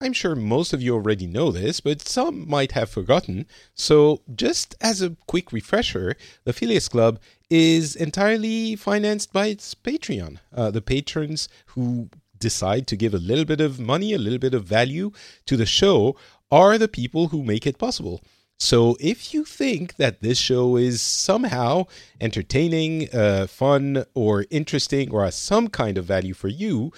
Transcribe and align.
I'm 0.00 0.12
sure 0.12 0.34
most 0.36 0.74
of 0.74 0.82
you 0.82 0.94
already 0.94 1.26
know 1.26 1.50
this, 1.50 1.80
but 1.80 2.06
some 2.06 2.46
might 2.48 2.72
have 2.72 2.90
forgotten. 2.90 3.46
So, 3.74 4.20
just 4.34 4.74
as 4.78 5.00
a 5.00 5.16
quick 5.26 5.52
refresher, 5.52 6.16
the 6.44 6.52
Phileas 6.52 6.88
Club 6.88 7.18
is 7.48 7.96
entirely 7.96 8.76
financed 8.76 9.32
by 9.32 9.46
its 9.46 9.74
Patreon. 9.74 10.38
Uh, 10.54 10.70
the 10.70 10.82
patrons 10.82 11.48
who 11.68 12.10
decide 12.38 12.86
to 12.88 12.96
give 12.96 13.14
a 13.14 13.18
little 13.18 13.46
bit 13.46 13.62
of 13.62 13.80
money, 13.80 14.12
a 14.12 14.18
little 14.18 14.38
bit 14.38 14.52
of 14.52 14.64
value 14.64 15.12
to 15.46 15.56
the 15.56 15.64
show 15.64 16.14
are 16.50 16.76
the 16.76 16.88
people 16.88 17.28
who 17.28 17.42
make 17.42 17.66
it 17.66 17.78
possible. 17.78 18.20
So, 18.58 18.98
if 19.00 19.32
you 19.32 19.44
think 19.46 19.96
that 19.96 20.20
this 20.20 20.38
show 20.38 20.76
is 20.76 21.00
somehow 21.00 21.86
entertaining, 22.20 23.08
uh, 23.14 23.46
fun, 23.46 24.04
or 24.12 24.44
interesting, 24.50 25.10
or 25.10 25.24
has 25.24 25.36
some 25.36 25.68
kind 25.68 25.96
of 25.96 26.04
value 26.04 26.34
for 26.34 26.48
you, 26.48 26.92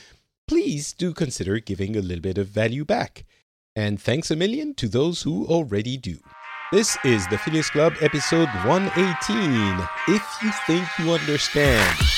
please 0.48 0.92
do 0.94 1.12
consider 1.12 1.60
giving 1.60 1.94
a 1.94 2.00
little 2.00 2.22
bit 2.22 2.38
of 2.38 2.48
value 2.48 2.84
back. 2.84 3.24
And 3.76 4.00
thanks 4.00 4.30
a 4.30 4.36
million 4.36 4.74
to 4.74 4.88
those 4.88 5.22
who 5.22 5.46
already 5.46 5.96
do. 5.96 6.16
This 6.72 6.98
is 7.04 7.26
the 7.28 7.38
Phileas 7.38 7.70
Club 7.70 7.94
episode 8.00 8.48
118. 8.64 9.88
If 10.08 10.22
you 10.42 10.50
think 10.66 10.88
you 10.98 11.12
understand. 11.12 12.17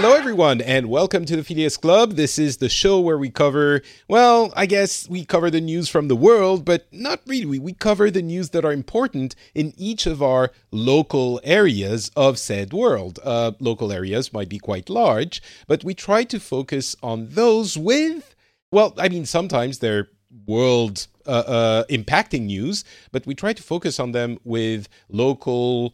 Hello, 0.00 0.14
everyone, 0.14 0.60
and 0.60 0.88
welcome 0.88 1.24
to 1.24 1.34
the 1.34 1.42
Phileas 1.42 1.76
Club. 1.76 2.12
This 2.12 2.38
is 2.38 2.58
the 2.58 2.68
show 2.68 3.00
where 3.00 3.18
we 3.18 3.30
cover, 3.30 3.82
well, 4.06 4.52
I 4.54 4.64
guess 4.64 5.08
we 5.08 5.24
cover 5.24 5.50
the 5.50 5.60
news 5.60 5.88
from 5.88 6.06
the 6.06 6.14
world, 6.14 6.64
but 6.64 6.86
not 6.92 7.20
really. 7.26 7.58
We 7.58 7.72
cover 7.72 8.08
the 8.08 8.22
news 8.22 8.50
that 8.50 8.64
are 8.64 8.72
important 8.72 9.34
in 9.56 9.74
each 9.76 10.06
of 10.06 10.22
our 10.22 10.52
local 10.70 11.40
areas 11.42 12.12
of 12.14 12.38
said 12.38 12.72
world. 12.72 13.18
Uh, 13.24 13.50
local 13.58 13.92
areas 13.92 14.32
might 14.32 14.48
be 14.48 14.60
quite 14.60 14.88
large, 14.88 15.42
but 15.66 15.82
we 15.82 15.94
try 15.94 16.22
to 16.22 16.38
focus 16.38 16.94
on 17.02 17.30
those 17.30 17.76
with, 17.76 18.36
well, 18.70 18.94
I 18.98 19.08
mean, 19.08 19.26
sometimes 19.26 19.80
they're 19.80 20.06
world 20.46 21.08
uh, 21.26 21.42
uh, 21.44 21.84
impacting 21.86 22.42
news, 22.42 22.84
but 23.10 23.26
we 23.26 23.34
try 23.34 23.52
to 23.52 23.62
focus 23.64 23.98
on 23.98 24.12
them 24.12 24.38
with 24.44 24.88
local 25.08 25.92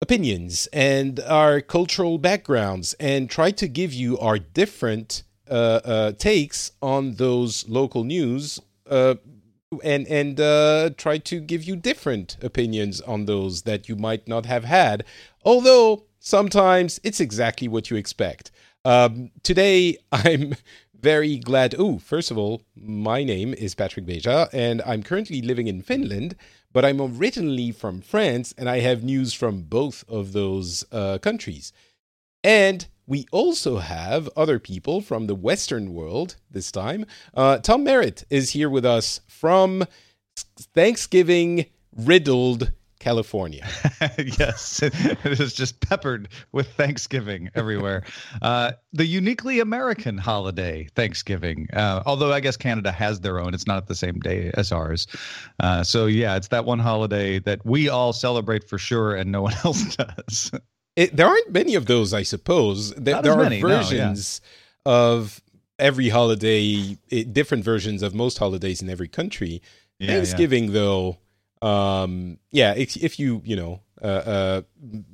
opinions 0.00 0.68
and 0.72 1.20
our 1.20 1.60
cultural 1.60 2.18
backgrounds 2.18 2.94
and 2.94 3.30
try 3.30 3.50
to 3.50 3.66
give 3.66 3.92
you 3.92 4.18
our 4.18 4.38
different 4.38 5.22
uh, 5.50 5.80
uh, 5.84 6.12
takes 6.12 6.72
on 6.82 7.14
those 7.14 7.68
local 7.68 8.04
news 8.04 8.60
uh, 8.90 9.14
and 9.82 10.06
and 10.06 10.40
uh, 10.40 10.90
try 10.96 11.18
to 11.18 11.40
give 11.40 11.64
you 11.64 11.76
different 11.76 12.36
opinions 12.42 13.00
on 13.02 13.24
those 13.24 13.62
that 13.62 13.88
you 13.88 13.96
might 13.96 14.28
not 14.28 14.46
have 14.46 14.64
had 14.64 15.04
although 15.44 16.04
sometimes 16.18 17.00
it's 17.04 17.20
exactly 17.20 17.68
what 17.68 17.90
you 17.90 17.96
expect. 17.96 18.50
Um, 18.84 19.30
today 19.42 19.96
i'm 20.12 20.54
very 21.00 21.38
glad 21.38 21.74
oh 21.78 21.98
first 21.98 22.30
of 22.30 22.38
all 22.38 22.62
my 22.76 23.22
name 23.24 23.54
is 23.54 23.74
patrick 23.74 24.06
beja 24.06 24.48
and 24.52 24.80
i'm 24.86 25.02
currently 25.02 25.42
living 25.42 25.66
in 25.66 25.82
finland 25.82 26.36
but 26.76 26.84
I'm 26.84 27.00
originally 27.00 27.72
from 27.72 28.02
France 28.02 28.54
and 28.58 28.68
I 28.68 28.80
have 28.80 29.02
news 29.02 29.32
from 29.32 29.62
both 29.62 30.04
of 30.10 30.34
those 30.34 30.84
uh, 30.92 31.16
countries. 31.16 31.72
And 32.44 32.86
we 33.06 33.24
also 33.32 33.78
have 33.78 34.28
other 34.36 34.58
people 34.58 35.00
from 35.00 35.26
the 35.26 35.34
Western 35.34 35.94
world 35.94 36.36
this 36.50 36.70
time. 36.70 37.06
Uh, 37.32 37.56
Tom 37.60 37.82
Merritt 37.82 38.24
is 38.28 38.50
here 38.50 38.68
with 38.68 38.84
us 38.84 39.22
from 39.26 39.84
Thanksgiving 40.74 41.64
riddled 41.96 42.72
California. 43.06 43.64
yes, 44.18 44.82
it 44.82 44.92
is 45.24 45.54
just 45.54 45.78
peppered 45.78 46.26
with 46.50 46.66
Thanksgiving 46.72 47.48
everywhere. 47.54 48.02
uh, 48.42 48.72
the 48.92 49.06
uniquely 49.06 49.60
American 49.60 50.18
holiday, 50.18 50.88
Thanksgiving. 50.96 51.68
Uh, 51.72 52.02
although 52.04 52.32
I 52.32 52.40
guess 52.40 52.56
Canada 52.56 52.90
has 52.90 53.20
their 53.20 53.38
own, 53.38 53.54
it's 53.54 53.68
not 53.68 53.86
the 53.86 53.94
same 53.94 54.18
day 54.18 54.50
as 54.54 54.72
ours. 54.72 55.06
Uh, 55.60 55.84
so 55.84 56.06
yeah, 56.06 56.34
it's 56.34 56.48
that 56.48 56.64
one 56.64 56.80
holiday 56.80 57.38
that 57.38 57.64
we 57.64 57.88
all 57.88 58.12
celebrate 58.12 58.68
for 58.68 58.76
sure, 58.76 59.14
and 59.14 59.30
no 59.30 59.42
one 59.42 59.54
else 59.64 59.94
does. 59.94 60.50
It, 60.96 61.14
there 61.14 61.28
aren't 61.28 61.52
many 61.52 61.76
of 61.76 61.86
those, 61.86 62.12
I 62.12 62.24
suppose. 62.24 62.92
There, 62.94 63.22
there 63.22 63.34
are 63.34 63.42
many, 63.44 63.60
versions 63.60 64.40
no, 64.84 64.90
yeah. 64.90 64.98
of 65.12 65.40
every 65.78 66.08
holiday, 66.08 66.98
different 67.30 67.62
versions 67.62 68.02
of 68.02 68.16
most 68.16 68.36
holidays 68.36 68.82
in 68.82 68.90
every 68.90 69.06
country. 69.06 69.62
Yeah, 70.00 70.08
Thanksgiving, 70.08 70.64
yeah. 70.64 70.72
though 70.72 71.18
um 71.62 72.38
yeah 72.50 72.74
if, 72.76 72.96
if 72.96 73.18
you 73.18 73.40
you 73.44 73.56
know 73.56 73.80
uh, 74.02 74.06
uh 74.06 74.62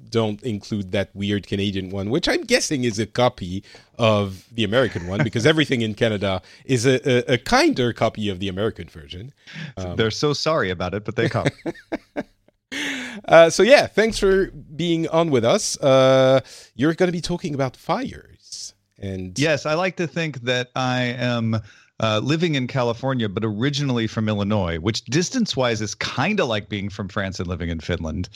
don't 0.08 0.42
include 0.42 0.92
that 0.92 1.08
weird 1.14 1.46
canadian 1.46 1.88
one 1.90 2.10
which 2.10 2.28
i'm 2.28 2.42
guessing 2.42 2.84
is 2.84 2.98
a 2.98 3.06
copy 3.06 3.62
of 3.98 4.44
the 4.52 4.64
american 4.64 5.06
one 5.06 5.22
because 5.22 5.46
everything 5.52 5.82
in 5.82 5.94
canada 5.94 6.42
is 6.64 6.84
a, 6.84 7.00
a, 7.08 7.34
a 7.34 7.38
kinder 7.38 7.92
copy 7.92 8.28
of 8.28 8.40
the 8.40 8.48
american 8.48 8.88
version. 8.88 9.32
Um, 9.76 9.96
they're 9.96 10.10
so 10.10 10.32
sorry 10.32 10.70
about 10.70 10.94
it 10.94 11.04
but 11.04 11.16
they 11.16 11.28
come. 11.28 11.46
Uh, 13.28 13.50
so 13.50 13.62
yeah 13.62 13.86
thanks 13.86 14.18
for 14.18 14.46
being 14.74 15.06
on 15.08 15.30
with 15.30 15.44
us. 15.44 15.76
Uh 15.82 16.40
you're 16.74 16.94
going 16.94 17.08
to 17.08 17.12
be 17.12 17.20
talking 17.20 17.54
about 17.54 17.76
fires 17.76 18.72
and 19.02 19.38
yes 19.38 19.66
i 19.66 19.74
like 19.74 19.96
to 19.96 20.06
think 20.06 20.40
that 20.42 20.70
i 20.74 21.02
am 21.02 21.60
uh, 22.00 22.20
living 22.22 22.54
in 22.54 22.66
California, 22.66 23.28
but 23.28 23.44
originally 23.44 24.06
from 24.06 24.28
Illinois, 24.28 24.78
which 24.78 25.04
distance 25.04 25.56
wise 25.56 25.80
is 25.80 25.94
kind 25.94 26.40
of 26.40 26.48
like 26.48 26.68
being 26.68 26.88
from 26.88 27.08
France 27.08 27.38
and 27.38 27.48
living 27.48 27.68
in 27.70 27.80
Finland, 27.80 28.28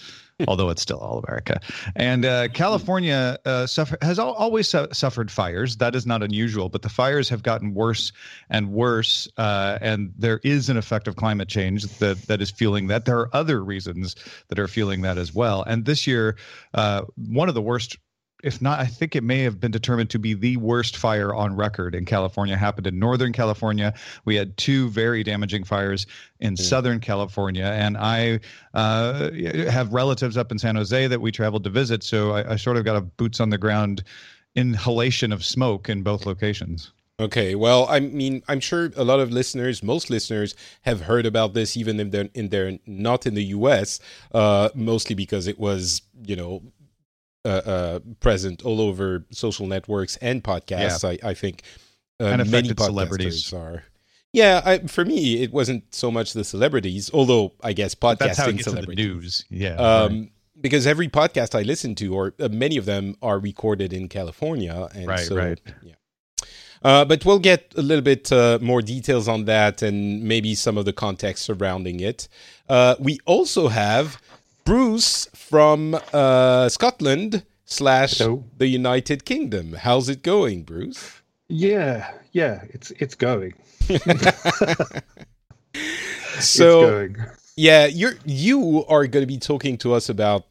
although 0.47 0.71
it's 0.71 0.83
still 0.83 0.99
all 0.99 1.19
America. 1.19 1.61
And 1.97 2.25
uh, 2.25 2.49
California 2.49 3.39
uh, 3.45 3.67
suffer- 3.67 3.99
has 4.03 4.19
al- 4.19 4.35
always 4.35 4.69
su- 4.69 4.87
suffered 4.93 5.31
fires. 5.31 5.79
That 5.79 5.95
is 5.95 6.07
not 6.07 6.23
unusual, 6.23 6.69
but 6.69 6.83
the 6.83 6.89
fires 6.89 7.29
have 7.29 7.43
gotten 7.43 7.75
worse 7.75 8.13
and 8.51 8.71
worse. 8.71 9.29
Uh, 9.37 9.79
and 9.81 10.13
there 10.17 10.41
is 10.45 10.69
an 10.69 10.77
effect 10.77 11.09
of 11.09 11.17
climate 11.17 11.49
change 11.49 11.85
that, 11.99 12.23
that 12.29 12.41
is 12.41 12.51
fueling 12.51 12.87
that. 12.89 13.05
There 13.05 13.19
are 13.19 13.35
other 13.35 13.65
reasons 13.65 14.15
that 14.49 14.59
are 14.59 14.69
fueling 14.69 15.03
that 15.03 15.19
as 15.19 15.35
well. 15.35 15.63
And 15.63 15.87
this 15.87 16.07
year, 16.07 16.37
uh, 16.75 17.03
one 17.17 17.49
of 17.49 17.55
the 17.55 17.63
worst 17.63 17.97
if 18.45 18.61
not, 18.61 18.79
I 18.79 18.87
think 18.87 19.17
it 19.17 19.25
may 19.25 19.43
have 19.43 19.61
been 19.61 19.71
determined 19.71 20.11
to 20.11 20.19
be 20.19 20.35
the 20.35 20.57
worst 20.59 20.97
fire 20.97 21.35
on 21.35 21.57
record 21.57 21.95
in 21.95 22.05
California. 22.05 22.57
Happened 22.57 22.87
in 22.87 22.99
Northern 22.99 23.33
California. 23.33 23.95
We 24.25 24.37
had 24.37 24.57
two 24.57 24.89
very 24.91 25.23
damaging 25.23 25.65
fires 25.65 26.07
in 26.41 26.55
yeah. 26.57 26.65
Southern 26.65 27.01
California, 27.01 27.65
and 27.65 27.97
I 27.97 28.41
uh, 28.75 29.31
have 29.71 29.93
relatives 29.93 30.37
up 30.37 30.53
in 30.53 30.59
San 30.59 30.77
Jose 30.77 31.07
that 31.07 31.21
we 31.21 31.33
traveled 31.33 31.65
to 31.65 31.71
visit. 31.71 32.03
So 32.03 32.33
I, 32.33 32.53
I 32.53 32.57
sort 32.57 32.77
of 32.77 32.85
got 32.85 32.97
a 32.97 33.01
boots 33.01 33.41
on 33.41 33.51
the 33.51 33.59
ground 33.59 34.05
inhalation 34.55 35.33
of 35.33 35.45
smoke 35.45 35.89
in 35.89 36.03
both 36.03 36.27
locations. 36.27 36.93
Okay, 37.19 37.55
well, 37.55 37.87
I 37.89 38.01
mean, 38.01 38.43
I'm 38.47 38.61
sure 38.61 38.91
a 38.95 39.03
lot 39.03 39.21
of 39.21 39.31
listeners, 39.31 39.83
most 39.83 40.11
listeners, 40.11 40.55
have 40.83 41.01
heard 41.01 41.25
about 41.25 41.55
this, 41.55 41.75
even 41.75 41.99
if 41.99 42.11
they're 42.11 42.29
in 42.35 42.51
they're 42.51 42.79
not 42.85 43.27
in 43.27 43.35
the 43.35 43.45
U.S. 43.45 44.01
Uh, 44.33 44.69
mostly 44.75 45.15
because 45.15 45.47
it 45.47 45.59
was, 45.59 46.03
you 46.27 46.37
know, 46.37 46.63
uh, 47.47 47.49
uh, 47.49 47.99
present 48.21 48.65
all 48.65 48.81
over 48.81 49.25
social 49.31 49.67
networks 49.67 50.17
and 50.17 50.43
podcasts. 50.43 51.03
Yeah. 51.03 51.29
I, 51.29 51.31
I, 51.31 51.35
think 51.35 51.63
uh, 52.21 52.25
and 52.25 52.51
many 52.51 52.69
celebrities 52.75 53.53
are. 53.53 53.85
Yeah, 54.33 54.61
I, 54.65 54.79
for 54.81 55.05
me, 55.05 55.43
it 55.43 55.53
wasn't 55.53 55.95
so 55.95 56.11
much 56.11 56.33
the 56.33 56.45
celebrities, 56.45 57.11
although 57.15 57.53
I 57.63 57.73
guess 57.73 57.95
podcasting 57.95 58.63
celebrities. 58.63 58.97
news, 58.97 59.45
yeah. 59.49 59.77
Um, 59.77 60.13
right. 60.13 60.31
Because 60.61 60.87
every 60.87 61.09
podcast 61.09 61.55
I 61.55 61.63
listen 61.63 61.95
to, 61.97 62.15
or 62.15 62.35
uh, 62.41 62.49
many 62.49 62.77
of 62.77 62.87
them, 62.87 63.17
are 63.23 63.39
recorded 63.39 63.93
in 63.93 64.09
California, 64.09 64.89
and 64.95 65.07
right, 65.07 65.21
so 65.21 65.37
right. 65.37 65.61
yeah. 65.83 65.95
Uh, 66.83 67.05
but 67.05 67.25
we'll 67.25 67.39
get 67.39 67.73
a 67.77 67.83
little 67.83 68.03
bit 68.03 68.31
uh, 68.31 68.59
more 68.61 68.83
details 68.83 69.29
on 69.29 69.45
that 69.47 69.83
and 69.83 70.23
maybe 70.23 70.55
some 70.55 70.77
of 70.79 70.85
the 70.85 70.93
context 70.93 71.45
surrounding 71.45 72.01
it. 72.01 72.29
Uh, 72.69 72.95
we 72.99 73.19
also 73.25 73.69
have 73.69 74.21
Bruce 74.67 75.27
from 75.33 75.97
uh, 76.13 76.69
Scotland 76.69 77.45
slash 77.65 78.19
the 78.19 78.67
United 78.67 79.25
Kingdom. 79.25 79.75
How's 79.75 80.09
it 80.09 80.25
going, 80.25 80.65
Bruce? 80.65 81.23
Yeah, 81.49 82.11
yeah, 82.33 82.65
it's 82.71 82.91
it's 82.91 83.15
going. 83.15 83.55
so 86.41 86.81
going. 86.81 87.17
yeah, 87.57 87.87
you're 87.87 88.15
you 88.25 88.85
are 88.87 89.07
going 89.07 89.23
to 89.23 89.27
be 89.29 89.39
talking 89.39 89.79
to 89.79 89.95
us 89.95 90.09
about 90.09 90.47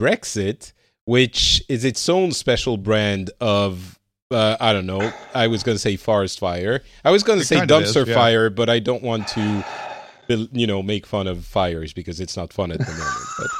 Brexit, 0.00 0.72
which 1.04 1.62
is 1.68 1.84
its 1.84 2.08
own 2.08 2.32
special 2.32 2.78
brand 2.78 3.30
of 3.38 3.98
uh, 4.30 4.56
I 4.60 4.72
don't 4.72 4.86
know. 4.86 5.12
I 5.34 5.46
was 5.46 5.62
going 5.62 5.74
to 5.74 5.80
say 5.80 5.96
forest 5.96 6.38
fire. 6.38 6.82
I 7.04 7.10
was 7.10 7.22
going 7.22 7.38
to 7.38 7.44
say 7.44 7.56
dumpster 7.56 8.02
is, 8.02 8.08
yeah. 8.08 8.14
fire, 8.14 8.48
but 8.50 8.68
I 8.68 8.78
don't 8.78 9.02
want 9.02 9.28
to, 9.28 9.64
you 10.28 10.66
know, 10.66 10.82
make 10.82 11.06
fun 11.06 11.26
of 11.26 11.44
fires 11.44 11.92
because 11.92 12.20
it's 12.20 12.36
not 12.36 12.52
fun 12.52 12.70
at 12.72 12.78
the 12.78 12.92
moment. 12.92 13.26
But 13.38 13.50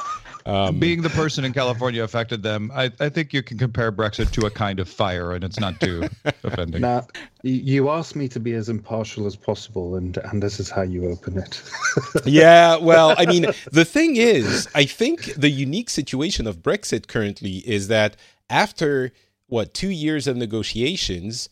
um, 0.45 0.79
Being 0.79 1.01
the 1.01 1.09
person 1.09 1.45
in 1.45 1.53
California 1.53 2.03
affected 2.03 2.41
them, 2.41 2.71
I, 2.73 2.91
I 2.99 3.09
think 3.09 3.33
you 3.33 3.43
can 3.43 3.57
compare 3.57 3.91
Brexit 3.91 4.31
to 4.31 4.45
a 4.47 4.49
kind 4.49 4.79
of 4.79 4.89
fire, 4.89 5.33
and 5.33 5.43
it's 5.43 5.59
not 5.59 5.79
too 5.79 6.09
offending. 6.43 6.81
Now, 6.81 7.07
you 7.43 7.89
asked 7.89 8.15
me 8.15 8.27
to 8.29 8.39
be 8.39 8.53
as 8.53 8.69
impartial 8.69 9.27
as 9.27 9.35
possible, 9.35 9.95
and 9.95 10.17
and 10.17 10.41
this 10.41 10.59
is 10.59 10.69
how 10.69 10.81
you 10.81 11.09
open 11.09 11.37
it. 11.37 11.61
yeah, 12.25 12.77
well, 12.77 13.13
I 13.17 13.25
mean, 13.25 13.47
the 13.71 13.85
thing 13.85 14.15
is, 14.15 14.67
I 14.73 14.85
think 14.85 15.35
the 15.35 15.49
unique 15.49 15.89
situation 15.89 16.47
of 16.47 16.63
Brexit 16.63 17.07
currently 17.07 17.57
is 17.57 17.87
that 17.89 18.15
after 18.49 19.11
what 19.47 19.73
two 19.73 19.89
years 19.89 20.25
of 20.25 20.37
negotiations, 20.37 21.49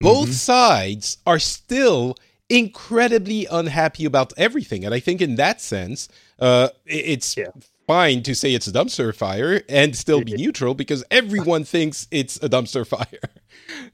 both 0.00 0.28
mm-hmm. 0.28 0.32
sides 0.32 1.18
are 1.26 1.38
still 1.38 2.16
incredibly 2.48 3.46
unhappy 3.46 4.04
about 4.04 4.32
everything, 4.36 4.84
and 4.84 4.94
I 4.94 5.00
think 5.00 5.20
in 5.20 5.36
that 5.36 5.60
sense, 5.60 6.08
uh, 6.38 6.68
it's 6.86 7.36
yeah 7.36 7.48
fine 7.86 8.22
to 8.22 8.34
say 8.34 8.54
it's 8.54 8.66
a 8.66 8.72
dumpster 8.72 9.14
fire 9.14 9.62
and 9.68 9.96
still 9.96 10.22
be 10.22 10.34
neutral 10.34 10.74
because 10.74 11.04
everyone 11.10 11.64
thinks 11.64 12.06
it's 12.10 12.36
a 12.42 12.48
dumpster 12.48 12.86
fire. 12.86 13.06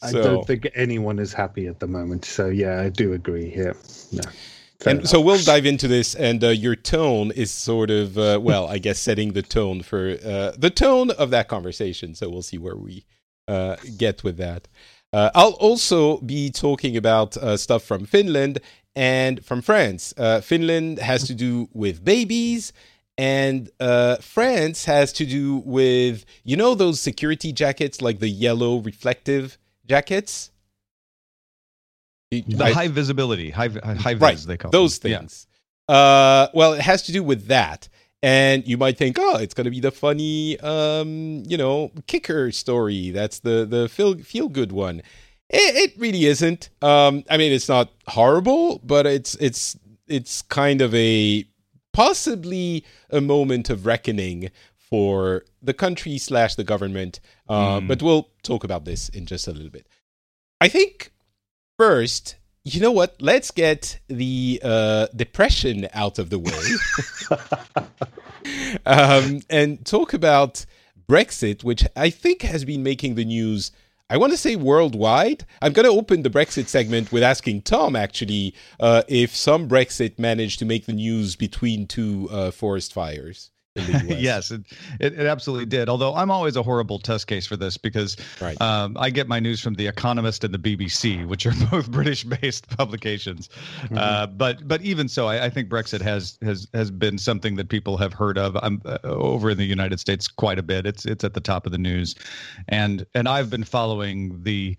So, 0.09 0.21
I 0.21 0.23
don't 0.23 0.47
think 0.47 0.69
anyone 0.75 1.19
is 1.19 1.33
happy 1.33 1.67
at 1.67 1.81
the 1.81 1.87
moment. 1.87 2.25
So 2.25 2.49
yeah, 2.49 2.81
I 2.81 2.89
do 2.89 3.13
agree 3.13 3.51
here. 3.51 3.77
No. 4.13 4.23
and 4.87 5.01
enough. 5.01 5.11
so 5.11 5.21
we'll 5.21 5.43
dive 5.43 5.67
into 5.67 5.89
this, 5.89 6.15
and 6.15 6.43
uh, 6.43 6.49
your 6.49 6.77
tone 6.77 7.31
is 7.33 7.51
sort 7.51 7.91
of, 7.91 8.17
uh, 8.17 8.39
well, 8.43 8.67
I 8.69 8.79
guess 8.79 8.99
setting 8.99 9.33
the 9.33 9.43
tone 9.43 9.83
for 9.83 10.17
uh, 10.25 10.53
the 10.57 10.71
tone 10.71 11.11
of 11.11 11.31
that 11.31 11.49
conversation. 11.49 12.15
So 12.15 12.31
we'll 12.31 12.43
see 12.43 12.59
where 12.59 12.77
we 12.77 13.05
uh, 13.49 13.77
get 13.97 14.25
with 14.25 14.37
that. 14.39 14.69
Uh, 15.13 15.31
I'll 15.35 15.53
also 15.53 16.19
be 16.19 16.51
talking 16.51 16.97
about 16.97 17.37
uh, 17.37 17.57
stuff 17.57 17.83
from 17.83 18.07
Finland 18.07 18.61
and 18.95 19.45
from 19.45 19.63
France. 19.63 20.15
Finland 20.43 20.99
has 20.99 21.27
to 21.27 21.35
do 21.35 21.69
with 21.73 22.05
babies, 22.05 22.73
and 23.21 23.69
uh, 23.81 24.17
France 24.17 24.87
has 24.87 25.13
to 25.13 25.27
do 25.27 25.59
with 25.67 26.25
you 26.43 26.57
know 26.57 26.75
those 26.75 27.01
security 27.01 27.53
jackets, 27.53 28.01
like 28.01 28.19
the 28.19 28.29
yellow 28.29 28.79
reflective 28.79 29.59
jackets. 29.87 30.51
The 32.31 32.45
I, 32.61 32.73
high 32.73 32.89
visibility, 32.89 33.51
high 33.51 33.69
high 33.69 34.15
vis, 34.15 34.23
right, 34.23 34.39
they 34.39 34.57
call 34.57 34.71
those 34.71 34.99
them. 35.01 35.13
things. 35.13 35.47
Yeah. 35.89 35.95
Uh, 35.95 36.49
well, 36.55 36.73
it 36.73 36.81
has 36.81 37.03
to 37.03 37.13
do 37.13 37.23
with 37.23 37.49
that, 37.49 37.89
and 38.23 38.67
you 38.67 38.77
might 38.77 38.99
think, 38.99 39.17
oh, 39.19 39.37
it's 39.37 39.55
going 39.55 39.65
to 39.65 39.71
be 39.71 39.81
the 39.81 39.91
funny, 39.91 40.59
um, 40.61 41.43
you 41.47 41.57
know, 41.57 41.91
kicker 42.07 42.53
story. 42.53 43.11
That's 43.11 43.41
the 43.41 43.65
the 43.65 43.89
feel 43.89 44.19
feel 44.19 44.49
good 44.49 44.73
one. 44.73 45.03
It, 45.49 45.91
it 45.91 45.99
really 45.99 46.27
isn't. 46.27 46.69
Um, 46.83 47.25
I 47.29 47.37
mean, 47.37 47.53
it's 47.53 47.69
not 47.69 47.91
horrible, 48.07 48.81
but 48.85 49.07
it's 49.07 49.35
it's 49.37 49.77
it's 50.07 50.43
kind 50.43 50.83
of 50.83 50.95
a 50.95 51.47
possibly 51.93 52.85
a 53.11 53.21
moment 53.21 53.71
of 53.71 53.87
reckoning 53.87 54.51
for 54.77 55.45
the 55.63 55.75
country 55.75 56.19
slash 56.19 56.57
the 56.57 56.65
government. 56.65 57.21
Uh, 57.49 57.81
mm. 57.81 57.89
But 57.89 58.03
we'll 58.03 58.29
talk 58.43 58.65
about 58.65 58.85
this 58.85 59.09
in 59.09 59.27
just 59.27 59.49
a 59.49 59.53
little 59.53 59.71
bit. 59.71 59.87
I 60.61 60.69
think 60.69 61.13
first, 61.79 62.37
you 62.65 62.81
know 62.81 62.93
what? 62.93 63.17
Let's 63.21 63.51
get 63.51 63.99
the 64.09 64.61
uh, 64.63 65.07
depression 65.15 65.89
out 65.93 66.19
of 66.19 66.31
the 66.31 66.39
way 66.39 67.87
um, 68.87 69.41
and 69.49 69.85
talk 69.85 70.13
about 70.13 70.65
Brexit, 71.09 71.65
which 71.65 71.87
I 71.97 72.11
think 72.11 72.43
has 72.43 72.65
been 72.65 72.83
making 72.83 73.15
the 73.15 73.25
news 73.25 73.73
I 74.11 74.17
want 74.17 74.33
to 74.33 74.37
say 74.37 74.57
worldwide. 74.57 75.47
I'm 75.63 75.73
going 75.73 75.87
to 75.87 75.93
open 75.93 76.23
the 76.25 76.31
Brexit 76.31 76.67
segment 76.67 77.13
with 77.13 77.23
asking 77.23 77.63
Tom 77.63 77.95
actually 77.95 78.57
uh, 78.81 79.05
if 79.07 79.37
some 79.37 79.69
Brexit 79.69 80.19
managed 80.19 80.59
to 80.59 80.65
make 80.65 80.87
the 80.87 80.93
news 80.93 81.37
between 81.37 81.87
two 81.87 82.29
uh, 82.33 82.51
forest 82.51 82.93
fires. 82.93 83.53
Yes, 84.07 84.51
it, 84.51 84.63
it, 85.01 85.19
it, 85.19 85.27
absolutely 85.27 85.67
did. 85.67 85.89
Although 85.89 86.15
I'm 86.15 86.31
always 86.31 86.57
a 86.57 86.63
horrible 86.63 86.99
test 86.99 87.27
case 87.27 87.47
for 87.47 87.57
this 87.57 87.77
because 87.77 88.17
right. 88.41 88.61
um, 88.61 88.97
I 88.99 89.11
get 89.11 89.29
my 89.29 89.41
news 89.41 89.61
from 89.61 89.75
The 89.75 89.87
Economist 89.87 90.45
and 90.45 90.53
the 90.55 90.59
BBC, 90.59 91.27
which 91.27 91.47
are 91.47 91.53
both 91.71 91.91
British-based 91.91 92.77
publications. 92.77 93.49
Mm-hmm. 93.83 93.99
Uh, 93.99 94.27
but 94.27 94.67
but 94.67 94.83
even 94.83 95.09
so, 95.09 95.27
I, 95.27 95.47
I, 95.47 95.51
think 95.51 95.69
Brexit 95.69 96.01
has 96.01 96.39
has 96.43 96.69
has 96.75 96.91
been 96.91 97.19
something 97.19 97.57
that 97.57 97.69
people 97.69 97.97
have 97.97 98.13
heard 98.13 98.39
of. 98.39 98.57
I'm 98.63 98.81
uh, 98.85 98.99
over 99.05 99.51
in 99.51 99.59
the 99.59 99.65
United 99.65 100.01
States 100.01 100.29
quite 100.29 100.59
a 100.59 100.63
bit. 100.63 100.87
It's 100.87 101.05
it's 101.07 101.25
at 101.25 101.35
the 101.35 101.41
top 101.41 101.67
of 101.67 101.73
the 101.73 101.79
news, 101.79 102.15
and 102.69 103.07
and 103.15 103.29
I've 103.29 103.51
been 103.51 103.65
following 103.65 104.43
the 104.43 104.77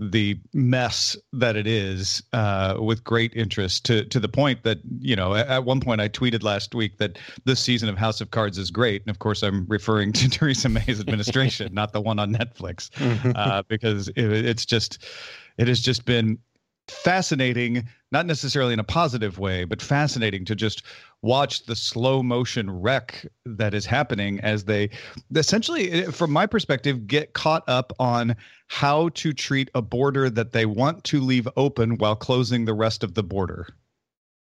the 0.00 0.38
mess 0.54 1.14
that 1.32 1.56
it 1.56 1.66
is 1.66 2.22
uh, 2.32 2.76
with 2.80 3.04
great 3.04 3.32
interest 3.36 3.84
to 3.84 4.04
to 4.06 4.18
the 4.18 4.28
point 4.28 4.62
that 4.64 4.78
you 4.98 5.14
know 5.14 5.34
at 5.34 5.64
one 5.64 5.80
point 5.80 6.00
I 6.00 6.08
tweeted 6.08 6.42
last 6.42 6.74
week 6.74 6.96
that 6.98 7.18
this 7.44 7.60
season 7.60 7.88
of 7.88 7.98
House 7.98 8.20
of 8.20 8.30
Cards 8.30 8.56
is 8.56 8.70
great, 8.70 9.02
and 9.02 9.10
of 9.10 9.18
course 9.18 9.42
I'm 9.42 9.66
referring 9.68 10.12
to 10.14 10.28
Theresa 10.30 10.68
May's 10.70 11.00
administration, 11.00 11.68
not 11.74 11.92
the 11.92 12.00
one 12.00 12.18
on 12.18 12.34
Netflix, 12.34 12.90
uh, 13.36 13.62
because 13.68 14.08
it, 14.08 14.24
it's 14.24 14.64
just 14.64 15.04
it 15.58 15.68
has 15.68 15.80
just 15.80 16.06
been 16.06 16.38
fascinating, 16.88 17.86
not 18.10 18.26
necessarily 18.26 18.72
in 18.72 18.80
a 18.80 18.84
positive 18.84 19.38
way, 19.38 19.64
but 19.64 19.80
fascinating 19.80 20.44
to 20.46 20.54
just 20.54 20.82
watch 21.22 21.64
the 21.66 21.76
slow 21.76 22.22
motion 22.22 22.70
wreck 22.70 23.26
that 23.44 23.74
is 23.74 23.84
happening 23.84 24.40
as 24.40 24.64
they 24.64 24.90
essentially, 25.34 25.90
eh, 25.90 26.10
from 26.10 26.30
my 26.30 26.46
perspective, 26.46 27.06
get 27.06 27.32
caught 27.32 27.62
up 27.68 27.92
on 27.98 28.36
how 28.68 29.10
to 29.10 29.32
treat 29.32 29.70
a 29.74 29.82
border 29.82 30.30
that 30.30 30.52
they 30.52 30.66
want 30.66 31.04
to 31.04 31.20
leave 31.20 31.48
open 31.56 31.98
while 31.98 32.16
closing 32.16 32.64
the 32.64 32.74
rest 32.74 33.04
of 33.04 33.14
the 33.14 33.22
border. 33.22 33.68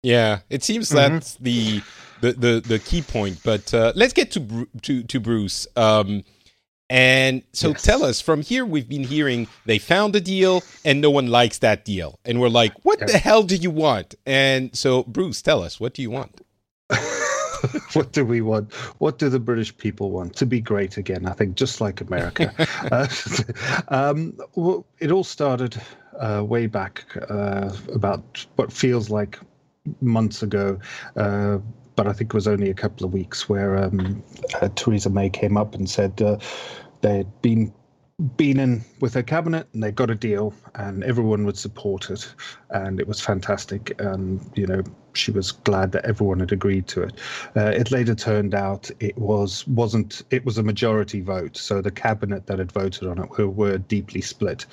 Yeah, 0.03 0.39
it 0.49 0.63
seems 0.63 0.89
mm-hmm. 0.89 1.15
that's 1.15 1.35
the, 1.35 1.81
the 2.21 2.31
the 2.31 2.63
the 2.65 2.79
key 2.79 3.01
point. 3.01 3.39
But 3.43 3.73
uh, 3.73 3.91
let's 3.95 4.13
get 4.13 4.31
to 4.31 4.67
to 4.83 5.03
to 5.03 5.19
Bruce. 5.19 5.67
Um, 5.75 6.23
and 6.89 7.43
so 7.53 7.69
yes. 7.69 7.83
tell 7.83 8.03
us 8.03 8.19
from 8.19 8.41
here, 8.41 8.65
we've 8.65 8.89
been 8.89 9.03
hearing 9.03 9.47
they 9.65 9.77
found 9.77 10.15
a 10.15 10.21
deal 10.21 10.63
and 10.83 11.01
no 11.01 11.11
one 11.11 11.27
likes 11.27 11.59
that 11.59 11.85
deal. 11.85 12.19
And 12.25 12.41
we're 12.41 12.49
like, 12.49 12.73
what 12.83 12.99
the 12.99 13.17
hell 13.19 13.43
do 13.43 13.55
you 13.55 13.69
want? 13.69 14.15
And 14.25 14.75
so, 14.75 15.03
Bruce, 15.03 15.43
tell 15.43 15.61
us, 15.61 15.79
what 15.79 15.93
do 15.93 16.01
you 16.01 16.09
want? 16.09 16.41
what 17.93 18.11
do 18.11 18.25
we 18.25 18.41
want? 18.41 18.73
What 18.99 19.19
do 19.19 19.29
the 19.29 19.39
British 19.39 19.75
people 19.77 20.11
want? 20.11 20.35
To 20.37 20.45
be 20.45 20.61
great 20.61 20.97
again, 20.97 21.25
I 21.25 21.33
think, 21.33 21.55
just 21.55 21.81
like 21.81 22.01
America. 22.01 22.53
uh, 22.91 23.07
um, 23.89 24.37
well, 24.55 24.85
it 24.99 25.11
all 25.11 25.23
started 25.23 25.79
uh, 26.19 26.43
way 26.45 26.67
back 26.67 27.05
uh, 27.29 27.71
about 27.93 28.45
what 28.55 28.71
feels 28.71 29.09
like 29.09 29.39
months 30.01 30.43
ago 30.43 30.79
uh, 31.15 31.57
but 31.99 32.07
I 32.07 32.13
think 32.13 32.29
it 32.29 32.33
was 32.33 32.47
only 32.47 32.69
a 32.69 32.73
couple 32.73 33.05
of 33.05 33.11
weeks 33.11 33.49
where 33.49 33.77
um, 33.77 34.23
uh, 34.61 34.69
Theresa 34.75 35.09
May 35.09 35.29
came 35.29 35.57
up 35.57 35.75
and 35.75 35.89
said 35.89 36.21
uh, 36.21 36.37
they'd 37.01 37.27
been 37.41 37.73
been 38.35 38.59
in 38.59 38.83
with 38.99 39.13
her 39.13 39.23
cabinet 39.23 39.67
and 39.73 39.81
they 39.81 39.91
got 39.91 40.09
a 40.09 40.15
deal 40.15 40.53
and 40.75 41.03
everyone 41.03 41.45
would 41.45 41.57
support 41.57 42.09
it. 42.09 42.33
And 42.69 42.99
it 42.99 43.07
was 43.07 43.21
fantastic. 43.21 43.99
And 43.99 44.41
you 44.55 44.67
know 44.67 44.83
she 45.13 45.31
was 45.31 45.51
glad 45.51 45.91
that 45.93 46.05
everyone 46.05 46.39
had 46.39 46.51
agreed 46.51 46.87
to 46.87 47.03
it. 47.03 47.13
Uh, 47.55 47.65
it 47.65 47.91
later 47.91 48.15
turned 48.15 48.53
out 48.53 48.91
it 48.99 49.17
was 49.17 49.67
wasn't 49.67 50.23
it 50.31 50.45
was 50.45 50.57
a 50.57 50.63
majority 50.63 51.21
vote. 51.21 51.57
So 51.57 51.81
the 51.81 51.91
cabinet 51.91 52.47
that 52.47 52.59
had 52.59 52.71
voted 52.71 53.07
on 53.07 53.19
it 53.19 53.29
were, 53.37 53.49
were 53.49 53.77
deeply 53.77 54.21
split. 54.21 54.65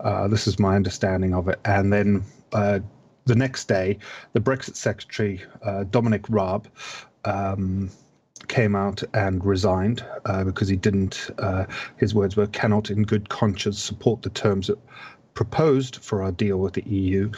Uh, 0.00 0.28
this 0.28 0.46
is 0.46 0.58
my 0.58 0.76
understanding 0.76 1.34
of 1.34 1.48
it. 1.48 1.60
And 1.64 1.92
then 1.92 2.24
uh, 2.52 2.80
the 3.26 3.34
next 3.34 3.66
day, 3.68 3.98
the 4.32 4.40
Brexit 4.40 4.76
Secretary, 4.76 5.42
uh, 5.62 5.84
Dominic 5.84 6.24
Raab, 6.28 6.68
um, 7.24 7.90
came 8.48 8.76
out 8.76 9.02
and 9.14 9.44
resigned 9.44 10.04
uh, 10.24 10.44
because 10.44 10.68
he 10.68 10.76
didn't, 10.76 11.30
uh, 11.38 11.66
his 11.96 12.14
words 12.14 12.36
were, 12.36 12.46
cannot 12.48 12.90
in 12.90 13.02
good 13.02 13.28
conscience 13.28 13.82
support 13.82 14.22
the 14.22 14.30
terms 14.30 14.66
that 14.68 14.78
proposed 15.34 15.96
for 15.96 16.22
our 16.22 16.32
deal 16.32 16.58
with 16.58 16.72
the 16.72 16.84
EU. 16.88 17.30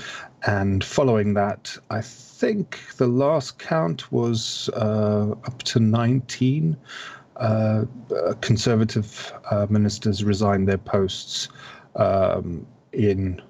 And 0.47 0.85
following 0.85 1.35
that, 1.35 1.77
I 1.91 2.01
think 2.01 2.81
the 2.97 3.09
last 3.09 3.59
count 3.59 4.11
was 4.13 4.71
uh, 4.75 5.33
up 5.45 5.63
to 5.65 5.81
19 5.81 6.77
uh, 7.37 7.85
conservative 8.41 9.33
uh, 9.51 9.67
ministers 9.69 10.25
resigned 10.25 10.69
their 10.69 10.79
posts 10.79 11.49
um, 11.97 12.67
in 12.93 13.41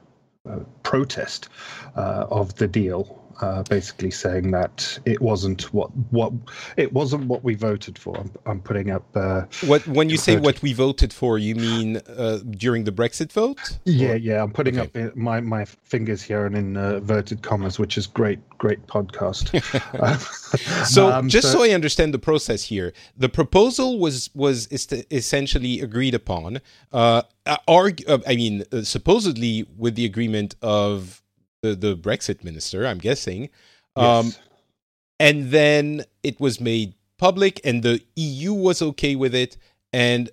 uh, 0.49 0.61
protest 0.83 1.49
uh, 1.97 2.26
of 2.31 2.55
the 2.57 2.69
deal. 2.69 3.18
Uh, 3.40 3.62
basically 3.64 4.11
saying 4.11 4.50
that 4.52 4.99
it 5.04 5.21
wasn't 5.21 5.73
what 5.75 5.90
what 6.11 6.33
it 6.76 6.92
wasn't 6.92 7.26
what 7.26 7.45
we 7.45 7.54
voted 7.54 7.99
for. 7.99 8.16
I'm, 8.16 8.33
I'm 8.47 8.61
putting 8.61 8.90
up. 8.90 9.04
Uh, 9.14 9.42
what 9.66 9.87
when 9.87 10.09
you 10.11 10.16
say 10.16 10.37
what 10.38 10.61
we 10.62 10.73
voted 10.73 11.12
for, 11.12 11.38
you 11.38 11.54
mean 11.54 11.99
uh, 12.16 12.38
during 12.50 12.85
the 12.85 12.92
Brexit 12.92 13.33
vote? 13.33 13.78
Yeah, 13.85 14.11
or? 14.11 14.16
yeah. 14.16 14.42
I'm 14.42 14.52
putting 14.52 14.78
okay. 14.78 15.04
up 15.04 15.16
my 15.16 15.40
my 15.40 15.64
fingers 15.64 16.23
here 16.23 16.47
and 16.47 16.57
in 16.57 16.76
uh, 16.76 16.97
inverted 16.97 17.42
commas, 17.42 17.78
which 17.78 17.97
is 17.99 18.07
great, 18.07 18.38
great 18.59 18.87
podcast. 18.87 19.49
so, 20.87 21.11
um, 21.11 21.28
just 21.28 21.52
so, 21.52 21.59
so, 21.59 21.64
I 21.64 21.71
understand 21.71 22.14
the 22.14 22.18
process 22.18 22.64
here, 22.64 22.92
the 23.16 23.28
proposal 23.28 23.99
was 23.99 24.30
was 24.35 24.68
essentially 25.11 25.80
agreed 25.80 26.14
upon. 26.14 26.61
Uh, 26.92 27.23
argue, 27.66 28.07
uh, 28.07 28.18
I 28.26 28.37
mean, 28.37 28.64
uh, 28.73 28.83
supposedly 28.83 29.66
with 29.76 29.95
the 29.95 30.04
agreement 30.04 30.54
of 30.62 31.23
the, 31.62 31.75
the 31.75 31.97
Brexit 31.97 32.45
minister, 32.45 32.87
I'm 32.87 32.99
guessing. 32.99 33.50
Um, 33.97 34.27
yes. 34.27 34.41
And 35.21 35.50
then 35.50 36.05
it 36.23 36.41
was 36.41 36.61
made 36.61 36.95
public, 37.19 37.61
and 37.65 37.83
the 37.83 38.00
EU 38.17 38.53
was 38.53 38.81
okay 38.81 39.17
with 39.17 39.35
it, 39.35 39.57
and 39.93 40.31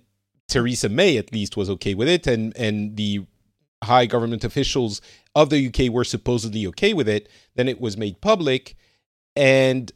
Theresa 0.47 0.89
May 0.89 1.17
at 1.17 1.33
least 1.33 1.57
was 1.57 1.69
okay 1.71 1.95
with 1.95 2.07
it, 2.07 2.27
and 2.27 2.55
and 2.55 2.95
the 2.95 3.25
high 3.83 4.05
government 4.05 4.43
officials 4.43 5.01
of 5.33 5.49
the 5.49 5.67
UK 5.67 5.91
were 5.91 6.03
supposedly 6.03 6.67
okay 6.67 6.93
with 6.93 7.09
it. 7.09 7.27
Then 7.55 7.67
it 7.67 7.81
was 7.81 7.97
made 7.97 8.21
public, 8.21 8.75
and 9.35 9.91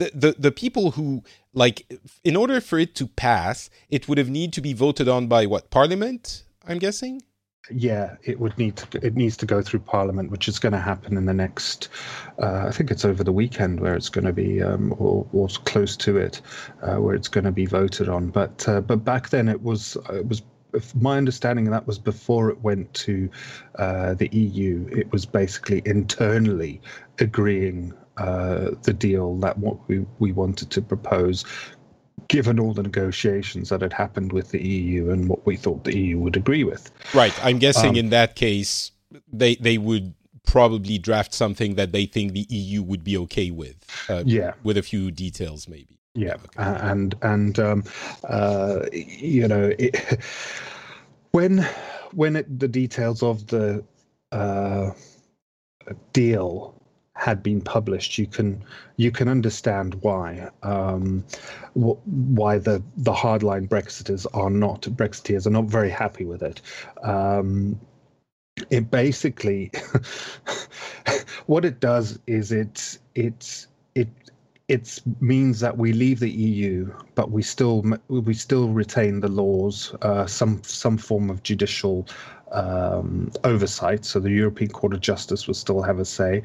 the, 0.00 0.10
the 0.12 0.36
the 0.36 0.52
people 0.52 0.92
who 0.92 1.22
like 1.54 1.86
in 2.24 2.34
order 2.34 2.60
for 2.60 2.80
it 2.80 2.96
to 2.96 3.06
pass, 3.06 3.70
it 3.88 4.08
would 4.08 4.18
have 4.18 4.28
need 4.28 4.52
to 4.54 4.60
be 4.60 4.72
voted 4.72 5.08
on 5.08 5.28
by 5.28 5.46
what 5.46 5.70
Parliament? 5.70 6.42
I'm 6.66 6.78
guessing 6.78 7.22
yeah, 7.70 8.16
it 8.22 8.38
would 8.40 8.56
need 8.58 8.76
to, 8.76 9.06
it 9.06 9.14
needs 9.14 9.36
to 9.38 9.46
go 9.46 9.62
through 9.62 9.80
Parliament, 9.80 10.30
which 10.30 10.48
is 10.48 10.58
going 10.58 10.72
to 10.72 10.78
happen 10.78 11.16
in 11.16 11.26
the 11.26 11.34
next. 11.34 11.88
Uh, 12.40 12.66
I 12.66 12.70
think 12.70 12.90
it's 12.90 13.04
over 13.04 13.22
the 13.22 13.32
weekend 13.32 13.80
where 13.80 13.94
it's 13.94 14.08
going 14.08 14.24
to 14.24 14.32
be, 14.32 14.62
um, 14.62 14.94
or, 14.98 15.26
or 15.32 15.48
close 15.64 15.96
to 15.98 16.16
it, 16.16 16.40
uh, 16.82 16.96
where 16.96 17.14
it's 17.14 17.28
going 17.28 17.44
to 17.44 17.52
be 17.52 17.66
voted 17.66 18.08
on. 18.08 18.28
But 18.28 18.68
uh, 18.68 18.80
but 18.80 19.04
back 19.04 19.30
then 19.30 19.48
it 19.48 19.62
was 19.62 19.96
it 20.10 20.26
was 20.26 20.42
my 20.94 21.16
understanding 21.16 21.64
that 21.70 21.86
was 21.86 21.98
before 21.98 22.50
it 22.50 22.60
went 22.62 22.92
to 22.94 23.30
uh, 23.76 24.14
the 24.14 24.28
EU. 24.28 24.86
It 24.90 25.10
was 25.12 25.24
basically 25.26 25.82
internally 25.84 26.80
agreeing 27.18 27.92
uh, 28.18 28.70
the 28.82 28.92
deal 28.92 29.36
that 29.36 29.58
what 29.58 29.76
we, 29.88 30.04
we 30.18 30.32
wanted 30.32 30.70
to 30.70 30.82
propose 30.82 31.44
given 32.28 32.58
all 32.58 32.74
the 32.74 32.82
negotiations 32.82 33.68
that 33.68 33.80
had 33.80 33.92
happened 33.92 34.32
with 34.32 34.50
the 34.50 34.60
EU 34.60 35.10
and 35.10 35.28
what 35.28 35.46
we 35.46 35.56
thought 35.56 35.84
the 35.84 35.96
EU 35.96 36.18
would 36.18 36.36
agree 36.36 36.64
with. 36.64 36.90
Right. 37.14 37.32
I'm 37.44 37.58
guessing 37.58 37.90
um, 37.90 37.96
in 37.96 38.10
that 38.10 38.34
case, 38.34 38.90
they 39.32 39.54
they 39.56 39.78
would 39.78 40.14
probably 40.44 40.98
draft 40.98 41.34
something 41.34 41.74
that 41.74 41.92
they 41.92 42.06
think 42.06 42.32
the 42.32 42.46
EU 42.48 42.82
would 42.82 43.04
be 43.04 43.16
okay 43.18 43.50
with. 43.50 43.76
Uh, 44.08 44.22
yeah. 44.26 44.54
With 44.62 44.78
a 44.78 44.82
few 44.82 45.10
details, 45.10 45.68
maybe. 45.68 45.98
Yeah. 46.14 46.34
Okay. 46.58 46.78
and 46.80 47.14
and 47.22 47.58
um, 47.58 47.84
uh, 48.24 48.86
you 48.92 49.46
know, 49.46 49.72
it, 49.78 50.20
when 51.32 51.66
when 52.12 52.36
it, 52.36 52.58
the 52.58 52.68
details 52.68 53.22
of 53.22 53.46
the 53.48 53.84
uh, 54.32 54.90
deal 56.12 56.77
had 57.18 57.42
been 57.42 57.60
published, 57.60 58.16
you 58.16 58.26
can 58.26 58.62
you 58.96 59.10
can 59.10 59.28
understand 59.28 59.94
why 60.02 60.48
um, 60.62 61.24
wh- 61.74 61.98
why 62.06 62.58
the 62.58 62.82
the 62.96 63.12
hardline 63.12 63.68
Brexiters 63.68 64.24
are 64.32 64.50
not 64.50 64.82
Brexiteers 64.82 65.46
are 65.46 65.50
not 65.50 65.64
very 65.64 65.90
happy 65.90 66.24
with 66.24 66.42
it. 66.42 66.60
Um, 67.02 67.78
it 68.70 68.90
basically 68.90 69.70
what 71.46 71.64
it 71.64 71.80
does 71.80 72.18
is 72.26 72.52
it 72.52 72.98
it 73.14 73.66
it 73.94 74.08
it 74.68 75.00
means 75.20 75.60
that 75.60 75.78
we 75.78 75.92
leave 75.94 76.20
the 76.20 76.30
EU, 76.30 76.92
but 77.14 77.30
we 77.30 77.42
still 77.42 77.82
we 78.08 78.34
still 78.34 78.68
retain 78.68 79.20
the 79.20 79.28
laws, 79.28 79.94
uh, 80.02 80.26
some 80.26 80.62
some 80.62 80.98
form 80.98 81.30
of 81.30 81.42
judicial 81.42 82.06
um, 82.52 83.32
oversight. 83.44 84.04
So 84.04 84.20
the 84.20 84.30
European 84.30 84.70
Court 84.70 84.92
of 84.92 85.00
Justice 85.00 85.46
will 85.46 85.54
still 85.54 85.82
have 85.82 85.98
a 85.98 86.04
say. 86.04 86.42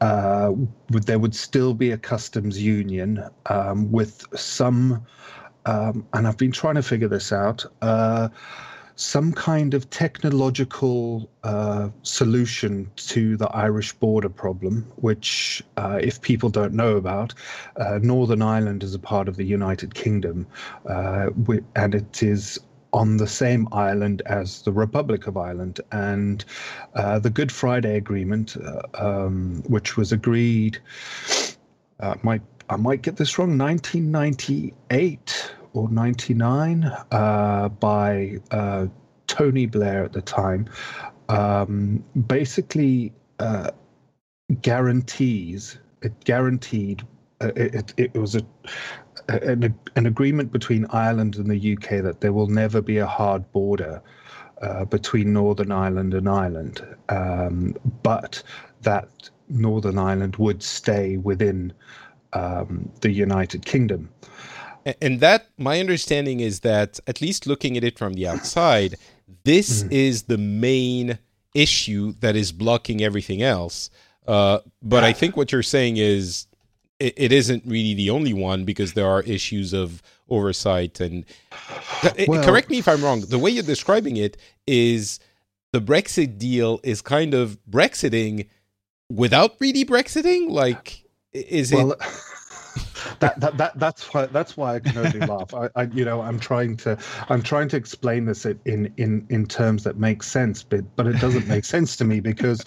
Uh, 0.00 0.52
there 0.90 1.18
would 1.18 1.34
still 1.34 1.74
be 1.74 1.90
a 1.90 1.98
customs 1.98 2.62
union 2.62 3.24
um, 3.46 3.90
with 3.90 4.24
some, 4.38 5.04
um, 5.64 6.06
and 6.12 6.26
I've 6.26 6.36
been 6.36 6.52
trying 6.52 6.74
to 6.74 6.82
figure 6.82 7.08
this 7.08 7.32
out. 7.32 7.64
Uh, 7.82 8.28
some 8.96 9.30
kind 9.30 9.74
of 9.74 9.88
technological 9.90 11.30
uh, 11.44 11.90
solution 12.02 12.90
to 12.96 13.36
the 13.36 13.46
Irish 13.48 13.92
border 13.92 14.30
problem, 14.30 14.90
which, 14.96 15.62
uh, 15.76 15.98
if 16.02 16.20
people 16.22 16.48
don't 16.48 16.72
know 16.72 16.96
about, 16.96 17.34
uh, 17.76 17.98
Northern 18.02 18.40
Ireland 18.40 18.82
is 18.82 18.94
a 18.94 18.98
part 18.98 19.28
of 19.28 19.36
the 19.36 19.44
United 19.44 19.94
Kingdom, 19.94 20.46
uh, 20.88 21.28
and 21.74 21.94
it 21.94 22.22
is 22.22 22.58
on 22.96 23.18
the 23.18 23.26
same 23.26 23.68
island 23.72 24.22
as 24.24 24.62
the 24.62 24.72
Republic 24.72 25.26
of 25.26 25.36
Ireland. 25.36 25.80
And 25.92 26.44
uh, 26.94 27.18
the 27.18 27.30
Good 27.30 27.52
Friday 27.52 27.96
Agreement, 27.96 28.56
uh, 28.56 28.82
um, 28.94 29.62
which 29.68 29.96
was 29.96 30.12
agreed, 30.12 30.78
uh, 32.00 32.14
might 32.22 32.42
I 32.68 32.76
might 32.76 33.02
get 33.02 33.16
this 33.16 33.38
wrong, 33.38 33.56
1998 33.56 35.54
or 35.74 35.88
99 35.88 36.84
uh, 37.12 37.68
by 37.68 38.40
uh, 38.50 38.86
Tony 39.28 39.66
Blair 39.66 40.02
at 40.02 40.12
the 40.12 40.22
time, 40.22 40.68
um, 41.28 42.02
basically 42.26 43.12
uh, 43.38 43.70
guarantees 44.62 45.78
it 46.02 46.24
guaranteed 46.24 47.02
it, 47.40 47.74
it, 47.74 47.94
it 47.96 48.14
was 48.14 48.36
a 48.36 48.42
an, 49.28 49.74
an 49.96 50.06
agreement 50.06 50.52
between 50.52 50.86
Ireland 50.90 51.36
and 51.36 51.50
the 51.50 51.76
UK 51.76 52.02
that 52.02 52.20
there 52.20 52.32
will 52.32 52.46
never 52.46 52.80
be 52.80 52.98
a 52.98 53.06
hard 53.06 53.50
border 53.52 54.02
uh, 54.62 54.84
between 54.84 55.32
Northern 55.32 55.72
Ireland 55.72 56.14
and 56.14 56.28
Ireland, 56.28 56.86
um, 57.08 57.74
but 58.02 58.42
that 58.82 59.30
Northern 59.48 59.98
Ireland 59.98 60.36
would 60.36 60.62
stay 60.62 61.16
within 61.16 61.72
um, 62.32 62.90
the 63.00 63.10
United 63.10 63.64
Kingdom. 63.64 64.08
And 65.02 65.20
that, 65.20 65.48
my 65.58 65.80
understanding 65.80 66.40
is 66.40 66.60
that, 66.60 67.00
at 67.06 67.20
least 67.20 67.46
looking 67.46 67.76
at 67.76 67.82
it 67.82 67.98
from 67.98 68.14
the 68.14 68.28
outside, 68.28 68.94
this 69.44 69.82
mm. 69.82 69.92
is 69.92 70.24
the 70.24 70.38
main 70.38 71.18
issue 71.54 72.14
that 72.20 72.36
is 72.36 72.52
blocking 72.52 73.02
everything 73.02 73.42
else. 73.42 73.90
Uh, 74.28 74.60
but 74.82 75.04
I 75.04 75.12
think 75.12 75.36
what 75.36 75.50
you're 75.52 75.62
saying 75.62 75.96
is 75.96 76.46
it, 76.98 77.14
it 77.16 77.32
isn't 77.32 77.62
really 77.66 77.94
the 77.94 78.10
only 78.10 78.32
one 78.32 78.64
because 78.64 78.94
there 78.94 79.06
are 79.06 79.22
issues 79.22 79.72
of 79.72 80.02
oversight 80.28 81.00
and 81.00 81.24
well, 82.26 82.44
correct 82.44 82.68
me 82.70 82.78
if 82.78 82.88
i'm 82.88 83.02
wrong 83.02 83.20
the 83.20 83.38
way 83.38 83.50
you're 83.50 83.62
describing 83.62 84.16
it 84.16 84.36
is 84.66 85.20
the 85.72 85.80
brexit 85.80 86.38
deal 86.38 86.80
is 86.82 87.00
kind 87.00 87.34
of 87.34 87.58
brexiting 87.70 88.48
without 89.10 89.54
really 89.60 89.84
brexiting 89.84 90.50
like 90.50 91.04
is 91.32 91.72
well, 91.72 91.92
it 91.92 91.98
that, 93.20 93.38
that 93.40 93.56
that 93.56 93.78
that's 93.78 94.12
why 94.12 94.26
that's 94.26 94.56
why 94.56 94.76
I 94.76 94.80
can 94.80 94.98
only 94.98 95.20
laugh. 95.20 95.54
I, 95.54 95.68
I, 95.76 95.82
you 95.84 96.04
know 96.04 96.20
I'm 96.20 96.38
trying 96.38 96.76
to 96.78 96.98
I'm 97.28 97.42
trying 97.42 97.68
to 97.68 97.76
explain 97.76 98.24
this 98.24 98.44
in 98.44 98.92
in 98.96 99.26
in 99.28 99.46
terms 99.46 99.84
that 99.84 99.98
make 99.98 100.22
sense, 100.22 100.62
but 100.62 100.84
but 100.96 101.06
it 101.06 101.20
doesn't 101.20 101.46
make 101.46 101.64
sense 101.64 101.96
to 101.96 102.04
me 102.04 102.20
because 102.20 102.64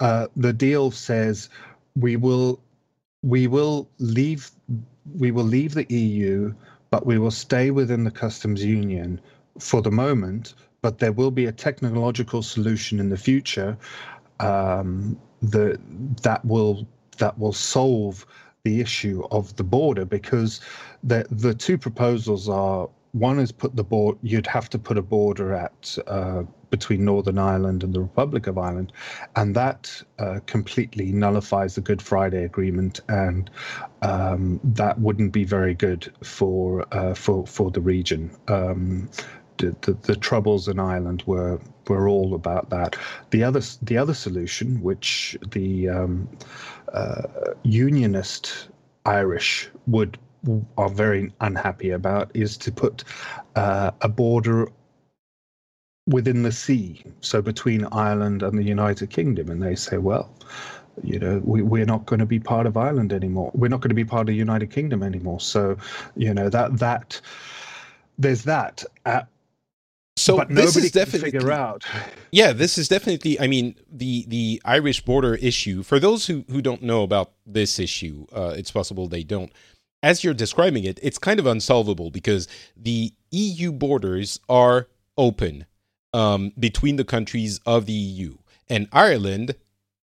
uh, 0.00 0.26
the 0.36 0.52
deal 0.52 0.90
says 0.90 1.48
we 1.96 2.16
will 2.16 2.60
we 3.22 3.46
will 3.46 3.88
leave 3.98 4.50
we 5.16 5.30
will 5.30 5.44
leave 5.44 5.74
the 5.74 5.86
EU, 5.92 6.52
but 6.90 7.06
we 7.06 7.18
will 7.18 7.30
stay 7.30 7.70
within 7.70 8.04
the 8.04 8.10
customs 8.10 8.64
union 8.64 9.20
for 9.58 9.80
the 9.80 9.90
moment. 9.90 10.54
But 10.82 10.98
there 10.98 11.12
will 11.12 11.30
be 11.30 11.46
a 11.46 11.52
technological 11.52 12.42
solution 12.42 13.00
in 13.00 13.08
the 13.08 13.16
future 13.16 13.76
um, 14.38 15.18
that 15.42 15.80
that 16.22 16.44
will 16.44 16.86
that 17.18 17.38
will 17.38 17.52
solve 17.52 18.26
the 18.64 18.80
issue 18.80 19.24
of 19.30 19.54
the 19.56 19.64
border 19.64 20.04
because 20.04 20.60
the 21.02 21.26
the 21.30 21.54
two 21.54 21.78
proposals 21.78 22.48
are 22.48 22.88
one 23.18 23.38
is 23.38 23.52
put 23.52 23.76
the 23.76 23.84
board 23.84 24.16
you'd 24.22 24.46
have 24.46 24.68
to 24.70 24.78
put 24.78 24.98
a 24.98 25.02
border 25.02 25.54
at 25.54 25.98
uh, 26.06 26.42
between 26.70 27.04
Northern 27.04 27.38
Ireland 27.38 27.82
and 27.82 27.94
the 27.94 28.00
Republic 28.00 28.46
of 28.46 28.58
Ireland, 28.58 28.92
and 29.36 29.54
that 29.54 30.02
uh, 30.18 30.40
completely 30.46 31.12
nullifies 31.12 31.74
the 31.74 31.80
Good 31.80 32.02
Friday 32.02 32.44
Agreement, 32.44 33.00
and 33.08 33.50
um, 34.02 34.60
that 34.62 35.00
wouldn't 35.00 35.32
be 35.32 35.44
very 35.44 35.74
good 35.74 36.12
for 36.22 36.86
uh, 36.92 37.14
for 37.14 37.46
for 37.46 37.70
the 37.70 37.80
region. 37.80 38.30
Um, 38.48 39.08
the, 39.58 39.74
the, 39.80 39.92
the, 40.02 40.14
troubles 40.14 40.68
in 40.68 40.78
Ireland 40.78 41.24
were 41.26 41.60
were 41.88 42.08
all 42.08 42.34
about 42.34 42.70
that. 42.70 42.96
The 43.30 43.42
other 43.42 43.60
the 43.82 43.98
other 43.98 44.14
solution, 44.14 44.80
which 44.82 45.36
the 45.50 45.88
um, 45.88 46.28
uh, 46.92 47.22
unionist 47.64 48.68
Irish 49.04 49.68
would 49.86 50.18
are 50.76 50.88
very 50.88 51.32
unhappy 51.40 51.90
about, 51.90 52.30
is 52.34 52.56
to 52.58 52.72
put 52.72 53.04
uh, 53.56 53.90
a 54.00 54.08
border 54.08 54.68
within 56.06 56.42
the 56.42 56.52
sea, 56.52 57.02
so 57.20 57.42
between 57.42 57.84
Ireland 57.92 58.42
and 58.42 58.58
the 58.58 58.62
United 58.62 59.10
Kingdom. 59.10 59.50
And 59.50 59.62
they 59.62 59.74
say, 59.74 59.98
well, 59.98 60.34
you 61.02 61.18
know, 61.18 61.40
we, 61.44 61.62
we're 61.62 61.84
not 61.84 62.06
going 62.06 62.20
to 62.20 62.26
be 62.26 62.40
part 62.40 62.66
of 62.66 62.76
Ireland 62.76 63.12
anymore. 63.12 63.50
We're 63.54 63.68
not 63.68 63.80
going 63.80 63.90
to 63.90 63.94
be 63.94 64.04
part 64.04 64.22
of 64.22 64.26
the 64.28 64.34
United 64.34 64.70
Kingdom 64.70 65.02
anymore. 65.02 65.40
So, 65.40 65.76
you 66.16 66.32
know, 66.32 66.48
that 66.48 66.78
that 66.78 67.20
there's 68.18 68.44
that. 68.44 68.84
Uh, 69.04 69.22
so 70.16 70.36
but 70.36 70.48
this 70.48 70.74
nobody 70.74 70.86
is 70.86 70.92
definitely 70.92 71.30
can 71.30 71.40
figure 71.40 71.52
out. 71.52 71.84
Yeah, 72.32 72.52
this 72.52 72.76
is 72.76 72.88
definitely. 72.88 73.38
I 73.38 73.46
mean, 73.46 73.76
the 73.90 74.24
the 74.26 74.60
Irish 74.64 75.04
border 75.04 75.36
issue. 75.36 75.82
For 75.82 76.00
those 76.00 76.26
who 76.26 76.44
who 76.50 76.60
don't 76.60 76.82
know 76.82 77.02
about 77.02 77.32
this 77.46 77.78
issue, 77.78 78.26
uh, 78.32 78.54
it's 78.56 78.70
possible 78.70 79.06
they 79.06 79.22
don't. 79.22 79.52
As 80.02 80.22
you're 80.22 80.34
describing 80.34 80.84
it, 80.84 80.98
it's 81.02 81.18
kind 81.18 81.40
of 81.40 81.46
unsolvable 81.46 82.10
because 82.10 82.46
the 82.76 83.12
EU 83.32 83.72
borders 83.72 84.38
are 84.48 84.88
open 85.16 85.66
um, 86.12 86.52
between 86.58 86.96
the 86.96 87.04
countries 87.04 87.60
of 87.66 87.86
the 87.86 87.92
EU, 87.92 88.38
and 88.68 88.88
Ireland, 88.92 89.56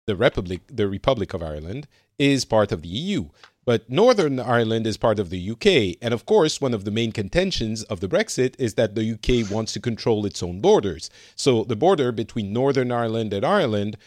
the 0.06 0.16
Republic, 0.16 0.62
the 0.68 0.88
Republic 0.88 1.34
of 1.34 1.42
Ireland, 1.42 1.88
is 2.18 2.46
part 2.46 2.72
of 2.72 2.84
the 2.84 2.88
EU. 2.88 3.30
But 3.66 3.90
Northern 3.90 4.40
Ireland 4.40 4.88
is 4.88 4.98
part 4.98 5.20
of 5.20 5.30
the 5.30 5.52
UK. 5.52 5.98
And 6.02 6.14
of 6.14 6.26
course, 6.26 6.60
one 6.60 6.74
of 6.74 6.86
the 6.86 6.92
main 6.92 7.12
contentions 7.12 7.84
of 7.84 8.00
the 8.00 8.08
Brexit 8.08 8.56
is 8.58 8.76
that 8.76 8.96
the 8.96 9.14
UK 9.14 9.52
wants 9.52 9.74
to 9.74 9.80
control 9.80 10.26
its 10.26 10.42
own 10.42 10.60
borders. 10.60 11.10
So 11.36 11.64
the 11.64 11.76
border 11.76 12.12
between 12.12 12.52
Northern 12.52 12.92
Ireland 12.92 13.32
and 13.34 13.46
Ireland 13.46 13.98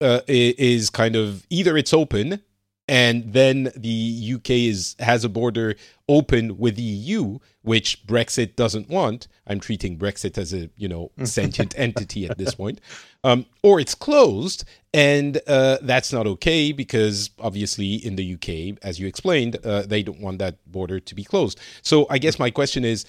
uh, 0.00 0.20
is 0.28 0.90
kind 0.90 1.16
of 1.16 1.46
either 1.50 1.76
it's 1.76 1.92
open 1.92 2.42
and 2.86 3.32
then 3.32 3.72
the 3.76 4.32
UK 4.34 4.50
is 4.50 4.94
has 4.98 5.24
a 5.24 5.28
border 5.28 5.74
open 6.08 6.58
with 6.58 6.76
the 6.76 6.82
EU, 6.82 7.38
which 7.62 8.06
Brexit 8.06 8.56
doesn't 8.56 8.90
want. 8.90 9.26
I'm 9.46 9.58
treating 9.58 9.96
Brexit 9.98 10.36
as 10.36 10.52
a 10.52 10.68
you 10.76 10.88
know 10.88 11.10
sentient 11.24 11.74
entity 11.78 12.26
at 12.26 12.36
this 12.36 12.54
point, 12.54 12.80
um, 13.22 13.46
or 13.62 13.80
it's 13.80 13.94
closed, 13.94 14.64
and 14.92 15.40
uh, 15.46 15.78
that's 15.82 16.12
not 16.12 16.26
okay 16.26 16.72
because 16.72 17.30
obviously 17.38 17.94
in 17.94 18.16
the 18.16 18.34
UK, 18.34 18.78
as 18.82 19.00
you 19.00 19.06
explained, 19.06 19.56
uh, 19.64 19.82
they 19.82 20.02
don't 20.02 20.20
want 20.20 20.38
that 20.40 20.56
border 20.70 21.00
to 21.00 21.14
be 21.14 21.24
closed. 21.24 21.58
So 21.82 22.06
I 22.10 22.18
guess 22.18 22.38
my 22.38 22.50
question 22.50 22.84
is, 22.84 23.06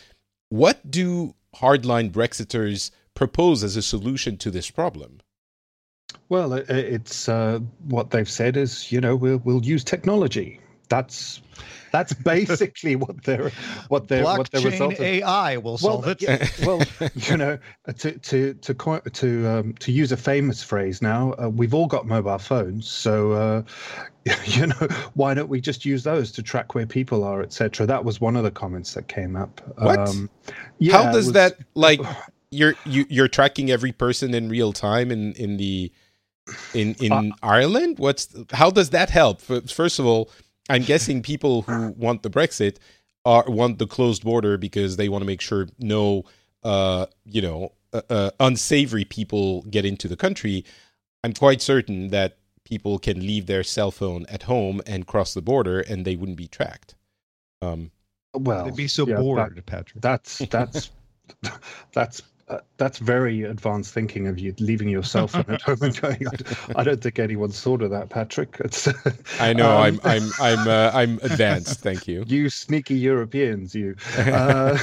what 0.49 0.89
do 0.89 1.35
hardline 1.55 2.11
Brexiters 2.11 2.91
propose 3.13 3.63
as 3.63 3.75
a 3.75 3.81
solution 3.81 4.37
to 4.37 4.51
this 4.51 4.71
problem? 4.71 5.19
Well, 6.29 6.53
it's 6.53 7.29
uh, 7.29 7.59
what 7.87 8.11
they've 8.11 8.29
said 8.29 8.57
is, 8.57 8.91
you 8.91 9.01
know, 9.01 9.15
we'll 9.15 9.41
we'll 9.43 9.63
use 9.63 9.83
technology. 9.83 10.59
That's 10.89 11.41
that's 11.91 12.13
basically 12.33 12.95
what 12.95 13.23
they're 13.23 13.51
what 13.87 14.07
they're 14.07 14.23
Blockchain 14.23 14.37
what 14.37 14.51
the 14.51 14.61
result 14.61 14.93
of, 14.93 14.99
AI 15.01 15.57
will 15.57 15.77
solve 15.77 16.03
well, 16.03 16.11
it. 16.11 16.21
yeah, 16.21 16.47
well, 16.65 16.81
you 17.15 17.37
know, 17.37 17.57
to 17.97 18.17
to 18.19 18.53
to 18.53 18.73
to 18.73 19.47
um, 19.47 19.73
to 19.73 19.91
use 19.91 20.11
a 20.11 20.17
famous 20.17 20.61
phrase 20.61 21.01
now, 21.01 21.33
uh, 21.33 21.49
we've 21.49 21.73
all 21.73 21.87
got 21.87 22.05
mobile 22.05 22.37
phones, 22.37 22.89
so 22.89 23.31
uh, 23.31 23.63
you 24.45 24.67
know, 24.67 24.87
why 25.13 25.33
don't 25.33 25.49
we 25.49 25.61
just 25.61 25.85
use 25.85 26.03
those 26.03 26.31
to 26.33 26.43
track 26.43 26.75
where 26.75 26.85
people 26.85 27.23
are, 27.23 27.41
etc. 27.41 27.85
That 27.85 28.03
was 28.03 28.19
one 28.19 28.35
of 28.35 28.43
the 28.43 28.51
comments 28.51 28.93
that 28.95 29.07
came 29.07 29.35
up. 29.35 29.61
What? 29.77 29.99
Um, 29.99 30.29
yeah, 30.79 31.03
How 31.03 31.11
does 31.11 31.27
was, 31.27 31.33
that 31.33 31.57
like? 31.73 32.01
You're 32.51 32.75
you, 32.85 33.05
you're 33.09 33.27
tracking 33.27 33.69
every 33.69 33.91
person 33.91 34.33
in 34.33 34.47
real 34.47 34.71
time 34.71 35.11
in 35.11 35.33
in 35.33 35.57
the 35.57 35.91
in 36.73 36.95
in 36.99 37.11
uh, 37.11 37.23
Ireland? 37.41 37.99
What's 37.99 38.27
how 38.51 38.69
does 38.69 38.91
that 38.91 39.09
help? 39.09 39.41
First 39.41 39.99
of 39.99 40.05
all, 40.05 40.31
I'm 40.69 40.83
guessing 40.83 41.21
people 41.21 41.63
who 41.63 41.89
want 41.97 42.23
the 42.23 42.29
Brexit 42.29 42.77
are 43.25 43.45
want 43.47 43.79
the 43.79 43.87
closed 43.87 44.23
border 44.23 44.57
because 44.57 44.97
they 44.97 45.09
want 45.09 45.21
to 45.21 45.25
make 45.25 45.41
sure 45.41 45.67
no, 45.79 46.23
uh, 46.63 47.07
you 47.25 47.41
know, 47.41 47.71
uh, 47.93 48.01
uh, 48.09 48.31
unsavory 48.39 49.05
people 49.05 49.63
get 49.63 49.85
into 49.85 50.07
the 50.07 50.15
country. 50.15 50.65
I'm 51.23 51.33
quite 51.33 51.61
certain 51.61 52.09
that 52.09 52.37
people 52.63 52.99
can 52.99 53.19
leave 53.19 53.45
their 53.47 53.63
cell 53.63 53.91
phone 53.91 54.25
at 54.29 54.43
home 54.43 54.81
and 54.85 55.07
cross 55.07 55.33
the 55.33 55.41
border, 55.41 55.79
and 55.79 56.05
they 56.05 56.15
wouldn't 56.15 56.37
be 56.37 56.47
tracked. 56.47 56.95
Um, 57.61 57.91
well, 58.33 58.65
they'd 58.65 58.75
be 58.75 58.87
so 58.87 59.07
yeah, 59.07 59.17
bored, 59.17 59.55
that, 59.55 59.65
Patrick. 59.65 60.01
That's 60.01 60.39
that's 60.49 60.91
that's 61.93 62.21
uh, 62.47 62.59
that's 62.77 62.99
very 62.99 63.41
advanced 63.41 63.91
thinking 63.91 64.27
of 64.27 64.37
you 64.37 64.53
leaving 64.59 64.87
your 64.87 65.01
cell 65.01 65.27
phone 65.27 65.45
at 65.47 65.61
home 65.63 65.79
and 65.81 65.99
going. 66.01 66.27
I, 66.27 66.81
I, 66.81 66.83
don't 66.83 67.01
think 67.01 67.17
anyone's 67.17 67.59
thought 67.59 67.81
of 67.81 67.89
that, 67.89 68.09
Patrick. 68.09 68.57
It's, 68.65 68.87
I 69.39 69.53
know. 69.53 69.71
Um, 69.71 69.99
I'm 70.03 70.21
I'm 70.21 70.29
I'm 70.39 70.67
uh, 70.67 70.91
I'm 70.93 71.19
advanced. 71.23 71.79
Thank 71.79 72.07
you. 72.07 72.23
You 72.35 72.49
sneaky 72.49 72.95
Europeans. 72.95 73.73
You. 73.73 73.95
Uh, 74.17 74.77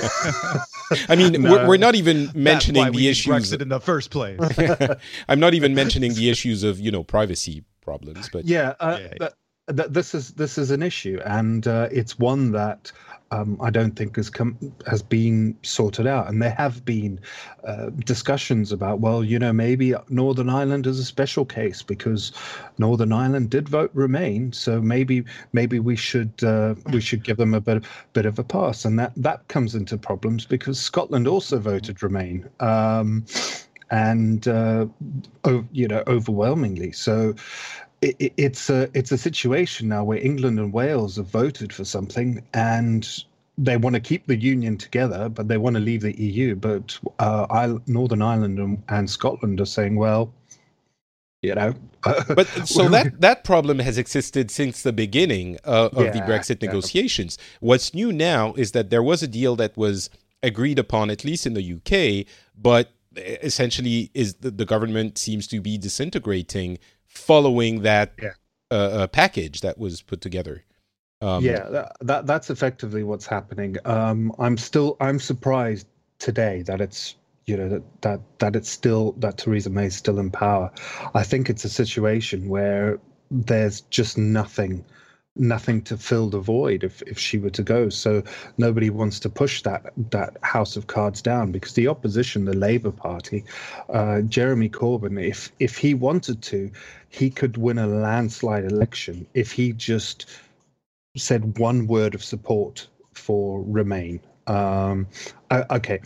I 1.09 1.17
mean, 1.17 1.41
no, 1.41 1.53
we're, 1.53 1.69
we're, 1.69 1.77
not 1.77 1.95
even 1.95 2.31
mentioning 2.35 2.91
the 2.93 3.09
issues 3.09 3.53
Brexit 3.53 3.61
in 3.61 3.69
the 3.69 3.81
first 3.81 4.11
place. 4.11 4.41
I'm 5.29 5.41
not 5.41 5.55
even 5.55 5.75
mentioning 5.75 6.15
the 6.15 6.31
issues 6.31 6.63
of 6.65 6.81
you 6.81 6.91
know 6.91 7.03
privacy 7.05 7.65
problems, 7.81 8.29
but 8.33 8.45
yeah, 8.45 8.75
uh, 8.81 8.99
yeah. 9.21 9.29
this 9.69 10.15
is 10.15 10.33
this 10.33 10.59
is 10.59 10.71
an 10.71 10.83
issue, 10.83 11.21
and 11.25 11.67
uh, 11.67 11.89
it's 11.91 12.19
one 12.19 12.53
that 12.53 12.91
um, 13.33 13.57
I 13.61 13.71
don't 13.71 13.97
think 13.97 14.17
has 14.17 14.29
come 14.29 14.57
has 14.87 15.03
been 15.03 15.57
sorted 15.63 16.07
out. 16.07 16.29
And 16.29 16.43
there 16.43 16.51
have 16.51 16.85
been 16.85 17.19
uh, 17.65 17.87
discussions 18.05 18.73
about, 18.73 19.01
well, 19.01 19.25
you 19.25 19.39
know, 19.39 19.53
maybe 19.53 19.95
Northern 20.11 20.51
Ireland 20.51 20.87
is 20.87 20.99
a 20.99 21.05
special 21.05 21.47
case 21.47 21.83
because 21.83 22.33
Northern 22.79 23.13
Ireland 23.13 23.49
did 23.51 23.69
vote 23.69 23.91
Remain, 23.95 24.53
so 24.53 24.81
maybe 24.81 25.25
maybe 25.53 25.81
we 25.81 25.97
should 25.97 26.45
uh, 26.45 26.75
we 26.93 27.01
should 27.01 27.25
give 27.25 27.39
them 27.39 27.55
a 27.55 27.61
bit 27.61 27.85
bit 28.13 28.27
of 28.27 28.39
a 28.39 28.45
pass. 28.45 28.85
And 28.85 28.99
that 28.99 29.13
that 29.17 29.49
comes 29.49 29.75
into 29.75 29.97
problems 29.97 30.45
because 30.45 30.79
Scotland 30.79 31.27
also 31.27 31.59
voted 31.59 32.03
Remain. 32.03 32.49
Um, 32.61 33.25
and 33.91 34.49
uh, 34.49 34.87
you 35.71 35.87
know 35.87 36.03
overwhelmingly 36.07 36.91
so 36.93 37.35
it, 38.03 38.33
it's 38.37 38.69
a 38.69 38.91
it's 38.95 39.13
a 39.13 39.19
situation 39.19 39.89
now 39.89 40.05
where 40.05 40.19
England 40.19 40.59
and 40.59 40.73
Wales 40.73 41.17
have 41.17 41.29
voted 41.29 41.73
for 41.73 41.85
something 41.85 42.45
and 42.53 43.25
they 43.59 43.77
want 43.77 43.95
to 43.95 44.01
keep 44.01 44.27
the 44.27 44.37
union 44.37 44.77
together, 44.77 45.29
but 45.29 45.49
they 45.49 45.59
want 45.59 45.75
to 45.75 45.81
leave 45.81 46.01
the 46.01 46.19
EU. 46.21 46.55
But 46.55 46.99
uh, 47.19 47.79
Northern 47.87 48.23
Ireland 48.23 48.59
and, 48.59 48.83
and, 48.89 49.09
Scotland 49.11 49.61
are 49.61 49.67
saying, 49.67 49.97
well, 49.97 50.33
you 51.43 51.55
know. 51.55 51.75
but 52.03 52.47
so 52.65 52.89
that 52.89 53.21
that 53.21 53.45
problem 53.45 53.79
has 53.79 53.99
existed 53.99 54.51
since 54.51 54.83
the 54.83 54.93
beginning 54.93 55.59
uh, 55.65 55.91
of 55.93 56.07
yeah, 56.07 56.11
the 56.11 56.21
Brexit 56.21 56.61
negotiations. 56.63 57.39
Yeah. 57.39 57.59
What's 57.69 57.95
new 57.95 58.13
now 58.13 58.55
is 58.55 58.73
that 58.73 58.91
there 58.91 59.03
was 59.03 59.23
a 59.23 59.29
deal 59.29 59.55
that 59.57 59.77
was 59.77 60.11
agreed 60.43 60.79
upon, 60.79 61.11
at 61.11 61.25
least 61.25 61.47
in 61.47 61.55
the 61.55 61.75
UK, 61.75 62.27
but 62.57 62.91
essentially 63.17 64.11
is 64.15 64.35
the, 64.37 64.51
the 64.51 64.65
government 64.65 65.19
seems 65.19 65.47
to 65.47 65.61
be 65.61 65.79
disintegrating 65.79 66.79
following 67.15 67.83
that 67.83 68.13
yeah. 68.21 68.31
uh, 68.71 68.75
uh, 68.75 69.07
package 69.07 69.61
that 69.61 69.79
was 69.79 70.03
put 70.03 70.21
together. 70.21 70.65
Um, 71.21 71.45
yeah, 71.45 71.69
that, 71.69 71.97
that, 72.01 72.27
that's 72.27 72.51
effectively 72.51 73.05
what's 73.05 73.27
happening. 73.27 73.77
Um, 73.85 74.33
I'm 74.39 74.57
still 74.57 74.97
I'm 75.01 75.21
surprised 75.21 75.87
today 76.19 76.63
that 76.63 76.81
it's 76.81 77.15
you 77.47 77.57
know 77.57 77.69
that 77.69 77.83
that 78.03 78.21
that 78.39 78.57
it's 78.57 78.69
still 78.69 79.13
that 79.19 79.39
Theresa 79.39 79.71
May 79.71 79.87
is 79.87 79.97
still 79.97 80.19
in 80.19 80.31
power. 80.31 80.73
I 81.15 81.23
think 81.23 81.49
it's 81.49 81.65
a 81.65 81.69
situation 81.69 82.49
where 82.49 82.99
there's 83.31 83.83
just 83.83 84.19
nothing 84.19 84.85
nothing 85.37 85.81
to 85.83 85.97
fill 85.97 86.29
the 86.29 86.39
void 86.39 86.85
if, 86.85 87.03
if 87.03 87.19
she 87.19 87.39
were 87.39 87.51
to 87.51 87.63
go. 87.63 87.89
So 87.89 88.23
nobody 88.59 88.91
wants 88.91 89.19
to 89.21 89.29
push 89.29 89.63
that 89.63 89.93
that 90.11 90.37
house 90.43 90.77
of 90.77 90.87
cards 90.87 91.23
down 91.23 91.53
because 91.53 91.73
the 91.73 91.89
opposition, 91.89 92.45
the 92.45 92.57
Labour 92.57 92.93
Party, 92.93 93.45
uh, 93.89 94.21
Jeremy 94.23 94.69
Corbyn, 94.69 95.23
if 95.23 95.51
if 95.59 95.77
he 95.77 95.95
wanted 95.95 96.43
to, 96.43 96.71
he 97.09 97.31
could 97.31 97.57
win 97.57 97.79
a 97.79 97.87
landslide 97.87 98.65
election 98.65 99.27
if 99.35 99.53
he 99.53 99.73
just 99.73 100.27
said 101.17 101.59
one 101.59 101.87
word 101.87 102.15
of 102.15 102.25
support 102.25 102.87
for 103.13 103.63
Remain. 103.63 104.21
Um, 104.47 105.07
okay, 105.51 106.01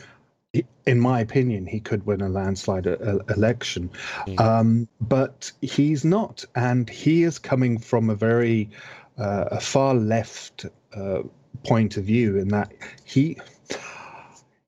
in 0.86 1.00
my 1.00 1.20
opinion, 1.20 1.66
he 1.66 1.80
could 1.80 2.04
win 2.06 2.20
a 2.20 2.28
landslide 2.28 2.86
a, 2.86 3.00
a 3.02 3.32
election, 3.32 3.90
mm. 4.26 4.40
um, 4.40 4.88
but 5.00 5.50
he's 5.62 6.04
not, 6.04 6.44
and 6.54 6.88
he 6.88 7.22
is 7.22 7.38
coming 7.38 7.78
from 7.78 8.10
a 8.10 8.14
very 8.14 8.68
uh, 9.18 9.44
a 9.50 9.60
far 9.60 9.94
left 9.94 10.66
uh, 10.94 11.22
point 11.64 11.96
of 11.96 12.04
view 12.04 12.36
in 12.36 12.48
that 12.48 12.72
he, 13.04 13.38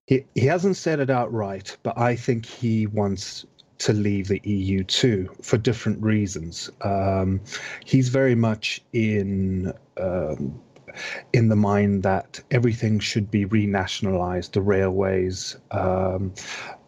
he 0.07 0.25
he 0.35 0.47
hasn't 0.47 0.77
said 0.77 1.01
it 1.01 1.11
outright, 1.11 1.77
but 1.83 1.99
I 1.99 2.17
think 2.17 2.47
he 2.47 2.87
wants 2.87 3.47
to 3.79 3.93
leave 3.93 4.29
the 4.29 4.41
EU 4.43 4.83
too 4.85 5.31
for 5.43 5.57
different 5.57 6.03
reasons. 6.03 6.71
Um, 6.83 7.41
he's 7.85 8.09
very 8.09 8.35
much 8.35 8.83
in. 8.93 9.73
Um, 9.97 10.61
in 11.33 11.49
the 11.49 11.55
mind 11.55 12.03
that 12.03 12.41
everything 12.51 12.99
should 12.99 13.31
be 13.31 13.47
renationalized, 13.47 14.51
the 14.53 14.63
railways, 14.63 15.57
um, 15.71 16.33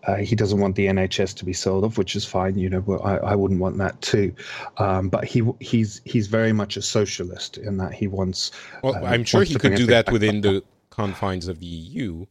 uh, 0.05 0.17
he 0.17 0.35
doesn't 0.35 0.61
want 0.61 0.77
the 0.77 0.87
NHS 0.87 1.35
to 1.37 1.45
be 1.45 1.53
sold 1.53 1.85
off, 1.85 1.99
which 1.99 2.17
is 2.17 2.25
fine. 2.25 2.59
You 2.59 2.71
know, 2.71 3.01
I, 3.05 3.17
I 3.19 3.35
wouldn't 3.35 3.61
want 3.61 3.79
that 3.79 4.01
too. 4.01 4.35
Um, 4.79 5.09
but 5.09 5.25
he 5.25 5.43
he's 5.61 6.01
he's 6.05 6.27
very 6.27 6.53
much 6.53 6.77
a 6.77 6.83
socialist 6.83 7.59
in 7.59 7.77
that 7.79 7.93
he 7.93 8.07
wants. 8.07 8.51
Well, 8.83 8.97
uh, 8.97 9.09
I'm 9.09 9.25
sure 9.25 9.43
he 9.43 9.55
could 9.55 9.77
do 9.77 9.87
that 9.87 10.11
within 10.11 10.41
the 10.41 10.63
confines 10.91 11.49
of 11.49 11.61
the 11.61 11.67
EU. 11.67 12.27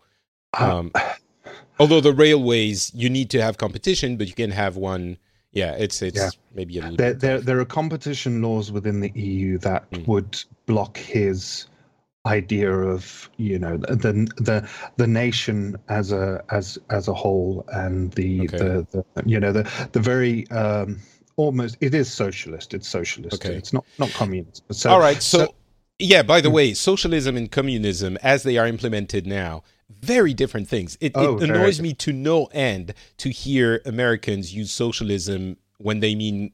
Uh, 0.60 0.80
um, 0.80 0.92
although 1.80 2.02
the 2.02 2.14
railways, 2.14 2.92
you 2.96 3.10
need 3.10 3.30
to 3.32 3.42
have 3.42 3.58
competition, 3.58 4.18
but 4.18 4.28
you 4.28 4.34
can 4.34 4.52
have 4.52 4.78
one 4.78 5.18
yeah, 5.52 5.74
it's 5.74 6.02
it's 6.02 6.18
Yeah. 6.18 6.30
maybe 6.54 6.78
a 6.78 6.82
little. 6.82 6.98
There, 6.98 7.14
bit 7.14 7.22
there, 7.22 7.42
there 7.42 7.60
are 7.60 7.66
competition 7.66 8.42
laws 8.42 8.72
within 8.72 9.00
the 9.00 9.12
EU 9.16 9.58
that 9.60 9.90
Mm. 9.92 10.08
would 10.08 10.44
block 10.68 10.98
his 10.98 11.68
idea 12.26 12.72
of 12.72 13.30
you 13.38 13.58
know 13.58 13.78
the 13.78 14.28
the 14.38 14.70
the 14.98 15.08
nation 15.08 15.78
as 15.88 16.12
a 16.12 16.44
as 16.50 16.78
as 16.90 17.08
a 17.08 17.14
whole 17.14 17.64
and 17.70 18.12
the 18.14 18.42
Okay. 18.42 18.58
the, 18.58 18.88
the 18.92 19.24
you 19.26 19.40
know 19.40 19.52
the 19.54 19.64
the 19.94 20.00
very 20.00 20.46
um 20.52 21.00
almost 21.38 21.78
it 21.80 21.94
is 21.96 22.12
socialist 22.12 22.74
it's 22.74 22.90
socialist 22.90 23.46
Okay. 23.46 23.56
it's 23.56 23.72
not 23.72 23.86
not 23.98 24.12
communist 24.14 24.64
so 24.72 24.92
All 24.92 25.00
right, 25.00 25.22
so, 25.22 25.38
so- 25.46 25.56
yeah. 25.98 26.22
By 26.22 26.42
the 26.42 26.50
Hmm. 26.50 26.56
way, 26.56 26.74
socialism 26.74 27.38
and 27.38 27.50
communism, 27.52 28.18
as 28.22 28.44
they 28.44 28.58
are 28.58 28.68
implemented 28.68 29.26
now, 29.26 29.64
very 29.90 30.34
different 30.34 30.68
things. 30.68 30.98
It, 31.02 31.14
Oh, 31.16 31.38
it 31.38 31.44
annoys 31.50 31.82
me 31.82 31.94
to 31.96 32.14
no 32.14 32.46
end 32.48 32.94
to 33.18 33.30
hear 33.30 33.82
Americans 33.86 34.54
use 34.54 34.72
socialism 34.72 35.58
when 35.78 36.00
they 36.02 36.16
mean 36.16 36.52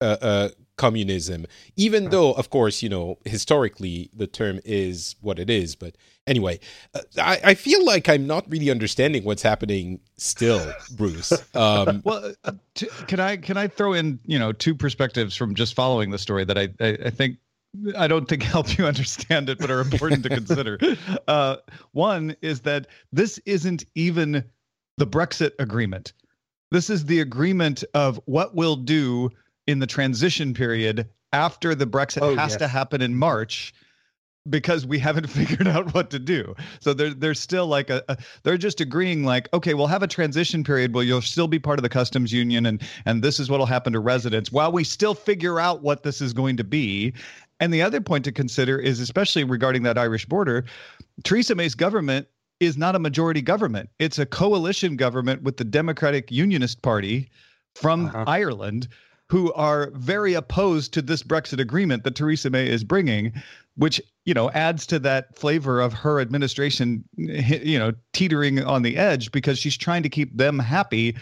uh, 0.00 0.16
uh, 0.22 0.48
communism, 0.80 1.44
even 1.76 2.08
though, 2.08 2.32
of 2.32 2.48
course, 2.48 2.82
you 2.82 2.88
know, 2.88 3.18
historically 3.26 4.08
the 4.16 4.26
term 4.26 4.60
is 4.64 5.14
what 5.20 5.38
it 5.38 5.50
is. 5.50 5.76
But 5.76 5.94
anyway, 6.26 6.58
uh, 6.94 7.00
I, 7.18 7.38
I 7.44 7.54
feel 7.54 7.84
like 7.84 8.08
I'm 8.08 8.26
not 8.26 8.50
really 8.50 8.70
understanding 8.70 9.22
what's 9.24 9.42
happening 9.42 10.00
still, 10.16 10.72
Bruce. 10.96 11.32
Um, 11.54 12.00
Well, 12.04 12.32
uh, 12.44 12.52
t- 12.74 12.88
can 13.06 13.20
I 13.20 13.36
can 13.36 13.58
I 13.58 13.68
throw 13.68 13.92
in 13.92 14.18
you 14.24 14.38
know 14.38 14.52
two 14.52 14.74
perspectives 14.74 15.36
from 15.36 15.54
just 15.54 15.74
following 15.74 16.10
the 16.10 16.18
story 16.18 16.44
that 16.44 16.56
I 16.56 16.68
I, 16.80 16.88
I 17.06 17.10
think 17.10 17.36
I 17.98 18.08
don't 18.08 18.26
think 18.26 18.42
help 18.56 18.78
you 18.78 18.86
understand 18.86 19.50
it, 19.50 19.58
but 19.58 19.70
are 19.70 19.80
important 19.80 20.22
to 20.22 20.28
consider. 20.40 20.78
Uh, 21.28 21.56
one 21.92 22.36
is 22.40 22.60
that 22.60 22.86
this 23.12 23.38
isn't 23.44 23.84
even 23.94 24.44
the 24.96 25.06
Brexit 25.06 25.52
agreement. 25.58 26.14
This 26.70 26.88
is 26.88 27.04
the 27.04 27.20
agreement 27.20 27.84
of 27.92 28.18
what 28.24 28.54
we'll 28.54 28.76
do 28.76 29.30
in 29.66 29.78
the 29.78 29.86
transition 29.86 30.54
period 30.54 31.08
after 31.32 31.74
the 31.74 31.86
Brexit 31.86 32.22
Oh, 32.22 32.34
has 32.36 32.56
to 32.56 32.68
happen 32.68 33.00
in 33.02 33.14
March 33.14 33.72
because 34.48 34.86
we 34.86 34.98
haven't 35.06 35.28
figured 35.28 35.68
out 35.68 35.92
what 35.94 36.10
to 36.10 36.18
do. 36.18 36.54
So 36.80 36.92
they're 36.94 37.14
they're 37.14 37.34
still 37.34 37.66
like 37.66 37.90
a, 37.90 38.02
a 38.08 38.16
they're 38.42 38.56
just 38.58 38.80
agreeing 38.80 39.24
like 39.24 39.48
okay 39.52 39.74
we'll 39.74 39.86
have 39.86 40.02
a 40.02 40.08
transition 40.08 40.64
period 40.64 40.94
where 40.94 41.04
you'll 41.04 41.20
still 41.22 41.46
be 41.48 41.58
part 41.58 41.78
of 41.78 41.82
the 41.82 41.88
customs 41.88 42.32
union 42.32 42.66
and 42.66 42.82
and 43.04 43.22
this 43.22 43.38
is 43.38 43.50
what'll 43.50 43.66
happen 43.66 43.92
to 43.92 44.00
residents 44.00 44.50
while 44.50 44.72
we 44.72 44.82
still 44.82 45.14
figure 45.14 45.60
out 45.60 45.82
what 45.82 46.02
this 46.02 46.20
is 46.20 46.32
going 46.32 46.56
to 46.56 46.64
be 46.64 47.12
and 47.60 47.72
the 47.74 47.82
other 47.82 48.00
point 48.00 48.24
to 48.24 48.32
consider 48.32 48.78
is 48.78 48.98
especially 48.98 49.44
regarding 49.44 49.82
that 49.82 49.98
irish 49.98 50.24
border 50.26 50.64
theresa 51.22 51.54
may's 51.54 51.74
government 51.74 52.26
is 52.60 52.76
not 52.78 52.94
a 52.96 52.98
majority 52.98 53.42
government 53.42 53.90
it's 53.98 54.18
a 54.18 54.24
coalition 54.26 54.96
government 54.96 55.42
with 55.42 55.58
the 55.58 55.64
democratic 55.64 56.30
unionist 56.30 56.80
party 56.82 57.28
from 57.74 58.06
Uh-huh. 58.06 58.24
ireland 58.26 58.88
who 59.30 59.52
are 59.52 59.90
very 59.94 60.34
opposed 60.34 60.92
to 60.92 61.02
this 61.02 61.22
brexit 61.22 61.60
agreement 61.60 62.04
that 62.04 62.14
theresa 62.14 62.50
may 62.50 62.68
is 62.68 62.84
bringing 62.84 63.32
which 63.80 64.00
you 64.24 64.34
know 64.34 64.50
adds 64.50 64.86
to 64.86 64.98
that 64.98 65.36
flavor 65.36 65.80
of 65.80 65.92
her 65.92 66.20
administration 66.20 67.02
you 67.16 67.78
know 67.78 67.92
teetering 68.12 68.62
on 68.62 68.82
the 68.82 68.96
edge 68.96 69.32
because 69.32 69.58
she's 69.58 69.76
trying 69.76 70.02
to 70.02 70.08
keep 70.08 70.36
them 70.36 70.58
happy. 70.58 71.16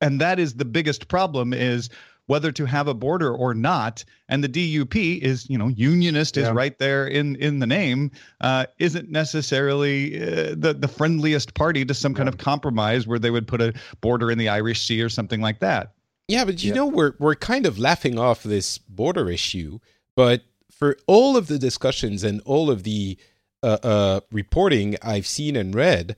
And 0.00 0.20
that 0.20 0.40
is 0.40 0.54
the 0.54 0.64
biggest 0.64 1.06
problem 1.06 1.52
is 1.52 1.88
whether 2.26 2.50
to 2.52 2.64
have 2.64 2.88
a 2.88 2.94
border 2.94 3.32
or 3.32 3.54
not. 3.54 4.04
And 4.28 4.42
the 4.42 4.48
DUP 4.48 5.20
is 5.22 5.48
you 5.48 5.56
know 5.56 5.68
unionist 5.68 6.36
is 6.36 6.50
right 6.50 6.76
there 6.78 7.06
in 7.06 7.36
in 7.36 7.60
the 7.60 7.68
name 7.68 8.10
uh, 8.40 8.66
isn't 8.80 9.08
necessarily 9.08 10.20
uh, 10.20 10.54
the 10.56 10.74
the 10.76 10.88
friendliest 10.88 11.54
party 11.54 11.84
to 11.84 11.94
some 11.94 12.14
kind 12.14 12.28
of 12.28 12.38
compromise 12.38 13.06
where 13.06 13.20
they 13.20 13.30
would 13.30 13.46
put 13.46 13.60
a 13.60 13.72
border 14.00 14.28
in 14.28 14.38
the 14.38 14.48
Irish 14.48 14.80
Sea 14.80 15.02
or 15.02 15.08
something 15.08 15.40
like 15.40 15.60
that 15.60 15.92
Yeah, 16.28 16.44
but 16.44 16.62
you 16.62 16.72
know 16.74 16.86
we're 16.86 17.14
we're 17.18 17.34
kind 17.34 17.66
of 17.66 17.78
laughing 17.78 18.18
off 18.18 18.42
this 18.42 18.78
border 18.78 19.28
issue, 19.30 19.78
but 20.16 20.42
for 20.70 20.96
all 21.06 21.36
of 21.36 21.46
the 21.48 21.58
discussions 21.58 22.24
and 22.24 22.40
all 22.44 22.70
of 22.70 22.82
the 22.84 23.16
uh, 23.62 23.78
uh, 23.82 24.20
reporting 24.30 24.96
I've 25.02 25.26
seen 25.26 25.54
and 25.56 25.74
read, 25.74 26.16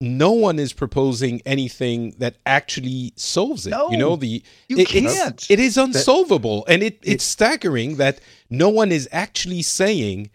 no 0.00 0.32
one 0.32 0.58
is 0.58 0.72
proposing 0.72 1.42
anything 1.44 2.14
that 2.18 2.36
actually 2.46 3.12
solves 3.16 3.66
it. 3.66 3.70
No, 3.70 3.90
you 3.90 3.96
know 3.96 4.16
the 4.16 4.42
you 4.68 4.78
it- 4.78 4.94
it's- 4.94 5.18
can't. 5.18 5.46
it 5.50 5.60
is 5.60 5.76
unsolvable, 5.76 6.64
and 6.68 6.82
it 6.82 6.98
it's 7.02 7.24
staggering 7.24 7.96
that 7.96 8.20
no 8.50 8.68
one 8.68 8.92
is 8.92 9.08
actually 9.12 9.62
saying, 9.62 10.30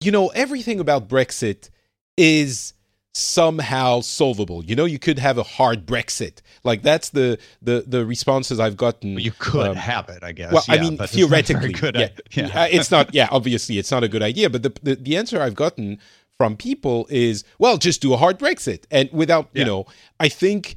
you 0.00 0.10
know, 0.10 0.28
everything 0.28 0.80
about 0.80 1.08
Brexit 1.08 1.68
is 2.16 2.74
somehow 3.14 4.00
solvable. 4.00 4.64
You 4.64 4.74
know, 4.74 4.84
you 4.84 4.98
could 4.98 5.18
have 5.18 5.38
a 5.38 5.42
hard 5.42 5.86
Brexit. 5.86 6.40
Like 6.64 6.82
that's 6.82 7.10
the 7.10 7.38
the 7.60 7.84
the 7.86 8.06
responses 8.06 8.58
I've 8.58 8.76
gotten. 8.76 9.18
you 9.18 9.32
could 9.32 9.68
um, 9.68 9.76
have 9.76 10.08
it 10.08 10.22
I 10.22 10.32
guess 10.32 10.52
well, 10.52 10.64
I 10.68 10.78
mean, 10.78 10.96
but 10.96 11.04
it's 11.04 11.16
not 11.16 11.28
theoretically, 11.28 11.72
good 11.72 11.96
yeah, 11.96 12.08
yeah. 12.30 12.62
Uh, 12.62 12.68
it's 12.70 12.90
not. 12.90 13.14
Yeah, 13.14 13.28
obviously, 13.30 13.78
it's 13.78 13.90
not 13.90 14.02
a 14.02 14.08
good 14.08 14.22
idea. 14.22 14.48
But 14.48 14.62
the, 14.62 14.72
the 14.82 14.94
the 14.96 15.16
answer 15.16 15.40
I've 15.40 15.54
gotten 15.54 15.98
from 16.38 16.56
people 16.56 17.06
is, 17.10 17.44
well, 17.58 17.76
just 17.76 18.00
do 18.00 18.14
a 18.14 18.16
hard 18.16 18.38
Brexit, 18.38 18.84
and 18.90 19.10
without, 19.12 19.50
you 19.52 19.64
know, 19.64 19.86
I 20.18 20.28
think 20.28 20.76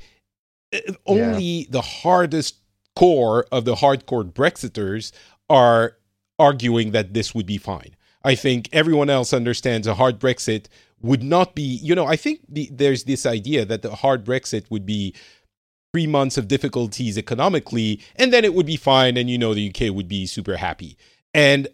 uh, 0.73 0.79
only 1.05 1.67
the 1.69 1.81
hardest 1.81 2.57
core 2.95 3.45
of 3.51 3.65
the 3.65 3.75
hardcore 3.75 4.29
Brexiters 4.31 5.11
are 5.49 5.97
arguing 6.37 6.91
that 6.91 7.13
this 7.13 7.33
would 7.33 7.45
be 7.45 7.57
fine. 7.57 7.95
I 8.23 8.35
think 8.35 8.69
everyone 8.73 9.09
else 9.09 9.33
understands 9.33 9.87
a 9.87 9.93
hard 9.95 10.19
Brexit 10.19 10.65
would 11.01 11.23
not 11.23 11.55
be, 11.55 11.61
you 11.61 11.93
know, 11.95 12.05
I 12.05 12.15
think 12.15 12.39
the, 12.49 12.69
there's 12.71 13.03
this 13.03 13.25
idea 13.25 13.65
that 13.65 13.81
the 13.81 13.95
hard 13.95 14.23
Brexit 14.25 14.65
would 14.69 14.85
be 14.85 15.13
three 15.93 16.07
months 16.07 16.37
of 16.37 16.47
difficulties 16.47 17.17
economically, 17.17 18.01
and 18.15 18.33
then 18.33 18.43
it 18.43 18.53
would 18.53 18.65
be 18.65 18.75
fine, 18.77 19.17
and 19.17 19.29
you 19.29 19.37
know, 19.37 19.53
the 19.53 19.69
UK 19.69 19.93
would 19.93 20.07
be 20.07 20.25
super 20.25 20.57
happy. 20.57 20.97
And 21.33 21.67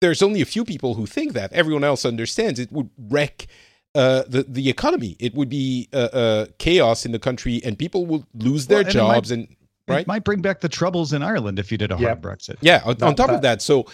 there's 0.00 0.22
only 0.22 0.40
a 0.40 0.46
few 0.46 0.64
people 0.64 0.94
who 0.94 1.06
think 1.06 1.32
that. 1.34 1.52
Everyone 1.52 1.84
else 1.84 2.04
understands 2.04 2.58
it 2.58 2.72
would 2.72 2.88
wreck 2.98 3.46
uh, 3.94 4.22
the 4.26 4.44
the 4.48 4.68
economy. 4.70 5.16
It 5.18 5.34
would 5.34 5.48
be 5.50 5.88
uh, 5.92 5.96
uh, 6.12 6.46
chaos 6.58 7.04
in 7.04 7.12
the 7.12 7.18
country, 7.18 7.60
and 7.64 7.78
people 7.78 8.06
would 8.06 8.24
lose 8.34 8.66
their 8.66 8.78
Well, 8.78 8.86
and 8.86 8.94
it 8.94 8.98
might- 9.02 9.14
jobs. 9.14 9.30
and 9.30 9.48
right, 9.88 10.00
It 10.02 10.06
might 10.06 10.24
bring 10.24 10.40
back 10.40 10.60
the 10.60 10.68
troubles 10.68 11.12
in 11.12 11.22
Ireland 11.22 11.58
if 11.58 11.70
you 11.72 11.76
did 11.78 11.90
a 11.92 11.96
hard 11.96 12.08
Yeah. 12.08 12.14
Brexit. 12.16 12.56
yeah. 12.62 12.80
On, 12.84 12.90
on 12.90 12.96
That- 12.96 13.16
top 13.16 13.30
of 13.30 13.42
that, 13.42 13.60
so 13.62 13.86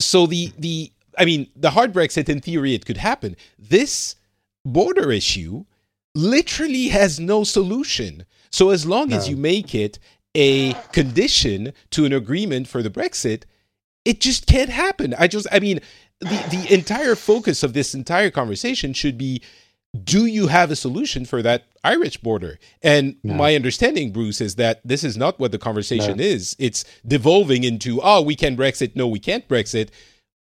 so 0.00 0.26
the 0.26 0.52
the 0.58 0.92
I 1.18 1.24
mean, 1.24 1.48
the 1.56 1.70
hard 1.70 1.92
Brexit 1.92 2.28
in 2.28 2.40
theory 2.40 2.74
it 2.74 2.86
could 2.86 2.96
happen. 2.98 3.36
This 3.58 4.16
border 4.64 5.10
issue 5.12 5.64
literally 6.14 6.88
has 6.88 7.20
no 7.20 7.44
solution. 7.44 8.24
So 8.50 8.70
as 8.70 8.86
long 8.86 9.12
as 9.12 9.28
you 9.28 9.36
make 9.36 9.74
it 9.74 9.98
a 10.34 10.72
condition 10.92 11.72
to 11.90 12.04
an 12.04 12.12
agreement 12.12 12.68
for 12.68 12.82
the 12.82 12.90
Brexit, 12.90 13.44
it 14.04 14.20
just 14.20 14.46
can't 14.46 14.70
happen. 14.70 15.14
I 15.18 15.26
just 15.26 15.46
I 15.52 15.60
mean, 15.60 15.80
the 16.20 16.42
the 16.50 16.74
entire 16.74 17.14
focus 17.14 17.62
of 17.62 17.72
this 17.72 17.94
entire 17.94 18.30
conversation 18.30 18.92
should 18.92 19.18
be 19.18 19.42
do 20.04 20.26
you 20.26 20.48
have 20.48 20.70
a 20.70 20.76
solution 20.76 21.24
for 21.24 21.42
that 21.42 21.64
Irish 21.82 22.18
border? 22.18 22.58
And 22.82 23.16
No. 23.22 23.34
my 23.34 23.54
understanding, 23.54 24.12
Bruce, 24.12 24.40
is 24.40 24.56
that 24.56 24.80
this 24.84 25.02
is 25.04 25.16
not 25.16 25.38
what 25.38 25.52
the 25.52 25.58
conversation 25.58 26.20
is. 26.20 26.54
It's 26.58 26.84
devolving 27.06 27.64
into, 27.64 28.00
oh, 28.02 28.20
we 28.22 28.34
can 28.36 28.56
Brexit, 28.56 28.94
no, 28.94 29.06
we 29.06 29.18
can't 29.18 29.48
Brexit, 29.48 29.88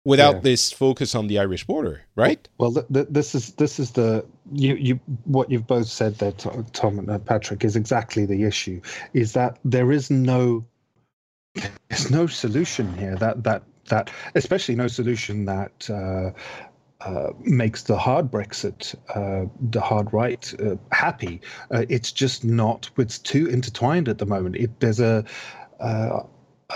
without 0.05 0.35
Yeah. 0.35 0.41
this 0.41 0.71
focus 0.71 1.15
on 1.15 1.27
the 1.27 1.39
Irish 1.39 1.65
border, 1.65 2.01
right? 2.15 2.47
Well, 2.57 2.71
th- 2.73 2.85
th- 2.93 3.07
this 3.09 3.35
is 3.35 3.51
this 3.53 3.79
is 3.79 3.91
the 3.91 4.25
you 4.53 4.75
you 4.75 4.99
what 5.25 5.51
you've 5.51 5.67
both 5.67 5.87
said 5.87 6.15
there, 6.19 6.31
Tom 6.31 6.99
and 6.99 7.09
uh, 7.09 7.19
Patrick, 7.19 7.65
is 7.65 7.75
exactly 7.75 8.25
the 8.25 8.43
issue. 8.43 8.79
Is 9.13 9.33
that 9.33 9.59
there 9.65 9.91
is 9.91 10.09
no 10.09 10.65
there's 11.89 12.11
no 12.11 12.27
solution 12.27 12.93
here 12.97 13.15
that 13.17 13.43
that 13.43 13.63
that 13.89 14.09
especially 14.35 14.75
no 14.75 14.87
solution 14.87 15.45
that. 15.45 15.89
Uh, 15.89 16.31
uh, 17.01 17.31
makes 17.41 17.83
the 17.83 17.97
hard 17.97 18.31
Brexit, 18.31 18.95
uh, 19.13 19.47
the 19.69 19.81
hard 19.81 20.11
right, 20.11 20.51
uh, 20.59 20.75
happy. 20.91 21.39
Uh, 21.69 21.85
it's 21.87 22.11
just 22.11 22.43
not. 22.43 22.89
It's 22.97 23.19
too 23.19 23.45
intertwined 23.47 24.07
at 24.09 24.17
the 24.17 24.25
moment. 24.25 24.55
It, 24.55 24.79
there's 24.79 24.99
a 25.01 25.23
uh, 25.79 26.21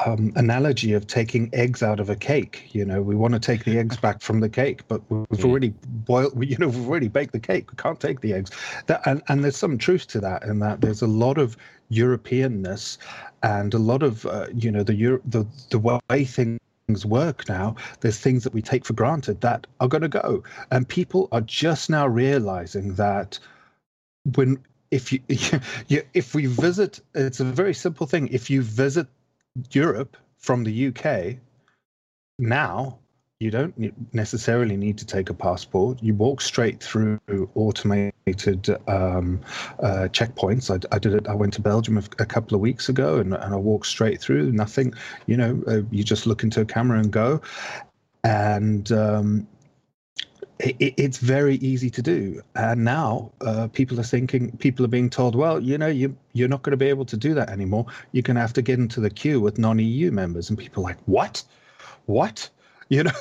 um, 0.06 0.32
analogy 0.36 0.93
of 0.93 1.08
taking 1.08 1.49
eggs 1.54 1.82
out 1.84 1.99
of 1.99 2.10
a 2.10 2.15
cake. 2.15 2.69
You 2.73 2.86
know, 2.86 3.02
we 3.02 3.15
want 3.15 3.34
to 3.34 3.39
take 3.39 3.65
the 3.65 3.78
eggs 3.78 3.97
back 3.97 4.21
from 4.21 4.39
the 4.39 4.49
cake, 4.49 4.88
but 4.88 5.02
we've 5.10 5.25
Mm. 5.25 5.45
already 5.45 5.73
boiled. 5.86 6.23
You 6.43 6.58
know, 6.58 6.67
we've 6.67 6.88
already 6.88 7.08
baked 7.08 7.21
the 7.21 7.39
cake. 7.39 7.71
We 7.71 7.75
can't 7.78 7.99
take 7.99 8.21
the 8.21 8.34
eggs. 8.34 8.52
That 8.88 9.02
and, 9.06 9.21
and 9.28 9.43
there's 9.43 9.58
some 9.58 9.78
truth 9.78 10.08
to 10.08 10.19
that. 10.21 10.43
In 10.43 10.60
that 10.60 10.82
there's 10.82 11.02
a 11.02 11.08
lot 11.08 11.38
of 11.38 11.58
Europeanness 11.91 12.97
and 13.43 13.73
a 13.73 13.80
lot 13.80 14.04
of 14.04 14.25
uh, 14.25 14.47
you 14.54 14.71
know 14.71 14.84
the 14.84 14.95
Euro- 14.95 15.21
the 15.25 15.45
the 15.69 15.80
way 15.80 16.23
things 16.25 16.60
work 16.60 17.47
now 17.47 17.75
there's 18.02 18.19
things 18.19 18.43
that 18.43 18.54
we 18.54 18.62
take 18.62 18.86
for 18.86 18.93
granted 18.93 19.41
that 19.41 19.67
are 19.80 19.88
going 19.88 20.02
to 20.02 20.08
go 20.08 20.43
and 20.71 20.88
people 20.88 21.28
are 21.32 21.41
just 21.41 21.89
now 21.89 22.08
realizing 22.08 22.95
that 22.95 23.39
when 24.36 24.58
if 24.91 25.12
you, 25.13 25.19
you 25.88 26.02
if 26.13 26.34
we 26.34 26.45
visit 26.47 26.99
it's 27.13 27.39
a 27.39 27.43
very 27.45 27.73
simple 27.73 28.08
thing 28.08 28.28
if 28.30 28.49
you 28.49 28.62
visit 28.62 29.08
Europe 29.71 30.17
from 30.38 30.63
the 30.63 30.88
UK 30.88 31.38
now 32.39 32.99
you 33.39 33.51
don't 33.51 34.13
necessarily 34.13 34.75
need 34.75 34.97
to 34.97 35.05
take 35.05 35.29
a 35.29 35.33
passport. 35.33 36.03
You 36.03 36.13
walk 36.13 36.41
straight 36.41 36.83
through 36.83 37.19
automated 37.55 38.69
um, 38.89 39.39
uh, 39.79 40.09
checkpoints. 40.12 40.69
I, 40.69 40.85
I, 40.93 40.99
did 40.99 41.13
it. 41.13 41.27
I 41.29 41.33
went 41.33 41.53
to 41.53 41.62
Belgium 41.62 41.97
a, 41.97 42.25
couple 42.25 42.55
of 42.55 42.59
weeks 42.59 42.89
ago, 42.89 43.17
and, 43.17 43.33
and, 43.33 43.53
I 43.53 43.57
walked 43.57 43.85
straight 43.85 44.19
through. 44.19 44.51
Nothing. 44.51 44.93
You 45.25 45.38
know, 45.38 45.63
uh, 45.67 45.81
you 45.89 46.03
just 46.03 46.25
look 46.25 46.43
into 46.43 46.59
a 46.59 46.65
camera 46.65 46.99
and 46.99 47.12
go. 47.12 47.41
And 48.25 48.91
um, 48.91 49.47
it, 50.60 50.93
it's 50.98 51.17
very 51.17 51.56
easy 51.56 51.89
to 51.89 52.02
do. 52.02 52.41
And 52.56 52.84
now 52.84 53.32
uh, 53.41 53.67
people 53.67 54.00
are 54.00 54.04
thinking, 54.04 54.56
people 54.58 54.86
are 54.86 54.89
being 54.89 55.10
told, 55.10 55.36
well, 55.36 55.60
you 55.60 55.78
know, 55.78 55.88
you 55.88 56.15
you're 56.34 56.50
not 56.50 56.62
going 56.62 56.72
to 56.72 56.78
be 56.78 56.88
able 56.88 57.06
to 57.06 57.17
do 57.17 57.34
that 57.34 57.50
anymore. 57.50 57.86
You're 58.12 58.24
going 58.24 58.36
to 58.36 58.41
have 58.41 58.54
to 58.54 58.62
get 58.62 58.80
into 58.80 59.00
the 59.00 59.10
queue 59.10 59.39
with 59.39 59.58
non-EU 59.58 60.12
members. 60.12 60.50
And 60.50 60.58
people 60.58 60.84
are 60.84 60.89
like, 60.89 61.00
what? 61.06 61.43
What? 62.06 62.50
You 62.91 63.04
know, 63.04 63.12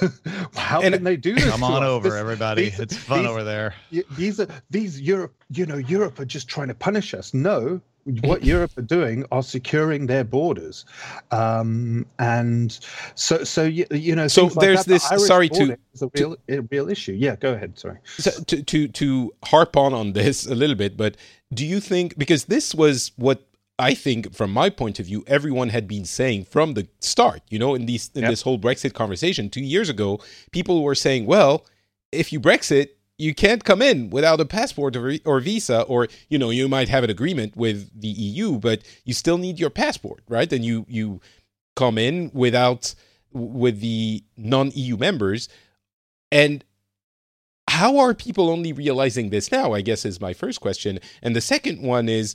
how 0.56 0.80
and, 0.80 0.94
can 0.94 1.04
they 1.04 1.18
do 1.18 1.34
this? 1.34 1.44
Come 1.44 1.62
on 1.62 1.84
over, 1.84 2.08
this, 2.08 2.18
everybody. 2.18 2.70
These, 2.70 2.80
it's 2.80 2.96
fun 2.96 3.18
these, 3.18 3.28
over 3.28 3.44
there. 3.44 3.74
These 4.16 4.40
are 4.40 4.48
these 4.70 4.98
Europe. 4.98 5.34
You 5.50 5.66
know, 5.66 5.76
Europe 5.76 6.18
are 6.20 6.24
just 6.24 6.48
trying 6.48 6.68
to 6.68 6.74
punish 6.74 7.12
us. 7.12 7.34
No, 7.34 7.78
what 8.04 8.44
Europe 8.44 8.76
are 8.78 8.82
doing 8.82 9.24
are 9.30 9.42
securing 9.42 10.06
their 10.06 10.24
borders, 10.24 10.84
um, 11.30 12.06
and 12.18 12.78
so 13.14 13.44
so 13.44 13.64
you, 13.64 13.86
you 13.90 14.14
know. 14.14 14.28
So 14.28 14.48
there's 14.48 14.78
like 14.78 14.86
this. 14.86 15.08
The 15.08 15.18
sorry 15.18 15.48
to 15.50 15.76
is 15.92 16.02
a 16.02 16.10
real 16.14 16.36
to, 16.36 16.58
a 16.58 16.62
real 16.62 16.88
issue. 16.88 17.12
Yeah, 17.12 17.36
go 17.36 17.52
ahead. 17.52 17.78
Sorry. 17.78 17.98
So 18.04 18.30
to 18.44 18.62
to 18.62 18.88
to 18.88 19.34
harp 19.44 19.76
on 19.76 19.92
on 19.94 20.12
this 20.12 20.46
a 20.46 20.54
little 20.54 20.76
bit, 20.76 20.96
but 20.96 21.16
do 21.52 21.66
you 21.66 21.80
think 21.80 22.16
because 22.16 22.46
this 22.46 22.74
was 22.74 23.12
what 23.16 23.44
I 23.78 23.94
think, 23.94 24.34
from 24.34 24.52
my 24.52 24.70
point 24.70 24.98
of 24.98 25.06
view, 25.06 25.22
everyone 25.26 25.68
had 25.68 25.86
been 25.86 26.04
saying 26.04 26.46
from 26.46 26.74
the 26.74 26.88
start, 27.00 27.42
you 27.48 27.58
know, 27.58 27.74
in 27.74 27.86
these 27.86 28.10
in 28.14 28.22
yep. 28.22 28.30
this 28.30 28.42
whole 28.42 28.58
Brexit 28.58 28.92
conversation 28.92 29.50
two 29.50 29.62
years 29.62 29.88
ago, 29.88 30.20
people 30.50 30.82
were 30.82 30.96
saying, 30.96 31.26
well, 31.26 31.64
if 32.10 32.32
you 32.32 32.40
Brexit, 32.40 32.88
you 33.18 33.34
can't 33.34 33.64
come 33.64 33.82
in 33.82 34.10
without 34.10 34.40
a 34.40 34.44
passport 34.44 34.94
or, 34.96 35.14
or 35.24 35.40
visa, 35.40 35.82
or 35.82 36.08
you 36.28 36.38
know, 36.38 36.50
you 36.50 36.68
might 36.68 36.88
have 36.88 37.04
an 37.04 37.10
agreement 37.10 37.56
with 37.56 37.90
the 38.00 38.08
EU, 38.08 38.58
but 38.58 38.82
you 39.04 39.12
still 39.12 39.38
need 39.38 39.58
your 39.58 39.70
passport, 39.70 40.22
right? 40.28 40.50
And 40.52 40.64
you 40.64 40.86
you 40.88 41.20
come 41.76 41.98
in 41.98 42.30
without 42.32 42.94
with 43.32 43.80
the 43.80 44.24
non-EU 44.36 44.96
members, 44.96 45.48
and 46.30 46.64
how 47.68 47.98
are 47.98 48.14
people 48.14 48.48
only 48.48 48.72
realizing 48.72 49.30
this 49.30 49.52
now? 49.52 49.72
I 49.72 49.82
guess 49.82 50.04
is 50.04 50.20
my 50.20 50.32
first 50.32 50.60
question, 50.60 51.00
and 51.20 51.34
the 51.34 51.40
second 51.40 51.82
one 51.82 52.08
is 52.08 52.34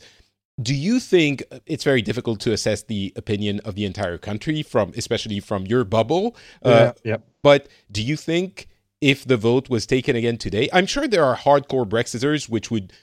do 0.62 0.76
you 0.76 1.00
think 1.00 1.44
it's 1.66 1.84
very 1.84 2.02
difficult 2.02 2.40
to 2.42 2.52
assess 2.52 2.84
the 2.84 3.12
opinion 3.16 3.60
of 3.62 3.74
the 3.74 3.86
entire 3.86 4.20
country 4.20 4.62
from 4.62 4.94
especially 4.96 5.40
from 5.40 5.66
your 5.66 5.84
bubble 5.84 6.36
yeah, 6.64 6.72
uh, 6.72 6.94
yep. 7.04 7.28
but 7.42 7.68
do 7.92 8.04
you 8.04 8.16
think 8.16 8.68
if 9.04 9.26
the 9.26 9.36
vote 9.36 9.70
was 9.70 9.86
taken 9.86 10.16
again 10.16 10.38
today 10.38 10.70
i'm 10.72 10.86
sure 10.86 11.08
there 11.08 11.26
are 11.26 11.36
hardcore 11.36 11.88
brexiters 11.88 12.48
which 12.48 12.72
would 12.72 12.94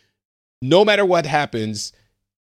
no 0.62 0.82
matter 0.82 1.04
what 1.04 1.26
happens 1.26 1.92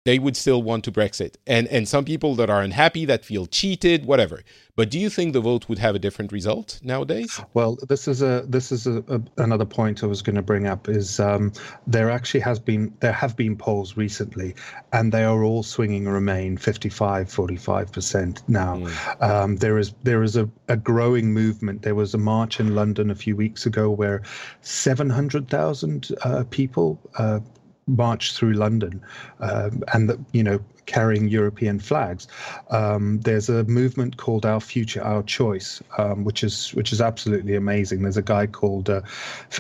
they 0.05 0.19
would 0.19 0.37
still 0.37 0.63
want 0.63 0.85
to 0.85 0.93
Brexit. 0.93 1.37
And 1.47 1.67
and 1.69 1.89
some 1.89 2.05
people 2.05 2.35
that 2.37 2.51
are 2.51 2.61
unhappy, 2.61 3.05
that 3.07 3.25
feel 3.25 3.47
cheated, 3.47 4.05
whatever. 4.05 4.43
But 4.77 4.91
do 4.91 4.99
you 4.99 5.09
think 5.09 5.33
the 5.33 5.41
vote 5.41 5.69
would 5.69 5.79
have 5.79 5.95
a 5.95 5.99
different 5.99 6.33
result 6.33 6.81
nowadays? 6.83 7.41
Well, 7.55 7.79
this 7.89 8.09
is 8.09 8.23
a 8.23 8.45
this 8.47 8.73
is 8.73 8.87
a, 8.87 9.05
a, 9.09 9.21
another 9.39 9.65
point 9.65 10.03
I 10.03 10.07
was 10.07 10.21
going 10.21 10.37
to 10.37 10.43
bring 10.43 10.67
up. 10.67 10.89
Is 10.89 11.21
um, 11.21 11.53
there 11.87 12.11
actually 12.11 12.41
has 12.41 12.59
been 12.59 12.93
there 13.01 13.13
have 13.13 13.37
been 13.37 13.57
polls 13.57 13.97
recently, 13.97 14.55
and 14.93 15.13
they 15.13 15.25
are 15.25 15.43
all 15.43 15.63
swinging 15.63 16.07
Remain 16.07 16.57
55, 16.57 17.31
45 17.31 17.93
percent 17.93 18.43
now. 18.49 18.77
Mm. 18.77 19.23
Um, 19.23 19.57
there 19.57 19.79
is 19.79 19.95
there 20.03 20.23
is 20.23 20.37
a, 20.37 20.51
a 20.69 20.77
growing 20.77 21.33
movement. 21.33 21.83
There 21.83 21.95
was 21.95 22.13
a 22.13 22.19
march 22.19 22.61
in 22.61 22.75
London 22.75 23.11
a 23.11 23.15
few 23.15 23.37
weeks 23.37 23.65
ago 23.67 23.91
where 23.91 24.23
seven 24.61 25.09
hundred 25.09 25.49
thousand 25.49 26.09
uh, 26.23 26.45
people. 26.51 27.01
Uh, 27.17 27.41
march 27.87 28.35
through 28.35 28.55
London, 28.55 29.03
um, 29.41 29.83
and 29.93 30.09
the, 30.09 30.19
you 30.33 30.43
know 30.43 30.61
carrying 30.87 31.29
European 31.29 31.79
flags. 31.79 32.29
Um, 32.71 33.21
there's 33.21 33.49
a 33.49 33.65
movement 33.65 34.17
called 34.19 34.45
Our 34.45 34.61
Future, 34.61 35.03
Our 35.03 35.23
Choice, 35.23 35.83
um, 35.99 36.25
which 36.25 36.45
is 36.45 36.75
which 36.75 36.93
is 36.93 37.01
absolutely 37.01 37.57
amazing. 37.57 38.03
There's 38.03 38.17
a 38.17 38.23
guy 38.23 38.47
called 38.47 38.91
uh, 38.91 39.01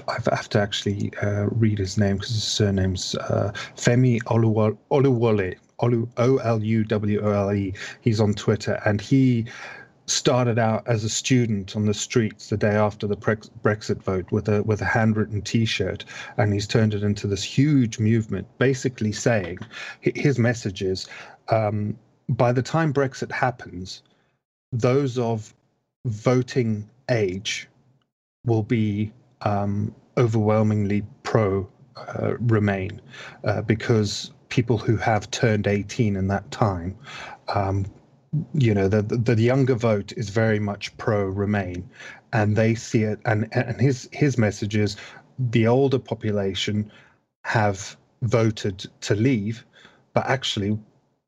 I 0.09 0.19
have 0.31 0.49
to 0.51 0.61
actually 0.61 1.13
uh, 1.23 1.47
read 1.51 1.79
his 1.79 1.99
name 1.99 2.17
because 2.17 2.31
his 2.31 2.45
surname's 2.45 3.15
uh, 3.17 3.53
Femi 3.77 4.21
Oluwole. 4.25 5.57
O 5.81 6.37
L 6.39 6.63
U 6.63 6.85
W 6.85 7.21
O 7.21 7.31
L 7.31 7.53
E. 7.53 7.75
He's 8.01 8.21
on 8.21 8.33
Twitter, 8.35 8.81
and 8.85 9.01
he 9.01 9.47
started 10.07 10.59
out 10.59 10.87
as 10.87 11.05
a 11.05 11.09
student 11.09 11.77
on 11.77 11.87
the 11.87 11.95
streets 11.95 12.51
the 12.51 12.57
day 12.57 12.75
after 12.75 13.07
the 13.07 13.17
Brexit 13.17 14.03
vote 14.03 14.31
with 14.31 14.49
a 14.49 14.63
with 14.63 14.81
a 14.83 14.85
handwritten 14.85 15.43
T-shirt, 15.43 16.05
and 16.37 16.53
he's 16.53 16.67
turned 16.67 16.95
it 16.95 17.03
into 17.03 17.27
this 17.27 17.43
huge 17.43 17.99
movement, 17.99 18.47
basically 18.59 19.13
saying 19.13 19.59
his 20.01 20.39
message 20.39 20.83
is: 20.83 21.07
um, 21.49 21.97
by 22.29 22.53
the 22.53 22.63
time 22.63 22.93
Brexit 22.93 23.33
happens, 23.33 24.03
those 24.73 25.19
of 25.19 25.55
voting 26.07 26.89
age 27.11 27.69
will 28.45 28.63
be 28.63 29.13
um, 29.43 29.95
overwhelmingly 30.17 31.03
pro 31.23 31.69
uh, 31.97 32.35
Remain 32.39 33.01
uh, 33.45 33.63
because 33.63 34.33
people 34.49 34.79
who 34.79 34.97
have 34.97 35.31
turned 35.31 35.67
18 35.67 36.17
in 36.17 36.29
that 36.29 36.49
time 36.51 36.97
um, 37.49 37.87
you 38.55 38.75
know 38.75 38.89
the, 38.89 39.03
the, 39.03 39.41
younger 39.41 39.75
vote 39.75 40.13
is 40.17 40.29
very 40.31 40.59
much 40.59 40.97
pro 40.97 41.25
Remain, 41.27 41.89
and 42.33 42.57
they 42.57 42.75
see 42.75 43.03
it. 43.03 43.21
And 43.25 43.49
and 43.53 43.81
his 43.81 44.09
his 44.13 44.39
message 44.39 44.77
is 44.77 44.97
the 45.39 45.67
older 45.67 45.99
population 45.99 46.91
have 47.43 47.97
voted 48.23 48.87
to 49.03 49.15
leave, 49.15 49.65
but 50.13 50.27
actually 50.27 50.79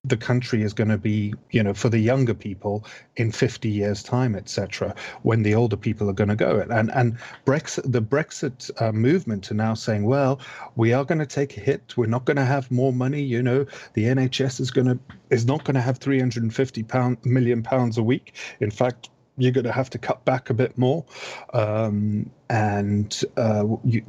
the 0.06 0.16
country 0.16 0.62
is 0.62 0.72
going 0.72 0.88
to 0.88 0.98
be, 0.98 1.34
you 1.50 1.62
know, 1.62 1.74
for 1.74 1.88
the 1.88 1.98
younger 1.98 2.34
people 2.34 2.84
in 3.16 3.32
50 3.32 3.68
years' 3.68 4.02
time, 4.02 4.36
etc., 4.36 4.94
when 5.22 5.42
the 5.42 5.54
older 5.54 5.76
people 5.76 6.08
are 6.08 6.14
going 6.14 6.28
to 6.28 6.36
go. 6.36 6.64
And 6.70 6.90
and 6.92 7.18
Brexit, 7.44 7.90
the 7.90 8.02
Brexit 8.02 8.70
uh, 8.80 8.92
movement 8.92 9.50
are 9.50 9.54
now 9.54 9.74
saying, 9.74 10.04
well, 10.04 10.40
we 10.76 10.92
are 10.92 11.04
going 11.04 11.18
to 11.18 11.26
take 11.26 11.56
a 11.56 11.60
hit. 11.60 11.96
We're 11.96 12.06
not 12.06 12.24
going 12.24 12.36
to 12.36 12.44
have 12.44 12.70
more 12.70 12.92
money. 12.92 13.22
You 13.22 13.42
know, 13.42 13.66
the 13.94 14.04
NHS 14.04 14.60
is 14.60 14.70
going 14.70 14.86
to 14.86 14.98
is 15.30 15.46
not 15.46 15.64
going 15.64 15.74
to 15.74 15.80
have 15.80 15.98
350 15.98 16.82
pound 16.84 17.18
million 17.24 17.62
pounds 17.62 17.98
a 17.98 18.02
week. 18.02 18.34
In 18.60 18.70
fact, 18.70 19.10
you're 19.38 19.52
going 19.52 19.64
to 19.64 19.72
have 19.72 19.90
to 19.90 19.98
cut 19.98 20.24
back 20.24 20.50
a 20.50 20.54
bit 20.54 20.76
more, 20.78 21.04
um, 21.52 22.30
and 22.48 23.22
uh, 23.36 23.64
you, 23.84 24.02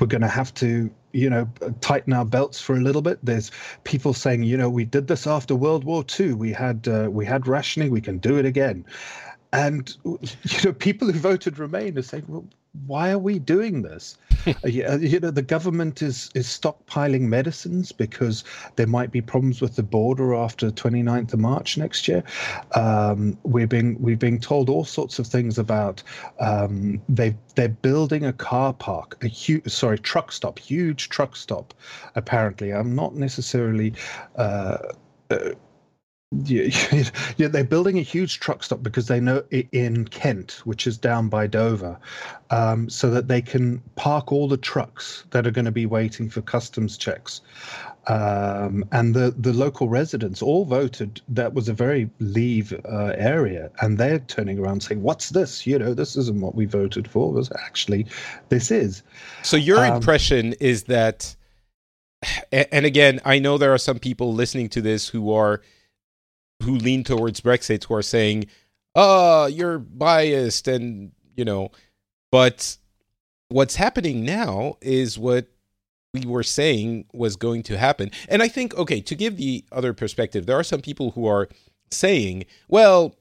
we're 0.00 0.06
going 0.06 0.20
to 0.20 0.28
have 0.28 0.52
to, 0.54 0.90
you 1.14 1.30
know, 1.30 1.48
tighten 1.80 2.12
our 2.12 2.24
belts 2.24 2.60
for 2.60 2.74
a 2.74 2.80
little 2.80 3.00
bit. 3.00 3.18
There's 3.22 3.52
people 3.84 4.12
saying, 4.12 4.42
you 4.42 4.56
know, 4.56 4.68
we 4.68 4.84
did 4.84 5.06
this 5.06 5.26
after 5.26 5.54
World 5.54 5.84
War 5.84 6.04
II. 6.18 6.34
We 6.34 6.52
had 6.52 6.88
uh, 6.88 7.08
we 7.10 7.24
had 7.24 7.46
rationing. 7.46 7.90
We 7.90 8.00
can 8.00 8.18
do 8.18 8.36
it 8.36 8.44
again. 8.44 8.84
And 9.54 9.96
you 10.04 10.18
know, 10.64 10.72
people 10.72 11.10
who 11.10 11.18
voted 11.18 11.58
Remain 11.58 11.96
are 11.96 12.02
saying, 12.02 12.24
well, 12.26 12.44
why 12.86 13.10
are 13.10 13.18
we 13.18 13.38
doing 13.38 13.82
this? 13.82 14.16
Uh, 14.46 14.68
you 14.98 15.18
know, 15.20 15.30
the 15.30 15.40
government 15.40 16.02
is 16.02 16.30
is 16.34 16.46
stockpiling 16.46 17.22
medicines 17.22 17.92
because 17.92 18.44
there 18.76 18.86
might 18.86 19.10
be 19.10 19.22
problems 19.22 19.62
with 19.62 19.74
the 19.76 19.82
border 19.82 20.34
after 20.34 20.70
29th 20.70 21.32
of 21.32 21.38
March 21.38 21.78
next 21.78 22.06
year. 22.06 22.22
Um, 22.72 23.38
we're 23.44 23.66
being 23.66 23.96
we're 24.02 24.18
being 24.18 24.38
told 24.38 24.68
all 24.68 24.84
sorts 24.84 25.18
of 25.18 25.26
things 25.26 25.58
about 25.58 26.02
um, 26.40 27.00
they 27.08 27.34
they're 27.54 27.70
building 27.70 28.26
a 28.26 28.34
car 28.34 28.74
park, 28.74 29.16
a 29.24 29.28
huge 29.28 29.66
sorry 29.66 29.98
truck 29.98 30.30
stop, 30.30 30.58
huge 30.58 31.08
truck 31.08 31.36
stop. 31.36 31.72
Apparently, 32.14 32.70
I'm 32.70 32.94
not 32.94 33.14
necessarily. 33.14 33.94
Uh, 34.36 34.76
uh, 35.30 35.52
yeah, 36.44 37.04
yeah, 37.36 37.48
they're 37.48 37.64
building 37.64 37.98
a 37.98 38.02
huge 38.02 38.40
truck 38.40 38.62
stop 38.62 38.82
because 38.82 39.08
they 39.08 39.20
know 39.20 39.42
in 39.50 40.06
Kent, 40.08 40.60
which 40.64 40.86
is 40.86 40.98
down 40.98 41.28
by 41.28 41.46
Dover, 41.46 41.98
um, 42.50 42.88
so 42.88 43.10
that 43.10 43.28
they 43.28 43.42
can 43.42 43.80
park 43.96 44.32
all 44.32 44.48
the 44.48 44.56
trucks 44.56 45.24
that 45.30 45.46
are 45.46 45.50
going 45.50 45.64
to 45.64 45.72
be 45.72 45.86
waiting 45.86 46.28
for 46.28 46.42
customs 46.42 46.96
checks. 46.96 47.40
Um, 48.06 48.84
and 48.92 49.14
the, 49.14 49.34
the 49.36 49.52
local 49.52 49.88
residents 49.88 50.42
all 50.42 50.66
voted 50.66 51.22
that 51.28 51.54
was 51.54 51.68
a 51.68 51.72
very 51.72 52.10
leave 52.20 52.72
uh, 52.84 53.14
area, 53.16 53.70
and 53.80 53.96
they're 53.96 54.18
turning 54.18 54.58
around 54.58 54.82
saying, 54.82 55.02
"What's 55.02 55.30
this? 55.30 55.66
You 55.66 55.78
know, 55.78 55.94
this 55.94 56.16
isn't 56.16 56.40
what 56.40 56.54
we 56.54 56.66
voted 56.66 57.08
for. 57.08 57.32
Was 57.32 57.50
actually, 57.64 58.06
this 58.50 58.70
is." 58.70 59.02
So 59.42 59.56
your 59.56 59.78
um, 59.78 59.94
impression 59.94 60.52
is 60.60 60.84
that, 60.84 61.34
and 62.52 62.84
again, 62.84 63.20
I 63.24 63.38
know 63.38 63.56
there 63.56 63.72
are 63.72 63.78
some 63.78 63.98
people 63.98 64.34
listening 64.34 64.68
to 64.70 64.82
this 64.82 65.08
who 65.08 65.32
are 65.32 65.62
who 66.64 66.76
lean 66.76 67.04
towards 67.04 67.40
Brexit 67.40 67.84
who 67.84 67.94
are 67.94 68.02
saying, 68.02 68.46
"Oh, 68.94 69.46
you're 69.46 69.78
biased," 69.78 70.68
and 70.68 71.12
you 71.36 71.44
know, 71.44 71.70
but 72.30 72.76
what's 73.48 73.76
happening 73.76 74.24
now 74.24 74.76
is 74.80 75.18
what 75.18 75.46
we 76.12 76.24
were 76.26 76.42
saying 76.44 77.06
was 77.12 77.36
going 77.36 77.62
to 77.64 77.76
happen. 77.76 78.10
And 78.28 78.42
I 78.42 78.48
think, 78.48 78.74
okay, 78.76 79.00
to 79.00 79.14
give 79.14 79.36
the 79.36 79.64
other 79.72 79.92
perspective, 79.92 80.46
there 80.46 80.58
are 80.58 80.62
some 80.64 80.80
people 80.80 81.10
who 81.10 81.26
are 81.26 81.48
saying, 81.90 82.44
well, 82.68 83.16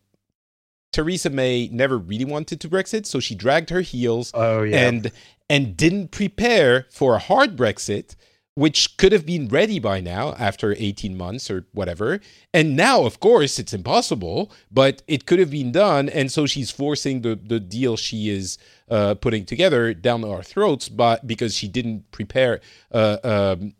Theresa 0.91 1.31
May 1.31 1.69
never 1.71 1.97
really 1.97 2.25
wanted 2.25 2.61
to 2.61 2.69
Brexit, 2.69 3.07
so 3.07 3.19
she 3.19 3.33
dragged 3.33 3.71
her 3.71 3.81
heels 3.81 4.31
Oh 4.33 4.61
yeah. 4.61 4.87
and 4.87 5.11
and 5.49 5.75
didn't 5.75 6.09
prepare 6.11 6.85
for 6.91 7.15
a 7.15 7.19
hard 7.19 7.57
Brexit, 7.57 8.15
which 8.55 8.97
could 8.97 9.11
have 9.11 9.25
been 9.25 9.47
ready 9.47 9.79
by 9.79 9.99
now 9.99 10.33
after 10.33 10.75
18 10.77 11.17
months 11.17 11.49
or 11.49 11.65
whatever. 11.73 12.19
And 12.53 12.75
now, 12.75 13.03
of 13.05 13.19
course, 13.19 13.57
it's 13.57 13.73
impossible, 13.73 14.51
but 14.71 15.01
it 15.07 15.25
could 15.25 15.39
have 15.39 15.51
been 15.51 15.71
done. 15.71 16.07
And 16.09 16.31
so 16.31 16.45
she's 16.45 16.69
forcing 16.69 17.21
the, 17.21 17.35
the 17.35 17.59
deal 17.59 17.97
she 17.97 18.29
is 18.29 18.57
uh, 18.89 19.15
putting 19.15 19.45
together 19.45 19.93
down 19.93 20.23
our 20.23 20.43
throats 20.43 20.89
but 20.89 21.25
because 21.25 21.55
she 21.55 21.67
didn't 21.67 22.11
prepare 22.11 22.61
uh, 22.91 23.17
um, 23.23 23.73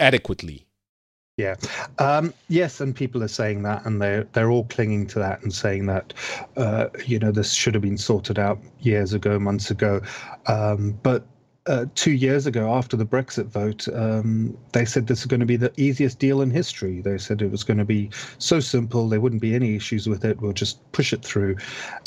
adequately. 0.00 0.66
Yeah. 1.38 1.56
Um, 1.98 2.34
yes, 2.48 2.80
and 2.80 2.94
people 2.94 3.22
are 3.22 3.28
saying 3.28 3.62
that, 3.62 3.86
and 3.86 4.02
they're 4.02 4.24
they're 4.32 4.50
all 4.50 4.64
clinging 4.64 5.06
to 5.08 5.18
that 5.18 5.42
and 5.42 5.52
saying 5.52 5.86
that, 5.86 6.12
uh, 6.58 6.88
you 7.06 7.18
know, 7.18 7.32
this 7.32 7.54
should 7.54 7.72
have 7.74 7.82
been 7.82 7.96
sorted 7.96 8.38
out 8.38 8.58
years 8.80 9.14
ago, 9.14 9.38
months 9.38 9.70
ago. 9.70 10.02
Um, 10.46 10.98
but 11.02 11.26
uh, 11.66 11.86
two 11.94 12.12
years 12.12 12.46
ago, 12.46 12.74
after 12.74 12.96
the 12.96 13.04
Brexit 13.04 13.46
vote, 13.46 13.86
um, 13.94 14.56
they 14.72 14.84
said 14.84 15.06
this 15.06 15.20
is 15.20 15.26
going 15.26 15.40
to 15.40 15.46
be 15.46 15.56
the 15.56 15.72
easiest 15.80 16.18
deal 16.18 16.42
in 16.42 16.50
history. 16.50 17.00
They 17.00 17.18
said 17.18 17.40
it 17.40 17.50
was 17.50 17.62
going 17.62 17.78
to 17.78 17.84
be 17.84 18.10
so 18.38 18.58
simple, 18.60 19.08
there 19.08 19.20
wouldn't 19.20 19.42
be 19.42 19.54
any 19.54 19.76
issues 19.76 20.08
with 20.08 20.24
it. 20.24 20.40
We'll 20.40 20.52
just 20.52 20.80
push 20.92 21.12
it 21.12 21.22
through. 21.24 21.56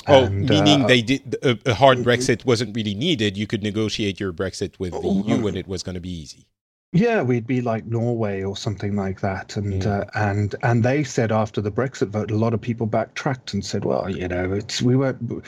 Oh, 0.08 0.26
And, 0.26 0.50
meaning 0.50 0.84
uh, 0.84 0.88
they 0.88 1.02
did 1.02 1.38
a, 1.42 1.58
a 1.66 1.74
hard 1.74 2.00
Brexit 2.00 2.46
wasn't 2.46 2.76
really 2.76 2.96
needed. 2.96 3.38
You 3.38 3.48
could 3.48 3.64
negotiate 3.64 4.20
your 4.20 4.34
Brexit 4.34 4.78
with 4.78 4.92
the 4.92 5.08
EU, 5.08 5.48
and 5.48 5.56
it 5.58 5.68
was 5.68 5.84
going 5.84 5.96
to 5.96 6.02
be 6.02 6.12
easy. 6.12 6.46
Yeah, 6.92 7.24
we'd 7.24 7.48
be 7.48 7.62
like 7.62 7.86
Norway 7.86 8.44
or 8.44 8.56
something 8.56 8.96
like 8.96 9.20
that, 9.20 9.58
and 9.58 9.84
Yeah. 9.84 9.90
uh, 9.90 10.06
and 10.14 10.56
and 10.64 10.84
they 10.84 11.04
said 11.04 11.32
after 11.32 11.60
the 11.60 11.72
Brexit 11.72 12.08
vote, 12.10 12.32
a 12.32 12.38
lot 12.38 12.54
of 12.54 12.62
people 12.62 12.88
backtracked 12.88 13.54
and 13.54 13.66
said, 13.66 13.84
well, 13.84 14.10
you 14.10 14.28
know, 14.30 14.54
it's 14.54 14.82
we 14.82 14.96
weren't, 14.96 15.44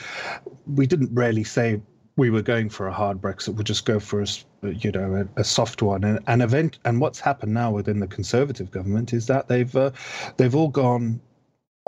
we 0.66 0.86
didn't 0.86 1.14
really 1.14 1.44
say 1.44 1.80
we 2.18 2.30
were 2.30 2.42
going 2.42 2.68
for 2.68 2.88
a 2.88 2.92
hard 2.92 3.22
Brexit. 3.22 3.54
We'll 3.54 3.62
just 3.62 3.86
go 3.86 4.00
for 4.00 4.20
a, 4.20 4.26
you 4.62 4.90
know, 4.90 5.14
a, 5.36 5.40
a 5.40 5.44
soft 5.44 5.80
one. 5.80 6.02
And 6.04 6.18
and 6.26 6.42
event 6.42 6.78
and 6.84 7.00
what's 7.00 7.20
happened 7.20 7.54
now 7.54 7.70
within 7.70 8.00
the 8.00 8.08
Conservative 8.08 8.70
government 8.70 9.14
is 9.14 9.26
that 9.28 9.48
they've 9.48 9.74
uh, 9.74 9.92
they've 10.36 10.54
all 10.54 10.68
gone 10.68 11.20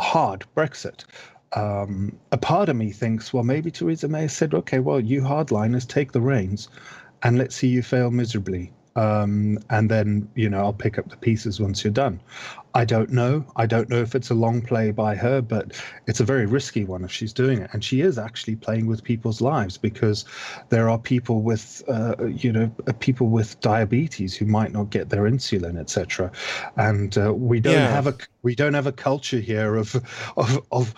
hard 0.01 0.45
Brexit. 0.57 1.05
Um, 1.53 2.16
a 2.31 2.38
part 2.38 2.69
of 2.69 2.77
me 2.77 2.93
thinks, 2.93 3.33
well, 3.33 3.43
maybe 3.43 3.73
Theresa 3.73 4.07
May 4.07 4.29
said, 4.29 4.55
okay, 4.55 4.79
well, 4.79 5.01
you 5.01 5.21
hardliners 5.21 5.87
take 5.87 6.12
the 6.12 6.21
reins, 6.21 6.69
and 7.25 7.37
let's 7.37 7.57
see 7.57 7.66
you 7.66 7.83
fail 7.83 8.12
miserably. 8.12 8.73
Um, 8.95 9.59
and 9.69 9.90
then 9.90 10.29
you 10.37 10.49
know 10.49 10.61
I'll 10.61 10.73
pick 10.73 10.97
up 10.97 11.09
the 11.09 11.16
pieces 11.16 11.61
once 11.61 11.83
you're 11.83 11.93
done. 11.93 12.21
I 12.73 12.85
don't 12.85 13.11
know. 13.11 13.45
I 13.57 13.67
don't 13.67 13.89
know 13.89 14.01
if 14.01 14.15
it's 14.15 14.31
a 14.31 14.35
long 14.35 14.63
play 14.63 14.93
by 14.93 15.17
her, 15.17 15.43
but 15.43 15.73
it's 16.07 16.21
a 16.21 16.25
very 16.25 16.47
risky 16.47 16.85
one 16.85 17.05
if 17.05 17.11
she's 17.11 17.33
doing 17.33 17.61
it. 17.61 17.71
And 17.73 17.83
she 17.85 18.01
is 18.01 18.17
actually 18.17 18.55
playing 18.57 18.87
with 18.87 19.03
people's 19.03 19.41
lives 19.41 19.77
because 19.77 20.25
there 20.69 20.89
are 20.89 20.99
people 20.99 21.43
with, 21.43 21.83
uh, 21.89 22.15
you 22.27 22.53
know, 22.53 22.71
uh, 22.87 22.93
people 23.01 23.29
with 23.29 23.59
diabetes 23.61 24.37
who 24.37 24.47
might 24.47 24.73
not 24.73 24.91
get 24.91 25.09
their 25.09 25.23
insulin, 25.25 25.79
etc. 25.79 26.31
And 26.77 27.17
uh, 27.19 27.35
we 27.35 27.59
don't 27.59 27.85
Yeah. 27.85 27.87
have 27.87 28.07
a 28.07 28.15
we 28.43 28.55
don't 28.55 28.75
have 28.75 28.87
a 28.87 28.93
culture 28.93 29.41
here 29.41 29.75
of 29.77 29.97
of 30.37 30.61
of 30.71 30.95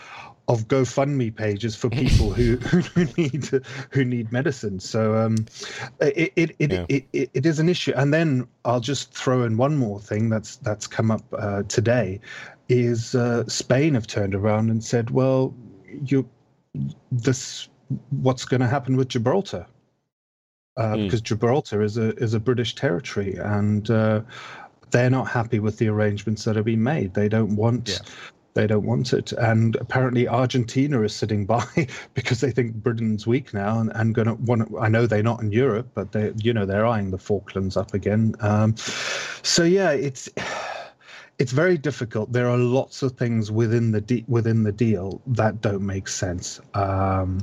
of 0.48 0.66
GoFundMe 0.68 1.34
pages 1.34 1.76
for 1.76 1.88
people 1.88 2.32
who, 2.32 2.56
who 2.94 3.04
need 3.16 3.48
who 3.90 4.04
need 4.04 4.32
medicine. 4.32 4.80
So 4.80 5.16
um, 5.16 5.46
it 6.00 6.32
it 6.36 6.56
it, 6.58 6.72
Yeah. 6.72 6.86
it, 6.88 7.04
it 7.12 7.30
it 7.34 7.46
is 7.46 7.58
an 7.58 7.68
issue. 7.68 7.92
And 7.96 8.12
then 8.12 8.46
I'll 8.64 8.80
just 8.80 9.12
throw 9.14 9.44
in 9.44 9.56
one 9.56 9.76
more 9.76 10.00
thing 10.00 10.28
that's 10.28 10.56
that's 10.56 10.86
come 10.86 11.10
up 11.10 11.22
uh, 11.38 11.62
today, 11.68 12.20
is 12.68 13.14
uh, 13.14 13.46
Spain 13.46 13.94
have 13.94 14.06
turned 14.06 14.34
around 14.34 14.70
and 14.70 14.82
said, 14.82 15.10
well, 15.10 15.54
you 16.04 16.28
this 17.10 17.68
what's 18.10 18.44
going 18.44 18.60
to 18.60 18.66
happen 18.68 18.96
with 18.96 19.08
Gibraltar. 19.08 19.66
Uh, 20.76 20.94
Mm. 20.96 21.04
Because 21.04 21.20
Gibraltar 21.20 21.82
is 21.82 21.98
a 21.98 22.14
is 22.16 22.32
a 22.34 22.40
British 22.40 22.74
territory, 22.74 23.36
and 23.36 23.90
uh, 23.90 24.22
they're 24.90 25.10
not 25.10 25.28
happy 25.28 25.58
with 25.58 25.76
the 25.76 25.88
arrangements 25.88 26.44
that 26.44 26.56
have 26.56 26.64
been 26.64 26.82
made. 26.82 27.12
They 27.12 27.28
don't 27.28 27.56
want 27.56 27.88
Yeah. 27.90 27.98
They 28.54 28.66
don't 28.66 28.84
want 28.84 29.12
it. 29.12 29.32
And 29.32 29.76
apparently 29.76 30.28
Argentina 30.28 31.02
is 31.02 31.14
sitting 31.14 31.46
by 31.54 31.64
because 32.14 32.40
they 32.40 32.50
think 32.50 32.74
Britain's 32.74 33.26
weak 33.26 33.54
now 33.54 33.80
and, 33.80 33.90
and 33.94 34.14
gonna 34.14 34.34
want 34.34 34.72
I 34.80 34.88
know 34.88 35.06
they're 35.06 35.22
not 35.22 35.40
in 35.40 35.52
Europe, 35.52 35.88
but 35.94 36.12
they 36.12 36.32
you 36.36 36.52
know 36.52 36.66
they're 36.66 36.86
eyeing 36.86 37.10
the 37.10 37.18
Falklands 37.18 37.76
up 37.76 37.94
again. 37.94 38.34
Um, 38.40 38.76
so 38.76 39.64
yeah, 39.64 39.90
it's 39.90 40.28
it's 41.38 41.52
very 41.52 41.78
difficult. 41.78 42.32
There 42.32 42.48
are 42.48 42.58
lots 42.58 43.02
of 43.02 43.12
things 43.12 43.50
within 43.50 43.92
the 43.92 44.00
de- 44.00 44.24
within 44.28 44.62
the 44.62 44.72
deal 44.72 45.20
that 45.26 45.60
don't 45.60 45.84
make 45.84 46.08
sense. 46.08 46.60
Um, 46.74 47.40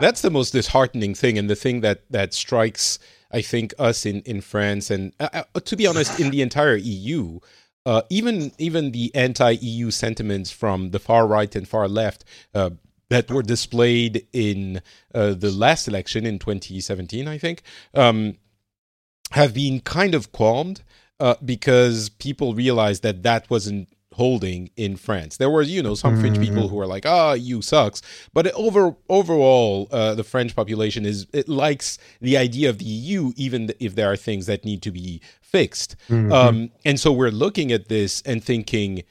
That's 0.00 0.22
the 0.22 0.30
most 0.30 0.52
disheartening 0.52 1.14
thing, 1.14 1.38
and 1.38 1.50
the 1.50 1.56
thing 1.56 1.80
that 1.82 2.02
that 2.10 2.32
strikes, 2.32 2.98
I 3.30 3.42
think, 3.42 3.74
us 3.78 4.06
in 4.06 4.22
in 4.22 4.40
France, 4.40 4.90
and 4.90 5.12
uh, 5.20 5.42
uh, 5.54 5.60
to 5.60 5.76
be 5.76 5.86
honest, 5.86 6.18
in 6.20 6.30
the 6.30 6.42
entire 6.42 6.76
EU. 6.76 7.40
Uh, 7.88 8.02
even 8.10 8.52
even 8.58 8.92
the 8.92 9.10
anti-EU 9.14 9.90
sentiments 9.90 10.50
from 10.50 10.90
the 10.90 10.98
far 10.98 11.26
right 11.26 11.56
and 11.56 11.66
far 11.66 11.88
left 11.88 12.22
uh, 12.54 12.68
that 13.08 13.30
were 13.30 13.42
displayed 13.42 14.26
in 14.30 14.82
uh, 15.14 15.32
the 15.32 15.50
last 15.50 15.88
election 15.88 16.26
in 16.26 16.38
2017, 16.38 17.26
I 17.26 17.38
think, 17.38 17.62
um, 17.94 18.36
have 19.30 19.54
been 19.54 19.80
kind 19.80 20.14
of 20.14 20.32
calmed 20.32 20.82
uh, 21.18 21.36
because 21.42 22.10
people 22.10 22.52
realized 22.52 23.02
that 23.04 23.22
that 23.22 23.48
wasn't 23.48 23.88
holding 24.18 24.68
in 24.76 24.96
France. 24.96 25.36
There 25.36 25.48
were, 25.48 25.62
you 25.62 25.82
know, 25.82 25.94
some 25.94 26.20
French 26.20 26.38
people 26.40 26.68
who 26.68 26.76
were 26.76 26.86
like, 26.86 27.06
"Ah, 27.06 27.32
you 27.32 27.62
sucks," 27.62 28.02
but 28.34 28.52
over 28.52 28.96
overall, 29.08 29.88
uh, 29.90 30.14
the 30.14 30.24
French 30.24 30.54
population 30.54 31.06
is 31.06 31.26
it 31.32 31.48
likes 31.48 31.98
the 32.20 32.36
idea 32.36 32.68
of 32.68 32.78
the 32.78 32.84
EU, 32.84 33.32
even 33.36 33.72
if 33.80 33.94
there 33.94 34.10
are 34.12 34.16
things 34.16 34.46
that 34.46 34.64
need 34.64 34.82
to 34.82 34.90
be 34.90 35.20
fixed. 35.40 35.96
Um, 36.32 36.70
and 36.84 37.00
so 37.00 37.12
we're 37.12 37.30
looking 37.30 37.72
at 37.72 37.88
this 37.88 38.22
and 38.22 38.44
thinking. 38.44 39.04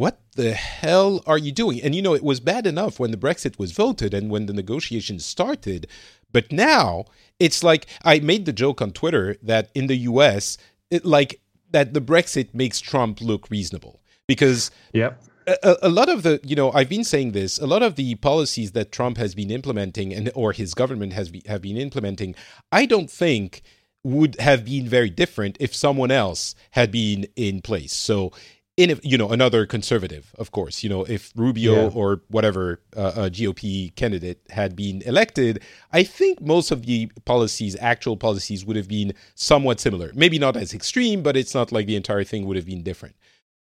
What 0.00 0.20
the 0.36 0.54
hell 0.54 1.24
are 1.26 1.38
you 1.38 1.50
doing? 1.50 1.82
And 1.82 1.92
you 1.92 2.02
know, 2.02 2.14
it 2.14 2.22
was 2.22 2.38
bad 2.38 2.68
enough 2.68 3.00
when 3.00 3.10
the 3.10 3.16
Brexit 3.16 3.58
was 3.58 3.72
voted 3.72 4.14
and 4.14 4.30
when 4.30 4.46
the 4.46 4.52
negotiations 4.52 5.26
started. 5.26 5.88
But 6.30 6.52
now 6.52 7.06
it's 7.40 7.64
like 7.64 7.86
I 8.04 8.20
made 8.20 8.44
the 8.46 8.52
joke 8.52 8.80
on 8.80 8.92
Twitter 8.92 9.36
that 9.42 9.70
in 9.74 9.88
the 9.88 9.96
US, 10.12 10.56
it, 10.88 11.04
like 11.04 11.40
that 11.70 11.94
the 11.94 12.00
Brexit 12.00 12.54
makes 12.54 12.80
Trump 12.80 13.20
look 13.20 13.50
reasonable 13.50 14.00
because 14.28 14.70
yep. 14.92 15.20
a, 15.48 15.76
a 15.82 15.88
lot 15.88 16.08
of 16.08 16.22
the 16.22 16.38
you 16.44 16.54
know 16.54 16.70
I've 16.70 16.88
been 16.88 17.02
saying 17.02 17.32
this 17.32 17.58
a 17.58 17.66
lot 17.66 17.82
of 17.82 17.96
the 17.96 18.14
policies 18.16 18.72
that 18.72 18.92
Trump 18.92 19.16
has 19.16 19.34
been 19.34 19.50
implementing 19.50 20.14
and 20.14 20.30
or 20.36 20.52
his 20.52 20.74
government 20.74 21.14
has 21.14 21.30
be, 21.30 21.42
have 21.46 21.62
been 21.62 21.76
implementing 21.76 22.36
I 22.70 22.86
don't 22.86 23.10
think 23.10 23.62
would 24.04 24.38
have 24.38 24.64
been 24.64 24.86
very 24.88 25.10
different 25.10 25.56
if 25.58 25.74
someone 25.74 26.12
else 26.12 26.54
had 26.72 26.92
been 26.92 27.26
in 27.34 27.60
place 27.60 27.92
so 27.92 28.30
in 28.76 29.00
you 29.02 29.18
know 29.18 29.30
another 29.30 29.66
conservative 29.66 30.32
of 30.38 30.52
course 30.52 30.84
you 30.84 30.88
know 30.88 31.02
if 31.04 31.32
Rubio 31.34 31.86
Yeah. 31.86 31.90
or 31.92 32.20
whatever 32.28 32.80
uh, 32.96 33.28
GOP 33.32 33.94
candidate 33.96 34.40
had 34.50 34.76
been 34.76 35.02
elected 35.02 35.62
I 35.92 36.04
think 36.04 36.40
most 36.40 36.70
of 36.70 36.86
the 36.86 37.10
policies 37.24 37.76
actual 37.80 38.16
policies 38.16 38.64
would 38.64 38.76
have 38.76 38.88
been 38.88 39.14
somewhat 39.34 39.80
similar 39.80 40.12
maybe 40.14 40.38
not 40.38 40.56
as 40.56 40.72
extreme 40.74 41.22
but 41.22 41.36
it's 41.36 41.54
not 41.54 41.72
like 41.72 41.86
the 41.86 41.96
entire 41.96 42.22
thing 42.24 42.46
would 42.46 42.56
have 42.56 42.66
been 42.66 42.84
different 42.84 43.16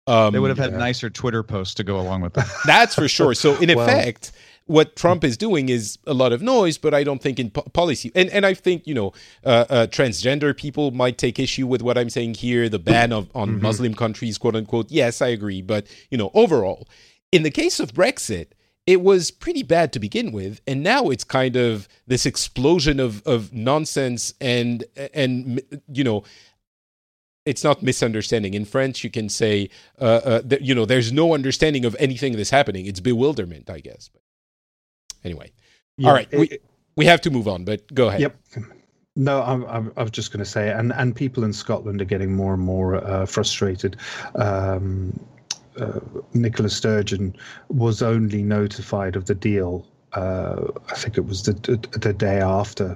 um, 0.08 0.34
They 0.34 0.40
would 0.40 0.50
have 0.50 0.58
had 0.58 0.72
Yeah. 0.72 0.78
nicer 0.78 1.10
Twitter 1.10 1.44
posts 1.44 1.74
to 1.76 1.84
go 1.84 2.00
along 2.00 2.22
with 2.22 2.34
that. 2.34 2.48
that's 2.66 2.96
for 2.96 3.08
sure. 3.08 3.34
So 3.34 3.56
in 3.58 3.70
Well- 3.76 3.88
effect, 3.88 4.32
what 4.66 4.96
Trump 4.96 5.24
is 5.24 5.36
doing 5.38 5.70
is 5.70 5.98
a 6.08 6.14
lot 6.14 6.32
of 6.32 6.42
noise, 6.42 6.78
but 6.78 6.94
I 6.94 7.04
don't 7.04 7.22
think 7.22 7.40
in 7.40 7.50
po- 7.50 7.64
policy. 7.74 8.12
And 8.16 8.30
and 8.30 8.46
I 8.46 8.54
think 8.54 8.88
you 8.88 8.94
know, 8.94 9.12
uh, 9.44 9.66
uh, 9.70 9.88
transgender 9.88 10.56
people 10.56 10.92
might 10.92 11.18
take 11.18 11.40
issue 11.40 11.68
with 11.68 11.82
what 11.82 11.98
I'm 11.98 12.10
saying 12.10 12.36
here. 12.36 12.70
The 12.70 12.80
ban 12.80 13.12
of 13.12 13.30
on 13.36 13.62
Muslim 13.62 13.94
countries, 13.94 14.38
quote 14.38 14.56
unquote. 14.56 14.90
Yes, 14.90 15.22
I 15.22 15.28
agree. 15.30 15.62
But 15.62 15.88
you 16.10 16.18
know, 16.18 16.32
overall, 16.34 16.88
in 17.32 17.44
the 17.44 17.52
case 17.52 17.80
of 17.80 17.94
Brexit. 17.94 18.48
It 18.88 19.02
was 19.04 19.30
pretty 19.30 19.62
bad 19.62 19.94
to 19.94 20.00
begin 20.00 20.32
with, 20.32 20.60
and 20.66 20.82
now 20.82 21.10
it's 21.12 21.24
kind 21.24 21.56
of 21.56 21.88
this 22.08 22.26
explosion 22.26 23.00
of, 23.00 23.22
of 23.28 23.54
nonsense 23.54 24.34
and 24.42 24.84
and 25.14 25.62
you 25.88 26.04
know 26.04 26.24
it's 27.45 27.63
not 27.63 27.82
misunderstanding. 27.82 28.54
In 28.54 28.65
French, 28.65 29.04
you 29.04 29.10
can 29.10 29.30
say, 29.30 29.69
uh, 29.99 30.04
uh, 30.23 30.41
that, 30.45 30.62
you 30.62 30.75
know, 30.75 30.86
there's 30.86 31.12
no 31.12 31.34
understanding 31.34 31.86
of 31.86 31.95
anything 31.99 32.36
that's 32.38 32.49
happening. 32.51 32.86
It's 32.86 32.99
bewilderment, 32.99 33.69
I 33.69 33.80
guess. 33.80 34.10
But 34.13 34.21
anyway, 35.23 35.51
Yeah, 35.97 36.10
all 36.10 36.13
right, 36.15 36.27
it- 36.32 36.39
we 36.39 36.60
we 36.97 37.06
have 37.06 37.21
to 37.21 37.32
move 37.32 37.47
on. 37.47 37.63
But 37.63 37.91
go 37.93 38.10
ahead. 38.10 38.21
Yep. 38.21 38.36
No, 39.15 39.41
I'm, 39.41 39.65
I'm, 39.65 39.91
I 39.97 40.04
was 40.04 40.11
just 40.11 40.32
going 40.32 40.43
to 40.43 40.49
say, 40.49 40.70
and, 40.72 40.93
and 40.93 41.13
people 41.16 41.43
in 41.43 41.51
Scotland 41.51 42.01
are 42.01 42.05
getting 42.05 42.34
more 42.34 42.53
and 42.53 42.63
more 42.63 42.95
uh, 42.95 43.26
frustrated. 43.26 43.97
Um, 44.36 45.20
uh, 45.80 45.99
Nicola 46.34 46.70
Sturgeon 46.70 47.36
was 47.70 48.01
only 48.01 48.41
notified 48.43 49.16
of 49.16 49.26
the 49.26 49.36
deal. 49.36 49.86
Uh, 50.13 50.68
I 50.89 50.95
think 50.95 51.18
it 51.18 51.26
was 51.26 51.43
the, 51.43 51.53
the, 51.53 51.99
the 51.99 52.13
day 52.13 52.39
after 52.39 52.95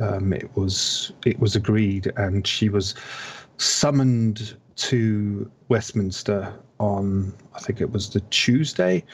um, 0.00 0.32
it 0.32 0.48
was 0.54 1.12
it 1.26 1.40
was 1.40 1.56
agreed, 1.56 2.10
and 2.16 2.46
she 2.46 2.68
was 2.68 2.94
summoned 3.60 4.56
to 4.76 5.50
Westminster 5.68 6.52
on, 6.78 7.32
I 7.54 7.60
think 7.60 7.80
it 7.80 7.90
was 7.90 8.10
the 8.10 8.20
Tuesday. 8.30 9.04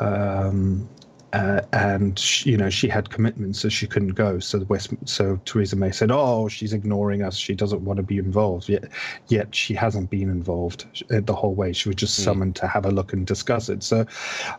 Um, 0.00 0.88
uh, 1.32 1.60
and 1.72 2.16
she, 2.16 2.50
you 2.50 2.56
know 2.56 2.70
she 2.70 2.86
had 2.86 3.10
commitments, 3.10 3.58
so 3.58 3.68
she 3.68 3.88
couldn't 3.88 4.14
go. 4.14 4.38
So 4.38 4.56
the 4.56 4.66
West, 4.66 4.90
so 5.04 5.40
Theresa 5.44 5.74
May 5.74 5.90
said, 5.90 6.12
"Oh, 6.12 6.48
she's 6.48 6.72
ignoring 6.72 7.24
us. 7.24 7.36
She 7.36 7.54
doesn't 7.54 7.84
want 7.84 7.96
to 7.96 8.04
be 8.04 8.18
involved." 8.18 8.68
Yet, 8.68 8.84
yet 9.26 9.52
she 9.52 9.74
hasn't 9.74 10.10
been 10.10 10.30
involved 10.30 10.86
uh, 11.10 11.20
the 11.24 11.34
whole 11.34 11.56
way. 11.56 11.72
She 11.72 11.88
was 11.88 11.96
just 11.96 12.20
mm. 12.20 12.24
summoned 12.24 12.54
to 12.56 12.68
have 12.68 12.86
a 12.86 12.90
look 12.90 13.12
and 13.12 13.26
discuss 13.26 13.68
it. 13.68 13.82
So 13.82 14.06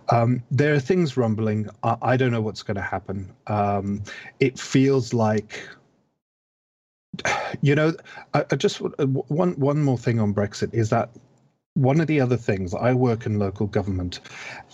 um, 0.10 0.44
there 0.52 0.74
are 0.74 0.80
things 0.82 1.16
rumbling. 1.16 1.70
I, 1.84 1.96
I 2.02 2.18
don't 2.18 2.34
know 2.34 2.42
what's 2.42 2.62
going 2.62 2.76
to 2.76 2.82
happen. 2.82 3.34
Um, 3.48 4.04
it 4.42 4.60
feels 4.60 5.14
like 5.14 5.62
you 7.62 7.76
know, 7.76 7.94
I, 8.34 8.46
I, 8.52 8.56
just 8.56 8.82
uh, 8.82 9.06
one 9.06 9.54
one 9.54 9.82
more 9.82 9.98
thing 9.98 10.20
on 10.20 10.34
Brexit 10.34 10.74
is 10.74 10.90
that 10.90 11.10
one 11.74 12.00
of 12.00 12.08
the 12.08 12.22
other 12.22 12.38
things 12.38 12.74
I 12.74 12.94
work 12.94 13.26
in 13.26 13.40
local 13.40 13.68
government, 13.68 14.20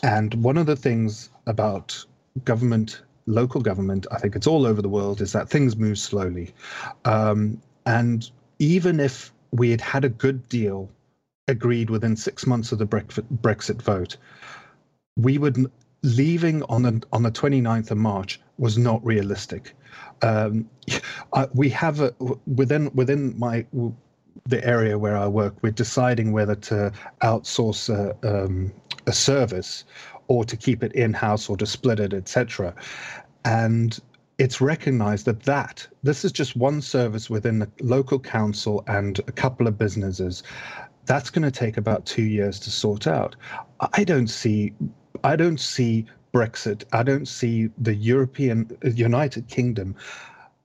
and 0.03 0.33
one 0.35 0.57
of 0.57 0.65
the 0.65 0.75
things 0.75 1.29
about 1.47 2.05
government, 2.45 3.01
local 3.25 3.61
government, 3.61 4.05
I 4.11 4.19
think 4.19 4.35
it's 4.35 4.47
all 4.47 4.65
over 4.65 4.81
the 4.81 4.89
world, 4.89 5.21
is 5.21 5.33
that 5.33 5.49
things 5.49 5.75
move 5.75 5.97
slowly, 5.97 6.53
um, 7.05 7.61
and 7.85 8.29
even 8.59 8.99
if 8.99 9.31
we 9.51 9.71
had 9.71 9.81
had 9.81 10.05
a 10.05 10.09
good 10.09 10.47
deal 10.49 10.89
agreed 11.47 11.89
within 11.89 12.15
six 12.15 12.45
months 12.45 12.71
of 12.71 12.77
the 12.79 12.85
Brexit 12.85 13.81
vote, 13.81 14.17
we 15.17 15.37
would 15.37 15.69
leaving 16.03 16.63
on 16.63 16.81
the 16.83 17.03
on 17.11 17.23
the 17.23 17.31
29th 17.31 17.91
of 17.91 17.97
March 17.97 18.39
was 18.57 18.77
not 18.77 19.05
realistic. 19.05 19.75
Um, 20.21 20.69
I, 21.33 21.47
we 21.53 21.69
have 21.69 21.99
a 21.99 22.13
within 22.45 22.91
within 22.93 23.37
my 23.39 23.65
the 24.47 24.65
area 24.65 24.97
where 24.97 25.17
I 25.17 25.27
work, 25.27 25.55
we're 25.61 25.71
deciding 25.71 26.31
whether 26.31 26.55
to 26.55 26.91
outsource 27.21 27.89
a, 27.89 28.15
um, 28.27 28.71
a 29.07 29.13
service 29.13 29.85
or 30.27 30.45
to 30.45 30.57
keep 30.57 30.83
it 30.83 30.93
in 30.93 31.13
house 31.13 31.49
or 31.49 31.57
to 31.57 31.65
split 31.65 31.99
it, 31.99 32.13
etc. 32.13 32.73
And 33.45 33.99
it's 34.37 34.61
recognized 34.61 35.25
that 35.25 35.43
that 35.43 35.87
this 36.03 36.25
is 36.25 36.31
just 36.31 36.55
one 36.55 36.81
service 36.81 37.29
within 37.29 37.59
the 37.59 37.69
local 37.81 38.19
council 38.19 38.83
and 38.87 39.19
a 39.27 39.31
couple 39.31 39.67
of 39.67 39.77
businesses. 39.77 40.43
That's 41.05 41.29
going 41.29 41.43
to 41.43 41.51
take 41.51 41.77
about 41.77 42.05
two 42.05 42.23
years 42.23 42.59
to 42.61 42.71
sort 42.71 43.07
out. 43.07 43.35
I 43.93 44.03
don't 44.03 44.27
see, 44.27 44.73
I 45.23 45.35
don't 45.35 45.59
see 45.59 46.05
Brexit. 46.33 46.83
I 46.91 47.03
don't 47.03 47.27
see 47.27 47.69
the 47.77 47.93
European 47.93 48.77
United 48.83 49.47
Kingdom 49.47 49.95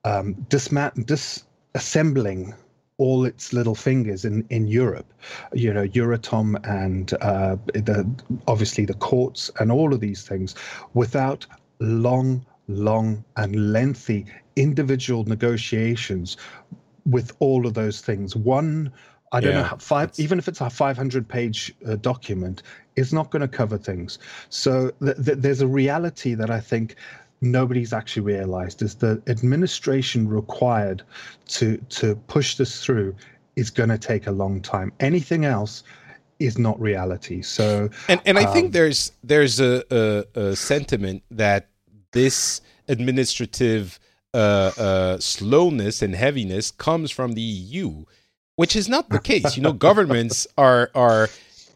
um, 0.05 0.35
dismant- 0.49 1.05
disassembling 1.05 2.55
all 2.99 3.25
its 3.25 3.53
little 3.53 3.75
fingers 3.75 4.25
in, 4.25 4.47
in 4.49 4.67
Europe, 4.67 5.13
you 5.53 5.73
know, 5.73 5.87
Euratom 5.89 6.57
and 6.67 7.13
uh, 7.21 7.57
the 7.75 8.09
obviously 8.49 8.87
the 8.87 8.95
courts 8.95 9.51
and 9.61 9.71
all 9.71 9.93
of 9.93 10.01
these 10.01 10.27
things, 10.27 10.55
without 10.95 11.47
long, 11.79 12.45
long 12.69 13.23
and 13.37 13.73
lengthy 13.73 14.25
individual 14.57 15.25
negotiations 15.25 16.39
with 17.05 17.33
all 17.39 17.67
of 17.67 17.75
those 17.75 18.01
things. 18.01 18.35
One, 18.35 18.93
I 19.33 19.41
don't 19.41 19.53
yeah, 19.53 19.69
know, 19.71 19.77
five, 19.79 20.13
even 20.17 20.39
if 20.39 20.49
it's 20.49 20.61
a 20.61 20.71
500 20.71 21.29
page 21.29 21.75
uh, 21.87 21.97
document, 21.97 22.63
is 22.97 23.13
not 23.13 23.31
going 23.31 23.43
to 23.43 23.49
cover 23.49 23.79
things. 23.79 24.19
So 24.49 24.91
th- 25.03 25.17
th- 25.25 25.39
there's 25.39 25.61
a 25.61 25.67
reality 25.67 26.35
that 26.35 26.51
I 26.51 26.61
think 26.61 26.97
nobody's 27.41 27.93
actually 27.93 28.23
realized 28.23 28.83
is 28.83 28.97
the 28.97 29.23
administration 29.27 30.29
required 30.29 31.03
to 31.49 31.77
to 31.91 32.17
push 32.27 32.57
this 32.57 32.83
through 32.85 33.15
is 33.57 33.71
going 33.71 33.89
to 33.89 33.99
take 33.99 34.27
a 34.27 34.33
long 34.33 34.61
time. 34.61 34.93
Anything 35.01 35.45
else 35.45 35.83
is 36.39 36.59
not 36.59 36.81
reality. 36.81 37.43
So, 37.43 37.89
and 38.09 38.21
and 38.25 38.39
I 38.39 38.45
um, 38.45 38.53
think 38.53 38.73
there's 38.73 39.13
there's 39.25 39.61
a, 39.61 39.85
a, 39.91 40.41
a, 40.41 40.57
sentiment 40.57 41.23
that 41.31 41.69
this 42.13 42.61
administrative 42.89 43.99
uh, 44.35 44.73
uh, 44.77 45.19
slowness 45.19 46.03
and 46.03 46.15
heaviness 46.15 46.71
comes 46.71 47.11
from 47.11 47.33
the 47.33 47.41
EU, 47.41 48.05
which 48.57 48.77
is 48.77 48.89
not 48.89 49.09
the 49.09 49.19
case. 49.19 49.57
You 49.57 49.63
know, 49.63 49.73
governments 49.73 50.47
are 50.59 50.91
are 50.95 51.29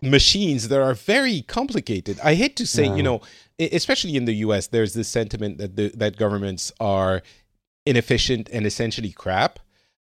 machines 0.03 0.69
that 0.69 0.81
are 0.81 0.95
very 0.95 1.43
complicated. 1.43 2.19
I 2.23 2.35
hate 2.35 2.57
to 2.57 2.67
say, 2.67 2.87
you 2.87 3.03
know, 3.03 3.21
especially 3.59 4.17
in 4.17 4.25
the 4.25 4.35
U.S., 4.37 4.69
there's 4.69 4.95
this 4.95 5.09
sentiment 5.09 5.59
that 5.59 5.77
the, 5.77 5.89
that 5.97 6.17
governments 6.17 6.73
are 6.81 7.23
inefficient 7.87 8.49
and 8.53 8.67
essentially 8.67 9.13
crap, 9.13 9.59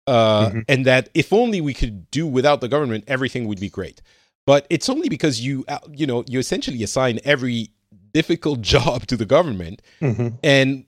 uh, 0.07 0.49
mm-hmm. 0.49 0.61
and 0.68 0.86
that 0.86 1.09
if 1.14 1.32
only 1.32 1.61
we 1.61 1.74
could 1.74 2.11
do 2.11 2.26
without 2.26 2.61
the 2.61 2.68
government, 2.68 3.05
everything 3.07 3.47
would 3.47 3.61
be 3.61 3.68
great. 3.68 4.03
But 4.47 4.66
it's 4.70 4.88
only 4.88 5.09
because 5.09 5.41
you 5.41 5.64
uh, 5.68 5.78
you 5.93 6.07
know 6.07 6.24
you 6.26 6.38
essentially 6.38 6.82
assign 6.82 7.20
every 7.24 7.70
difficult 8.12 8.61
job 8.74 9.07
to 9.07 9.16
the 9.16 9.26
government, 9.26 9.82
mm-hmm. 10.01 10.28
and 10.43 10.84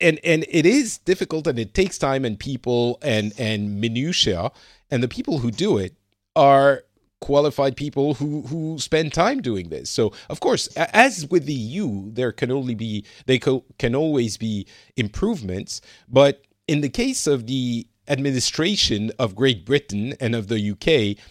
and 0.00 0.20
and 0.24 0.44
it 0.48 0.66
is 0.66 0.98
difficult 0.98 1.46
and 1.46 1.58
it 1.58 1.74
takes 1.74 1.98
time 1.98 2.24
and 2.24 2.38
people 2.38 2.98
and 3.02 3.32
and 3.38 3.80
minutia, 3.80 4.50
and 4.90 5.02
the 5.02 5.08
people 5.08 5.38
who 5.38 5.50
do 5.50 5.78
it 5.78 5.94
are 6.36 6.84
qualified 7.20 7.76
people 7.76 8.14
who 8.14 8.42
who 8.42 8.78
spend 8.78 9.12
time 9.12 9.40
doing 9.40 9.68
this. 9.68 9.90
So 9.90 10.12
of 10.28 10.40
course, 10.40 10.68
as 10.76 11.26
with 11.26 11.46
the 11.46 11.54
EU, 11.54 12.10
there 12.12 12.32
can 12.32 12.50
only 12.50 12.74
be 12.74 13.04
they 13.26 13.38
co- 13.38 13.64
can 13.78 13.94
always 13.94 14.36
be 14.36 14.66
improvements. 14.96 15.80
But 16.08 16.44
in 16.66 16.80
the 16.80 16.88
case 16.88 17.26
of 17.26 17.46
the 17.46 17.86
administration 18.08 19.12
of 19.18 19.34
Great 19.34 19.64
Britain 19.64 20.14
and 20.20 20.34
of 20.34 20.48
the 20.48 20.70
UK, 20.70 21.22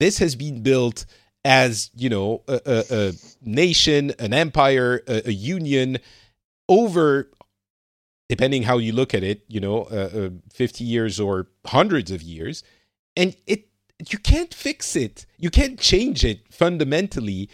this 0.00 0.18
has 0.18 0.34
been 0.34 0.62
built 0.62 1.06
as 1.44 1.90
you 1.94 2.08
know 2.08 2.42
a, 2.48 2.60
a, 2.64 2.84
a 2.90 3.12
nation, 3.42 4.12
an 4.18 4.32
empire, 4.32 5.02
a, 5.06 5.28
a, 5.28 5.32
union 5.32 5.98
over. 6.68 7.30
Depending 8.30 8.62
how 8.62 8.78
you 8.78 8.92
look 8.92 9.12
at 9.12 9.22
it, 9.22 9.44
you 9.48 9.60
know, 9.60 9.82
uh, 9.82 10.10
uh, 10.14 10.30
fifty 10.50 10.82
years 10.82 11.20
or 11.20 11.48
hundreds 11.66 12.10
of 12.10 12.22
years, 12.22 12.64
and 13.16 13.36
it 13.46 13.68
you 14.10 14.18
can't 14.18 14.52
fix 14.52 14.96
it. 14.96 15.26
You 15.38 15.50
can't 15.50 15.78
change 15.78 16.24
it 16.24 16.40
fundamentally 16.52 17.48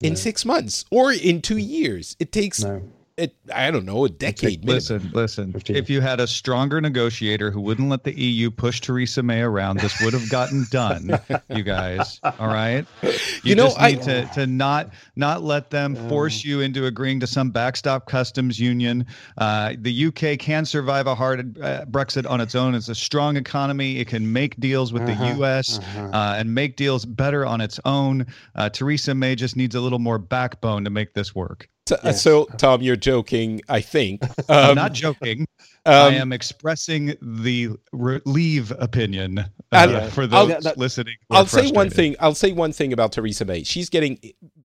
in 0.00 0.14
no. 0.14 0.18
six 0.18 0.44
months 0.44 0.84
or 0.90 1.12
in 1.12 1.40
two 1.40 1.58
years. 1.58 2.16
It 2.18 2.32
takes 2.32 2.62
no 2.62 2.82
it, 3.16 3.36
I 3.54 3.70
don't 3.70 3.84
know, 3.84 4.04
a 4.04 4.08
decade. 4.08 4.62
Take, 4.62 4.68
listen, 4.68 5.10
listen. 5.14 5.52
15. 5.52 5.76
If 5.76 5.88
you 5.88 6.00
had 6.00 6.18
a 6.18 6.26
stronger 6.26 6.80
negotiator 6.80 7.52
who 7.52 7.60
wouldn't 7.60 7.88
let 7.88 8.02
the 8.02 8.18
EU 8.18 8.50
push 8.50 8.80
Theresa 8.80 9.22
May 9.22 9.40
around, 9.40 9.78
this 9.78 10.00
would 10.02 10.14
have 10.14 10.28
gotten 10.30 10.66
done. 10.70 11.20
you 11.48 11.62
guys, 11.62 12.20
all 12.24 12.48
right. 12.48 12.86
You, 13.42 13.50
you 13.50 13.56
know, 13.56 13.66
just 13.66 13.80
need 13.80 13.98
I, 13.98 14.02
to 14.02 14.26
to 14.34 14.46
not 14.46 14.90
not 15.16 15.42
let 15.42 15.68
them 15.68 15.94
force 16.08 16.44
you 16.44 16.60
into 16.60 16.86
agreeing 16.86 17.20
to 17.20 17.26
some 17.26 17.50
backstop 17.50 18.06
customs 18.06 18.58
union. 18.58 19.06
Uh, 19.36 19.74
the 19.78 20.06
UK 20.06 20.38
can 20.38 20.64
survive 20.64 21.06
a 21.06 21.14
hard 21.14 21.58
uh, 21.60 21.84
Brexit 21.84 22.28
on 22.28 22.40
its 22.40 22.54
own. 22.54 22.74
It's 22.74 22.88
a 22.88 22.94
strong 22.94 23.36
economy. 23.36 23.98
It 23.98 24.08
can 24.08 24.32
make 24.32 24.58
deals 24.58 24.94
with 24.94 25.02
uh-huh, 25.02 25.34
the 25.34 25.42
US 25.42 25.78
uh-huh. 25.78 26.10
uh, 26.12 26.34
and 26.38 26.54
make 26.54 26.76
deals 26.76 27.04
better 27.04 27.44
on 27.44 27.60
its 27.60 27.78
own. 27.84 28.26
Uh, 28.54 28.70
Theresa 28.70 29.14
May 29.14 29.34
just 29.34 29.56
needs 29.56 29.74
a 29.74 29.80
little 29.80 29.98
more 29.98 30.18
backbone 30.18 30.84
to 30.84 30.90
make 30.90 31.12
this 31.12 31.34
work. 31.34 31.68
T- 31.86 31.96
yes. 32.02 32.22
So, 32.22 32.46
Tom, 32.56 32.80
you're 32.80 32.96
joking, 32.96 33.60
I 33.68 33.80
think. 33.80 34.22
Um, 34.24 34.30
I'm 34.48 34.74
not 34.76 34.92
joking. 34.92 35.46
Um, 35.86 36.14
I 36.14 36.14
am 36.14 36.32
expressing 36.32 37.14
the 37.20 37.70
re- 37.92 38.22
leave 38.24 38.72
opinion 38.78 39.44
uh, 39.70 40.08
for 40.08 40.26
those 40.26 40.50
I'll, 40.50 40.60
that, 40.62 40.78
listening. 40.78 41.16
I'll 41.30 41.46
say 41.46 41.70
one 41.70 41.90
thing. 41.90 42.16
I'll 42.20 42.34
say 42.34 42.52
one 42.52 42.72
thing 42.72 42.92
about 42.94 43.12
Theresa 43.12 43.44
May. 43.44 43.64
She's 43.64 43.90
getting 43.90 44.18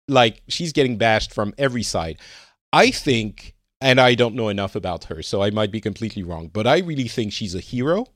like 0.07 0.41
she's 0.47 0.74
getting 0.74 0.97
bashed 0.97 1.34
from 1.34 1.53
every 1.59 1.84
side. 1.84 2.18
I 2.72 2.89
think, 2.89 3.53
and 3.80 4.01
I 4.01 4.16
don't 4.16 4.34
know 4.34 4.49
enough 4.49 4.76
about 4.76 5.03
her, 5.05 5.22
so 5.22 5.43
I 5.43 5.51
might 5.51 5.72
be 5.72 5.80
completely 5.80 6.24
wrong, 6.24 6.49
but 6.51 6.66
I 6.66 6.80
really 6.80 7.07
think 7.07 7.32
she's 7.32 7.53
a 7.53 7.59
hero 7.59 8.07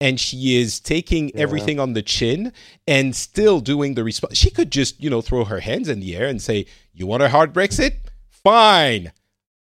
and 0.00 0.18
she 0.18 0.56
is 0.56 0.80
taking 0.80 1.28
yeah. 1.28 1.42
everything 1.42 1.78
on 1.78 1.92
the 1.92 2.02
chin 2.02 2.52
and 2.88 3.14
still 3.14 3.60
doing 3.60 3.94
the 3.94 4.02
response. 4.02 4.36
She 4.36 4.50
could 4.50 4.72
just, 4.72 5.00
you 5.00 5.10
know, 5.10 5.20
throw 5.20 5.44
her 5.44 5.60
hands 5.60 5.88
in 5.88 6.00
the 6.00 6.16
air 6.16 6.26
and 6.26 6.42
say, 6.42 6.66
"You 6.92 7.06
want 7.06 7.22
a 7.22 7.28
hard 7.28 7.52
Brexit? 7.52 7.96
Fine. 8.42 9.12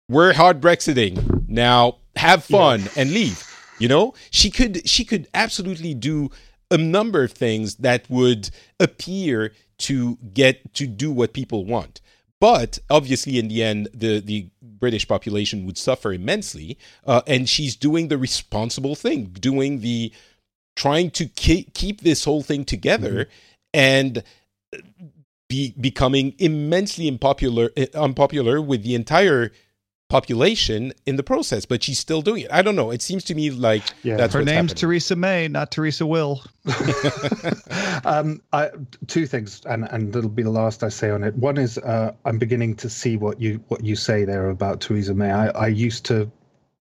We're 0.09 0.35
hard 0.35 0.61
Brexiting. 0.61 1.49
Now 1.49 1.99
have 2.16 2.45
fun 2.45 2.83
yeah. 2.83 2.89
and 2.97 3.12
leave. 3.12 3.43
You 3.79 3.89
know, 3.89 4.14
she 4.31 4.51
could 4.51 4.89
she 4.89 5.05
could 5.05 5.29
absolutely 5.35 5.95
do 5.95 6.31
a 6.70 6.79
number 6.79 7.25
of 7.25 7.33
things 7.33 7.77
that 7.77 8.09
would 8.09 8.51
appear 8.79 9.53
to 9.79 10.16
get 10.33 10.75
to 10.75 10.87
do 10.87 11.11
what 11.11 11.33
people 11.33 11.64
want. 11.64 12.01
But 12.41 12.79
obviously, 12.91 13.39
in 13.39 13.49
the 13.49 13.62
end, 13.62 13.89
the, 13.95 14.20
the 14.20 14.49
British 14.61 15.09
population 15.09 15.64
would 15.66 15.79
suffer 15.79 16.12
immensely. 16.12 16.77
Uh, 17.07 17.22
and 17.27 17.49
she's 17.49 17.75
doing 17.75 18.09
the 18.09 18.18
responsible 18.18 18.95
thing, 18.95 19.27
doing 19.27 19.81
the 19.81 20.12
trying 20.77 21.11
to 21.12 21.27
ke- 21.27 21.72
keep 21.72 22.03
this 22.03 22.25
whole 22.25 22.43
thing 22.43 22.64
together. 22.64 23.25
Mm-hmm. 23.25 23.31
And 23.72 24.22
be 25.49 25.74
becoming 25.80 26.34
immensely 26.38 27.09
unpopular 27.09 27.70
unpopular 27.95 28.61
with 28.61 28.82
the 28.82 28.95
entire 28.95 29.51
population 30.11 30.92
in 31.07 31.16
the 31.16 31.22
process, 31.22 31.64
but 31.64 31.82
she's 31.82 31.99
still 31.99 32.22
doing 32.22 32.42
it. 32.42 32.53
I 32.53 32.62
don't 32.62 32.76
know. 32.76 32.90
It 32.90 33.03
seems 33.03 33.24
to 33.24 33.34
me 33.34 33.51
like 33.51 33.82
Yeah. 34.03 34.16
that's 34.16 34.34
Her 34.34 34.40
what's 34.40 34.47
name's 34.47 34.70
happening. 34.72 34.76
Theresa 34.80 35.16
May, 35.16 35.49
not 35.49 35.70
Theresa 35.72 36.07
Will. 36.07 36.42
um, 38.05 38.40
I, 38.53 38.70
two 39.07 39.26
things, 39.26 39.62
and 39.66 39.88
and 39.90 40.14
it'll 40.14 40.30
be 40.30 40.42
the 40.42 40.51
last 40.51 40.82
I 40.84 40.88
say 40.88 41.11
on 41.11 41.24
it. 41.24 41.34
One 41.36 41.59
is 41.59 41.78
uh, 41.78 42.12
I'm 42.24 42.38
beginning 42.38 42.76
to 42.76 42.88
see 42.90 43.16
what 43.16 43.40
you 43.40 43.62
what 43.68 43.84
you 43.84 43.97
say 43.97 44.24
there 44.24 44.51
about 44.51 44.80
Theresa 44.80 45.14
May. 45.14 45.30
I, 45.30 45.49
I 45.49 45.66
used 45.68 46.05
to, 46.07 46.30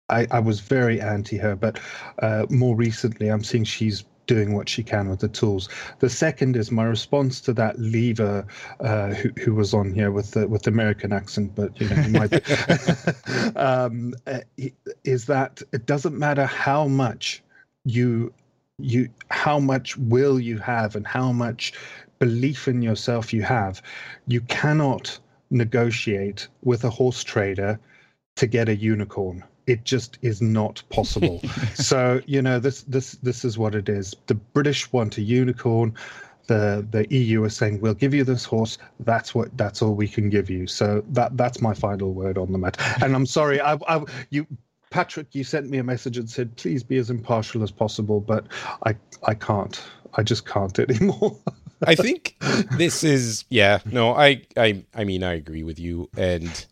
I, 0.09 0.27
I 0.31 0.39
was 0.39 0.59
very 0.59 1.01
anti 1.01 1.37
her, 1.37 1.55
but 1.55 1.79
uh, 2.19 2.45
more 2.49 2.75
recently 2.75 3.29
I'm 3.29 3.43
seeing 3.43 3.63
she's 3.63 4.03
doing 4.27 4.53
what 4.53 4.69
she 4.69 4.83
can 4.83 5.09
with 5.09 5.19
the 5.19 5.27
tools. 5.27 5.69
The 5.99 6.09
second 6.09 6.55
is 6.55 6.71
my 6.71 6.83
response 6.83 7.41
to 7.41 7.53
that 7.53 7.79
leaver 7.79 8.45
uh, 8.79 9.09
who, 9.09 9.29
who 9.41 9.53
was 9.53 9.73
on 9.73 9.93
here 9.93 10.11
with 10.11 10.31
the 10.31 10.47
with 10.47 10.63
the 10.63 10.71
American 10.71 11.13
accent, 11.13 11.55
but 11.55 11.79
you 11.79 11.89
know, 11.89 12.07
might 12.09 13.55
um, 13.57 14.13
uh, 14.27 14.39
is 15.03 15.25
that 15.25 15.61
it 15.71 15.85
doesn't 15.85 16.17
matter 16.17 16.45
how 16.45 16.87
much 16.87 17.43
you 17.85 18.33
you 18.79 19.09
how 19.29 19.59
much 19.59 19.97
will 19.97 20.39
you 20.39 20.57
have 20.57 20.95
and 20.95 21.05
how 21.05 21.31
much 21.31 21.73
belief 22.19 22.67
in 22.67 22.81
yourself 22.81 23.33
you 23.33 23.41
have 23.43 23.81
you 24.27 24.41
cannot 24.41 25.19
negotiate 25.51 26.47
with 26.63 26.83
a 26.83 26.89
horse 26.89 27.23
trader 27.23 27.79
to 28.35 28.47
get 28.47 28.69
a 28.69 28.75
unicorn 28.75 29.43
it 29.67 29.83
just 29.83 30.17
is 30.21 30.41
not 30.41 30.83
possible 30.89 31.41
so 31.73 32.21
you 32.25 32.41
know 32.41 32.59
this 32.59 32.83
this 32.83 33.13
this 33.23 33.45
is 33.45 33.57
what 33.57 33.75
it 33.75 33.89
is 33.89 34.15
the 34.27 34.35
british 34.35 34.91
want 34.91 35.17
a 35.17 35.21
unicorn 35.21 35.93
the 36.47 36.85
the 36.91 37.07
eu 37.13 37.43
is 37.45 37.55
saying 37.55 37.79
we'll 37.79 37.93
give 37.93 38.13
you 38.13 38.23
this 38.23 38.43
horse 38.43 38.77
that's 39.01 39.33
what 39.33 39.55
that's 39.57 39.81
all 39.81 39.93
we 39.93 40.07
can 40.07 40.29
give 40.29 40.49
you 40.49 40.67
so 40.67 41.03
that 41.09 41.35
that's 41.37 41.61
my 41.61 41.73
final 41.73 42.13
word 42.13 42.37
on 42.37 42.51
the 42.51 42.57
matter 42.57 42.81
and 43.01 43.15
i'm 43.15 43.25
sorry 43.25 43.61
i, 43.61 43.77
I 43.87 44.03
you 44.29 44.45
Patrick, 44.93 45.33
you 45.33 45.43
sent 45.43 45.71
me 45.71 45.79
a 45.79 45.83
message 45.83 46.19
and 46.19 46.29
said, 46.29 46.55
please 46.55 46.83
be 46.83 46.97
as 46.97 47.09
impartial 47.09 47.63
as 47.63 47.71
possible, 47.71 48.19
but 48.19 48.45
I, 48.85 48.95
I 49.23 49.33
can't. 49.33 49.83
I 50.13 50.21
just 50.21 50.45
can't 50.45 50.77
anymore. 50.87 51.35
I 51.85 51.95
think 51.95 52.37
this 52.77 53.03
is 53.03 53.43
yeah. 53.49 53.79
No, 53.85 54.13
I 54.15 54.43
I 54.55 54.85
I 54.93 55.03
mean 55.03 55.23
I 55.23 55.33
agree 55.33 55.63
with 55.63 55.79
you, 55.79 56.09
and 56.15 56.65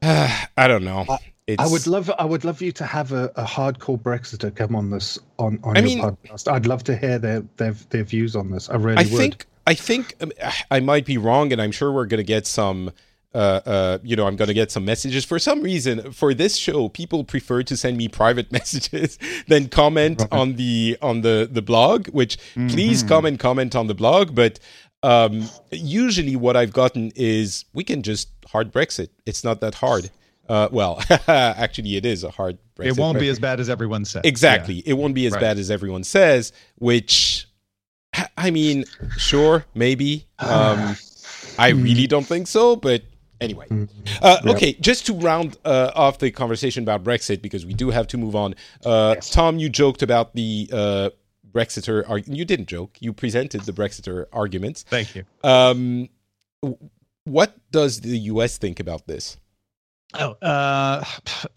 uh, 0.00 0.44
I 0.56 0.66
don't 0.66 0.84
know. 0.84 1.04
It's, 1.48 1.60
I 1.62 1.66
would 1.66 1.86
love, 1.88 2.10
I 2.18 2.24
would 2.24 2.44
love 2.44 2.62
you 2.62 2.70
to 2.72 2.84
have 2.86 3.10
a, 3.12 3.24
a 3.34 3.42
hardcore 3.44 4.00
Brexiter 4.00 4.54
come 4.54 4.76
on 4.76 4.90
this 4.90 5.18
on 5.38 5.58
on 5.64 5.76
I 5.76 5.80
your 5.80 5.88
mean- 5.88 6.00
podcast. 6.00 6.50
I'd 6.50 6.66
love 6.66 6.84
to 6.84 6.96
hear 6.96 7.18
their 7.18 7.42
their 7.56 7.72
their 7.90 8.04
views 8.04 8.36
on 8.36 8.50
this. 8.50 8.70
I 8.70 8.76
really 8.76 8.98
I 8.98 9.02
would. 9.02 9.10
think 9.10 9.46
I 9.66 9.74
think 9.74 10.14
um, 10.20 10.32
I 10.70 10.80
might 10.80 11.04
be 11.04 11.18
wrong, 11.18 11.52
and 11.52 11.60
I'm 11.60 11.72
sure 11.72 11.90
we're 11.92 12.06
going 12.06 12.18
to 12.18 12.24
get 12.24 12.46
some. 12.46 12.92
Uh, 13.34 13.60
uh, 13.64 13.98
you 14.02 14.14
know, 14.14 14.26
I'm 14.26 14.36
going 14.36 14.48
to 14.48 14.54
get 14.54 14.70
some 14.70 14.84
messages. 14.84 15.24
For 15.24 15.38
some 15.38 15.62
reason, 15.62 16.12
for 16.12 16.34
this 16.34 16.54
show, 16.56 16.90
people 16.90 17.24
prefer 17.24 17.62
to 17.62 17.76
send 17.78 17.96
me 17.96 18.06
private 18.06 18.52
messages 18.58 19.18
than 19.48 19.68
comment 19.68 20.22
on 20.30 20.56
the 20.56 20.98
on 21.00 21.22
the 21.22 21.48
the 21.50 21.62
blog. 21.62 22.08
Which 22.08 22.36
please 22.54 23.02
come 23.02 23.24
and 23.24 23.38
comment 23.38 23.74
on 23.74 23.86
the 23.86 23.94
blog. 23.94 24.34
But 24.34 24.60
um, 25.02 25.48
usually, 25.70 26.36
what 26.36 26.56
I've 26.56 26.72
gotten 26.72 27.10
is 27.16 27.64
we 27.72 27.84
can 27.84 28.02
just 28.02 28.28
hard 28.48 28.70
Brexit. 28.72 29.08
It's 29.26 29.42
not 29.42 29.60
that 29.62 29.76
hard. 29.76 30.10
Uh, 30.48 30.68
well, 30.72 31.00
actually, 31.28 31.96
it 31.96 32.04
is 32.04 32.24
a 32.24 32.30
hard 32.30 32.58
Brexit. 32.76 32.86
It 32.86 32.96
won't 32.98 33.18
be 33.18 33.28
as 33.28 33.38
bad 33.38 33.60
as 33.60 33.70
everyone 33.70 34.04
says. 34.04 34.22
Exactly. 34.24 34.82
It 34.84 34.94
won't 34.94 35.14
be 35.14 35.26
as 35.26 35.32
Right. 35.32 35.40
bad 35.40 35.58
as 35.58 35.70
everyone 35.70 36.04
says, 36.04 36.52
which 36.78 37.46
I 38.36 38.50
mean, 38.50 38.84
sure, 39.16 39.64
maybe. 39.74 40.26
Um, 40.38 40.96
I 41.58 41.68
really 41.74 42.06
don't 42.06 42.26
think 42.26 42.46
so, 42.48 42.76
but 42.76 43.02
anyway. 43.40 43.66
Uh, 44.20 44.38
okay, 44.46 44.74
just 44.74 45.06
to 45.06 45.14
round 45.14 45.56
uh, 45.64 45.92
off 45.94 46.18
the 46.18 46.30
conversation 46.30 46.82
about 46.82 47.02
Brexit, 47.04 47.40
because 47.40 47.64
we 47.64 47.72
do 47.74 47.90
have 47.90 48.06
to 48.08 48.18
move 48.18 48.36
on. 48.36 48.54
Uh, 48.84 49.14
Tom, 49.16 49.58
you 49.58 49.68
joked 49.68 50.02
about 50.02 50.34
the 50.34 50.68
uh, 50.72 51.10
Brexiter. 51.50 52.08
Ar- 52.10 52.18
you 52.18 52.44
didn't 52.44 52.66
joke. 52.66 52.96
You 53.00 53.12
presented 53.12 53.62
the 53.62 53.72
Brexiter 53.72 54.26
arguments. 54.32 54.82
Thank 54.82 55.14
you. 55.14 55.24
Um, 55.44 56.08
what 57.24 57.54
does 57.70 58.00
the 58.00 58.18
U.S. 58.18 58.58
think 58.58 58.80
about 58.80 59.06
this? 59.06 59.36
Oh, 60.14 60.32
uh, 60.42 61.04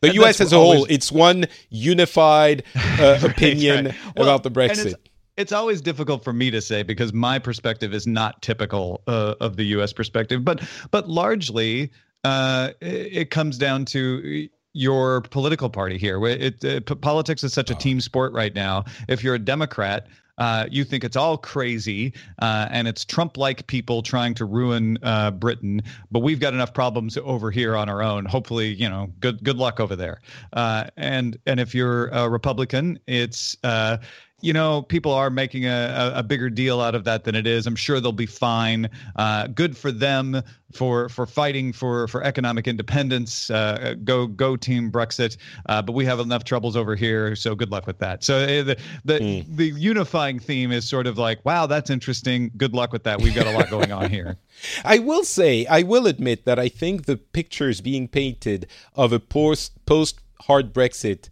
The 0.01 0.13
U.S. 0.15 0.39
as 0.39 0.53
a 0.53 0.55
whole, 0.57 0.73
always- 0.75 0.91
it's 0.91 1.11
one 1.11 1.45
unified 1.69 2.63
uh, 2.75 3.19
opinion 3.23 3.85
right. 3.87 3.95
Well, 4.15 4.27
about 4.27 4.43
the 4.43 4.51
Brexit. 4.51 4.85
It's, 4.85 4.95
it's 5.37 5.51
always 5.51 5.81
difficult 5.81 6.23
for 6.23 6.31
me 6.33 6.49
to 6.51 6.61
say 6.61 6.83
because 6.83 7.11
my 7.11 7.39
perspective 7.39 7.93
is 7.93 8.07
not 8.07 8.41
typical 8.41 9.01
uh, 9.07 9.35
of 9.41 9.57
the 9.57 9.65
U.S. 9.65 9.91
perspective, 9.91 10.45
but 10.45 10.63
but 10.91 11.09
largely 11.09 11.91
uh, 12.23 12.71
it 12.81 13.29
comes 13.31 13.57
down 13.57 13.85
to 13.85 14.47
your 14.75 15.21
political 15.21 15.69
party 15.69 15.97
here. 15.97 16.19
Where 16.19 16.37
It, 16.37 16.63
uh, 16.63 16.81
politics 16.95 17.43
is 17.43 17.53
such 17.53 17.71
a 17.71 17.75
team 17.75 18.01
sport 18.01 18.33
right 18.33 18.53
now. 18.53 18.83
If 19.07 19.23
you're 19.23 19.35
a 19.35 19.39
Democrat. 19.39 20.07
Uh, 20.37 20.65
you 20.69 20.83
think 20.83 21.05
it's 21.05 21.15
all 21.15 21.37
crazy 21.37 22.11
uh, 22.39 22.67
and 22.69 22.89
it's 22.89 23.05
Trump-like 23.05 23.65
people 23.67 24.01
trying 24.01 24.33
to 24.33 24.43
ruin 24.43 24.97
uh, 25.01 25.31
Britain, 25.31 25.81
but 26.11 26.19
we've 26.19 26.41
got 26.41 26.53
enough 26.53 26.73
problems 26.73 27.17
over 27.23 27.51
here 27.51 27.73
on 27.77 27.87
our 27.87 28.03
own. 28.03 28.25
Hopefully, 28.25 28.73
you 28.73 28.89
know, 28.89 29.09
good 29.21 29.41
good 29.45 29.55
luck 29.55 29.79
over 29.79 29.95
there. 29.95 30.19
Uh, 30.51 30.87
and 30.97 31.37
and 31.45 31.61
if 31.61 31.73
you're 31.73 32.07
a 32.07 32.29
Republican, 32.29 32.99
it's 33.07 33.55
uh, 33.63 33.95
you 34.41 34.51
know, 34.51 34.81
people 34.81 35.13
are 35.13 35.29
making 35.29 35.65
a, 35.65 36.11
a, 36.15 36.21
bigger 36.21 36.49
deal 36.49 36.81
out 36.81 36.93
of 36.93 37.05
that 37.05 37.23
than 37.23 37.35
it 37.35 37.47
is. 37.47 37.65
I'm 37.65 37.75
sure 37.75 38.01
they'll 38.01 38.11
be 38.11 38.25
fine. 38.25 38.89
Uh, 39.15 39.47
good 39.47 39.77
for 39.77 39.91
them 39.91 40.41
for 40.73 41.07
for 41.07 41.25
fighting 41.25 41.71
for 41.71 42.07
for 42.09 42.21
economic 42.21 42.67
independence. 42.67 43.49
Uh, 43.49 43.95
go 44.03 44.27
go 44.27 44.57
team 44.57 44.91
Brexit. 44.91 45.37
Uh, 45.67 45.81
but 45.81 45.93
we 45.93 46.03
have 46.05 46.19
enough 46.19 46.43
troubles 46.43 46.75
over 46.75 46.95
here, 46.95 47.35
so 47.35 47.55
good 47.55 47.71
luck 47.71 47.87
with 47.87 47.97
that. 47.99 48.23
So 48.23 48.39
uh, 48.39 48.63
the 48.63 48.77
the, 49.05 49.45
the 49.47 49.67
unifying 49.67 50.39
theme 50.39 50.71
is 50.71 50.87
sort 50.87 51.07
of 51.07 51.17
like, 51.17 51.43
wow, 51.45 51.65
that's 51.65 51.89
interesting. 51.89 52.51
Good 52.57 52.73
luck 52.73 52.91
with 52.91 53.03
that. 53.03 53.21
We've 53.21 53.35
got 53.35 53.47
a 53.47 53.51
lot 53.51 53.69
going 53.69 53.93
on 53.93 54.09
here. 54.09 54.37
I 54.85 54.99
will 54.99 55.23
say, 55.23 55.65
I 55.67 55.83
will 55.83 56.07
admit 56.07 56.45
that 56.45 56.59
I 56.59 56.67
think 56.67 57.05
the 57.05 57.17
pictures 57.17 57.79
being 57.79 58.07
painted 58.09 58.67
of 58.95 59.13
a 59.13 59.19
post 59.19 59.85
post 59.85 60.19
hard 60.41 60.73
Brexit 60.73 61.29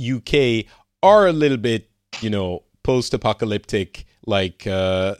UK 0.00 0.66
are 1.02 1.26
a 1.26 1.32
little 1.32 1.58
bit, 1.58 1.90
you 2.20 2.30
know, 2.30 2.62
post 2.82 3.14
apocalyptic, 3.14 4.06
like 4.26 4.66
uh, 4.66 5.14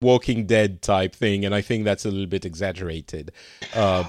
Walking 0.00 0.46
Dead 0.46 0.82
type 0.82 1.14
thing, 1.14 1.44
and 1.44 1.54
I 1.54 1.60
think 1.60 1.84
that's 1.84 2.04
a 2.04 2.10
little 2.10 2.26
bit 2.26 2.44
exaggerated. 2.44 3.32
Uh, 3.74 4.04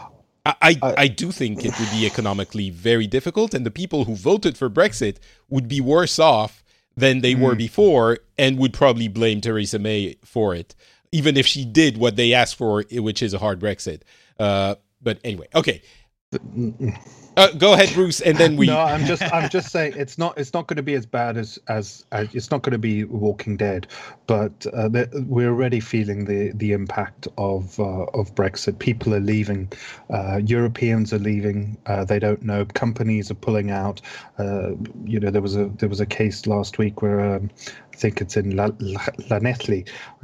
I, 0.45 0.55
I, 0.61 0.77
I 0.97 1.07
do 1.07 1.31
think 1.31 1.63
it 1.63 1.77
would 1.79 1.91
be 1.91 2.05
economically 2.05 2.69
very 2.69 3.07
difficult, 3.07 3.53
and 3.53 3.65
the 3.65 3.71
people 3.71 4.03
who 4.05 4.15
voted 4.15 4.57
for 4.57 4.69
Brexit 4.69 5.17
would 5.49 5.67
be 5.67 5.79
worse 5.79 6.19
off 6.19 6.63
than 6.97 7.21
they 7.21 7.33
were 7.33 7.55
before, 7.55 8.19
and 8.37 8.57
would 8.59 8.73
probably 8.73 9.07
blame 9.07 9.41
Theresa 9.41 9.79
May 9.79 10.15
for 10.23 10.53
it, 10.53 10.75
even 11.11 11.37
if 11.37 11.47
she 11.47 11.65
did 11.65 11.97
what 11.97 12.17
they 12.17 12.33
asked 12.33 12.55
for, 12.55 12.83
which 12.91 13.23
is 13.23 13.33
a 13.33 13.39
hard 13.39 13.59
Brexit. 13.59 14.01
Uh, 14.37 14.75
but 15.01 15.19
anyway, 15.23 15.47
okay. 15.55 15.81
Uh, 17.35 17.51
go 17.53 17.73
ahead, 17.73 17.91
Bruce, 17.93 18.21
and 18.21 18.37
then 18.37 18.57
we. 18.57 18.67
no, 18.67 18.79
I'm 18.79 19.05
just 19.05 19.23
I'm 19.33 19.49
just 19.49 19.71
saying 19.71 19.93
it's 19.95 20.19
not 20.19 20.37
it's 20.37 20.53
not 20.53 20.67
going 20.67 20.77
to 20.77 20.83
be 20.83 20.93
as 20.93 21.05
bad 21.05 21.35
as 21.35 21.57
as, 21.67 22.05
as 22.11 22.33
it's 22.35 22.51
not 22.51 22.61
going 22.61 22.73
to 22.73 22.77
be 22.77 23.05
Walking 23.05 23.57
Dead, 23.57 23.87
but 24.27 24.65
uh, 24.71 24.89
we're 25.25 25.49
already 25.49 25.79
feeling 25.79 26.25
the 26.25 26.51
the 26.53 26.73
impact 26.73 27.27
of 27.39 27.79
uh, 27.79 28.03
of 28.13 28.35
Brexit. 28.35 28.77
People 28.77 29.15
are 29.15 29.19
leaving, 29.19 29.71
uh, 30.11 30.41
Europeans 30.45 31.11
are 31.11 31.19
leaving. 31.19 31.75
Uh, 31.87 32.05
they 32.05 32.19
don't 32.19 32.43
know. 32.43 32.65
Companies 32.65 33.31
are 33.31 33.35
pulling 33.35 33.71
out. 33.71 33.99
Uh, 34.37 34.71
you 35.03 35.19
know, 35.19 35.31
there 35.31 35.41
was 35.41 35.55
a 35.55 35.65
there 35.79 35.89
was 35.89 36.01
a 36.01 36.05
case 36.05 36.45
last 36.45 36.77
week 36.77 37.01
where 37.01 37.19
um, 37.19 37.49
think 37.95 38.21
it's 38.21 38.37
in 38.37 38.55
La, 38.55 38.69
La, 38.79 38.99
I 39.29 39.55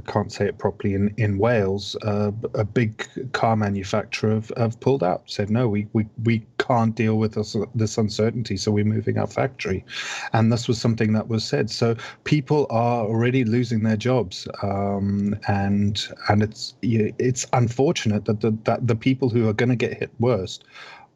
can't 0.08 0.32
say 0.32 0.48
it 0.48 0.58
properly. 0.58 0.94
In 0.94 1.14
in 1.18 1.38
Wales, 1.38 1.96
uh, 2.04 2.32
a 2.54 2.64
big 2.64 3.08
car 3.32 3.56
manufacturer 3.56 4.36
have, 4.36 4.52
have 4.58 4.80
pulled 4.80 5.04
out. 5.04 5.24
Said 5.26 5.50
no, 5.50 5.68
we 5.68 5.88
we 5.94 6.08
we 6.24 6.46
can't 6.58 6.96
deal 6.96 7.18
with 7.18 7.34
this 7.34 7.56
this 7.76 7.98
uncertainty, 7.98 8.58
so 8.58 8.72
we're 8.72 8.86
moving 8.86 9.18
our 9.18 9.28
factory. 9.28 9.86
And 10.34 10.52
this 10.52 10.68
was 10.68 10.80
something 10.80 11.14
that 11.14 11.28
was 11.28 11.44
said. 11.44 11.70
So 11.70 11.96
people 12.24 12.68
are 12.70 13.06
already 13.06 13.44
losing 13.44 13.84
their 13.84 13.98
jobs, 13.98 14.48
um, 14.64 15.36
and 15.48 16.08
and 16.28 16.44
it's 16.44 16.76
it's 16.82 17.46
unfortunate 17.54 18.26
that 18.26 18.42
the 18.42 18.52
that 18.64 18.88
the 18.88 18.96
people 18.96 19.30
who 19.30 19.48
are 19.48 19.54
going 19.54 19.70
to 19.70 19.76
get 19.76 19.98
hit 19.98 20.12
worst 20.20 20.64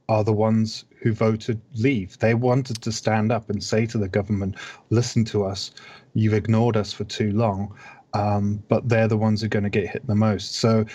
are 0.10 0.24
the 0.24 0.34
ones 0.34 0.86
who 1.04 1.12
voted 1.12 1.60
leave. 1.76 2.18
They 2.20 2.34
wanted 2.34 2.82
to 2.82 2.92
stand 2.92 3.32
up 3.32 3.50
and 3.50 3.62
say 3.62 3.86
to 3.88 3.98
the 3.98 4.08
government, 4.08 4.56
listen 4.90 5.26
to 5.26 5.44
us, 5.44 5.72
you've 6.14 6.34
ignored 6.34 6.78
us 6.78 6.94
for 6.94 7.04
too 7.04 7.32
long. 7.34 7.76
Um, 8.14 8.64
but 8.70 8.88
they're 8.88 9.10
the 9.10 9.18
ones 9.18 9.42
who 9.42 9.48
are 9.48 9.50
going 9.50 9.64
to 9.64 9.70
get 9.70 9.90
hit 9.90 10.08
the 10.08 10.16
most. 10.16 10.56
So, 10.56 10.86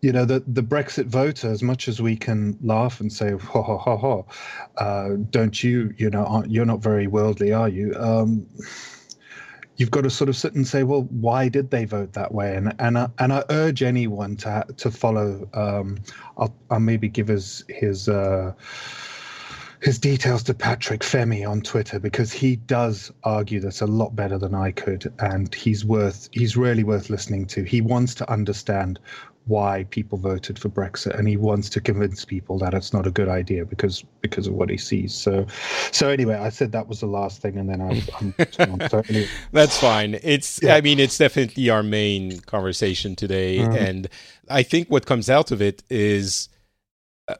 you 0.00 0.10
know, 0.10 0.24
the, 0.24 0.42
the 0.46 0.62
Brexit 0.62 1.06
voter, 1.06 1.50
as 1.50 1.62
much 1.62 1.86
as 1.86 2.00
we 2.00 2.16
can 2.16 2.56
laugh 2.62 3.00
and 3.00 3.12
say, 3.12 3.32
ha 3.32 3.62
ha 3.62 3.76
ha 3.76 3.96
ha, 3.96 4.22
uh, 4.78 5.16
don't 5.30 5.62
you, 5.62 5.92
you 5.98 6.08
know, 6.08 6.44
you're 6.48 6.64
not 6.64 6.80
very 6.80 7.06
worldly, 7.06 7.52
are 7.52 7.68
you? 7.68 7.94
Um, 7.98 8.46
you've 9.76 9.90
got 9.90 10.02
to 10.04 10.10
sort 10.10 10.28
of 10.30 10.36
sit 10.36 10.54
and 10.54 10.66
say, 10.66 10.82
well, 10.82 11.02
why 11.10 11.48
did 11.48 11.70
they 11.70 11.84
vote 11.84 12.12
that 12.12 12.32
way? 12.32 12.56
And 12.56 12.74
and 12.78 12.96
I, 12.98 13.08
and 13.18 13.32
I 13.32 13.44
urge 13.50 13.82
anyone 13.82 14.36
to 14.36 14.64
to 14.76 14.90
follow. 14.90 15.48
Um, 15.54 15.98
I'll, 16.38 16.54
I'll 16.70 16.80
maybe 16.80 17.08
give 17.08 17.28
his 17.28 17.64
his 17.68 18.08
uh, 18.08 18.52
his 19.82 19.98
details 19.98 20.44
to 20.44 20.54
Patrick 20.54 21.00
Femi 21.00 21.48
on 21.48 21.60
Twitter 21.60 21.98
because 21.98 22.32
he 22.32 22.56
does 22.56 23.10
argue 23.24 23.58
this 23.58 23.80
a 23.80 23.86
lot 23.86 24.14
better 24.14 24.38
than 24.38 24.54
I 24.54 24.70
could, 24.70 25.12
and 25.18 25.52
he's 25.52 25.84
worth 25.84 26.28
he's 26.32 26.56
really 26.56 26.84
worth 26.84 27.10
listening 27.10 27.46
to. 27.46 27.64
He 27.64 27.80
wants 27.80 28.14
to 28.16 28.30
understand 28.30 29.00
why 29.46 29.84
people 29.90 30.18
voted 30.18 30.56
for 30.56 30.68
Brexit, 30.68 31.18
and 31.18 31.26
he 31.26 31.36
wants 31.36 31.68
to 31.70 31.80
convince 31.80 32.24
people 32.24 32.58
that 32.58 32.74
it's 32.74 32.92
not 32.92 33.08
a 33.08 33.10
good 33.10 33.28
idea 33.28 33.64
because 33.64 34.04
because 34.20 34.46
of 34.46 34.54
what 34.54 34.70
he 34.70 34.76
sees. 34.76 35.12
So, 35.12 35.46
so 35.90 36.08
anyway, 36.08 36.36
I 36.36 36.50
said 36.50 36.70
that 36.72 36.86
was 36.86 37.00
the 37.00 37.06
last 37.06 37.42
thing, 37.42 37.58
and 37.58 37.68
then 37.68 37.80
I, 37.80 38.02
I'm 38.20 38.34
so 38.88 39.02
anyway. 39.08 39.28
That's 39.50 39.76
fine. 39.76 40.20
It's 40.22 40.62
yeah. 40.62 40.76
I 40.76 40.80
mean 40.80 41.00
it's 41.00 41.18
definitely 41.18 41.70
our 41.70 41.82
main 41.82 42.38
conversation 42.42 43.16
today, 43.16 43.58
mm-hmm. 43.58 43.72
and 43.72 44.08
I 44.48 44.62
think 44.62 44.88
what 44.90 45.06
comes 45.06 45.28
out 45.28 45.50
of 45.50 45.60
it 45.60 45.82
is 45.90 46.48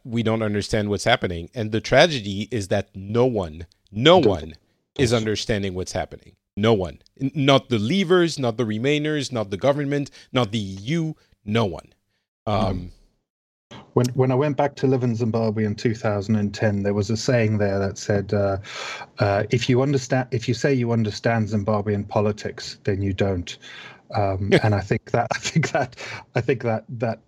we 0.04 0.22
don't 0.22 0.42
understand 0.42 0.88
what's 0.88 1.04
happening, 1.04 1.50
and 1.54 1.72
the 1.72 1.80
tragedy 1.80 2.48
is 2.50 2.68
that 2.68 2.88
no 2.94 3.26
one, 3.26 3.66
no 3.90 4.18
one, 4.18 4.54
is 4.98 5.12
understanding 5.12 5.74
what's 5.74 5.92
happening. 5.92 6.36
No 6.56 6.74
one, 6.74 6.98
not 7.18 7.70
the 7.70 7.78
leavers, 7.78 8.38
not 8.38 8.58
the 8.58 8.64
remainers, 8.64 9.32
not 9.32 9.50
the 9.50 9.56
government, 9.56 10.10
not 10.32 10.52
the 10.52 10.58
EU 10.58 11.14
no 11.44 11.64
one. 11.64 11.92
Um, 12.46 12.90
when 13.94 14.06
when 14.14 14.30
I 14.30 14.34
went 14.34 14.56
back 14.56 14.74
to 14.76 14.86
live 14.86 15.02
in 15.02 15.14
Zimbabwe 15.14 15.64
in 15.64 15.74
2010, 15.74 16.82
there 16.82 16.94
was 16.94 17.10
a 17.10 17.16
saying 17.16 17.58
there 17.58 17.78
that 17.78 17.98
said, 17.98 18.32
uh, 18.32 18.58
uh, 19.18 19.44
"If 19.50 19.68
you 19.68 19.82
understand, 19.82 20.28
if 20.30 20.48
you 20.48 20.54
say 20.54 20.72
you 20.72 20.92
understand 20.92 21.48
Zimbabwean 21.48 22.08
politics, 22.08 22.78
then 22.84 23.02
you 23.02 23.12
don't." 23.12 23.56
Um, 24.14 24.50
and 24.62 24.74
I 24.74 24.80
think 24.80 25.10
that 25.12 25.28
I 25.34 25.38
think 25.38 25.70
that 25.72 25.96
I 26.34 26.40
think 26.40 26.62
that 26.62 26.84
that 26.88 27.20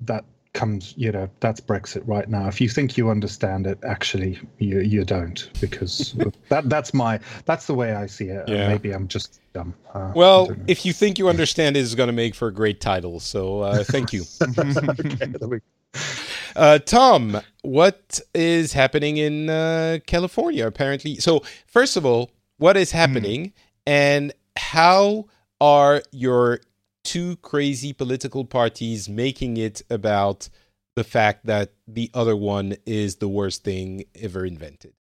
that 0.00 0.24
comes 0.54 0.92
you 0.96 1.10
know 1.10 1.28
that's 1.40 1.60
brexit 1.60 2.02
right 2.06 2.28
now. 2.28 2.46
If 2.46 2.60
you 2.60 2.68
think 2.68 2.96
you 2.96 3.10
understand 3.10 3.66
it 3.66 3.78
actually 3.84 4.38
you 4.58 4.80
you 4.80 5.04
don't 5.04 5.50
because 5.60 6.14
that 6.48 6.68
that's 6.68 6.92
my 6.92 7.20
that's 7.46 7.66
the 7.66 7.74
way 7.74 7.94
i 7.94 8.06
see 8.06 8.26
it. 8.26 8.48
Yeah. 8.48 8.68
maybe 8.68 8.92
i'm 8.92 9.08
just 9.08 9.40
dumb. 9.52 9.74
Uh, 9.94 10.12
well 10.14 10.54
if 10.66 10.84
you 10.84 10.92
think 10.92 11.18
you 11.18 11.28
understand 11.28 11.76
it 11.76 11.80
is 11.80 11.94
going 11.94 12.08
to 12.08 12.12
make 12.12 12.34
for 12.34 12.48
a 12.48 12.52
great 12.52 12.80
title 12.80 13.20
so 13.20 13.60
uh, 13.60 13.84
thank 13.94 14.12
you. 14.12 14.24
Okay, 14.62 15.60
uh, 16.56 16.78
tom 16.80 17.40
what 17.62 18.20
is 18.34 18.72
happening 18.72 19.16
in 19.16 19.48
uh, 19.48 19.98
california 20.06 20.66
apparently? 20.66 21.16
So 21.16 21.42
first 21.66 21.96
of 21.96 22.04
all 22.04 22.30
what 22.58 22.76
is 22.76 22.92
happening 22.92 23.46
mm. 23.46 23.52
and 23.86 24.32
how 24.56 25.26
are 25.60 26.02
your 26.10 26.60
two 27.04 27.36
crazy 27.36 27.92
political 27.92 28.44
parties 28.44 29.08
making 29.08 29.56
it 29.56 29.82
about 29.90 30.48
the 30.94 31.04
fact 31.04 31.46
that 31.46 31.72
the 31.86 32.10
other 32.14 32.36
one 32.36 32.76
is 32.86 33.16
the 33.16 33.28
worst 33.28 33.64
thing 33.64 34.04
ever 34.14 34.44
invented. 34.44 34.92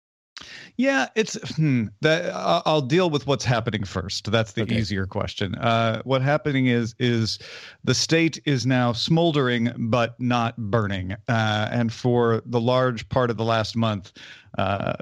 Yeah, 0.78 1.10
it's 1.16 1.36
hmm, 1.56 1.88
that. 2.02 2.32
I'll 2.34 2.82
deal 2.82 3.10
with 3.10 3.28
what's 3.28 3.46
happening 3.46 3.84
first. 3.84 4.32
That's 4.32 4.54
the 4.54 4.64
okay. 4.64 4.78
easier 4.78 5.06
question. 5.06 5.56
Uh, 5.56 6.02
what 6.04 6.22
happening 6.22 6.68
is 6.68 6.96
is 7.00 7.38
the 7.84 7.94
state 7.94 8.42
is 8.46 8.66
now 8.66 8.92
smoldering 8.92 9.72
but 9.78 10.20
not 10.20 10.58
burning, 10.58 11.14
uh, 11.28 11.70
and 11.72 11.94
for 11.94 12.42
the 12.46 12.60
large 12.60 13.08
part 13.10 13.30
of 13.30 13.38
the 13.38 13.44
last 13.44 13.76
month, 13.76 14.14
uh, 14.58 14.94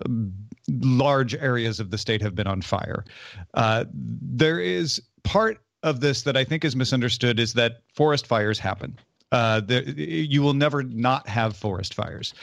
large 0.81 1.35
areas 1.35 1.79
of 1.79 1.91
the 1.91 1.97
state 1.97 2.21
have 2.21 2.35
been 2.35 2.47
on 2.47 2.61
fire. 2.61 3.05
Uh, 3.53 3.85
there 3.93 4.59
is 4.59 5.01
part 5.23 5.59
of 5.83 5.99
this 5.99 6.23
that 6.23 6.35
I 6.35 6.43
think 6.43 6.65
is 6.65 6.75
misunderstood 6.75 7.39
is 7.39 7.53
that 7.53 7.81
forest 7.93 8.27
fires 8.27 8.59
happen. 8.59 8.97
Uh, 9.31 9.59
the, 9.59 9.83
you 9.95 10.41
will 10.41 10.55
never 10.55 10.81
not 10.81 11.27
have 11.29 11.55
forest 11.55 11.93
fires. 11.93 12.33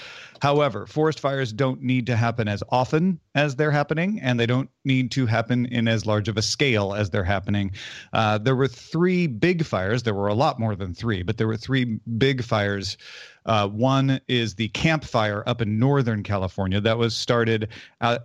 However, 0.41 0.87
forest 0.87 1.19
fires 1.19 1.53
don't 1.53 1.83
need 1.83 2.07
to 2.07 2.15
happen 2.15 2.47
as 2.47 2.63
often 2.69 3.19
as 3.35 3.57
they're 3.57 3.73
happening, 3.73 4.21
and 4.21 4.39
they 4.39 4.47
don't 4.47 4.71
need 4.85 5.11
to 5.13 5.27
happen 5.27 5.67
in 5.67 5.89
as 5.89 6.07
large 6.07 6.29
of 6.29 6.37
a 6.37 6.43
scale 6.43 6.95
as 6.95 7.11
they're 7.11 7.25
happening. 7.25 7.73
Uh, 8.13 8.39
there 8.39 8.55
were 8.55 8.69
three 8.69 9.27
big 9.27 9.65
fires. 9.65 10.05
There 10.05 10.15
were 10.15 10.29
a 10.29 10.35
lot 10.35 10.61
more 10.61 10.77
than 10.77 10.95
three, 10.95 11.25
but 11.25 11.39
there 11.39 11.49
were 11.49 11.57
three 11.57 11.99
big 12.19 12.45
fires 12.45 12.97
uh, 13.47 13.69
one 13.69 14.21
is 14.29 14.55
the 14.55 14.69
Camp 14.69 15.05
Fire 15.05 15.43
up 15.47 15.63
in 15.63 15.79
Northern 15.79 16.23
California 16.23 16.81
that 16.81 16.99
was 16.99 17.15
started 17.15 17.69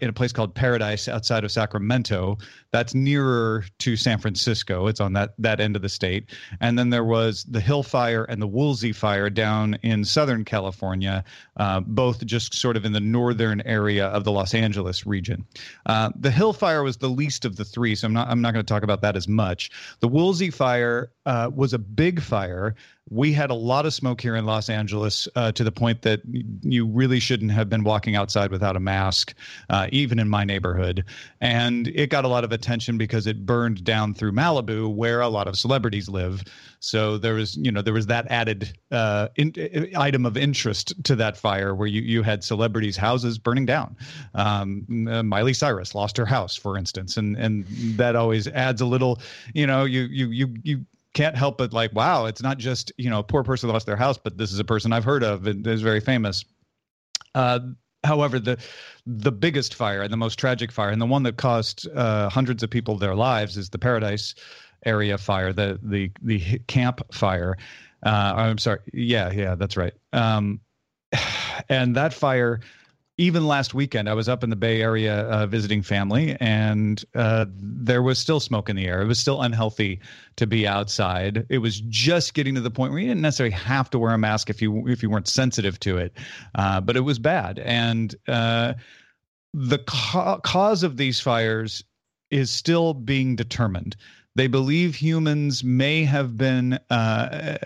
in 0.02 0.10
a 0.10 0.14
place 0.14 0.34
called 0.34 0.54
Paradise 0.54 1.08
outside 1.08 1.44
of 1.44 1.52
Sacramento. 1.52 2.38
That's 2.72 2.94
nearer 2.94 3.66
to 3.80 3.96
San 3.96 4.18
Francisco. 4.18 4.88
It's 4.88 5.00
on 5.00 5.14
that 5.14 5.34
that 5.40 5.60
end 5.60 5.76
of 5.76 5.82
the 5.82 5.90
state. 5.90 6.30
And 6.60 6.78
then 6.78 6.90
there 6.90 7.04
was 7.04 7.44
the 7.44 7.60
Hill 7.60 7.84
Fire 7.84 8.24
and 8.24 8.42
the 8.42 8.48
Woolsey 8.48 8.94
Fire 8.94 9.30
down 9.30 9.76
in 9.84 10.06
Southern 10.06 10.46
California, 10.46 11.24
uh, 11.58 11.82
both 11.82 12.26
just 12.26 12.54
sort 12.54 12.78
of 12.78 12.86
in 12.86 12.94
the 12.94 13.00
northern 13.00 13.62
area 13.62 14.08
of 14.08 14.24
the 14.24 14.32
Los 14.32 14.54
Angeles 14.54 15.06
region. 15.06 15.46
Uh, 15.86 16.12
the 16.16 16.32
Hill 16.32 16.54
Fire 16.54 16.84
was 16.84 16.98
the 16.98 17.10
least 17.10 17.46
of 17.46 17.58
the 17.58 17.66
three, 17.66 17.96
so 17.96 18.08
I'm 18.08 18.14
not 18.14 18.30
I'm 18.30 18.42
not 18.42 18.54
going 18.54 18.66
to 18.66 18.74
talk 18.74 18.84
about 18.84 19.02
that 19.02 19.16
as 19.16 19.28
much. 19.28 19.70
The 20.00 20.08
Woolsey 20.08 20.50
Fire 20.50 21.12
uh, 21.26 21.52
was 21.54 21.74
a 21.74 21.80
big 21.80 22.22
fire 22.22 22.76
we 23.12 23.34
had 23.34 23.50
a 23.50 23.56
lot 23.56 23.86
of 23.86 23.94
smoke 23.94 24.22
here 24.22 24.36
in 24.38 24.46
Los 24.46 24.70
Angeles 24.70 25.28
uh, 25.36 25.52
to 25.52 25.64
the 25.66 25.72
point 25.72 26.02
that 26.04 26.22
you 26.62 26.88
really 26.88 27.20
shouldn't 27.20 27.52
have 27.52 27.70
been 27.70 27.84
walking 27.84 28.16
outside 28.16 28.52
without 28.52 28.78
a 28.78 28.80
mask, 28.80 29.34
uh, 29.70 29.88
even 29.92 30.18
in 30.18 30.30
my 30.30 30.46
neighborhood. 30.46 31.04
And 31.42 31.90
it 31.90 32.10
got 32.10 32.24
a 32.24 32.30
lot 32.30 32.46
of 32.46 32.54
attention 32.62 32.98
because 32.98 33.26
it 33.26 33.46
burned 33.46 33.84
down 33.84 34.14
through 34.14 34.32
Malibu, 34.32 34.94
where 34.94 35.22
a 35.22 35.28
lot 35.28 35.48
of 35.48 35.58
celebrities 35.58 36.08
live. 36.08 36.44
So 36.80 37.18
there 37.18 37.34
was, 37.34 37.58
you 37.58 37.72
know, 37.72 37.82
there 37.82 37.94
was 37.94 38.06
that 38.08 38.30
added 38.30 38.72
uh, 38.92 39.30
in, 39.36 39.54
item 39.98 40.26
of 40.26 40.38
interest 40.38 41.04
to 41.06 41.16
that 41.16 41.38
fire, 41.38 41.74
where 41.74 41.88
you 41.88 42.02
you 42.02 42.22
had 42.22 42.44
celebrities' 42.44 42.98
houses 42.98 43.38
burning 43.38 43.66
down. 43.66 43.96
Um, 44.36 45.08
uh, 45.10 45.24
Miley 45.24 45.54
Cyrus 45.54 45.96
lost 45.96 46.18
her 46.18 46.26
house, 46.26 46.56
for 46.56 46.78
instance, 46.78 47.18
and 47.18 47.36
and 47.38 47.66
that 47.98 48.16
always 48.16 48.48
adds 48.48 48.82
a 48.82 48.86
little, 48.86 49.20
you 49.54 49.66
know, 49.66 49.86
you 49.86 50.02
you 50.04 50.28
you 50.28 50.56
you 50.64 50.86
can't 51.14 51.36
help 51.36 51.58
but 51.58 51.74
like, 51.74 51.94
wow, 51.94 52.26
it's 52.26 52.44
not 52.44 52.58
just 52.58 52.92
you 52.98 53.10
know 53.10 53.20
a 53.20 53.24
poor 53.24 53.44
person 53.44 53.70
lost 53.70 53.86
their 53.88 53.98
house, 53.98 54.18
but 54.18 54.38
this 54.38 54.52
is 54.54 54.60
a 54.60 54.66
person 54.66 54.94
I've 54.94 55.06
heard 55.06 55.24
of 55.24 55.48
and 55.48 55.66
is 55.66 55.82
very 55.82 56.00
famous. 56.00 56.46
Uh, 57.34 57.60
however, 58.04 58.40
the 58.40 58.58
the 59.06 59.32
biggest 59.32 59.74
fire 59.76 60.02
and 60.02 60.12
the 60.12 60.18
most 60.18 60.38
tragic 60.38 60.72
fire, 60.72 60.90
and 60.90 61.02
the 61.02 61.06
one 61.06 61.24
that 61.24 61.38
cost 61.38 61.88
uh, 61.96 62.30
hundreds 62.30 62.64
of 62.64 62.70
people 62.70 62.98
their 62.98 63.16
lives, 63.16 63.58
is 63.58 63.70
the 63.70 63.80
Paradise 63.80 64.36
area 64.86 65.18
fire, 65.18 65.54
the 65.54 65.80
the 65.84 66.12
the 66.22 66.60
camp 66.68 67.02
fire. 67.14 67.58
Uh, 68.04 68.34
I'm 68.36 68.58
sorry, 68.58 68.80
yeah, 68.94 69.32
yeah, 69.32 69.56
that's 69.56 69.78
right. 69.78 69.94
Um, 70.14 70.60
and 71.70 71.96
that 71.96 72.14
fire 72.14 72.62
even 73.18 73.46
last 73.46 73.74
weekend, 73.74 74.10
I 74.10 74.14
was 74.14 74.30
up 74.30 74.44
in 74.44 74.50
the 74.50 74.56
Bay 74.56 74.82
Area 74.82 75.22
uh, 75.24 75.46
visiting 75.46 75.82
family, 75.82 76.36
and 76.40 77.04
uh, 77.14 77.46
there 77.50 78.02
was 78.02 78.18
still 78.18 78.40
smoke 78.40 78.70
in 78.70 78.76
the 78.76 78.88
air. 78.88 79.02
It 79.02 79.06
was 79.06 79.20
still 79.20 79.42
unhealthy 79.42 80.00
to 80.38 80.48
be 80.48 80.66
outside. 80.66 81.46
It 81.50 81.60
was 81.60 81.82
just 81.82 82.34
getting 82.34 82.56
to 82.56 82.62
the 82.62 82.72
point 82.72 82.92
where 82.92 83.02
you 83.02 83.08
didn't 83.08 83.22
necessarily 83.22 83.54
have 83.54 83.90
to 83.92 84.00
wear 84.00 84.14
a 84.14 84.18
mask 84.18 84.50
if 84.50 84.62
you 84.62 84.88
if 84.88 85.04
you 85.04 85.10
weren't 85.10 85.28
sensitive 85.28 85.80
to 85.82 85.98
it, 85.98 86.18
uh, 86.56 86.82
but 86.82 86.96
it 86.96 87.02
was 87.02 87.20
bad. 87.20 87.60
And 87.60 88.16
uh, 88.28 88.74
the 89.54 89.80
ca- 89.80 90.40
cause 90.40 90.82
of 90.82 90.98
these 90.98 91.20
fires 91.20 91.84
is 92.32 92.50
still 92.50 92.94
being 92.94 93.36
determined. 93.36 93.98
They 94.36 94.48
believe 94.48 94.96
humans 94.96 95.64
may 95.64 96.06
have 96.06 96.38
been 96.38 96.80
uh, 96.90 97.58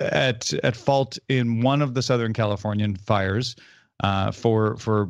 at 0.00 0.52
at 0.64 0.74
fault 0.74 1.16
in 1.28 1.62
one 1.62 1.80
of 1.80 1.94
the 1.94 2.02
Southern 2.02 2.32
Californian 2.32 2.96
fires 2.96 3.54
uh, 4.00 4.30
for 4.30 4.76
for 4.76 5.06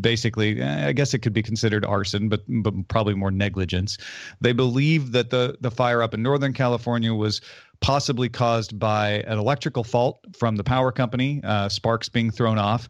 basically, 0.00 0.62
I 0.62 0.92
guess 0.92 1.14
it 1.14 1.20
could 1.20 1.32
be 1.32 1.42
considered 1.42 1.84
arson, 1.84 2.28
but 2.28 2.42
but 2.48 2.74
probably 2.88 3.14
more 3.14 3.30
negligence. 3.30 3.98
They 4.40 4.52
believe 4.52 5.12
that 5.12 5.30
the 5.30 5.56
the 5.60 5.70
fire 5.70 6.02
up 6.02 6.14
in 6.14 6.22
Northern 6.22 6.52
California 6.52 7.14
was 7.14 7.40
possibly 7.80 8.28
caused 8.28 8.78
by 8.78 9.22
an 9.26 9.38
electrical 9.38 9.84
fault 9.84 10.20
from 10.36 10.56
the 10.56 10.64
power 10.64 10.90
company, 10.90 11.40
uh, 11.44 11.68
sparks 11.68 12.08
being 12.08 12.30
thrown 12.30 12.58
off, 12.58 12.88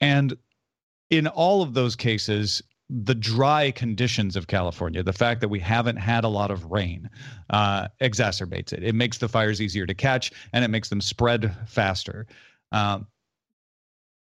and 0.00 0.36
in 1.10 1.26
all 1.26 1.62
of 1.62 1.74
those 1.74 1.96
cases, 1.96 2.62
the 2.90 3.14
dry 3.14 3.70
conditions 3.70 4.36
of 4.36 4.46
California, 4.46 5.02
the 5.02 5.12
fact 5.12 5.40
that 5.42 5.48
we 5.48 5.60
haven't 5.60 5.96
had 5.96 6.24
a 6.24 6.28
lot 6.28 6.50
of 6.50 6.64
rain, 6.70 7.10
uh, 7.50 7.88
exacerbates 8.00 8.72
it. 8.72 8.82
It 8.82 8.94
makes 8.94 9.18
the 9.18 9.28
fires 9.28 9.60
easier 9.60 9.86
to 9.86 9.94
catch 9.94 10.32
and 10.52 10.64
it 10.64 10.68
makes 10.68 10.88
them 10.88 11.00
spread 11.00 11.54
faster. 11.66 12.26
Um, 12.72 13.06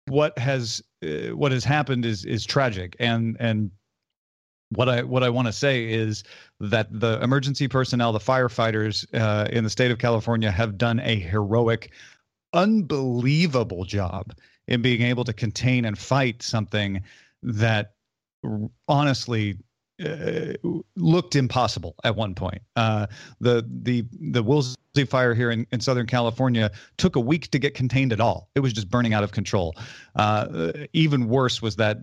what 0.08 0.38
has 0.38 0.82
uh, 1.04 1.36
what 1.36 1.52
has 1.52 1.64
happened 1.64 2.06
is 2.06 2.26
is 2.26 2.46
tragic. 2.46 2.96
And 3.00 3.38
and 3.40 3.72
what 4.70 4.90
I 4.90 5.04
what 5.04 5.24
I 5.24 5.30
want 5.30 5.48
to 5.48 5.54
say 5.54 5.92
is 5.92 6.24
that 6.60 6.88
the 6.92 7.22
emergency 7.22 7.68
personnel, 7.68 8.12
the 8.12 8.20
firefighters 8.20 9.06
uh, 9.14 9.48
in 9.52 9.64
the 9.64 9.70
state 9.70 9.92
of 9.92 10.00
California, 10.00 10.52
have 10.52 10.78
done 10.78 11.00
a 11.00 11.16
heroic, 11.16 11.92
unbelievable 12.54 13.86
job 13.86 14.34
in 14.68 14.82
being 14.82 15.02
able 15.02 15.24
to 15.26 15.34
contain 15.34 15.86
and 15.86 15.98
fight 15.98 16.42
something 16.42 17.02
that 17.44 17.94
honestly 18.88 19.58
uh, 20.04 20.54
looked 20.96 21.36
impossible 21.36 21.96
at 22.04 22.16
one 22.16 22.34
point. 22.34 22.62
Uh, 22.76 23.06
the 23.40 23.64
the 23.84 24.04
the 24.32 24.42
Woolsey 24.42 24.76
fire 25.08 25.36
here 25.36 25.52
in, 25.52 25.68
in 25.72 25.80
Southern 25.80 26.08
California 26.08 26.72
took 26.98 27.16
a 27.16 27.20
week 27.20 27.52
to 27.52 27.60
get 27.60 27.76
contained 27.76 28.12
at 28.12 28.20
all. 28.20 28.50
It 28.56 28.62
was 28.62 28.74
just 28.74 28.90
burning 28.90 29.14
out 29.14 29.24
of 29.24 29.34
control. 29.34 29.76
Uh, 30.16 30.72
even 30.94 31.30
worse 31.30 31.62
was 31.62 31.76
that 31.76 31.98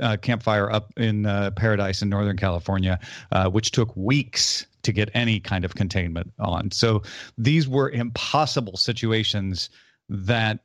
uh, 0.00 0.16
campfire 0.18 0.70
up 0.70 0.92
in 0.96 1.26
uh, 1.26 1.50
Paradise 1.52 2.00
in 2.00 2.08
Northern 2.08 2.36
California, 2.36 3.00
which 3.50 3.72
took 3.72 3.94
weeks 3.96 4.66
to 4.82 4.92
get 4.92 5.10
any 5.14 5.40
kind 5.40 5.64
of 5.64 5.74
containment 5.74 6.32
on. 6.38 6.70
So 6.70 7.02
these 7.38 7.68
were 7.68 7.90
impossible 7.90 8.76
situations 8.76 9.68
that 10.08 10.60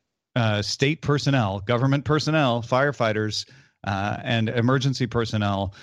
state 0.62 1.02
personnel, 1.02 1.60
government 1.62 2.06
personnel, 2.06 2.62
firefighters, 2.62 3.50
and 3.84 4.50
emergency 4.50 5.08
personnel 5.08 5.74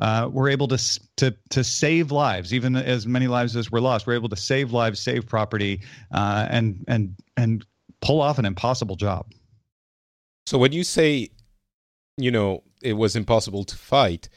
uh, 0.00 0.28
we're 0.32 0.48
able 0.48 0.66
to 0.68 1.00
to 1.16 1.36
to 1.50 1.62
save 1.62 2.10
lives, 2.10 2.54
even 2.54 2.74
as 2.74 3.06
many 3.06 3.28
lives 3.28 3.54
as 3.54 3.70
were 3.70 3.80
lost. 3.80 4.06
We're 4.06 4.14
able 4.14 4.30
to 4.30 4.36
save 4.36 4.72
lives, 4.72 4.98
save 4.98 5.26
property, 5.26 5.82
uh, 6.12 6.46
and 6.50 6.84
and 6.88 7.14
and 7.36 7.64
pull 8.00 8.20
off 8.20 8.38
an 8.38 8.46
impossible 8.46 8.96
job. 8.96 9.26
So 10.46 10.58
when 10.58 10.72
you 10.72 10.84
say, 10.84 11.28
you 12.16 12.30
know, 12.30 12.62
it 12.82 12.94
was 12.94 13.14
impossible 13.14 13.64
to 13.64 13.76
fight, 13.76 14.30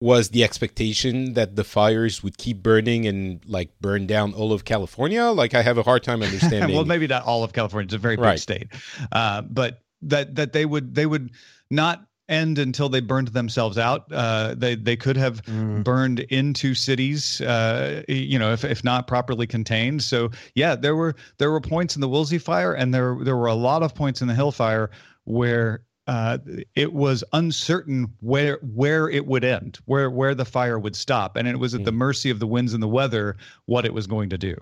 was 0.00 0.30
the 0.30 0.44
expectation 0.44 1.34
that 1.34 1.56
the 1.56 1.64
fires 1.64 2.22
would 2.22 2.38
keep 2.38 2.62
burning 2.62 3.06
and 3.06 3.44
like 3.46 3.70
burn 3.80 4.06
down 4.06 4.32
all 4.32 4.52
of 4.52 4.64
California? 4.64 5.24
Like 5.24 5.54
I 5.54 5.62
have 5.62 5.76
a 5.76 5.82
hard 5.82 6.04
time 6.04 6.22
understanding. 6.22 6.74
well, 6.74 6.84
maybe 6.84 7.08
not 7.08 7.24
all 7.24 7.42
of 7.42 7.52
California. 7.52 7.86
It's 7.86 7.94
a 7.94 7.98
very 7.98 8.14
big 8.14 8.24
right. 8.24 8.38
state, 8.38 8.68
uh, 9.10 9.42
but 9.42 9.82
that 10.02 10.36
that 10.36 10.52
they 10.52 10.64
would 10.64 10.94
they 10.94 11.04
would 11.04 11.32
not 11.68 12.06
end 12.30 12.58
until 12.58 12.88
they 12.88 13.00
burned 13.00 13.28
themselves 13.28 13.76
out. 13.76 14.10
Uh, 14.10 14.54
they 14.56 14.76
they 14.76 14.96
could 14.96 15.16
have 15.16 15.42
mm. 15.44 15.84
burned 15.84 16.20
into 16.20 16.74
cities, 16.74 17.40
uh, 17.42 18.02
you 18.08 18.38
know, 18.38 18.52
if, 18.52 18.64
if 18.64 18.82
not 18.82 19.06
properly 19.06 19.46
contained. 19.46 20.02
So 20.02 20.30
yeah, 20.54 20.76
there 20.76 20.96
were 20.96 21.14
there 21.38 21.50
were 21.50 21.60
points 21.60 21.96
in 21.96 22.00
the 22.00 22.08
Woolsey 22.08 22.38
fire, 22.38 22.72
and 22.72 22.94
there 22.94 23.16
there 23.20 23.36
were 23.36 23.48
a 23.48 23.54
lot 23.54 23.82
of 23.82 23.94
points 23.94 24.22
in 24.22 24.28
the 24.28 24.34
Hill 24.34 24.52
fire 24.52 24.90
where 25.24 25.82
uh, 26.06 26.38
it 26.74 26.92
was 26.92 27.22
uncertain 27.32 28.12
where 28.20 28.58
where 28.62 29.08
it 29.08 29.26
would 29.26 29.44
end, 29.44 29.78
where 29.84 30.10
where 30.10 30.34
the 30.34 30.44
fire 30.44 30.78
would 30.78 30.96
stop, 30.96 31.36
and 31.36 31.46
it 31.46 31.58
was 31.58 31.74
at 31.74 31.82
mm. 31.82 31.84
the 31.84 31.92
mercy 31.92 32.30
of 32.30 32.38
the 32.38 32.46
winds 32.46 32.72
and 32.72 32.82
the 32.82 32.88
weather 32.88 33.36
what 33.66 33.84
it 33.84 33.92
was 33.92 34.06
going 34.06 34.30
to 34.30 34.38
do. 34.38 34.56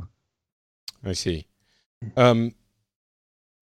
I 1.04 1.12
see. 1.12 1.46
Um, 2.16 2.52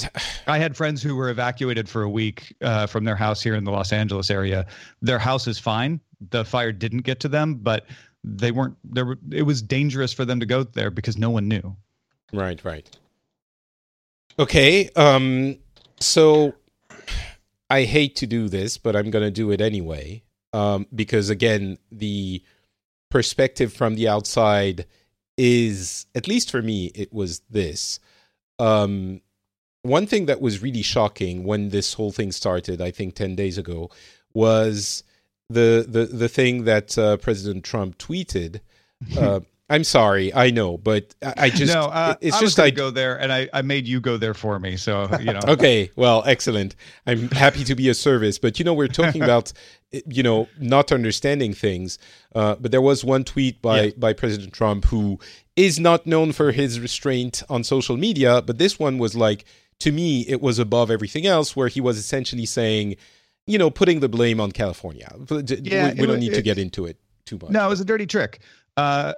I 0.47 0.59
had 0.59 0.77
friends 0.77 1.03
who 1.03 1.17
were 1.17 1.29
evacuated 1.31 1.89
for 1.89 2.03
a 2.03 2.11
week 2.11 2.55
uh, 2.63 2.87
from 2.87 3.05
their 3.05 3.17
house 3.17 3.43
here 3.43 3.55
in 3.55 3.65
the 3.65 3.71
Los 3.71 3.93
Angeles 3.93 4.31
area. 4.31 4.67
Their 5.03 5.19
house 5.19 5.47
is 5.47 5.59
fine. 5.59 6.01
The 6.31 6.45
fire 6.45 6.73
didn't 6.73 7.03
get 7.03 7.21
to 7.21 7.29
them, 7.29 7.57
but 7.57 7.87
they 8.25 8.51
weren't 8.51 8.77
there. 8.85 9.17
It 9.31 9.43
was 9.43 9.63
dangerous 9.63 10.13
for 10.13 10.25
them 10.25 10.41
to 10.41 10.47
go 10.47 10.65
there 10.65 10.91
because 10.91 11.17
no 11.17 11.31
one 11.31 11.49
knew. 11.49 11.77
Right, 12.33 12.63
right. 12.65 12.89
Okay. 14.39 14.91
Um. 14.97 15.59
So 16.01 16.55
I 17.71 17.85
hate 17.85 18.17
to 18.17 18.27
do 18.27 18.49
this, 18.49 18.79
but 18.79 18.97
I'm 18.97 19.11
going 19.11 19.25
to 19.25 19.31
do 19.31 19.51
it 19.51 19.61
anyway. 19.61 20.23
Um. 20.53 20.87
Because 20.95 21.31
again, 21.31 21.79
the 21.93 22.43
perspective 23.11 23.73
from 23.73 23.95
the 23.95 24.09
outside 24.09 24.87
is, 25.39 26.07
at 26.15 26.27
least 26.27 26.51
for 26.51 26.63
me, 26.63 26.87
it 26.95 27.13
was 27.13 27.41
this. 27.51 28.01
Um 28.59 29.21
one 29.89 30.07
thing 30.07 30.27
that 30.27 30.41
was 30.41 30.63
really 30.63 30.83
shocking 30.83 31.45
when 31.45 31.71
this 31.71 31.95
whole 31.95 32.13
thing 32.13 32.33
started, 32.33 32.81
I 32.81 32.91
think 32.91 33.15
10 33.15 33.37
days 33.37 33.59
ago, 33.59 33.91
was 34.35 35.03
the 35.49 35.87
the 35.89 36.07
the 36.07 36.29
thing 36.29 36.65
that 36.65 36.99
uh, 36.99 37.17
President 37.19 37.65
Trump 37.65 37.99
tweeted. 37.99 38.61
Uh, 39.19 39.41
I'm 39.69 39.83
sorry, 39.83 40.33
I 40.33 40.51
know, 40.51 40.79
but 40.79 41.15
I, 41.21 41.51
just 41.51 41.75
no. 41.75 41.83
Uh, 41.87 42.15
it's 42.21 42.37
I 42.37 42.41
just 42.41 42.61
I 42.61 42.71
go 42.71 42.91
there, 42.91 43.21
and 43.21 43.33
I, 43.33 43.49
I 43.53 43.63
made 43.63 43.89
you 43.89 44.01
go 44.01 44.17
there 44.17 44.33
for 44.33 44.61
me. 44.61 44.77
So 44.77 45.09
you 45.19 45.33
know. 45.33 45.41
okay, 45.49 45.91
well, 45.97 46.23
excellent. 46.25 46.77
I'm 47.05 47.29
happy 47.31 47.65
to 47.65 47.75
be 47.75 47.89
a 47.89 47.95
service, 47.95 48.39
but 48.39 48.61
you 48.61 48.65
know, 48.65 48.75
we're 48.75 48.87
talking 48.87 49.23
about 49.25 49.53
you 49.91 50.23
know 50.23 50.49
not 50.61 50.93
understanding 50.93 51.53
things. 51.53 51.99
Uh, 52.33 52.55
but 52.55 52.71
there 52.71 52.81
was 52.81 53.05
one 53.05 53.25
tweet 53.25 53.61
by 53.61 53.83
yeah. 53.83 53.91
by 53.99 54.13
President 54.13 54.53
Trump 54.53 54.85
who 54.85 55.19
is 55.57 55.81
not 55.81 56.07
known 56.07 56.31
for 56.31 56.53
his 56.53 56.79
restraint 56.79 57.43
on 57.49 57.65
social 57.65 57.97
media, 57.97 58.43
but 58.43 58.59
this 58.59 58.79
one 58.79 58.99
was 58.99 59.17
like 59.17 59.45
to 59.81 59.93
me, 59.93 60.23
it 60.23 60.41
was 60.41 60.59
above 60.59 60.91
everything 60.91 61.27
else, 61.27 61.55
where 61.55 61.69
he 61.69 61.81
was 61.81 61.99
essentially 61.99 62.47
saying, 62.47 62.97
you 63.47 63.59
know, 63.59 63.71
putting 63.71 64.01
the 64.01 64.09
blame 64.09 64.41
on 64.41 64.53
California. 64.53 65.15
Yeah, 65.31 65.93
we, 65.95 66.01
we 66.01 66.07
don't 66.07 66.21
need 66.21 66.35
to 66.35 66.43
get 66.43 66.59
into 66.59 66.87
it 66.87 66.99
too 67.25 67.39
much. 67.41 67.51
No, 67.51 67.67
it 67.67 67.69
was 67.69 67.81
a 67.81 67.85
dirty 67.85 68.07
trick. 68.07 68.41
Uh, 68.77 69.15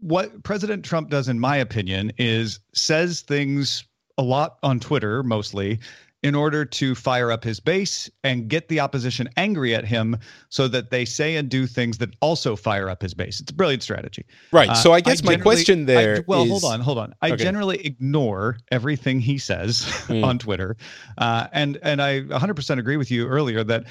what 0.00 0.42
President 0.42 0.84
Trump 0.84 1.10
does, 1.10 1.28
in 1.28 1.40
my 1.40 1.56
opinion, 1.56 2.12
is 2.18 2.60
says 2.72 3.22
things 3.22 3.84
a 4.18 4.22
lot 4.22 4.58
on 4.62 4.80
Twitter, 4.80 5.22
mostly 5.22 5.78
in 6.26 6.34
order 6.34 6.64
to 6.64 6.92
fire 6.96 7.30
up 7.30 7.44
his 7.44 7.60
base 7.60 8.10
and 8.24 8.48
get 8.48 8.66
the 8.66 8.80
opposition 8.80 9.28
angry 9.36 9.76
at 9.76 9.84
him 9.84 10.18
so 10.48 10.66
that 10.66 10.90
they 10.90 11.04
say 11.04 11.36
and 11.36 11.48
do 11.48 11.68
things 11.68 11.98
that 11.98 12.10
also 12.20 12.56
fire 12.56 12.90
up 12.90 13.00
his 13.00 13.14
base. 13.14 13.38
It's 13.40 13.52
a 13.52 13.54
brilliant 13.54 13.84
strategy. 13.84 14.26
Right. 14.50 14.68
Uh, 14.68 14.74
so 14.74 14.92
I 14.92 15.00
guess 15.00 15.22
I 15.22 15.26
my 15.26 15.36
question 15.36 15.86
there 15.86 16.16
I, 16.16 16.24
well, 16.26 16.42
is, 16.42 16.50
hold 16.50 16.64
on, 16.64 16.80
hold 16.80 16.98
on. 16.98 17.14
I 17.22 17.30
okay. 17.30 17.44
generally 17.44 17.78
ignore 17.86 18.58
everything 18.72 19.20
he 19.20 19.38
says 19.38 19.82
mm. 20.08 20.24
on 20.24 20.40
Twitter. 20.40 20.76
Uh, 21.16 21.46
and 21.52 21.78
and 21.82 22.02
I 22.02 22.22
100% 22.22 22.78
agree 22.80 22.96
with 22.96 23.12
you 23.12 23.28
earlier 23.28 23.62
that 23.62 23.84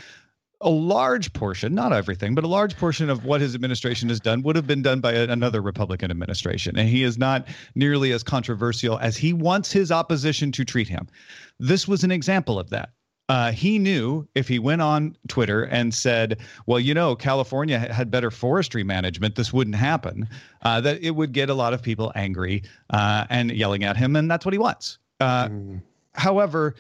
a 0.62 0.70
large 0.70 1.34
portion, 1.34 1.76
not 1.76 1.93
everything, 1.93 2.36
but 2.36 2.43
a 2.43 2.47
large 2.47 2.78
portion 2.78 3.10
of 3.10 3.26
what 3.26 3.41
his 3.41 3.56
administration 3.56 4.10
has 4.10 4.20
done 4.20 4.41
would 4.43 4.56
have 4.56 4.68
been 4.68 4.82
done 4.82 4.99
by 5.01 5.14
a, 5.14 5.28
another 5.28 5.62
Republican 5.62 6.12
administration. 6.12 6.78
And 6.78 6.88
he 6.88 7.03
is 7.03 7.18
not 7.18 7.47
nearly 7.76 8.12
as 8.12 8.24
controversial 8.24 8.97
as 8.99 9.18
he 9.18 9.34
wants 9.34 9.72
his 9.72 9.91
opposition 9.91 10.51
to 10.53 10.66
treat 10.66 10.88
him. 10.88 11.08
This 11.60 11.88
was 11.88 12.03
an 12.03 12.12
example 12.12 12.60
of 12.60 12.70
that. 12.70 12.89
Uh, 13.28 13.51
he 13.51 13.80
knew 13.80 14.28
if 14.36 14.47
he 14.47 14.60
went 14.60 14.82
on 14.82 15.18
Twitter 15.28 15.64
and 15.64 15.93
said, 15.95 16.39
"Well, 16.68 16.80
you 16.80 16.93
know, 16.93 17.16
California 17.16 17.80
had 17.80 18.12
better 18.12 18.30
forestry 18.30 18.84
management. 18.84 19.34
This 19.34 19.51
wouldn't 19.51 19.76
happen." 19.76 20.30
Uh, 20.62 20.80
that 20.82 21.01
it 21.01 21.12
would 21.12 21.32
get 21.32 21.49
a 21.49 21.56
lot 21.56 21.74
of 21.74 21.82
people 21.82 22.12
angry 22.16 22.62
uh, 22.91 23.26
and 23.32 23.49
yelling 23.49 23.84
at 23.84 23.97
him, 23.97 24.16
and 24.16 24.30
that's 24.30 24.45
what 24.45 24.53
he 24.53 24.60
wants. 24.60 24.99
Mm. 25.20 25.82
However, 26.14 26.76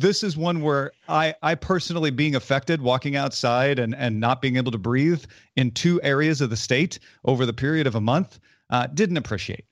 this 0.00 0.22
is 0.22 0.36
one 0.36 0.62
where 0.62 0.92
I, 1.08 1.34
I 1.42 1.54
personally 1.54 2.10
being 2.10 2.34
affected 2.34 2.80
walking 2.82 3.16
outside 3.16 3.78
and, 3.78 3.94
and 3.94 4.20
not 4.20 4.40
being 4.40 4.56
able 4.56 4.72
to 4.72 4.78
breathe 4.78 5.24
in 5.56 5.70
two 5.72 6.00
areas 6.02 6.40
of 6.40 6.50
the 6.50 6.56
state 6.56 6.98
over 7.24 7.44
the 7.44 7.52
period 7.52 7.86
of 7.86 7.94
a 7.94 8.00
month 8.00 8.38
uh, 8.70 8.86
didn't 8.88 9.16
appreciate. 9.16 9.64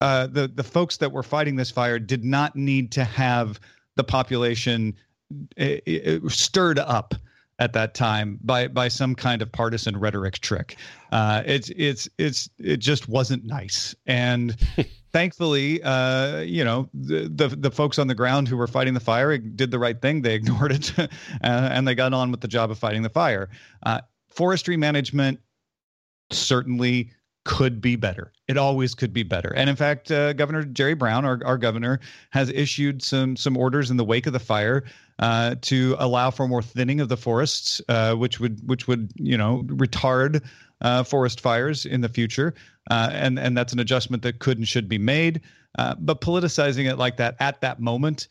Uh, 0.00 0.26
the 0.26 0.48
the 0.48 0.62
folks 0.62 0.98
that 0.98 1.12
were 1.12 1.22
fighting 1.22 1.56
this 1.56 1.70
fire 1.70 1.98
did 1.98 2.24
not 2.24 2.54
need 2.54 2.92
to 2.92 3.04
have 3.04 3.58
the 3.96 4.04
population 4.04 4.94
uh, 5.58 5.76
uh, 5.88 6.18
stirred 6.28 6.78
up 6.78 7.14
at 7.58 7.72
that 7.72 7.94
time 7.94 8.38
by 8.42 8.68
by 8.68 8.88
some 8.88 9.14
kind 9.14 9.40
of 9.40 9.50
partisan 9.50 9.96
rhetoric 9.96 10.40
trick. 10.40 10.76
Uh, 11.12 11.42
it's 11.46 11.70
it's 11.76 12.08
it's 12.18 12.50
it 12.58 12.78
just 12.78 13.08
wasn't 13.08 13.44
nice, 13.44 13.94
and 14.06 14.56
thankfully, 15.14 15.80
uh, 15.84 16.40
you 16.40 16.64
know, 16.64 16.90
the, 16.92 17.30
the, 17.32 17.46
the 17.48 17.70
folks 17.70 18.00
on 18.00 18.08
the 18.08 18.16
ground 18.16 18.48
who 18.48 18.56
were 18.56 18.66
fighting 18.66 18.94
the 18.94 19.00
fire 19.00 19.38
did 19.38 19.70
the 19.70 19.78
right 19.78 20.02
thing. 20.02 20.20
They 20.20 20.34
ignored 20.40 20.72
it, 20.72 20.92
uh, 20.98 21.06
and 21.40 21.88
they 21.88 21.94
got 21.94 22.12
on 22.12 22.30
with 22.30 22.42
the 22.42 22.48
job 22.48 22.70
of 22.70 22.78
fighting 22.78 23.02
the 23.02 23.08
fire. 23.08 23.48
Uh, 23.84 24.00
forestry 24.28 24.76
management 24.76 25.38
certainly 26.30 27.12
could 27.44 27.80
be 27.80 27.94
better. 27.94 28.32
It 28.48 28.58
always 28.58 28.94
could 28.94 29.12
be 29.12 29.22
better. 29.22 29.52
And 29.54 29.70
in 29.70 29.76
fact, 29.76 30.10
uh, 30.10 30.32
Governor 30.32 30.64
Jerry 30.64 30.94
Brown, 30.94 31.24
our, 31.24 31.38
our 31.44 31.58
governor, 31.58 32.00
has 32.30 32.50
issued 32.50 33.02
some 33.02 33.36
some 33.36 33.56
orders 33.56 33.90
in 33.90 33.96
the 33.96 34.04
wake 34.04 34.26
of 34.26 34.32
the 34.32 34.40
fire 34.40 34.82
uh, 35.20 35.54
to 35.62 35.94
allow 35.98 36.30
for 36.30 36.48
more 36.48 36.62
thinning 36.62 37.00
of 37.00 37.08
the 37.08 37.16
forests, 37.16 37.80
which 38.16 38.40
would 38.40 38.66
which 38.68 38.88
would 38.88 39.12
you 39.16 39.38
know 39.38 39.62
retard 39.66 40.42
uh, 40.84 41.02
forest 41.02 41.40
fires 41.40 41.86
in 41.86 42.00
the 42.00 42.08
future. 42.08 42.54
Uh, 42.90 43.08
and 43.12 43.38
and 43.38 43.56
that's 43.56 43.72
an 43.72 43.80
adjustment 43.80 44.22
that 44.22 44.38
could 44.38 44.58
and 44.58 44.68
should 44.68 44.88
be 44.88 44.98
made. 44.98 45.40
Uh, 45.76 45.94
but 45.98 46.20
politicizing 46.20 46.88
it 46.88 46.96
like 46.96 47.16
that 47.16 47.34
at 47.40 47.60
that 47.60 47.80
moment 47.80 48.28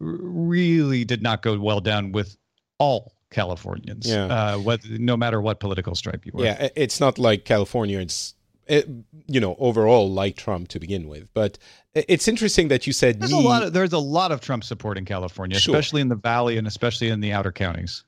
really 0.00 1.04
did 1.04 1.22
not 1.22 1.42
go 1.42 1.56
well 1.60 1.80
down 1.80 2.10
with 2.10 2.36
all 2.78 3.12
Californians, 3.30 4.08
yeah. 4.08 4.24
uh, 4.26 4.58
whether, 4.58 4.88
no 4.98 5.16
matter 5.16 5.40
what 5.40 5.60
political 5.60 5.94
stripe 5.94 6.26
you 6.26 6.32
were. 6.34 6.44
Yeah, 6.44 6.68
it's 6.74 6.98
not 7.00 7.18
like 7.18 7.44
Californians, 7.44 8.34
it, 8.66 8.88
you 9.26 9.40
know, 9.40 9.54
overall 9.58 10.10
like 10.10 10.36
Trump 10.36 10.68
to 10.68 10.80
begin 10.80 11.08
with. 11.08 11.32
But 11.34 11.58
it's 11.94 12.26
interesting 12.26 12.68
that 12.68 12.86
you 12.86 12.92
said 12.92 13.20
there's 13.20 13.32
a 13.32 13.38
lot 13.38 13.62
of 13.62 13.72
there's 13.72 13.92
a 13.92 13.98
lot 13.98 14.32
of 14.32 14.40
Trump 14.40 14.64
support 14.64 14.98
in 14.98 15.04
California, 15.04 15.58
sure. 15.58 15.74
especially 15.74 16.00
in 16.00 16.08
the 16.08 16.16
Valley 16.16 16.56
and 16.56 16.66
especially 16.66 17.10
in 17.10 17.20
the 17.20 17.32
outer 17.32 17.52
counties. 17.52 18.04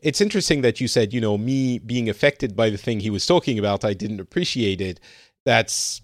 It's 0.00 0.20
interesting 0.20 0.62
that 0.62 0.80
you 0.80 0.88
said, 0.88 1.12
you 1.12 1.20
know, 1.20 1.36
me 1.36 1.78
being 1.78 2.08
affected 2.08 2.56
by 2.56 2.70
the 2.70 2.78
thing 2.78 3.00
he 3.00 3.10
was 3.10 3.26
talking 3.26 3.58
about, 3.58 3.84
I 3.84 3.92
didn't 3.94 4.20
appreciate 4.20 4.80
it. 4.80 5.00
That's 5.44 6.02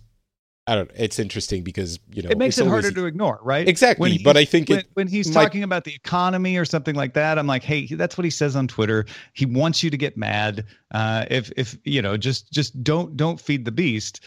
I 0.66 0.76
don't 0.76 0.88
know. 0.88 0.94
It's 0.96 1.18
interesting 1.18 1.64
because 1.64 1.98
you 2.12 2.22
know 2.22 2.30
it 2.30 2.38
makes 2.38 2.56
it 2.56 2.66
harder 2.68 2.86
always- 2.86 2.94
to 2.94 3.06
ignore, 3.06 3.40
right? 3.42 3.68
Exactly, 3.68 4.18
but 4.22 4.36
I 4.36 4.44
think 4.44 4.68
when, 4.68 4.78
it 4.78 4.86
when 4.94 5.08
he's 5.08 5.34
might- 5.34 5.42
talking 5.42 5.64
about 5.64 5.82
the 5.82 5.92
economy 5.94 6.56
or 6.56 6.64
something 6.64 6.94
like 6.94 7.14
that, 7.14 7.36
I'm 7.36 7.48
like, 7.48 7.64
hey, 7.64 7.86
that's 7.86 8.16
what 8.16 8.24
he 8.24 8.30
says 8.30 8.54
on 8.54 8.68
Twitter. 8.68 9.04
He 9.32 9.44
wants 9.44 9.82
you 9.82 9.90
to 9.90 9.96
get 9.96 10.16
mad. 10.16 10.64
Uh, 10.92 11.24
if 11.30 11.50
if 11.56 11.76
you 11.84 12.00
know, 12.00 12.16
just 12.16 12.52
just 12.52 12.80
don't 12.84 13.16
don't 13.16 13.40
feed 13.40 13.64
the 13.64 13.72
beast. 13.72 14.20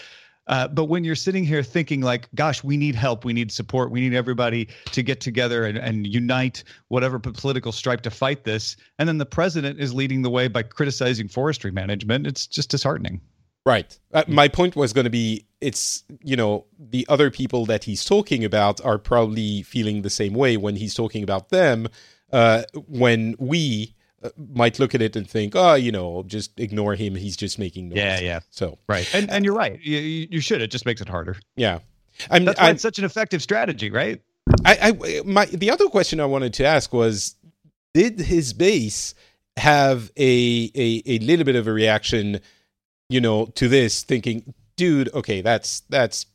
Uh, 0.47 0.67
but 0.67 0.85
when 0.85 1.03
you're 1.03 1.15
sitting 1.15 1.43
here 1.43 1.63
thinking 1.63 2.01
like, 2.01 2.29
gosh, 2.35 2.63
we 2.63 2.77
need 2.77 2.95
help, 2.95 3.25
we 3.25 3.33
need 3.33 3.51
support, 3.51 3.91
we 3.91 3.99
need 4.01 4.13
everybody 4.13 4.67
to 4.91 5.01
get 5.01 5.19
together 5.19 5.65
and, 5.65 5.77
and 5.77 6.05
unite 6.05 6.63
whatever 6.89 7.17
political 7.17 7.71
stripe 7.71 8.01
to 8.01 8.11
fight 8.11 8.43
this, 8.43 8.75
and 8.99 9.09
then 9.09 9.17
the 9.17 9.25
president 9.25 9.79
is 9.79 9.93
leading 9.93 10.21
the 10.21 10.29
way 10.29 10.47
by 10.47 10.61
criticizing 10.61 11.27
forestry 11.27 11.71
management, 11.71 12.27
it's 12.27 12.45
just 12.45 12.69
disheartening. 12.69 13.21
Right. 13.65 13.97
Uh, 14.13 14.23
my 14.27 14.47
point 14.47 14.75
was 14.75 14.93
going 14.93 15.05
to 15.05 15.09
be 15.09 15.47
it's, 15.59 16.03
you 16.23 16.35
know, 16.35 16.65
the 16.77 17.05
other 17.09 17.31
people 17.31 17.65
that 17.65 17.83
he's 17.83 18.05
talking 18.05 18.45
about 18.45 18.79
are 18.85 18.99
probably 18.99 19.63
feeling 19.63 20.03
the 20.03 20.11
same 20.11 20.35
way 20.35 20.57
when 20.57 20.75
he's 20.75 20.93
talking 20.93 21.23
about 21.23 21.49
them. 21.49 21.87
Uh, 22.31 22.63
when 22.87 23.35
we 23.39 23.94
Uh, 24.23 24.29
might 24.53 24.79
look 24.79 24.95
at 24.95 25.01
it 25.01 25.15
and 25.15 25.29
think, 25.29 25.55
oh, 25.55 25.73
you 25.73 25.91
know, 25.91 26.23
just 26.25 26.57
ignore 26.59 26.95
him. 26.95 27.15
He's 27.15 27.35
just 27.35 27.59
making 27.59 27.89
noise. 27.89 27.97
Yeah, 27.97 28.19
yeah. 28.19 28.39
So, 28.49 28.77
Right. 28.87 29.07
And 29.13 29.29
and 29.29 29.43
you're 29.43 29.55
right. 29.55 29.79
You, 29.81 29.97
you 29.97 30.27
you 30.31 30.39
should. 30.39 30.61
It 30.61 30.71
just 30.71 30.85
makes 30.85 31.01
it 31.01 31.09
harder. 31.09 31.35
yeah. 31.55 31.79
I'm, 32.31 32.45
That's 32.45 32.59
why 32.59 32.69
I'm, 32.69 32.75
it's 32.75 32.81
such 32.81 32.97
an 32.97 33.03
effective 33.03 33.41
strategy, 33.41 33.91
right? 33.91 34.21
I, 34.63 34.97
I, 35.01 35.21
my, 35.25 35.45
the 35.47 35.69
other 35.69 35.89
question 35.89 36.21
I 36.21 36.25
wanted 36.25 36.53
to 36.53 36.65
ask 36.65 36.93
was, 36.93 37.35
did 37.93 38.19
his 38.19 38.53
base 38.53 39.15
have 39.57 40.11
a, 40.15 40.71
a, 40.75 41.03
a 41.05 41.19
little 41.19 41.43
bit 41.43 41.57
of 41.57 41.67
a 41.67 41.73
reaction, 41.73 42.39
you 43.09 43.19
know, 43.19 43.47
to 43.55 43.67
this 43.67 44.03
thinking, 44.03 44.53
dude, 44.77 45.13
okay, 45.13 45.41
that's, 45.41 45.81
that's 45.89 46.25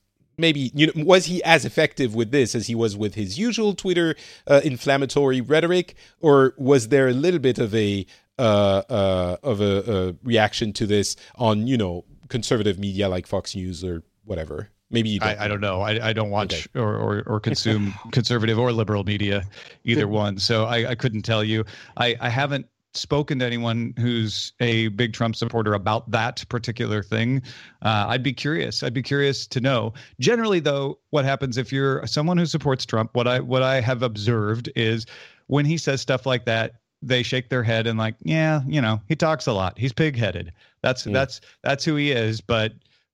maybe, 0.41 0.71
you 0.75 0.87
know, 0.87 1.05
was 1.05 1.27
he 1.27 1.43
as 1.45 1.65
effective 1.65 2.15
with 2.15 2.31
this 2.31 2.55
as 2.55 2.67
he 2.67 2.75
was 2.75 2.97
with 2.97 3.15
his 3.15 3.39
usual 3.39 3.75
Twitter 3.75 4.15
uh, 4.47 4.61
inflammatory 4.65 5.41
rhetoric? 5.41 5.95
Or 6.21 6.55
was 6.57 6.89
there 6.89 7.09
a 7.09 7.13
little 7.13 7.41
bit 7.41 7.59
of 7.59 7.75
a, 7.75 8.07
uh, 8.39 8.83
uh, 8.89 9.37
of 9.43 9.61
a, 9.61 10.09
a 10.09 10.15
reaction 10.25 10.73
to 10.75 10.87
this 10.87 11.17
on, 11.37 11.67
you 11.67 11.77
know, 11.77 12.05
conservative 12.29 12.79
media 12.79 13.09
like 13.09 13.27
Fox 13.27 13.55
News 13.55 13.85
or 13.85 14.03
whatever? 14.25 14.71
Maybe 14.93 15.11
you 15.11 15.21
don't. 15.21 15.29
I, 15.39 15.45
I 15.45 15.49
don't 15.49 15.61
know. 15.61 15.83
I, 15.83 16.09
I 16.09 16.13
don't 16.13 16.31
watch 16.31 16.53
Okay. 16.53 16.81
or, 16.81 16.97
or, 16.97 17.23
or 17.27 17.39
consume 17.41 17.95
conservative 18.13 18.59
or 18.59 18.73
liberal 18.73 19.05
media, 19.05 19.45
either 19.85 20.09
one. 20.23 20.39
So 20.39 20.65
I, 20.65 20.91
I 20.91 20.95
couldn't 20.97 21.23
tell 21.23 21.45
you. 21.45 21.65
I, 21.97 22.17
I 22.21 22.29
haven't 22.29 22.67
spoken 22.95 23.39
to 23.39 23.45
anyone 23.45 23.95
who's 23.99 24.53
a 24.61 24.89
big 24.89 25.13
Trump 25.13 25.37
supporter 25.37 25.75
about 25.75 26.11
that 26.11 26.45
particular 26.49 27.03
thing. 27.03 27.43
Uh, 27.83 28.07
I'd 28.09 28.23
be 28.23 28.33
curious. 28.33 28.83
I'd 28.83 28.95
be 28.95 29.03
curious 29.03 29.47
to 29.49 29.61
know. 29.61 29.93
Generally, 30.19 30.61
though, 30.61 30.99
what 31.11 31.25
happens 31.25 31.57
if 31.57 31.73
you're 31.73 32.05
someone 32.07 32.37
who 32.37 32.47
supports 32.47 32.85
Trump? 32.85 33.11
What 33.15 33.29
I 33.29 33.41
what 33.41 33.63
I 33.63 33.81
have 33.81 34.03
observed 34.03 34.71
is 34.75 35.07
when 35.47 35.65
he 35.65 35.77
says 35.79 36.01
stuff 36.01 36.27
like 36.27 36.45
that, 36.47 36.75
they 37.03 37.23
shake 37.23 37.49
their 37.49 37.63
head 37.63 37.87
and 37.87 37.99
like, 37.99 38.15
yeah, 38.23 38.61
you 38.67 38.81
know, 38.81 39.01
he 39.09 39.17
talks 39.17 39.47
a 39.47 39.53
lot. 39.53 39.79
He's 39.79 39.93
pig-headed. 39.93 40.53
That's 40.83 41.05
Mm. 41.05 41.13
that's 41.13 41.41
that's 41.63 41.85
who 41.85 41.97
he 41.97 42.11
is. 42.11 42.41
But 42.41 42.73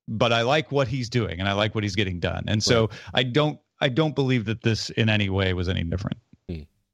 but 0.08 0.32
I 0.32 0.42
like 0.42 0.72
what 0.72 0.88
he's 0.88 1.08
doing 1.08 1.38
and 1.40 1.48
I 1.48 1.52
like 1.52 1.74
what 1.74 1.84
he's 1.84 1.96
getting 1.96 2.18
done. 2.20 2.44
And 2.48 2.62
so 2.62 2.88
I 3.14 3.22
don't 3.24 3.58
I 3.80 3.88
don't 3.88 4.14
believe 4.14 4.46
that 4.46 4.62
this 4.62 4.88
in 4.90 5.08
any 5.08 5.28
way 5.28 5.52
was 5.52 5.68
any 5.68 5.84
different. 5.84 6.16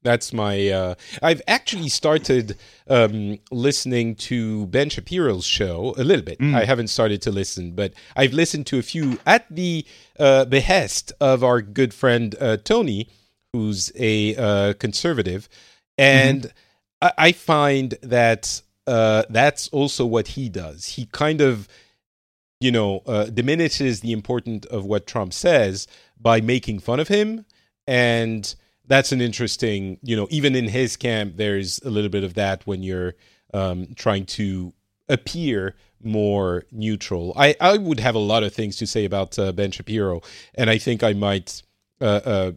That's 0.03 0.33
my. 0.33 0.69
Uh, 0.69 0.95
I've 1.23 1.43
actually 1.47 1.89
started 1.89 2.57
um, 2.89 3.39
listening 3.51 4.17
to 4.17 4.67
Ben 4.67 4.91
Shapiro's 4.91 5.45
show 5.45 5.95
a 5.97 6.05
little 6.05 6.25
bit. 6.25 6.39
Mm. 6.39 6.55
I 6.55 6.65
haven't 6.65 6.89
started 6.89 7.23
to 7.23 7.31
listen, 7.31 7.73
but 7.73 7.95
I've 8.17 8.33
listened 8.33 8.67
to 8.69 8.79
a 8.79 8.83
few 8.83 9.19
at 9.27 9.47
the 9.49 9.87
uh, 10.19 10.45
behest 10.47 11.13
of 11.21 11.45
our 11.45 11.63
good 11.63 11.95
friend 11.95 12.35
uh, 12.41 12.57
Tony, 12.59 13.09
who's 13.53 13.93
a 13.95 14.35
uh, 14.37 14.73
conservative, 14.75 15.49
and 15.97 16.53
I, 17.01 17.13
I 17.19 17.33
find 17.33 17.95
that 18.03 18.63
uh, 18.87 19.25
that's 19.31 19.69
also 19.69 20.05
what 20.05 20.29
he 20.29 20.49
does. 20.49 20.87
He 20.87 21.07
kind 21.07 21.41
of, 21.41 21.69
you 22.61 22.73
know, 22.73 23.03
uh, 23.07 23.27
diminishes 23.27 24.01
the 24.01 24.13
importance 24.13 24.67
of 24.67 24.85
what 24.85 25.07
Trump 25.07 25.33
says 25.33 25.87
by 26.21 26.41
making 26.41 26.81
fun 26.81 26.99
of 27.01 27.09
him 27.09 27.45
and 27.87 28.55
that's 28.87 29.13
an 29.13 29.21
interesting 29.21 29.99
you 30.03 30.17
know 30.17 30.27
even 30.31 30.55
in 30.55 30.69
his 30.69 30.97
camp 30.97 31.37
there's 31.37 31.79
a 31.85 31.91
little 31.91 32.11
bit 32.11 32.25
of 32.25 32.35
that 32.35 32.67
when 32.67 32.83
you're 32.83 33.15
um, 33.55 33.89
trying 33.97 34.25
to 34.27 34.73
appear 35.09 35.75
more 36.03 36.65
neutral 36.73 37.33
i 37.37 37.55
i 37.61 37.77
would 37.77 38.01
have 38.01 38.15
a 38.15 38.19
lot 38.19 38.43
of 38.43 38.53
things 38.53 38.77
to 38.77 38.87
say 38.87 39.05
about 39.05 39.39
uh, 39.39 39.53
ben 39.53 39.71
shapiro 39.71 40.21
and 40.55 40.69
i 40.71 40.79
think 40.79 41.03
i 41.03 41.13
might 41.13 41.63
uh, 42.01 42.21
uh, 42.25 42.53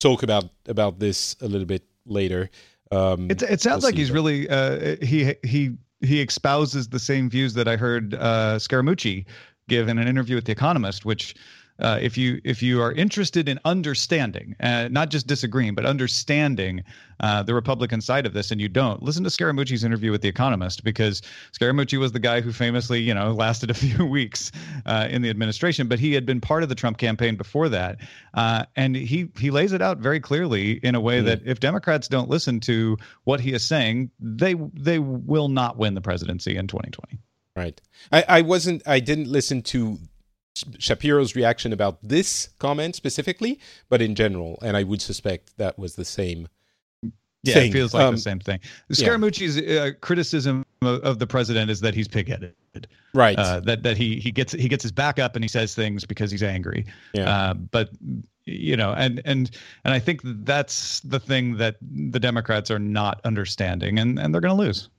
talk 0.00 0.22
about 0.22 0.44
about 0.66 0.98
this 0.98 1.36
a 1.40 1.46
little 1.46 1.66
bit 1.66 1.84
later 2.06 2.50
um, 2.92 3.30
It, 3.30 3.42
it 3.42 3.60
sounds 3.60 3.82
we'll 3.82 3.90
like 3.92 3.94
he's 3.98 4.08
but- 4.10 4.14
really 4.14 4.48
uh, 4.48 4.96
he 5.02 5.34
he 5.44 5.76
he 6.00 6.20
espouses 6.26 6.88
the 6.88 6.98
same 6.98 7.28
views 7.30 7.54
that 7.54 7.68
I 7.68 7.76
heard 7.76 8.14
uh, 8.14 8.56
Scaramucci 8.58 9.26
give 9.68 9.86
in 9.88 9.98
an 9.98 10.08
interview 10.08 10.34
with 10.34 10.46
The 10.46 10.52
Economist, 10.52 11.04
which. 11.04 11.34
Uh, 11.80 11.98
if 12.00 12.16
you 12.18 12.40
if 12.44 12.62
you 12.62 12.80
are 12.82 12.92
interested 12.92 13.48
in 13.48 13.58
understanding, 13.64 14.54
uh, 14.60 14.88
not 14.90 15.10
just 15.10 15.26
disagreeing, 15.26 15.74
but 15.74 15.84
understanding 15.86 16.82
uh, 17.20 17.42
the 17.42 17.54
Republican 17.54 18.00
side 18.00 18.26
of 18.26 18.32
this, 18.32 18.50
and 18.50 18.60
you 18.60 18.68
don't 18.68 19.02
listen 19.02 19.24
to 19.24 19.30
Scaramucci's 19.30 19.84
interview 19.84 20.10
with 20.10 20.22
The 20.22 20.28
Economist 20.28 20.84
because 20.84 21.22
Scaramucci 21.58 21.98
was 21.98 22.12
the 22.12 22.18
guy 22.18 22.40
who 22.40 22.52
famously, 22.52 23.00
you 23.00 23.14
know, 23.14 23.32
lasted 23.44 23.70
a 23.70 23.74
few 23.74 24.04
weeks 24.18 24.52
uh, 24.86 25.08
in 25.10 25.22
the 25.22 25.30
administration, 25.30 25.88
but 25.88 25.98
he 25.98 26.12
had 26.12 26.24
been 26.26 26.40
part 26.40 26.62
of 26.62 26.68
the 26.68 26.74
Trump 26.74 26.98
campaign 26.98 27.36
before 27.36 27.68
that, 27.68 27.98
uh, 28.34 28.64
and 28.76 28.94
he 28.96 29.28
he 29.38 29.50
lays 29.50 29.72
it 29.72 29.82
out 29.82 29.98
very 29.98 30.20
clearly 30.20 30.72
in 30.82 30.94
a 30.94 31.00
way 31.00 31.20
Mhm. 31.20 31.24
that 31.26 31.40
if 31.46 31.60
Democrats 31.60 32.08
don't 32.08 32.28
listen 32.28 32.60
to 32.60 32.96
what 33.24 33.40
he 33.40 33.52
is 33.52 33.62
saying, 33.64 34.10
they 34.20 34.54
they 34.74 34.98
will 34.98 35.48
not 35.48 35.76
win 35.78 35.94
the 35.94 36.00
presidency 36.00 36.56
in 36.56 36.66
2020. 36.66 37.18
right 37.56 37.80
I, 38.12 38.24
I 38.28 38.40
wasn't 38.42 38.82
i 38.86 39.00
didn't 39.00 39.26
listen 39.28 39.60
to 39.74 39.98
shapiro's 40.78 41.34
reaction 41.36 41.72
about 41.72 41.98
this 42.02 42.48
comment 42.58 42.94
specifically 42.96 43.58
but 43.88 44.02
in 44.02 44.14
general 44.14 44.58
and 44.62 44.76
i 44.76 44.82
would 44.82 45.00
suspect 45.00 45.56
that 45.56 45.78
was 45.78 45.94
the 45.96 46.04
same 46.04 46.48
Yeah, 47.42 47.54
thing. 47.54 47.70
it 47.70 47.72
feels 47.72 47.94
like 47.94 48.02
Um, 48.02 48.14
the 48.16 48.20
same 48.20 48.38
thing. 48.40 48.60
Scaramucci's 48.92 49.56
uh, 49.56 49.92
criticism 50.02 50.62
of, 50.82 51.00
of 51.02 51.18
the 51.18 51.26
president 51.26 51.70
is 51.70 51.80
that 51.80 51.94
he's 51.94 52.06
pigheaded. 52.06 52.52
right 53.14 53.38
Uh, 53.38 53.60
that 53.60 53.82
that 53.82 53.96
he 53.96 54.20
he 54.20 54.30
gets 54.30 54.52
he 54.52 54.68
gets 54.68 54.82
his 54.82 54.92
back 54.92 55.18
up 55.18 55.36
and 55.36 55.42
he 55.44 55.48
says 55.48 55.74
things 55.74 56.04
because 56.04 56.30
he's 56.30 56.42
angry. 56.42 56.84
Yeah. 57.14 57.30
Uh, 57.30 57.54
but 57.54 57.88
you 58.44 58.76
know, 58.76 58.92
and 58.92 59.22
and 59.24 59.50
and 59.84 59.94
I 59.94 59.98
think 60.00 60.20
that's 60.44 61.00
the 61.00 61.18
thing 61.18 61.56
that 61.56 61.76
the 62.12 62.20
Democrats 62.20 62.70
are 62.70 62.78
not 62.78 63.20
understanding, 63.24 63.98
and 63.98 64.18
and 64.18 64.34
they're 64.34 64.42
going 64.42 64.56
to 64.58 64.62
lose. 64.66 64.90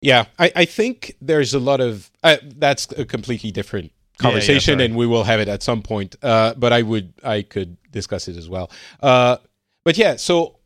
Yeah, 0.00 0.24
I, 0.38 0.50
I 0.56 0.64
think 0.64 1.16
there's 1.20 1.52
a 1.52 1.58
lot 1.60 1.80
of 1.80 2.10
uh, 2.22 2.36
that's 2.56 2.86
a 2.96 3.04
completely 3.04 3.50
different 3.52 3.92
Yeah, 4.22 4.28
yeah, 4.28 4.32
conversation, 4.32 4.80
and 4.80 4.96
we 4.96 5.06
will 5.06 5.24
have 5.24 5.40
it 5.40 5.48
at 5.48 5.62
some 5.62 5.82
point. 5.82 6.16
Uh, 6.22 6.54
but 6.54 6.72
I 6.72 6.82
would 6.82 7.12
I 7.22 7.42
could 7.42 7.76
discuss 7.90 8.28
it 8.28 8.36
as 8.36 8.48
well. 8.48 8.70
Uh, 9.02 9.38
but 9.84 9.98
yeah, 9.98 10.16
so 10.16 10.58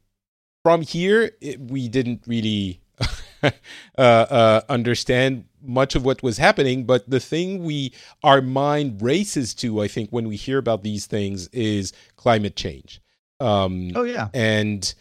from 0.62 0.82
here 0.82 1.30
it, 1.40 1.60
we 1.60 1.88
didn't 1.88 2.22
really 2.26 2.80
uh, 3.42 3.50
uh, 3.98 4.60
understand 4.68 5.44
much 5.62 5.94
of 5.94 6.04
what 6.04 6.22
was 6.22 6.38
happening. 6.38 6.84
But 6.84 7.08
the 7.08 7.20
thing 7.20 7.64
we 7.64 7.92
our 8.22 8.40
mind 8.40 9.02
races 9.02 9.54
to, 9.56 9.80
I 9.82 9.88
think, 9.88 10.10
when 10.10 10.28
we 10.28 10.36
hear 10.36 10.58
about 10.58 10.82
these 10.82 11.06
things 11.06 11.48
is 11.48 11.92
climate 12.16 12.56
change. 12.56 13.00
Um, 13.40 13.92
Oh 13.94 14.02
yeah, 14.02 14.28
and 14.32 14.94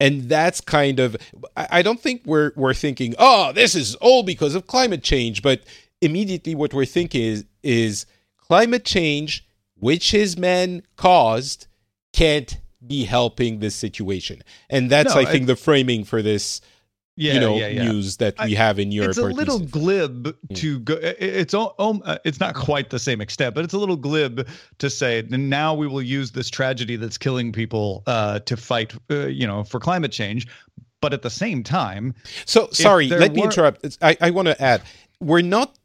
and 0.00 0.28
that's 0.28 0.60
kind 0.60 1.00
of 1.00 1.16
I 1.56 1.68
I 1.70 1.82
don't 1.82 2.00
think 2.00 2.22
we're 2.24 2.52
we're 2.56 2.74
thinking, 2.74 3.14
oh, 3.18 3.52
this 3.52 3.74
is 3.74 3.94
all 3.96 4.22
because 4.22 4.54
of 4.54 4.66
climate 4.66 5.02
change, 5.02 5.42
but 5.42 5.62
immediately 6.00 6.54
what 6.54 6.72
we're 6.72 6.84
thinking 6.84 7.22
is 7.22 7.44
is 7.62 8.06
climate 8.36 8.84
change, 8.84 9.46
which 9.74 10.10
his 10.10 10.36
men 10.36 10.82
caused, 10.96 11.66
can't 12.12 12.58
be 12.86 13.04
helping 13.04 13.58
this 13.58 13.74
situation, 13.74 14.42
and 14.70 14.90
that's 14.90 15.14
No, 15.14 15.20
I 15.20 15.24
think 15.24 15.46
the 15.46 15.56
framing 15.56 16.04
for 16.04 16.22
this 16.22 16.60
yeah, 17.18 17.34
you 17.34 17.40
know 17.40 17.56
yeah, 17.56 17.66
yeah. 17.66 17.90
news 17.90 18.18
that 18.18 18.36
we 18.44 18.54
have 18.54 18.78
in 18.78 18.92
Europe. 18.92 19.10
it's 19.10 19.18
a 19.18 19.24
little 19.24 19.58
glib 19.58 20.36
to 20.54 20.78
go 20.78 20.96
it's 21.02 21.52
uh, 21.52 22.18
it's 22.24 22.38
not 22.38 22.54
quite 22.54 22.90
the 22.90 22.98
same 23.00 23.20
extent 23.20 23.56
but 23.56 23.64
it's 23.64 23.74
a 23.74 23.78
little 23.78 23.96
glib 23.96 24.46
to 24.78 24.88
say 24.88 25.18
"And 25.18 25.50
now 25.50 25.74
we 25.74 25.88
will 25.88 26.00
use 26.00 26.30
this 26.30 26.48
tragedy 26.48 26.94
that's 26.94 27.18
killing 27.18 27.50
people 27.50 28.04
uh, 28.06 28.38
to 28.40 28.56
fight 28.56 28.94
uh, 29.10 29.26
you 29.26 29.48
know 29.48 29.64
for 29.64 29.80
climate 29.80 30.12
change 30.12 30.46
but 31.00 31.12
at 31.12 31.22
the 31.22 31.30
same 31.30 31.62
time 31.62 32.14
So 32.44 32.68
sorry, 32.72 33.08
let 33.08 33.32
me 33.32 33.42
interrupt. 33.42 33.84
It's- 33.84 33.98
I, 34.00 34.28
I 34.28 34.30
want 34.30 34.48
to 34.48 34.60
add, 34.62 34.82
we're 35.20 35.42
not 35.42 35.77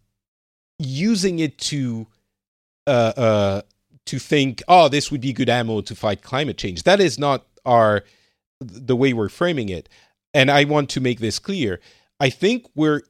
using 0.79 1.39
it 1.39 1.57
to 1.57 2.07
uh, 2.87 3.13
uh, 3.15 3.61
to 4.05 4.19
think, 4.19 4.61
oh, 4.67 4.89
this 4.89 5.11
would 5.11 5.21
be 5.21 5.33
good 5.33 5.49
ammo 5.49 5.81
to 5.81 5.95
fight 5.95 6.21
climate 6.21 6.57
change. 6.57 6.83
That 6.83 6.99
is 6.99 7.17
not 7.17 7.45
our 7.65 8.03
the 8.59 8.95
way 8.95 9.13
we're 9.13 9.29
framing 9.29 9.69
it. 9.69 9.89
And 10.33 10.49
I 10.49 10.63
want 10.63 10.89
to 10.91 11.01
make 11.01 11.19
this 11.19 11.39
clear. 11.39 11.79
I 12.19 12.29
think 12.29 12.67
we're 12.75 13.01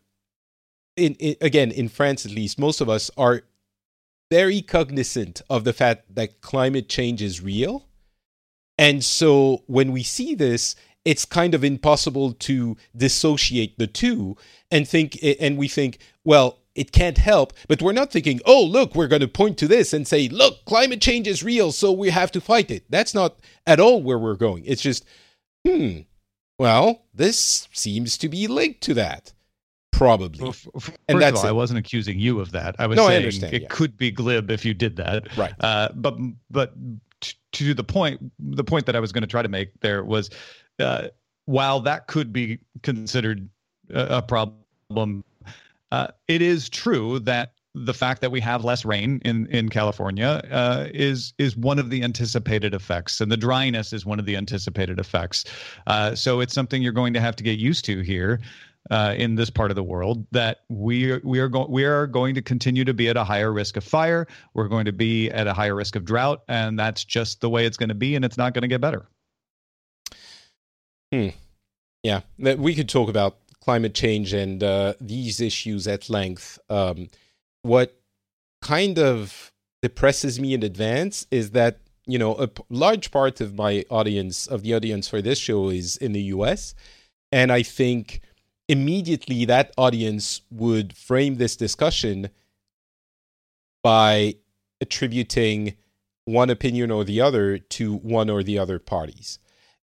in, 0.95 1.16
in 1.16 1.36
again 1.41 1.72
in 1.72 1.89
France 1.89 2.26
at 2.26 2.32
least, 2.32 2.59
most 2.59 2.82
of 2.82 2.89
us 2.89 3.09
are 3.18 3.43
very 4.32 4.61
cognizant 4.61 5.41
of 5.49 5.64
the 5.64 5.74
fact 5.74 6.16
that 6.16 6.41
climate 6.41 6.89
change 6.89 7.22
is 7.22 7.41
real. 7.41 7.88
And 8.78 9.03
so 9.03 9.64
when 9.68 9.91
we 9.91 10.03
see 10.03 10.34
this, 10.34 10.76
it's 11.05 11.26
kind 11.26 11.53
of 11.53 11.64
impossible 11.64 12.34
to 12.34 12.78
dissociate 12.95 13.78
the 13.78 13.88
two 13.88 14.36
and 14.72 14.88
think 14.88 15.20
and 15.39 15.57
we 15.57 15.68
think 15.68 15.99
well 16.24 16.59
it 16.76 16.92
can't 16.92 17.18
help 17.18 17.54
but 17.68 17.82
we're 17.82 17.92
not 17.92 18.12
thinking 18.12 18.40
oh 18.46 18.64
look 18.64 18.96
we're 18.96 19.08
going 19.08 19.22
to 19.22 19.28
point 19.28 19.58
to 19.58 19.68
this 19.68 19.94
and 19.94 20.08
say 20.08 20.28
look 20.30 20.64
climate 20.66 21.02
change 21.02 21.28
is 21.28 21.44
real 21.44 21.72
so 21.72 21.92
we 21.92 22.10
have 22.10 22.32
to 22.32 22.42
fight 22.42 22.72
it 22.72 22.84
that's 22.90 23.14
not 23.14 23.40
at 23.66 23.80
all 23.80 24.02
where 24.02 24.20
we're 24.20 24.36
going. 24.36 24.64
It's 24.66 24.82
just 24.82 25.06
hmm 25.68 26.00
well 26.60 27.06
this 27.14 27.68
seems 27.74 28.18
to 28.18 28.30
be 28.30 28.48
linked 28.48 28.82
to 28.82 28.94
that 28.94 29.34
probably. 29.94 30.44
Well, 30.44 30.56
f- 30.76 30.92
and 31.08 31.22
that's 31.22 31.42
all, 31.42 31.48
I 31.48 31.52
wasn't 31.52 31.80
accusing 31.80 32.20
you 32.20 32.40
of 32.40 32.52
that. 32.52 32.76
I 32.80 32.88
was 32.88 32.98
no, 32.98 33.08
saying 33.08 33.24
I 33.44 33.48
it 33.48 33.62
yeah. 33.62 33.68
could 33.70 33.96
be 33.96 34.12
glib 34.12 34.52
if 34.52 34.66
you 34.66 34.74
did 34.74 34.96
that. 34.98 35.36
Right. 35.38 35.54
Uh, 35.60 35.90
but 35.96 36.18
but 36.50 36.74
to 37.54 37.74
the 37.74 37.84
point 37.84 38.20
the 38.40 38.64
point 38.64 38.86
that 38.88 38.96
I 38.96 39.00
was 39.00 39.12
going 39.12 39.22
to 39.22 39.28
try 39.28 39.42
to 39.42 39.48
make 39.48 39.70
there 39.80 40.04
was 40.04 40.30
uh, 40.80 41.08
while 41.46 41.80
that 41.82 42.08
could 42.08 42.34
be 42.34 42.60
considered 42.82 43.48
a, 43.94 44.18
a 44.18 44.22
problem, 44.22 45.24
uh, 45.94 46.08
it 46.28 46.41
is 46.41 46.70
true 46.70 47.20
that 47.20 47.54
the 47.76 47.94
fact 47.94 48.22
that 48.22 48.32
we 48.32 48.39
have 48.39 48.66
less 48.66 48.84
rain 48.84 49.22
in 49.26 49.46
in 49.48 49.70
California 49.70 50.41
uh, 50.50 50.88
is 50.91 51.34
is 51.38 51.56
one 51.56 51.78
of 51.78 51.91
the 51.91 52.02
anticipated 52.02 52.74
effects, 52.74 53.22
and 53.22 53.32
the 53.32 53.38
dryness 53.38 53.94
is 53.94 54.04
one 54.04 54.18
of 54.20 54.26
the 54.26 54.36
anticipated 54.36 55.00
effects. 55.00 55.46
Uh, 55.86 56.16
so 56.16 56.39
it's 56.39 56.54
something 56.54 56.82
you're 56.82 56.91
going 56.91 57.14
to 57.14 57.22
have 57.22 57.36
to 57.36 57.44
get 57.44 57.60
used 57.60 57.86
to 57.86 58.02
here. 58.02 58.39
Uh, 58.91 59.16
in 59.18 59.36
this 59.36 59.50
part 59.50 59.72
of 59.72 59.76
the 59.76 59.84
world, 59.84 60.28
that 60.32 60.66
we 60.68 61.10
are, 61.10 61.22
we 61.24 61.39
are 61.39 61.48
going 61.48 61.72
we 61.72 61.86
are 61.86 62.06
going 62.06 62.36
to 62.36 62.41
continue 62.41 62.84
to 62.84 62.94
be 62.94 63.08
at 63.08 63.16
a 63.16 63.24
higher 63.24 63.54
risk 63.54 63.78
of 63.78 63.84
fire. 63.84 64.28
We're 64.56 64.68
going 64.68 64.84
to 64.86 64.91
be 64.91 65.30
at 65.30 65.48
a 65.48 65.54
higher 65.54 65.74
risk 65.74 65.96
of 65.96 66.04
drought, 66.04 66.41
and 66.50 66.78
that's 66.78 67.06
just 67.06 67.39
the 67.39 67.50
way 67.50 67.66
it's 67.66 67.78
going 67.78 67.89
to 67.89 67.96
be, 67.96 68.16
and 68.16 68.26
it's 68.26 68.38
not 68.38 68.54
going 68.54 68.64
to 68.64 68.68
get 68.68 68.82
better. 68.82 69.08
Hmm. 71.14 71.30
Yeah, 72.04 72.22
we 72.38 72.76
could 72.76 72.89
talk 72.89 73.08
about 73.08 73.38
climate 73.64 73.93
change 73.93 74.34
and 74.34 74.61
uh, 74.61 74.93
these 74.99 75.39
issues 75.39 75.88
at 75.88 76.09
length. 76.09 76.59
Um, 76.70 77.07
what 77.61 77.97
kind 78.61 78.99
of 78.99 79.53
depresses 79.82 80.39
me 80.39 80.53
in 80.53 80.64
advance 80.64 81.26
is 81.32 81.51
that 81.51 81.80
you 82.05 82.20
know 82.20 82.36
a 82.36 82.47
p- 82.47 82.64
large 82.70 83.09
part 83.11 83.39
of 83.39 83.55
my 83.55 83.86
audience 83.89 84.47
of 84.47 84.64
the 84.64 84.74
audience 84.74 85.07
for 85.07 85.22
this 85.22 85.39
show 85.39 85.70
is 85.70 85.95
in 85.97 86.11
the 86.11 86.24
US, 86.36 86.76
and 87.32 87.51
I 87.51 87.64
think 87.64 88.20
immediately 88.68 89.45
that 89.45 89.74
audience 89.78 90.41
would 90.51 90.95
frame 90.95 91.36
this 91.36 91.55
discussion 91.55 92.30
by 93.82 94.36
attributing 94.82 95.76
one 96.26 96.49
opinion 96.49 96.91
or 96.91 97.03
the 97.05 97.22
other 97.22 97.57
to 97.57 97.95
one 97.95 98.30
or 98.30 98.43
the 98.43 98.57
other 98.57 98.80
parties 98.80 99.39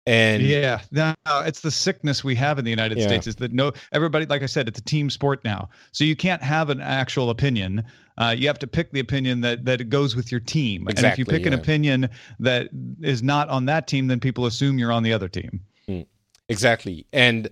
and 0.06 0.42
yeah 0.42 0.80
no 0.90 1.14
it's 1.46 1.60
the 1.60 1.70
sickness 1.70 2.22
we 2.22 2.34
have 2.34 2.58
in 2.58 2.64
the 2.64 2.70
united 2.70 2.98
yeah. 2.98 3.06
states 3.06 3.26
is 3.26 3.36
that 3.36 3.52
no 3.52 3.72
everybody 3.92 4.26
like 4.26 4.42
i 4.42 4.46
said 4.46 4.68
it's 4.68 4.78
a 4.78 4.84
team 4.84 5.08
sport 5.08 5.42
now 5.44 5.68
so 5.92 6.04
you 6.04 6.14
can't 6.14 6.42
have 6.42 6.68
an 6.70 6.80
actual 6.80 7.30
opinion 7.30 7.84
uh, 8.16 8.32
you 8.36 8.46
have 8.46 8.60
to 8.60 8.68
pick 8.68 8.92
the 8.92 9.00
opinion 9.00 9.40
that 9.40 9.64
that 9.64 9.88
goes 9.88 10.14
with 10.14 10.30
your 10.30 10.40
team 10.40 10.86
exactly, 10.88 11.04
and 11.04 11.12
if 11.12 11.18
you 11.18 11.24
pick 11.24 11.42
yeah. 11.42 11.48
an 11.48 11.54
opinion 11.54 12.08
that 12.38 12.68
is 13.00 13.22
not 13.22 13.48
on 13.48 13.64
that 13.64 13.86
team 13.86 14.06
then 14.06 14.20
people 14.20 14.46
assume 14.46 14.78
you're 14.78 14.92
on 14.92 15.02
the 15.02 15.12
other 15.12 15.28
team 15.28 15.60
mm. 15.88 16.06
exactly 16.48 17.06
and 17.12 17.48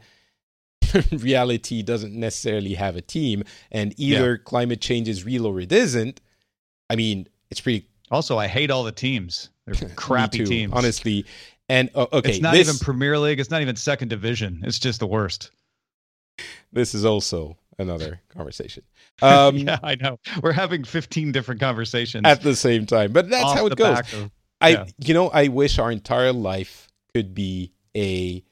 reality 1.12 1.82
doesn't 1.82 2.14
necessarily 2.14 2.74
have 2.74 2.96
a 2.96 3.00
team 3.00 3.42
and 3.70 3.98
either 3.98 4.32
yeah. 4.32 4.42
climate 4.44 4.80
change 4.80 5.08
is 5.08 5.24
real 5.24 5.46
or 5.46 5.58
it 5.58 5.72
isn't 5.72 6.20
i 6.90 6.96
mean 6.96 7.26
it's 7.50 7.60
pretty 7.60 7.88
also 8.10 8.38
i 8.38 8.46
hate 8.46 8.70
all 8.70 8.84
the 8.84 8.92
teams 8.92 9.48
they're 9.66 9.88
crappy 9.96 10.44
teams 10.44 10.72
honestly 10.74 11.24
and 11.68 11.90
uh, 11.94 12.06
okay, 12.12 12.30
it's 12.30 12.40
not 12.40 12.54
this, 12.54 12.68
even 12.68 12.78
Premier 12.78 13.18
League. 13.18 13.40
It's 13.40 13.50
not 13.50 13.62
even 13.62 13.76
second 13.76 14.08
division. 14.08 14.62
It's 14.64 14.78
just 14.78 15.00
the 15.00 15.06
worst. 15.06 15.50
This 16.72 16.94
is 16.94 17.04
also 17.04 17.56
another 17.78 18.20
conversation. 18.28 18.84
Um, 19.20 19.56
yeah, 19.58 19.78
I 19.84 19.94
know. 19.94 20.18
We're 20.42 20.52
having 20.52 20.82
15 20.82 21.30
different 21.30 21.60
conversations 21.60 22.26
at 22.26 22.42
the 22.42 22.56
same 22.56 22.86
time, 22.86 23.12
but 23.12 23.30
that's 23.30 23.52
how 23.52 23.66
it 23.66 23.76
goes. 23.76 24.00
Of, 24.12 24.32
I, 24.60 24.68
yeah. 24.70 24.84
you 24.98 25.14
know, 25.14 25.28
I 25.28 25.46
wish 25.46 25.78
our 25.78 25.92
entire 25.92 26.32
life 26.32 26.88
could 27.14 27.32
be 27.32 27.70
a 27.96 28.42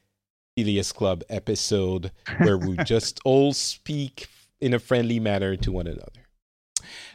Phileas 0.54 0.92
Club 0.92 1.24
episode 1.28 2.12
where 2.38 2.56
we 2.56 2.76
just 2.84 3.20
all 3.24 3.52
speak 3.52 4.28
in 4.60 4.74
a 4.74 4.78
friendly 4.78 5.18
manner 5.18 5.56
to 5.56 5.72
one 5.72 5.88
another. 5.88 6.20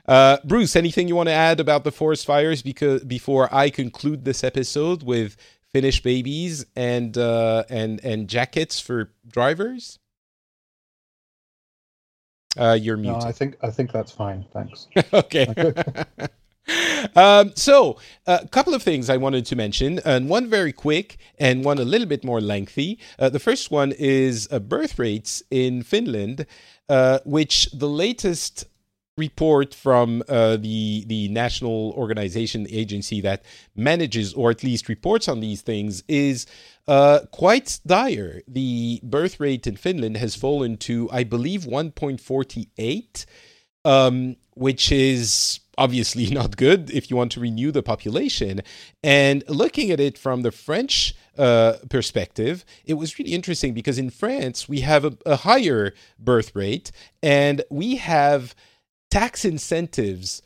Uh, 0.07 0.37
Bruce, 0.43 0.75
anything 0.75 1.07
you 1.07 1.15
want 1.15 1.29
to 1.29 1.33
add 1.33 1.59
about 1.59 1.83
the 1.83 1.91
forest 1.91 2.25
fires? 2.25 2.61
Because 2.61 3.03
before 3.03 3.53
I 3.53 3.69
conclude 3.69 4.25
this 4.25 4.43
episode 4.43 5.03
with 5.03 5.37
Finnish 5.75 6.01
babies 6.01 6.65
and 6.77 7.17
uh, 7.17 7.65
and 7.69 7.99
and 8.05 8.29
jackets 8.29 8.79
for 8.79 9.11
drivers? 9.27 9.99
Uh, 12.57 12.77
you're 12.81 12.95
muted. 12.95 13.23
No, 13.23 13.27
I 13.27 13.33
think 13.33 13.57
I 13.61 13.71
think 13.71 13.91
that's 13.91 14.13
fine. 14.13 14.45
Thanks. 14.53 14.87
okay. 15.13 15.53
um, 17.17 17.51
so, 17.55 17.97
a 18.25 18.29
uh, 18.31 18.45
couple 18.53 18.73
of 18.73 18.83
things 18.83 19.09
I 19.09 19.17
wanted 19.17 19.45
to 19.47 19.57
mention, 19.57 19.99
and 20.05 20.29
one 20.29 20.49
very 20.49 20.71
quick, 20.71 21.17
and 21.37 21.65
one 21.65 21.77
a 21.77 21.83
little 21.83 22.07
bit 22.07 22.23
more 22.23 22.39
lengthy. 22.39 22.97
Uh, 23.19 23.27
the 23.27 23.39
first 23.39 23.69
one 23.69 23.91
is 23.91 24.47
uh, 24.51 24.59
birth 24.59 24.97
rates 24.97 25.43
in 25.51 25.83
Finland, 25.83 26.45
uh, 26.87 27.19
which 27.25 27.69
the 27.73 27.89
latest 27.89 28.63
report 29.17 29.73
from 29.73 30.21
uh, 30.27 30.57
the 30.57 31.05
the 31.07 31.29
national 31.29 31.93
organization 31.95 32.67
agency 32.69 33.21
that 33.21 33.43
manages 33.75 34.33
or 34.33 34.51
at 34.51 34.63
least 34.63 34.89
reports 34.89 35.27
on 35.27 35.39
these 35.39 35.61
things 35.61 36.03
is 36.07 36.45
uh, 36.87 37.19
quite 37.31 37.79
dire. 37.85 38.41
The 38.47 38.99
birth 39.03 39.39
rate 39.39 39.65
in 39.67 39.77
Finland 39.77 40.17
has 40.17 40.35
fallen 40.35 40.77
to, 40.77 41.09
I 41.11 41.23
believe, 41.23 41.61
1.48, 41.61 43.25
um, 43.85 44.35
which 44.53 44.91
is 44.91 45.61
obviously 45.77 46.27
not 46.31 46.57
good 46.57 46.91
if 46.91 47.09
you 47.09 47.15
want 47.15 47.31
to 47.33 47.39
renew 47.39 47.71
the 47.71 47.83
population. 47.83 48.61
And 49.01 49.43
looking 49.47 49.91
at 49.91 49.99
it 49.99 50.17
from 50.17 50.41
the 50.41 50.51
French 50.51 51.15
uh, 51.37 51.75
perspective, 51.89 52.65
it 52.85 52.95
was 52.95 53.17
really 53.17 53.33
interesting 53.33 53.73
because 53.73 53.97
in 53.97 54.09
France 54.09 54.67
we 54.67 54.81
have 54.81 55.05
a, 55.05 55.17
a 55.25 55.37
higher 55.37 55.93
birth 56.19 56.53
rate 56.53 56.91
and 57.23 57.63
we 57.69 57.95
have 57.95 58.53
tax 59.09 59.45
incentives 59.45 60.41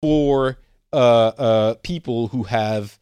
for 0.00 0.58
uh, 0.92 1.32
uh, 1.38 1.74
people 1.82 2.28
who 2.28 2.44
have 2.44 2.98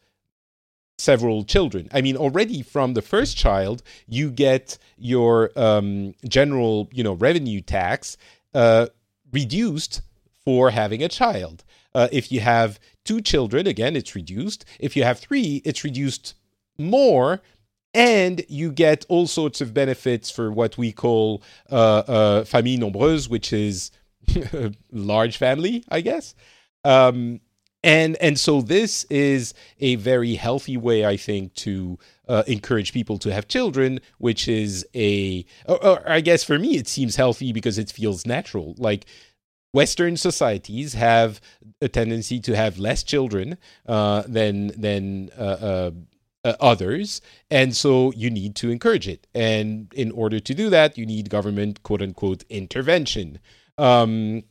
several 0.97 1.43
children. 1.43 1.89
I 1.91 2.01
mean, 2.01 2.15
already 2.15 2.61
from 2.61 2.93
the 2.93 3.01
first 3.01 3.37
child, 3.37 3.83
you 4.07 4.31
get 4.31 4.77
your 4.97 5.51
um, 5.55 6.15
general, 6.27 6.89
you 6.91 7.03
know, 7.03 7.13
revenue 7.13 7.61
tax 7.61 8.17
uh, 8.53 8.87
reduced 9.31 10.01
for 10.45 10.71
having 10.71 11.03
a 11.03 11.09
child. 11.09 11.63
Uh, 11.93 12.07
if 12.11 12.31
you 12.31 12.39
have 12.39 12.79
two 13.03 13.21
children, 13.21 13.67
again, 13.67 13.95
it's 13.95 14.15
reduced. 14.15 14.65
If 14.79 14.95
you 14.95 15.03
have 15.03 15.19
three, 15.19 15.61
it's 15.65 15.83
reduced 15.83 16.35
more. 16.77 17.41
And 17.93 18.43
you 18.49 18.71
get 18.71 19.05
all 19.07 19.27
sorts 19.27 19.61
of 19.61 19.73
benefits 19.73 20.31
for 20.31 20.51
what 20.51 20.79
we 20.79 20.91
call 20.91 21.43
uh, 21.69 22.03
uh 22.07 22.43
famille 22.43 22.79
nombreuse, 22.79 23.29
which 23.29 23.53
is 23.53 23.91
large 24.91 25.37
family, 25.37 25.83
I 25.89 26.01
guess. 26.01 26.35
Um, 26.83 27.39
and 27.83 28.15
and 28.21 28.39
so 28.39 28.61
this 28.61 29.03
is 29.05 29.53
a 29.79 29.95
very 29.95 30.35
healthy 30.35 30.77
way, 30.77 31.05
I 31.05 31.17
think, 31.17 31.53
to 31.55 31.99
uh, 32.27 32.43
encourage 32.47 32.93
people 32.93 33.17
to 33.19 33.33
have 33.33 33.47
children, 33.47 33.99
which 34.19 34.47
is 34.47 34.87
a, 34.95 35.45
or, 35.67 35.85
or 35.85 36.09
I 36.09 36.21
guess 36.21 36.43
for 36.43 36.57
me, 36.57 36.77
it 36.77 36.87
seems 36.87 37.17
healthy 37.17 37.51
because 37.51 37.77
it 37.77 37.91
feels 37.91 38.25
natural. 38.25 38.75
Like 38.77 39.05
Western 39.73 40.15
societies 40.15 40.93
have 40.93 41.41
a 41.81 41.89
tendency 41.89 42.39
to 42.39 42.55
have 42.55 42.79
less 42.79 43.03
children 43.03 43.57
uh, 43.87 44.23
than 44.27 44.67
than 44.79 45.29
uh, 45.37 45.41
uh, 45.41 45.91
uh, 46.45 46.53
others, 46.61 47.21
and 47.51 47.75
so 47.75 48.13
you 48.13 48.29
need 48.29 48.55
to 48.57 48.69
encourage 48.69 49.07
it. 49.07 49.27
And 49.33 49.91
in 49.93 50.11
order 50.11 50.39
to 50.39 50.53
do 50.53 50.69
that, 50.69 50.97
you 50.97 51.05
need 51.05 51.29
government 51.29 51.83
quote 51.83 52.01
unquote 52.01 52.43
intervention. 52.49 53.39
Um, 53.77 54.43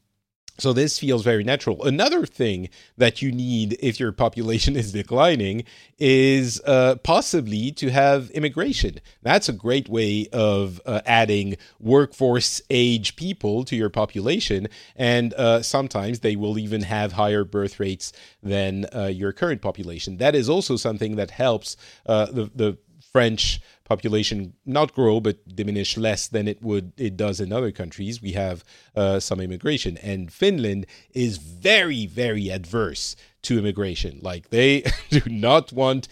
so 0.59 0.73
this 0.73 0.99
feels 0.99 1.25
very 1.25 1.43
natural. 1.45 1.83
Another 1.83 2.27
thing 2.27 2.69
that 2.97 3.23
you 3.23 3.33
need 3.33 3.77
if 3.81 3.99
your 3.99 4.13
population 4.13 4.77
is 4.83 4.93
declining 4.93 5.65
is 5.99 6.61
uh, 6.67 6.97
possibly 7.03 7.73
to 7.73 7.91
have 7.91 8.31
immigration. 8.31 9.01
That's 9.23 9.49
a 9.49 9.53
great 9.53 9.89
way 9.89 10.29
of 10.33 10.81
uh, 10.85 11.01
adding 11.07 11.57
workforce 11.81 12.61
age 12.71 13.17
people 13.17 13.65
to 13.65 13.77
your 13.77 13.91
population, 13.91 14.69
and 14.95 15.33
uh, 15.35 15.63
sometimes 15.63 16.21
they 16.21 16.37
will 16.37 16.59
even 16.59 16.83
have 16.83 17.13
higher 17.13 17.45
birth 17.45 17.81
rates 17.81 18.13
than 18.43 18.87
uh, 18.95 19.07
your 19.07 19.33
current 19.33 19.63
population. 19.63 20.19
That 20.19 20.35
is 20.35 20.49
also 20.49 20.77
something 20.77 21.17
that 21.17 21.31
helps 21.31 21.77
uh, 22.07 22.27
the 22.27 22.51
the 22.55 22.79
French 23.13 23.61
population 23.85 24.55
not 24.65 24.95
grow 24.95 25.21
but 25.21 25.57
diminish 25.57 25.97
less 25.97 26.29
than 26.29 26.49
it 26.49 26.63
would 26.63 26.93
it 26.97 27.17
does 27.17 27.41
in 27.41 27.53
other 27.53 27.71
countries. 27.71 28.23
We 28.23 28.33
have 28.33 28.65
uh, 28.95 29.21
some 29.21 29.41
immigration, 29.41 29.99
and 29.99 30.33
Finland 30.33 30.87
is 31.13 31.39
very 31.39 32.07
very 32.07 32.49
adverse 32.49 33.17
to 33.43 33.59
immigration. 33.59 34.21
Like 34.23 34.51
they 34.51 34.85
do 35.11 35.23
not 35.27 35.73
want 35.73 36.09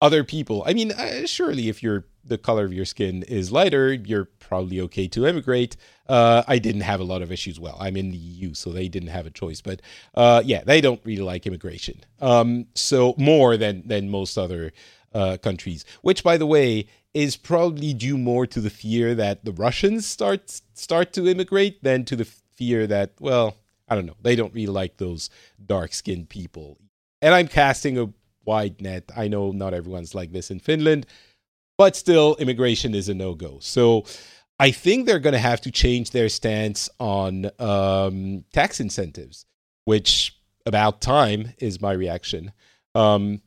other 0.00 0.24
people. 0.24 0.62
I 0.66 0.72
mean, 0.72 0.92
uh, 0.92 1.26
surely 1.26 1.68
if 1.68 1.82
you're 1.82 2.06
the 2.24 2.38
color 2.38 2.64
of 2.64 2.72
your 2.72 2.84
skin 2.84 3.22
is 3.24 3.50
lighter, 3.50 3.92
you're 3.92 4.26
probably 4.38 4.80
okay 4.80 5.08
to 5.08 5.26
immigrate. 5.26 5.76
Uh, 6.08 6.42
I 6.46 6.58
didn't 6.58 6.82
have 6.82 7.00
a 7.00 7.04
lot 7.04 7.22
of 7.22 7.32
issues. 7.32 7.58
Well, 7.58 7.76
I'm 7.80 7.96
in 7.96 8.10
the 8.10 8.16
EU, 8.16 8.54
so 8.54 8.70
they 8.70 8.88
didn't 8.88 9.08
have 9.08 9.26
a 9.26 9.30
choice. 9.30 9.60
But 9.60 9.80
uh, 10.14 10.42
yeah, 10.44 10.62
they 10.64 10.80
don't 10.80 11.00
really 11.04 11.22
like 11.22 11.46
immigration. 11.46 12.00
Um, 12.20 12.66
so 12.74 13.14
more 13.16 13.56
than 13.56 13.86
than 13.86 14.10
most 14.10 14.36
other 14.36 14.72
uh, 15.14 15.38
countries, 15.42 15.84
which, 16.02 16.22
by 16.22 16.36
the 16.36 16.46
way, 16.46 16.86
is 17.14 17.36
probably 17.36 17.92
due 17.92 18.16
more 18.16 18.46
to 18.46 18.60
the 18.60 18.70
fear 18.70 19.14
that 19.14 19.44
the 19.44 19.52
Russians 19.52 20.06
start 20.06 20.60
start 20.74 21.12
to 21.14 21.26
immigrate 21.26 21.82
than 21.82 22.04
to 22.04 22.16
the 22.16 22.24
fear 22.24 22.86
that 22.86 23.12
well, 23.20 23.56
I 23.88 23.94
don't 23.94 24.06
know, 24.06 24.16
they 24.22 24.36
don't 24.36 24.54
really 24.54 24.72
like 24.72 24.96
those 24.96 25.30
dark 25.64 25.92
skinned 25.92 26.28
people. 26.28 26.78
And 27.22 27.34
I'm 27.34 27.48
casting 27.48 27.98
a 27.98 28.12
wide 28.44 28.80
net. 28.80 29.10
I 29.16 29.28
know 29.28 29.52
not 29.52 29.74
everyone's 29.74 30.14
like 30.14 30.32
this 30.32 30.50
in 30.50 30.60
Finland, 30.60 31.06
but 31.76 31.96
still, 31.96 32.36
immigration 32.36 32.94
is 32.94 33.08
a 33.08 33.14
no 33.14 33.34
go. 33.34 33.58
So 33.60 34.04
I 34.58 34.70
think 34.70 35.06
they're 35.06 35.18
going 35.18 35.32
to 35.32 35.38
have 35.38 35.62
to 35.62 35.70
change 35.70 36.10
their 36.10 36.28
stance 36.28 36.90
on 36.98 37.50
um, 37.58 38.44
tax 38.52 38.78
incentives, 38.78 39.46
which 39.84 40.36
about 40.66 41.00
time 41.00 41.54
is 41.58 41.80
my 41.80 41.92
reaction. 41.92 42.52
Um, 42.94 43.40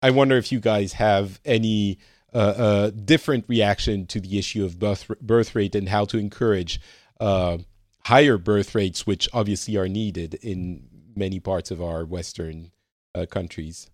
I 0.00 0.10
wonder 0.10 0.36
if 0.36 0.50
you 0.52 0.60
guys 0.60 0.94
have 0.94 1.40
any 1.44 1.98
uh, 2.38 2.90
different 2.90 3.44
reaction 3.48 4.06
to 4.06 4.20
the 4.20 4.38
issue 4.38 4.64
of 4.64 4.78
birth, 4.78 5.10
birth 5.20 5.54
rate 5.54 5.74
and 5.74 5.88
how 5.88 6.04
to 6.06 6.18
encourage 6.18 6.80
uh, 7.20 7.58
higher 8.04 8.38
birth 8.38 8.74
rates, 8.74 9.06
which 9.06 9.28
obviously 9.32 9.76
are 9.76 9.88
needed 9.88 10.34
in 10.42 10.88
many 11.16 11.40
parts 11.40 11.70
of 11.70 11.80
our 11.80 12.04
Western 12.04 12.70
uh, 13.14 13.26
countries. 13.26 13.90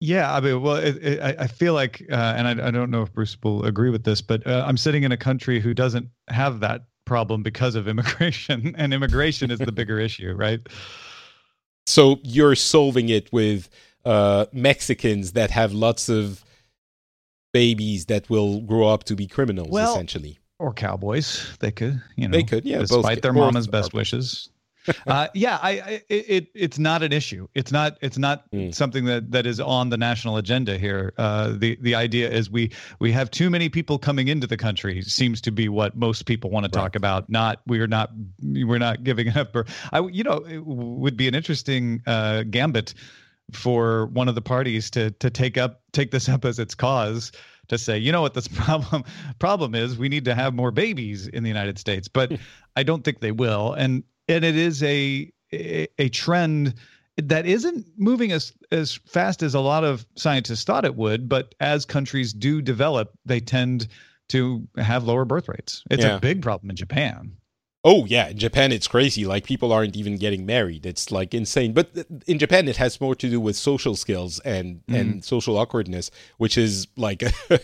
Yeah, 0.00 0.34
I 0.34 0.40
mean, 0.40 0.62
well, 0.62 0.76
it, 0.76 0.96
it, 0.96 1.20
I 1.20 1.46
feel 1.46 1.74
like, 1.74 2.02
uh, 2.10 2.14
and 2.14 2.48
I, 2.48 2.68
I, 2.68 2.70
don't 2.70 2.90
know 2.90 3.02
if 3.02 3.12
Bruce 3.12 3.36
will 3.42 3.66
agree 3.66 3.90
with 3.90 4.04
this, 4.04 4.22
but 4.22 4.46
uh, 4.46 4.64
I'm 4.66 4.78
sitting 4.78 5.02
in 5.02 5.12
a 5.12 5.16
country 5.16 5.60
who 5.60 5.74
doesn't 5.74 6.08
have 6.28 6.60
that 6.60 6.84
problem 7.04 7.42
because 7.42 7.74
of 7.74 7.86
immigration, 7.86 8.74
and 8.78 8.94
immigration 8.94 9.50
is 9.50 9.58
the 9.58 9.72
bigger 9.72 10.00
issue, 10.00 10.32
right? 10.32 10.60
So 11.84 12.18
you're 12.22 12.54
solving 12.54 13.10
it 13.10 13.30
with 13.30 13.68
uh, 14.06 14.46
Mexicans 14.52 15.32
that 15.32 15.50
have 15.50 15.74
lots 15.74 16.08
of 16.08 16.42
babies 17.52 18.06
that 18.06 18.28
will 18.30 18.60
grow 18.60 18.88
up 18.88 19.04
to 19.04 19.16
be 19.16 19.26
criminals, 19.26 19.68
well, 19.70 19.92
essentially, 19.92 20.38
or 20.58 20.72
cowboys. 20.72 21.56
They 21.60 21.70
could, 21.70 22.00
you 22.16 22.28
know, 22.28 22.36
they 22.36 22.42
could, 22.44 22.64
yeah, 22.64 22.80
despite 22.80 23.22
their 23.22 23.32
mama's 23.32 23.66
best 23.66 23.92
wishes 23.92 24.50
uh, 25.06 25.28
yeah, 25.34 25.58
I, 25.62 25.70
I, 25.70 26.02
it, 26.08 26.48
it's 26.54 26.78
not 26.78 27.02
an 27.02 27.12
issue. 27.12 27.48
It's 27.54 27.72
not 27.72 27.98
it's 28.00 28.18
not 28.18 28.50
mm. 28.50 28.74
something 28.74 29.04
that, 29.04 29.30
that 29.30 29.46
is 29.46 29.60
on 29.60 29.90
the 29.90 29.96
national 29.96 30.36
agenda 30.36 30.78
here. 30.78 31.12
Uh, 31.18 31.54
the 31.56 31.76
the 31.80 31.94
idea 31.94 32.30
is 32.30 32.50
we 32.50 32.70
we 32.98 33.12
have 33.12 33.30
too 33.30 33.50
many 33.50 33.68
people 33.68 33.98
coming 33.98 34.28
into 34.28 34.46
the 34.46 34.56
country 34.56 35.02
seems 35.02 35.40
to 35.42 35.50
be 35.50 35.68
what 35.68 35.96
most 35.96 36.26
people 36.26 36.50
want 36.50 36.64
to 36.64 36.70
talk 36.70 36.96
about. 36.96 37.28
Not 37.28 37.60
we're 37.66 37.86
not 37.86 38.10
we're 38.42 38.78
not 38.78 39.04
giving 39.04 39.28
enough. 39.28 39.48
I 39.92 40.00
you 40.00 40.24
know 40.24 40.44
it 40.48 40.64
would 40.64 41.16
be 41.16 41.28
an 41.28 41.34
interesting 41.34 42.02
uh, 42.06 42.44
gambit 42.44 42.94
for 43.52 44.06
one 44.06 44.28
of 44.28 44.34
the 44.34 44.42
parties 44.42 44.90
to 44.90 45.10
to 45.12 45.30
take 45.30 45.56
up 45.56 45.82
take 45.92 46.10
this 46.10 46.28
up 46.28 46.44
as 46.44 46.58
its 46.58 46.74
cause 46.74 47.32
to 47.70 47.78
say, 47.78 47.96
you 47.96 48.12
know 48.12 48.20
what 48.20 48.34
this 48.34 48.48
problem 48.66 49.04
problem 49.38 49.74
is, 49.74 49.96
we 49.96 50.08
need 50.08 50.24
to 50.26 50.34
have 50.34 50.54
more 50.54 50.70
babies 50.70 51.26
in 51.26 51.42
the 51.42 51.48
United 51.48 51.78
States. 51.78 52.08
But 52.08 52.30
hmm. 52.30 52.36
I 52.76 52.82
don't 52.82 53.02
think 53.02 53.20
they 53.20 53.32
will. 53.32 53.72
And 53.72 54.04
and 54.28 54.44
it 54.44 54.56
is 54.56 54.82
a 54.82 55.30
a, 55.52 55.88
a 55.98 56.08
trend 56.10 56.74
that 57.16 57.46
isn't 57.46 57.86
moving 57.96 58.32
as 58.32 58.52
as 58.70 58.94
fast 59.06 59.42
as 59.42 59.54
a 59.54 59.60
lot 59.60 59.84
of 59.84 60.06
scientists 60.16 60.64
thought 60.64 60.84
it 60.84 60.96
would. 60.96 61.28
But 61.28 61.54
as 61.60 61.84
countries 61.84 62.32
do 62.32 62.60
develop, 62.60 63.12
they 63.24 63.40
tend 63.40 63.88
to 64.28 64.66
have 64.76 65.04
lower 65.04 65.24
birth 65.24 65.48
rates. 65.48 65.82
It's 65.90 66.04
yeah. 66.04 66.16
a 66.16 66.20
big 66.20 66.42
problem 66.42 66.70
in 66.70 66.76
Japan. 66.76 67.32
Oh 67.82 68.04
yeah, 68.04 68.28
in 68.28 68.38
Japan 68.38 68.72
it's 68.72 68.86
crazy. 68.86 69.24
Like 69.24 69.44
people 69.44 69.72
aren't 69.72 69.96
even 69.96 70.18
getting 70.18 70.44
married. 70.44 70.84
It's 70.84 71.10
like 71.10 71.32
insane. 71.32 71.72
But 71.72 71.90
in 72.26 72.38
Japan 72.38 72.68
it 72.68 72.76
has 72.76 73.00
more 73.00 73.14
to 73.14 73.30
do 73.30 73.40
with 73.40 73.56
social 73.56 73.96
skills 73.96 74.38
and 74.40 74.82
mm. 74.86 75.00
and 75.00 75.24
social 75.24 75.56
awkwardness, 75.56 76.10
which 76.36 76.58
is 76.58 76.88
like 76.96 77.22
a, 77.50 77.60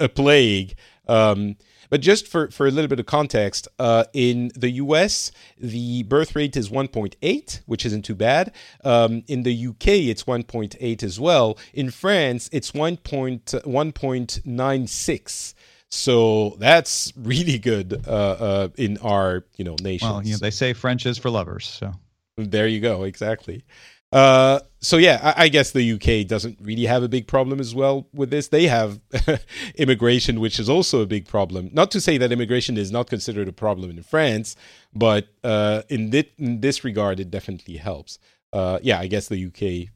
a 0.00 0.08
plague. 0.08 0.74
Um, 1.06 1.56
but 1.92 2.00
just 2.00 2.26
for, 2.26 2.50
for 2.50 2.66
a 2.66 2.70
little 2.70 2.88
bit 2.88 2.98
of 3.00 3.06
context, 3.06 3.68
uh, 3.78 4.04
in 4.14 4.50
the 4.56 4.70
US, 4.70 5.30
the 5.58 6.04
birth 6.04 6.34
rate 6.34 6.56
is 6.56 6.70
1.8, 6.70 7.60
which 7.66 7.84
isn't 7.84 8.06
too 8.06 8.14
bad. 8.14 8.50
Um, 8.82 9.24
in 9.26 9.42
the 9.42 9.66
UK, 9.66 9.88
it's 10.08 10.24
1.8 10.24 11.02
as 11.02 11.20
well. 11.20 11.58
In 11.74 11.90
France, 11.90 12.48
it's 12.50 12.70
1.96. 12.70 15.54
So 15.94 16.56
that's 16.58 17.12
really 17.18 17.58
good 17.58 18.02
uh, 18.08 18.10
uh, 18.10 18.68
in 18.78 18.96
our 18.98 19.44
you 19.56 19.64
know 19.64 19.76
nation. 19.82 20.08
Well, 20.08 20.24
you 20.24 20.32
know, 20.32 20.38
they 20.38 20.50
say 20.50 20.72
French 20.72 21.04
is 21.04 21.18
for 21.18 21.28
lovers. 21.28 21.66
So 21.66 21.92
there 22.38 22.66
you 22.66 22.80
go. 22.80 23.02
Exactly. 23.02 23.62
Uh, 24.10 24.60
so 24.80 24.96
yeah, 24.96 25.20
I, 25.22 25.44
I, 25.44 25.48
guess 25.48 25.70
the 25.70 25.92
UK 25.92 26.26
doesn't 26.26 26.58
really 26.60 26.84
have 26.84 27.02
a 27.02 27.08
big 27.08 27.26
problem 27.26 27.60
as 27.60 27.74
well 27.74 28.08
with 28.12 28.30
this. 28.30 28.48
They 28.48 28.66
have 28.66 29.00
immigration, 29.76 30.40
which 30.40 30.58
is 30.58 30.68
also 30.68 31.00
a 31.00 31.06
big 31.06 31.26
problem. 31.26 31.70
Not 31.72 31.90
to 31.92 32.00
say 32.00 32.18
that 32.18 32.30
immigration 32.30 32.76
is 32.76 32.92
not 32.92 33.08
considered 33.08 33.48
a 33.48 33.52
problem 33.52 33.90
in 33.90 34.02
France, 34.02 34.54
but 34.94 35.28
uh, 35.42 35.82
in, 35.88 36.10
this, 36.10 36.26
in, 36.36 36.60
this 36.60 36.84
regard, 36.84 37.20
it 37.20 37.30
definitely 37.30 37.78
helps. 37.78 38.18
Uh, 38.52 38.78
yeah, 38.82 38.98
I 38.98 39.06
guess 39.06 39.28
the 39.28 39.46
UK, 39.46 39.90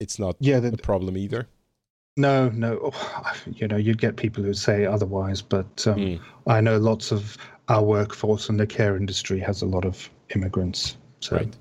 it's 0.00 0.18
not 0.18 0.36
yeah, 0.38 0.60
the, 0.60 0.68
a 0.68 0.76
problem 0.76 1.16
either. 1.16 1.48
No, 2.16 2.48
no. 2.50 2.92
You 3.46 3.66
know, 3.68 3.76
you'd 3.76 3.98
get 3.98 4.16
people 4.16 4.42
who 4.42 4.54
say 4.54 4.86
otherwise, 4.86 5.42
but 5.42 5.86
um, 5.86 5.96
mm. 5.96 6.20
I 6.46 6.60
know 6.60 6.78
lots 6.78 7.12
of 7.12 7.36
our 7.68 7.82
workforce 7.82 8.48
and 8.48 8.58
the 8.58 8.66
care 8.66 8.96
industry 8.96 9.40
has 9.40 9.62
a 9.62 9.66
lot 9.66 9.84
of 9.84 10.08
immigrants. 10.34 10.96
So. 11.20 11.36
Right. 11.36 11.56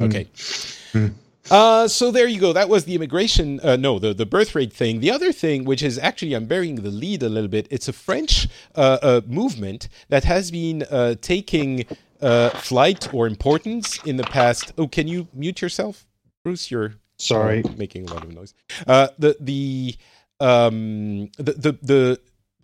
Okay. 0.00 0.24
Mm. 0.24 1.10
Mm. 1.10 1.14
Uh, 1.50 1.88
so 1.88 2.10
there 2.10 2.28
you 2.28 2.40
go. 2.40 2.52
That 2.52 2.68
was 2.68 2.84
the 2.84 2.94
immigration. 2.94 3.60
Uh, 3.60 3.76
no, 3.76 3.98
the 3.98 4.14
the 4.14 4.26
birth 4.26 4.54
rate 4.54 4.72
thing. 4.72 5.00
The 5.00 5.10
other 5.10 5.32
thing, 5.32 5.64
which 5.64 5.82
is 5.82 5.98
actually 5.98 6.34
I'm 6.34 6.46
burying 6.46 6.76
the 6.76 6.90
lead 6.90 7.22
a 7.22 7.28
little 7.28 7.48
bit. 7.48 7.66
It's 7.70 7.88
a 7.88 7.92
French 7.92 8.48
uh, 8.76 8.98
uh 9.02 9.20
movement 9.26 9.88
that 10.08 10.24
has 10.24 10.50
been 10.50 10.84
uh, 10.84 11.16
taking 11.20 11.84
uh, 12.20 12.50
flight 12.50 13.12
or 13.12 13.26
importance 13.26 13.98
in 14.04 14.16
the 14.16 14.24
past. 14.24 14.72
Oh, 14.78 14.86
can 14.86 15.08
you 15.08 15.26
mute 15.34 15.60
yourself, 15.60 16.06
Bruce? 16.44 16.70
You're 16.70 16.94
sorry 17.22 17.62
making 17.76 18.08
a 18.08 18.14
lot 18.14 18.24
of 18.24 18.32
noise. 18.32 18.54
the 18.86 19.36
the 19.40 19.96
um 20.40 21.30
the 21.38 21.78
the, 21.82 22.18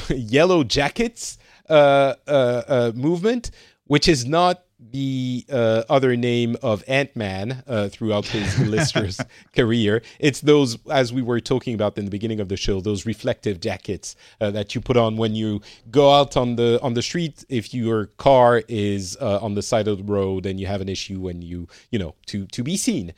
the 0.08 0.16
yellow 0.16 0.64
jackets 0.64 1.38
movement, 1.68 3.50
which 3.84 4.08
is 4.08 4.26
not 4.26 4.64
the 4.80 5.44
uh, 5.50 5.82
other 5.88 6.16
name 6.16 6.56
of 6.62 6.84
Ant 6.86 7.14
Man 7.16 7.62
uh, 7.66 7.88
throughout 7.88 8.26
his 8.26 8.60
illustrious 8.60 9.20
career. 9.54 10.02
It's 10.20 10.40
those, 10.40 10.78
as 10.88 11.12
we 11.12 11.20
were 11.20 11.40
talking 11.40 11.74
about 11.74 11.98
in 11.98 12.04
the 12.04 12.10
beginning 12.10 12.40
of 12.40 12.48
the 12.48 12.56
show, 12.56 12.80
those 12.80 13.04
reflective 13.04 13.60
jackets 13.60 14.14
uh, 14.40 14.50
that 14.52 14.74
you 14.74 14.80
put 14.80 14.96
on 14.96 15.16
when 15.16 15.34
you 15.34 15.60
go 15.90 16.12
out 16.12 16.36
on 16.36 16.56
the 16.56 16.78
on 16.82 16.94
the 16.94 17.02
street. 17.02 17.44
If 17.48 17.74
your 17.74 18.06
car 18.18 18.62
is 18.68 19.16
uh, 19.20 19.40
on 19.42 19.54
the 19.54 19.62
side 19.62 19.88
of 19.88 19.98
the 19.98 20.04
road 20.04 20.46
and 20.46 20.60
you 20.60 20.66
have 20.66 20.80
an 20.80 20.88
issue, 20.88 21.20
when 21.20 21.42
you 21.42 21.68
you 21.90 21.98
know 21.98 22.14
to 22.26 22.46
to 22.46 22.62
be 22.62 22.76
seen. 22.76 23.14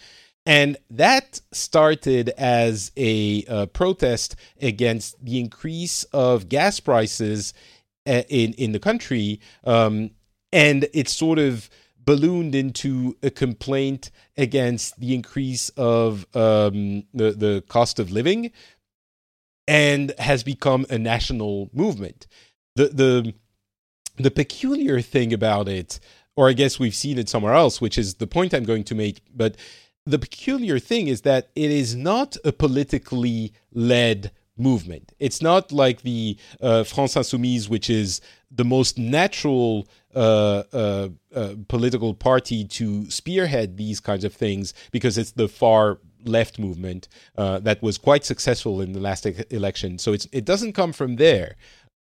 And 0.47 0.78
that 0.91 1.41
started 1.53 2.30
as 2.30 2.93
a 2.97 3.45
uh, 3.45 3.66
protest 3.66 4.36
against 4.61 5.22
the 5.24 5.38
increase 5.38 6.05
of 6.05 6.49
gas 6.49 6.80
prices 6.80 7.53
uh, 8.07 8.22
in 8.28 8.55
in 8.55 8.72
the 8.72 8.78
country. 8.78 9.41
Um, 9.64 10.11
and 10.53 10.88
it 10.93 11.09
sort 11.09 11.38
of 11.38 11.68
ballooned 12.05 12.55
into 12.55 13.16
a 13.22 13.30
complaint 13.30 14.11
against 14.36 14.99
the 14.99 15.14
increase 15.14 15.68
of 15.70 16.26
um, 16.34 17.05
the 17.12 17.32
the 17.32 17.62
cost 17.68 17.99
of 17.99 18.11
living, 18.11 18.51
and 19.68 20.12
has 20.18 20.43
become 20.43 20.86
a 20.91 20.99
national 20.99 21.70
movement. 21.72 22.26
The 22.76 22.89
the 22.89 23.35
the 24.16 24.31
peculiar 24.31 25.01
thing 25.01 25.32
about 25.32 25.69
it, 25.69 26.01
or 26.35 26.48
I 26.48 26.55
guess 26.55 26.78
we've 26.78 26.94
seen 26.94 27.19
it 27.19 27.28
somewhere 27.28 27.55
else, 27.55 27.81
which 27.81 27.98
is 27.98 28.15
the 28.15 28.27
point 28.27 28.55
I'm 28.55 28.65
going 28.65 28.85
to 28.85 28.94
make, 28.94 29.20
but 29.35 29.56
the 30.06 30.18
peculiar 30.18 30.78
thing 30.78 31.09
is 31.09 31.22
that 31.22 31.51
it 31.55 31.70
is 31.70 31.94
not 31.94 32.36
a 32.44 32.52
politically 32.52 33.52
led 33.72 34.31
movement. 34.56 35.12
It's 35.18 35.40
not 35.40 35.72
like 35.72 36.02
the 36.02 36.36
uh, 36.60 36.85
France 36.85 37.14
Insoumise, 37.14 37.68
which 37.68 37.89
is 37.89 38.20
the 38.51 38.64
most 38.64 38.98
natural 38.98 39.89
uh, 40.14 40.64
uh, 40.72 41.09
uh, 41.35 41.55
political 41.68 42.14
party 42.14 42.64
to 42.64 43.10
spearhead 43.10 43.77
these 43.77 44.01
kinds 44.01 44.24
of 44.24 44.35
things 44.35 44.74
because 44.90 45.16
it's 45.16 45.32
the 45.32 45.48
far 45.48 45.98
left 46.24 46.59
movement 46.59 47.09
uh, 47.39 47.59
that 47.60 47.82
was 47.82 47.97
quite 47.97 48.24
successful 48.24 48.81
in 48.81 48.93
the 48.93 49.01
last 49.01 49.24
e- 49.27 49.35
election. 49.51 49.98
So 49.98 50.12
it 50.12 50.44
doesn't 50.44 50.74
come 50.74 50.93
from 50.93 51.16
there, 51.16 51.56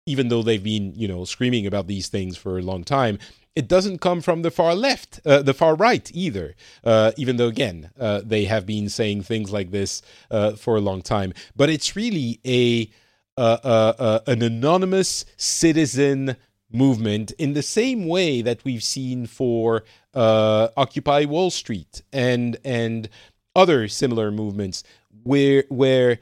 even 0.05 0.29
though 0.29 0.43
they've 0.43 0.63
been 0.63 0.93
you 0.95 1.07
know 1.07 1.25
screaming 1.25 1.65
about 1.65 1.87
these 1.87 2.07
things 2.07 2.37
for 2.37 2.57
a 2.57 2.61
long 2.61 2.83
time. 2.83 3.19
It 3.57 3.67
doesn't 3.67 4.01
come 4.01 4.21
from 4.21 4.43
the 4.43 4.51
far 4.51 4.75
left, 4.75 5.19
uh, 5.25 5.41
the 5.41 5.53
far 5.55 5.73
right 5.73 6.11
either. 6.13 6.55
Uh, 6.83 7.11
even 7.17 7.37
though 7.37 7.47
again 7.47 7.89
uh, 7.99 8.21
they 8.23 8.45
have 8.45 8.67
been 8.67 8.87
saying 8.87 9.23
things 9.23 9.51
like 9.51 9.71
this 9.71 10.03
uh, 10.29 10.51
for 10.51 10.75
a 10.75 10.79
long 10.79 11.01
time, 11.01 11.33
but 11.55 11.67
it's 11.67 11.95
really 11.95 12.39
a 12.45 12.87
uh, 13.35 13.57
uh, 13.63 14.19
an 14.27 14.43
anonymous 14.43 15.25
citizen 15.37 16.35
movement 16.71 17.31
in 17.39 17.53
the 17.53 17.63
same 17.63 18.05
way 18.07 18.43
that 18.43 18.63
we've 18.63 18.83
seen 18.83 19.25
for 19.25 19.83
Occupy 20.13 21.25
Wall 21.25 21.49
Street 21.49 22.03
and 22.13 22.57
and 22.63 23.09
other 23.55 23.87
similar 23.87 24.29
movements 24.29 24.83
where 25.23 25.63
where 25.69 26.19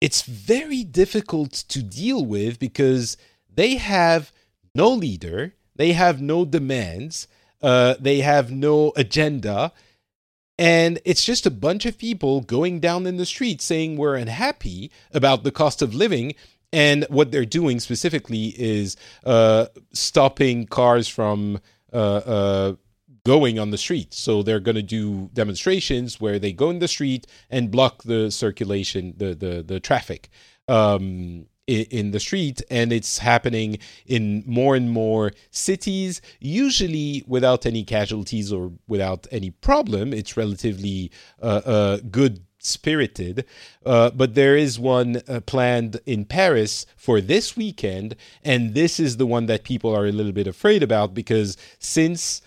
it's 0.00 0.22
very 0.22 0.82
difficult 0.82 1.52
to 1.52 1.82
deal 1.82 2.24
with 2.24 2.58
because 2.58 3.18
they 3.54 3.76
have 3.76 4.32
no 4.74 4.88
leader, 4.88 5.54
they 5.76 5.92
have 5.92 6.20
no 6.20 6.44
demands, 6.44 7.28
uh, 7.62 7.94
they 7.98 8.20
have 8.20 8.50
no 8.50 8.92
agenda, 8.96 9.72
and 10.58 11.00
it's 11.04 11.24
just 11.24 11.46
a 11.46 11.50
bunch 11.50 11.84
of 11.84 11.98
people 11.98 12.40
going 12.40 12.78
down 12.80 13.06
in 13.06 13.16
the 13.16 13.26
street 13.26 13.60
saying 13.60 13.96
we're 13.96 14.14
unhappy 14.14 14.90
about 15.12 15.42
the 15.42 15.50
cost 15.50 15.82
of 15.82 15.94
living 15.94 16.34
and 16.72 17.06
what 17.08 17.30
they're 17.30 17.44
doing 17.44 17.78
specifically 17.78 18.46
is 18.58 18.96
uh, 19.24 19.66
stopping 19.92 20.66
cars 20.66 21.06
from 21.06 21.60
uh, 21.92 21.96
uh, 21.96 22.74
going 23.24 23.58
on 23.58 23.70
the 23.70 23.78
street. 23.78 24.12
So 24.12 24.42
they're 24.42 24.60
going 24.60 24.74
to 24.74 24.82
do 24.82 25.30
demonstrations 25.32 26.20
where 26.20 26.38
they 26.38 26.52
go 26.52 26.70
in 26.70 26.80
the 26.80 26.88
street 26.88 27.26
and 27.48 27.70
block 27.70 28.02
the 28.02 28.30
circulation, 28.30 29.14
the 29.16 29.34
the 29.34 29.62
the 29.62 29.80
traffic. 29.80 30.28
Um, 30.66 31.46
in 31.66 32.10
the 32.10 32.20
street 32.20 32.62
and 32.70 32.92
it's 32.92 33.18
happening 33.18 33.78
in 34.06 34.42
more 34.46 34.76
and 34.76 34.90
more 34.90 35.32
cities 35.50 36.20
usually 36.38 37.24
without 37.26 37.64
any 37.64 37.82
casualties 37.82 38.52
or 38.52 38.72
without 38.86 39.26
any 39.30 39.50
problem 39.50 40.12
it's 40.12 40.36
relatively 40.36 41.10
uh, 41.42 41.62
uh, 41.64 41.98
good 42.10 42.44
spirited. 42.64 43.44
Uh, 43.84 44.10
but 44.10 44.34
there 44.34 44.56
is 44.56 44.78
one 44.78 45.20
uh, 45.28 45.40
planned 45.40 46.00
in 46.06 46.24
Paris 46.24 46.86
for 46.96 47.20
this 47.20 47.56
weekend, 47.56 48.16
and 48.42 48.74
this 48.74 48.98
is 48.98 49.18
the 49.18 49.26
one 49.26 49.46
that 49.46 49.64
people 49.64 49.94
are 49.94 50.06
a 50.06 50.12
little 50.12 50.32
bit 50.32 50.46
afraid 50.46 50.82
about 50.82 51.14
because 51.14 51.56
since 51.78 52.40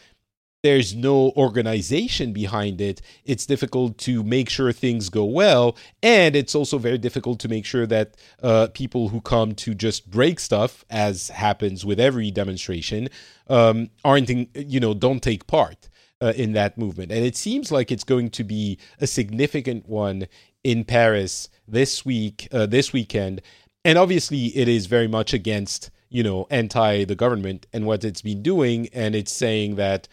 there's 0.63 0.95
no 0.95 1.31
organization 1.37 2.33
behind 2.33 2.81
it, 2.81 3.01
it's 3.25 3.45
difficult 3.45 3.97
to 3.99 4.23
make 4.23 4.49
sure 4.49 4.71
things 4.71 5.09
go 5.09 5.23
well. 5.23 5.77
And 6.01 6.35
it's 6.35 6.55
also 6.55 6.77
very 6.77 6.97
difficult 6.97 7.39
to 7.41 7.47
make 7.47 7.65
sure 7.65 7.85
that 7.85 8.15
uh, 8.41 8.67
people 8.73 9.09
who 9.09 9.21
come 9.21 9.53
to 9.55 9.73
just 9.73 10.09
break 10.09 10.39
stuff, 10.39 10.83
as 10.89 11.29
happens 11.29 11.85
with 11.85 11.99
every 11.99 12.31
demonstration, 12.31 13.09
um, 13.47 13.89
aren't, 14.03 14.29
in, 14.29 14.47
you 14.55 14.79
know, 14.79 14.93
don't 14.93 15.21
take 15.21 15.47
part 15.47 15.89
uh, 16.21 16.33
in 16.35 16.53
that 16.53 16.77
movement. 16.77 17.11
And 17.11 17.23
it 17.23 17.35
seems 17.35 17.71
like 17.71 17.91
it's 17.91 18.03
going 18.03 18.29
to 18.31 18.43
be 18.43 18.79
a 18.99 19.07
significant 19.07 19.87
one 19.87 20.27
in 20.63 20.83
Paris 20.83 21.49
this 21.67 22.05
week, 22.05 22.47
uh, 22.51 22.65
this 22.65 22.91
weekend. 22.91 23.41
And 23.85 23.97
obviously, 23.97 24.47
it 24.47 24.67
is 24.67 24.87
very 24.87 25.07
much 25.07 25.33
against, 25.33 25.91
you 26.09 26.23
know, 26.23 26.47
anti 26.49 27.05
the 27.05 27.15
government 27.15 27.67
and 27.71 27.85
what 27.85 28.03
it's 28.03 28.21
been 28.21 28.41
doing. 28.41 28.89
And 28.91 29.15
it's 29.15 29.31
saying 29.31 29.75
that 29.75 30.07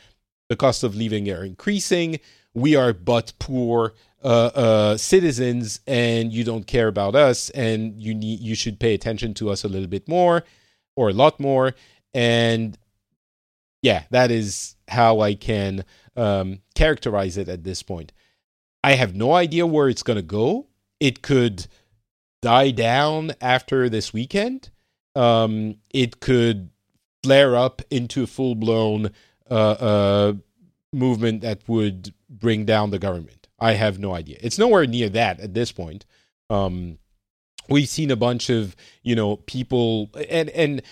the 0.48 0.56
cost 0.56 0.82
of 0.82 0.94
living 0.94 1.30
are 1.30 1.44
increasing. 1.44 2.20
We 2.54 2.76
are 2.76 2.92
but 2.92 3.32
poor 3.38 3.94
uh, 4.22 4.50
uh, 4.54 4.96
citizens, 4.96 5.80
and 5.86 6.32
you 6.32 6.44
don't 6.44 6.66
care 6.66 6.88
about 6.88 7.14
us, 7.14 7.50
and 7.50 8.00
you 8.00 8.14
need 8.14 8.40
you 8.40 8.54
should 8.54 8.80
pay 8.80 8.94
attention 8.94 9.34
to 9.34 9.50
us 9.50 9.64
a 9.64 9.68
little 9.68 9.88
bit 9.88 10.08
more, 10.08 10.44
or 10.96 11.10
a 11.10 11.12
lot 11.12 11.40
more. 11.40 11.74
And 12.14 12.78
yeah, 13.82 14.04
that 14.10 14.30
is 14.30 14.76
how 14.88 15.20
I 15.20 15.34
can 15.34 15.84
um, 16.16 16.60
characterize 16.74 17.36
it 17.36 17.48
at 17.48 17.64
this 17.64 17.82
point. 17.82 18.12
I 18.82 18.94
have 18.94 19.14
no 19.14 19.32
idea 19.32 19.66
where 19.66 19.88
it's 19.88 20.02
going 20.02 20.16
to 20.16 20.22
go. 20.22 20.68
It 21.00 21.22
could 21.22 21.66
die 22.40 22.70
down 22.70 23.32
after 23.40 23.88
this 23.88 24.12
weekend. 24.12 24.70
Um, 25.14 25.76
it 25.90 26.20
could 26.20 26.70
flare 27.22 27.56
up 27.56 27.82
into 27.90 28.22
a 28.22 28.26
full 28.26 28.54
blown 28.54 29.10
uh, 29.56 30.32
movement 30.92 31.42
that 31.42 31.68
would 31.68 32.14
bring 32.28 32.64
down 32.64 32.90
the 32.90 32.98
government. 32.98 33.48
I 33.58 33.72
have 33.72 33.98
no 33.98 34.14
idea. 34.14 34.38
It's 34.40 34.58
nowhere 34.58 34.86
near 34.86 35.08
that 35.10 35.40
at 35.40 35.54
this 35.54 35.72
point. 35.72 36.04
Um, 36.50 36.98
we've 37.68 37.88
seen 37.88 38.10
a 38.10 38.16
bunch 38.16 38.50
of 38.50 38.76
you 39.02 39.16
know 39.16 39.36
people 39.36 40.10
and 40.28 40.50
and 40.50 40.82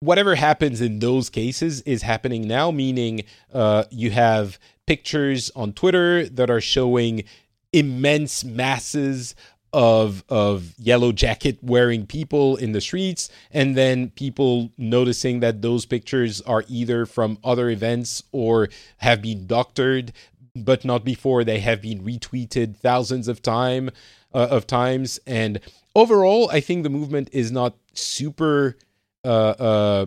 whatever 0.00 0.34
happens 0.34 0.80
in 0.80 0.98
those 0.98 1.30
cases 1.30 1.80
is 1.82 2.02
happening 2.02 2.46
now, 2.46 2.70
meaning 2.70 3.24
uh, 3.52 3.84
you 3.90 4.10
have 4.10 4.58
pictures 4.86 5.50
on 5.56 5.72
Twitter 5.72 6.28
that 6.28 6.50
are 6.50 6.60
showing 6.60 7.24
immense 7.72 8.44
masses 8.44 9.34
of 9.74 10.24
of 10.28 10.72
yellow 10.78 11.10
jacket 11.10 11.58
wearing 11.60 12.06
people 12.06 12.56
in 12.56 12.70
the 12.72 12.80
streets 12.80 13.28
and 13.50 13.76
then 13.76 14.08
people 14.10 14.70
noticing 14.78 15.40
that 15.40 15.60
those 15.62 15.84
pictures 15.84 16.40
are 16.42 16.64
either 16.68 17.04
from 17.04 17.36
other 17.42 17.68
events 17.68 18.22
or 18.30 18.68
have 18.98 19.20
been 19.20 19.46
doctored 19.46 20.12
but 20.54 20.84
not 20.84 21.04
before 21.04 21.42
they 21.42 21.58
have 21.58 21.82
been 21.82 22.00
retweeted 22.04 22.76
thousands 22.76 23.26
of 23.26 23.42
time 23.42 23.90
uh, 24.32 24.46
of 24.48 24.66
times. 24.66 25.18
And 25.26 25.60
overall 25.96 26.48
i 26.50 26.60
think 26.60 26.84
the 26.84 26.90
movement 26.90 27.28
is 27.32 27.50
not 27.50 27.74
super 27.92 28.76
uh, 29.24 29.54
uh, 29.58 30.06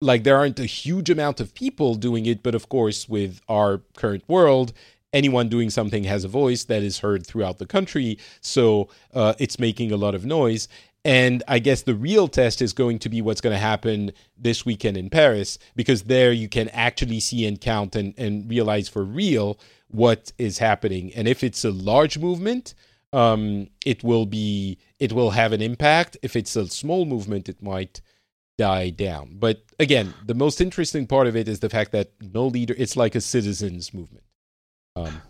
like 0.00 0.24
there 0.24 0.36
aren't 0.36 0.58
a 0.58 0.66
huge 0.66 1.10
amount 1.10 1.40
of 1.40 1.54
people 1.54 1.94
doing 1.94 2.26
it, 2.26 2.42
but 2.42 2.54
of 2.54 2.68
course, 2.68 3.08
with 3.08 3.40
our 3.48 3.82
current 3.96 4.24
world, 4.26 4.72
anyone 5.12 5.48
doing 5.48 5.70
something 5.70 6.04
has 6.04 6.24
a 6.24 6.28
voice 6.28 6.64
that 6.64 6.82
is 6.82 6.98
heard 6.98 7.26
throughout 7.26 7.58
the 7.58 7.66
country. 7.66 8.18
So 8.40 8.88
uh, 9.14 9.34
it's 9.38 9.58
making 9.58 9.92
a 9.92 9.96
lot 9.96 10.14
of 10.14 10.24
noise. 10.24 10.68
And 11.04 11.42
I 11.48 11.60
guess 11.60 11.82
the 11.82 11.94
real 11.94 12.28
test 12.28 12.60
is 12.60 12.72
going 12.74 12.98
to 13.00 13.08
be 13.08 13.22
what's 13.22 13.40
going 13.40 13.54
to 13.54 13.58
happen 13.58 14.12
this 14.36 14.66
weekend 14.66 14.96
in 14.98 15.08
Paris, 15.08 15.58
because 15.74 16.02
there 16.02 16.30
you 16.30 16.48
can 16.48 16.68
actually 16.70 17.20
see 17.20 17.46
and 17.46 17.58
count 17.58 17.96
and, 17.96 18.12
and 18.18 18.50
realize 18.50 18.88
for 18.88 19.02
real 19.02 19.58
what 19.88 20.32
is 20.36 20.58
happening. 20.58 21.10
And 21.14 21.26
if 21.26 21.42
it's 21.42 21.64
a 21.64 21.70
large 21.70 22.18
movement, 22.18 22.74
um, 23.12 23.68
it 23.84 24.04
will 24.04 24.26
be 24.26 24.78
it 24.98 25.12
will 25.12 25.30
have 25.30 25.52
an 25.52 25.62
impact. 25.62 26.18
If 26.22 26.36
it's 26.36 26.54
a 26.54 26.68
small 26.68 27.06
movement, 27.06 27.48
it 27.48 27.62
might 27.62 28.02
die 28.58 28.90
down. 28.90 29.36
But 29.38 29.64
again, 29.78 30.12
the 30.26 30.34
most 30.34 30.60
interesting 30.60 31.06
part 31.06 31.26
of 31.26 31.34
it 31.34 31.48
is 31.48 31.60
the 31.60 31.70
fact 31.70 31.92
that 31.92 32.12
no 32.20 32.46
leader. 32.46 32.74
It's 32.76 32.96
like 32.96 33.14
a 33.14 33.20
citizens 33.22 33.94
movement. 33.94 34.24
Um, 34.96 35.22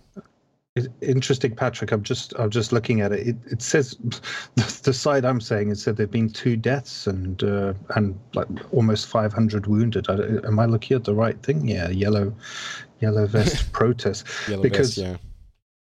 Interesting, 1.01 1.57
Patrick. 1.57 1.91
I'm 1.91 2.05
just 2.05 2.33
I'm 2.39 2.49
just 2.49 2.73
looking 2.73 3.01
at 3.01 3.11
it. 3.11 3.27
It, 3.27 3.37
it 3.51 3.63
says 3.63 3.97
the, 4.55 4.81
the 4.85 4.93
side 4.93 5.25
I'm 5.25 5.41
saying 5.41 5.71
it 5.71 5.79
said 5.79 5.97
there've 5.97 6.11
been 6.11 6.31
two 6.31 6.57
deaths 6.57 7.09
and 7.09 7.43
uh, 7.43 7.75
and 7.97 8.19
like 8.35 8.47
almost 8.73 9.09
500 9.09 9.67
wounded. 9.67 10.09
I, 10.09 10.47
am 10.47 10.61
I 10.61 10.67
looking 10.67 10.97
at 10.97 11.05
the 11.05 11.15
right 11.15 11.41
thing? 11.43 11.67
Yeah, 11.67 11.89
yellow 11.89 12.33
yellow 13.01 13.27
vest 13.27 13.73
protest. 13.73 14.27
Yellow 14.49 14.63
because 14.63 14.95
vest, 14.95 15.21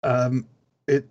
yeah. 0.05 0.11
um, 0.11 0.47
it 0.87 1.05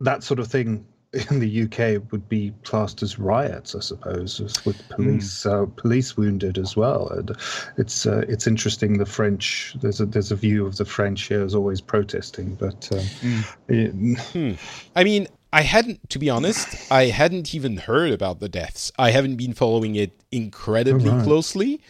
that 0.00 0.22
sort 0.22 0.38
of 0.38 0.48
thing 0.48 0.86
in 1.30 1.40
the 1.40 1.62
UK 1.62 2.02
would 2.10 2.28
be 2.28 2.52
classed 2.64 3.02
as 3.02 3.18
riots, 3.18 3.74
I 3.74 3.80
suppose, 3.80 4.40
with 4.64 4.88
police 4.88 5.44
mm. 5.44 5.62
uh, 5.62 5.66
police 5.76 6.16
wounded 6.16 6.58
as 6.58 6.76
well. 6.76 7.08
And 7.08 7.36
it's 7.76 8.06
uh, 8.06 8.24
it's 8.28 8.46
interesting. 8.46 8.98
The 8.98 9.06
French 9.06 9.76
there's 9.80 10.00
a 10.00 10.06
there's 10.06 10.32
a 10.32 10.36
view 10.36 10.66
of 10.66 10.76
the 10.76 10.84
French 10.84 11.22
here 11.22 11.44
as 11.44 11.54
always 11.54 11.80
protesting, 11.80 12.54
but 12.56 12.90
um, 12.92 12.98
mm. 12.98 13.56
it, 13.68 14.18
hmm. 14.32 14.52
I 14.96 15.04
mean. 15.04 15.28
I 15.52 15.60
hadn't, 15.62 16.10
to 16.10 16.18
be 16.18 16.28
honest, 16.30 16.90
I 16.90 17.04
hadn't 17.04 17.54
even 17.54 17.76
heard 17.76 18.10
about 18.10 18.40
the 18.40 18.48
deaths. 18.48 18.90
I 18.98 19.12
haven't 19.12 19.36
been 19.36 19.54
following 19.54 19.94
it 19.94 20.10
incredibly 20.32 21.10
right. 21.10 21.22
closely. 21.22 21.80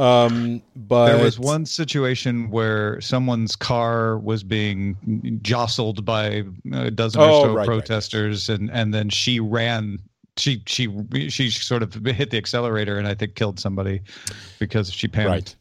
Um, 0.00 0.62
but 0.74 1.08
there 1.08 1.22
was 1.22 1.38
one 1.38 1.66
situation 1.66 2.50
where 2.50 2.98
someone's 3.02 3.54
car 3.54 4.16
was 4.16 4.42
being 4.42 5.38
jostled 5.42 6.06
by 6.06 6.44
a 6.72 6.90
dozen 6.90 7.20
oh, 7.20 7.24
or 7.24 7.46
so 7.46 7.54
right, 7.54 7.66
protesters, 7.66 8.48
right. 8.48 8.58
and 8.58 8.70
and 8.70 8.94
then 8.94 9.10
she 9.10 9.40
ran. 9.40 9.98
She 10.38 10.62
she 10.64 10.88
she 11.28 11.50
sort 11.50 11.82
of 11.82 11.92
hit 11.92 12.30
the 12.30 12.38
accelerator 12.38 12.98
and 12.98 13.06
I 13.06 13.14
think 13.14 13.34
killed 13.34 13.60
somebody 13.60 14.00
because 14.58 14.90
she 14.90 15.06
panicked. 15.06 15.30
Right. 15.30 15.56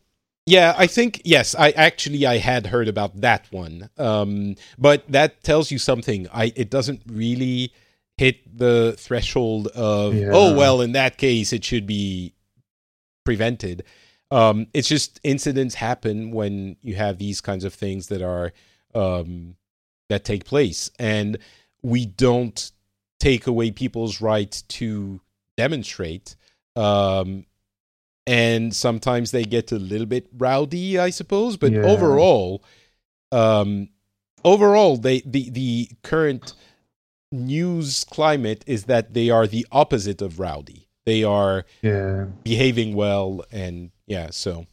Yeah, 0.45 0.73
I 0.77 0.87
think 0.87 1.21
yes. 1.25 1.53
I 1.53 1.71
actually 1.71 2.25
I 2.25 2.37
had 2.37 2.65
heard 2.65 2.87
about 2.87 3.19
that 3.19 3.45
one, 3.51 3.89
um, 3.97 4.55
but 4.77 5.03
that 5.11 5.43
tells 5.43 5.69
you 5.69 5.77
something. 5.77 6.29
I 6.33 6.53
it 6.55 6.69
doesn't 6.69 7.01
really 7.07 7.73
hit 8.15 8.57
the 8.57 8.95
threshold 8.97 9.67
of 9.67 10.15
yeah. 10.15 10.29
oh 10.31 10.55
well. 10.55 10.79
In 10.79 10.93
that 10.93 11.17
case, 11.17 11.51
it 11.51 11.65
should 11.65 11.85
be 11.85 12.33
prevented. 13.25 13.83
Um, 14.31 14.67
it's 14.73 14.87
just 14.87 15.19
incidents 15.23 15.75
happen 15.75 16.31
when 16.31 16.77
you 16.81 16.95
have 16.95 17.17
these 17.17 17.41
kinds 17.41 17.63
of 17.63 17.73
things 17.73 18.07
that 18.07 18.21
are 18.21 18.53
um, 18.93 19.55
that 20.09 20.23
take 20.23 20.45
place, 20.45 20.91
and 20.99 21.37
we 21.81 22.05
don't 22.05 22.71
take 23.19 23.47
away 23.47 23.71
people's 23.71 24.21
right 24.21 24.63
to 24.69 25.21
demonstrate. 25.57 26.35
Um, 26.75 27.45
and 28.27 28.75
sometimes 28.75 29.31
they 29.31 29.43
get 29.43 29.71
a 29.71 29.79
little 29.79 30.05
bit 30.05 30.27
rowdy, 30.37 30.99
I 30.99 31.09
suppose. 31.09 31.57
But 31.57 31.73
Yeah. 31.73 31.81
overall, 31.81 32.63
um, 33.31 33.89
overall, 34.45 34.97
they 34.97 35.21
the 35.21 35.49
the 35.49 35.89
current 36.03 36.53
news 37.31 38.03
climate 38.03 38.63
is 38.67 38.85
that 38.85 39.13
they 39.13 39.29
are 39.29 39.47
the 39.47 39.65
opposite 39.71 40.21
of 40.21 40.39
rowdy. 40.39 40.88
They 41.09 41.23
are 41.23 41.65
Yeah. 41.81 42.27
behaving 42.43 42.93
well, 42.93 43.43
and 43.51 43.89
yeah. 44.05 44.29
So 44.29 44.67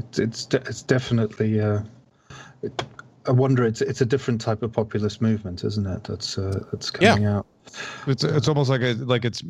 It's 0.00 0.18
it's, 0.18 0.44
de- 0.44 0.58
it's 0.68 0.82
definitely. 0.82 1.58
Uh, 1.58 1.80
it, 2.62 2.82
I 3.26 3.30
wonder. 3.32 3.64
It's 3.64 3.80
it's 3.80 4.02
a 4.02 4.04
different 4.06 4.42
type 4.42 4.62
of 4.62 4.70
populist 4.70 5.22
movement, 5.22 5.64
isn't 5.64 5.86
it? 5.86 6.04
That's 6.04 6.36
uh, 6.36 6.62
that's 6.70 6.92
Yeah. 7.00 7.14
coming 7.14 7.24
out. 7.24 7.46
It's 8.06 8.22
it's 8.22 8.48
almost 8.48 8.68
like 8.68 8.82
a 8.82 8.92
like 8.92 9.24
it's 9.24 9.42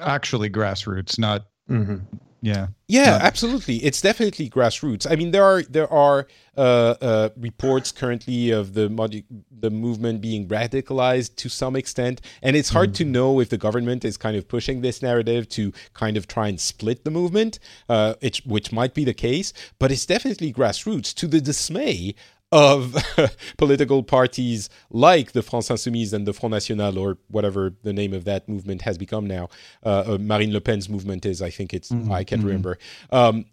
actually 0.00 0.50
grassroots, 0.50 1.18
not 1.18 1.46
hmm 1.66 1.96
yeah. 2.40 2.68
Yeah, 2.88 3.18
absolutely. 3.20 3.76
It's 3.78 4.00
definitely 4.00 4.48
grassroots. 4.48 5.10
I 5.10 5.16
mean, 5.16 5.32
there 5.32 5.42
are 5.44 5.62
there 5.62 5.92
are 5.92 6.28
uh, 6.56 6.94
uh, 7.00 7.28
reports 7.36 7.90
currently 7.90 8.50
of 8.50 8.74
the 8.74 8.88
modi- 8.88 9.24
the 9.50 9.70
movement 9.70 10.20
being 10.20 10.46
radicalized 10.46 11.34
to 11.36 11.48
some 11.48 11.74
extent, 11.74 12.20
and 12.42 12.54
it's 12.54 12.68
hard 12.68 12.94
to 12.94 13.04
know 13.04 13.40
if 13.40 13.48
the 13.48 13.58
government 13.58 14.04
is 14.04 14.16
kind 14.16 14.36
of 14.36 14.46
pushing 14.46 14.82
this 14.82 15.02
narrative 15.02 15.48
to 15.50 15.72
kind 15.94 16.16
of 16.16 16.28
try 16.28 16.46
and 16.46 16.60
split 16.60 17.04
the 17.04 17.10
movement, 17.10 17.58
uh, 17.88 18.14
it, 18.20 18.36
which 18.46 18.70
might 18.70 18.94
be 18.94 19.04
the 19.04 19.14
case. 19.14 19.52
But 19.80 19.90
it's 19.90 20.06
definitely 20.06 20.52
grassroots 20.52 21.12
to 21.14 21.26
the 21.26 21.40
dismay 21.40 22.14
of 22.52 22.96
political 23.58 24.02
parties 24.02 24.68
like 24.90 25.32
the 25.32 25.42
France 25.42 25.68
Insoumise 25.68 26.12
and 26.12 26.26
the 26.26 26.32
Front 26.32 26.52
National, 26.52 26.98
or 26.98 27.18
whatever 27.28 27.74
the 27.82 27.92
name 27.92 28.12
of 28.12 28.24
that 28.24 28.48
movement 28.48 28.82
has 28.82 28.96
become 28.98 29.26
now. 29.26 29.48
Uh, 29.84 30.04
uh, 30.06 30.18
Marine 30.18 30.52
Le 30.52 30.60
Pen's 30.60 30.88
movement 30.88 31.26
is, 31.26 31.42
I 31.42 31.50
think 31.50 31.74
it's, 31.74 31.92
I 32.10 32.24
can't 32.24 32.42
remember. 32.42 32.78
Um, 33.10 33.46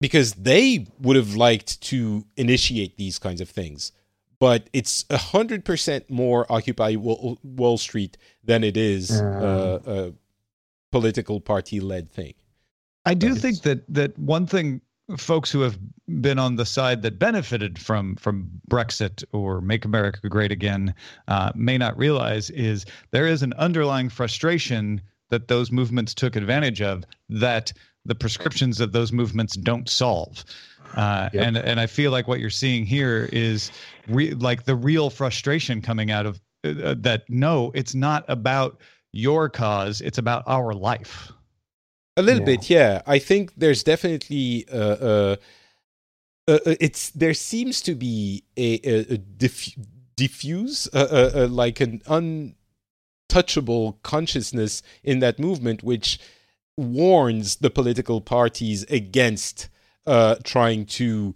because 0.00 0.34
they 0.34 0.86
would 1.00 1.16
have 1.16 1.34
liked 1.34 1.80
to 1.80 2.24
initiate 2.36 2.98
these 2.98 3.18
kinds 3.18 3.40
of 3.40 3.48
things. 3.48 3.92
But 4.38 4.68
it's 4.72 5.06
a 5.08 5.16
hundred 5.16 5.64
percent 5.64 6.10
more 6.10 6.44
Occupy 6.52 6.96
Wall, 6.96 7.38
Wall 7.42 7.78
Street 7.78 8.18
than 8.42 8.64
it 8.64 8.76
is 8.76 9.10
uh, 9.20 9.78
a 9.86 10.12
political 10.92 11.40
party 11.40 11.80
led 11.80 12.10
thing. 12.10 12.34
I 13.06 13.14
do 13.14 13.34
think 13.34 13.62
that 13.62 13.84
that 13.94 14.18
one 14.18 14.46
thing 14.46 14.82
folks 15.18 15.50
who 15.50 15.60
have 15.60 15.78
been 16.20 16.38
on 16.38 16.56
the 16.56 16.64
side 16.64 17.02
that 17.02 17.18
benefited 17.18 17.78
from 17.78 18.16
from 18.16 18.50
Brexit 18.70 19.24
or 19.32 19.60
Make 19.60 19.84
America 19.84 20.28
Great 20.28 20.52
Again 20.52 20.94
uh, 21.28 21.52
may 21.54 21.78
not 21.78 21.96
realize 21.98 22.50
is 22.50 22.86
there 23.10 23.26
is 23.26 23.42
an 23.42 23.52
underlying 23.54 24.08
frustration 24.08 25.00
that 25.30 25.48
those 25.48 25.70
movements 25.70 26.14
took 26.14 26.36
advantage 26.36 26.80
of 26.80 27.04
that 27.28 27.72
the 28.04 28.14
prescriptions 28.14 28.80
of 28.80 28.92
those 28.92 29.12
movements 29.12 29.56
don't 29.56 29.88
solve. 29.88 30.44
Uh, 30.94 31.28
Yep. 31.32 31.46
And 31.46 31.56
and 31.56 31.80
I 31.80 31.86
feel 31.86 32.10
like 32.12 32.28
what 32.28 32.38
you're 32.40 32.50
seeing 32.50 32.86
here 32.86 33.28
is 33.32 33.72
re- 34.06 34.32
like 34.34 34.64
the 34.64 34.76
real 34.76 35.10
frustration 35.10 35.82
coming 35.82 36.10
out 36.10 36.24
of 36.24 36.40
uh, 36.64 36.94
that. 36.98 37.24
No, 37.28 37.72
it's 37.74 37.94
not 37.94 38.24
about 38.28 38.80
your 39.12 39.48
cause; 39.48 40.00
it's 40.00 40.18
about 40.18 40.44
our 40.46 40.72
life. 40.72 41.32
A 42.16 42.22
little 42.22 42.40
Yeah. 42.40 42.46
bit, 42.56 42.70
yeah. 42.70 43.02
I 43.06 43.18
think 43.18 43.52
there's 43.56 43.82
definitely 43.82 44.66
uh, 44.72 44.76
uh, 44.76 45.36
uh, 46.46 46.58
uh, 46.66 46.74
it's 46.80 47.10
there 47.10 47.34
seems 47.34 47.80
to 47.82 47.94
be 47.94 48.44
a, 48.56 48.74
a, 48.88 49.14
a 49.14 49.18
diff- 49.18 49.76
diffuse, 50.16 50.88
uh, 50.92 51.08
uh, 51.10 51.30
uh, 51.44 51.48
like 51.48 51.80
an 51.80 52.02
untouchable 52.06 53.98
consciousness 54.02 54.82
in 55.02 55.18
that 55.20 55.38
movement, 55.38 55.82
which 55.82 56.18
warns 56.76 57.56
the 57.56 57.70
political 57.70 58.20
parties 58.20 58.84
against 58.84 59.68
uh, 60.06 60.36
trying 60.44 60.84
to 60.86 61.34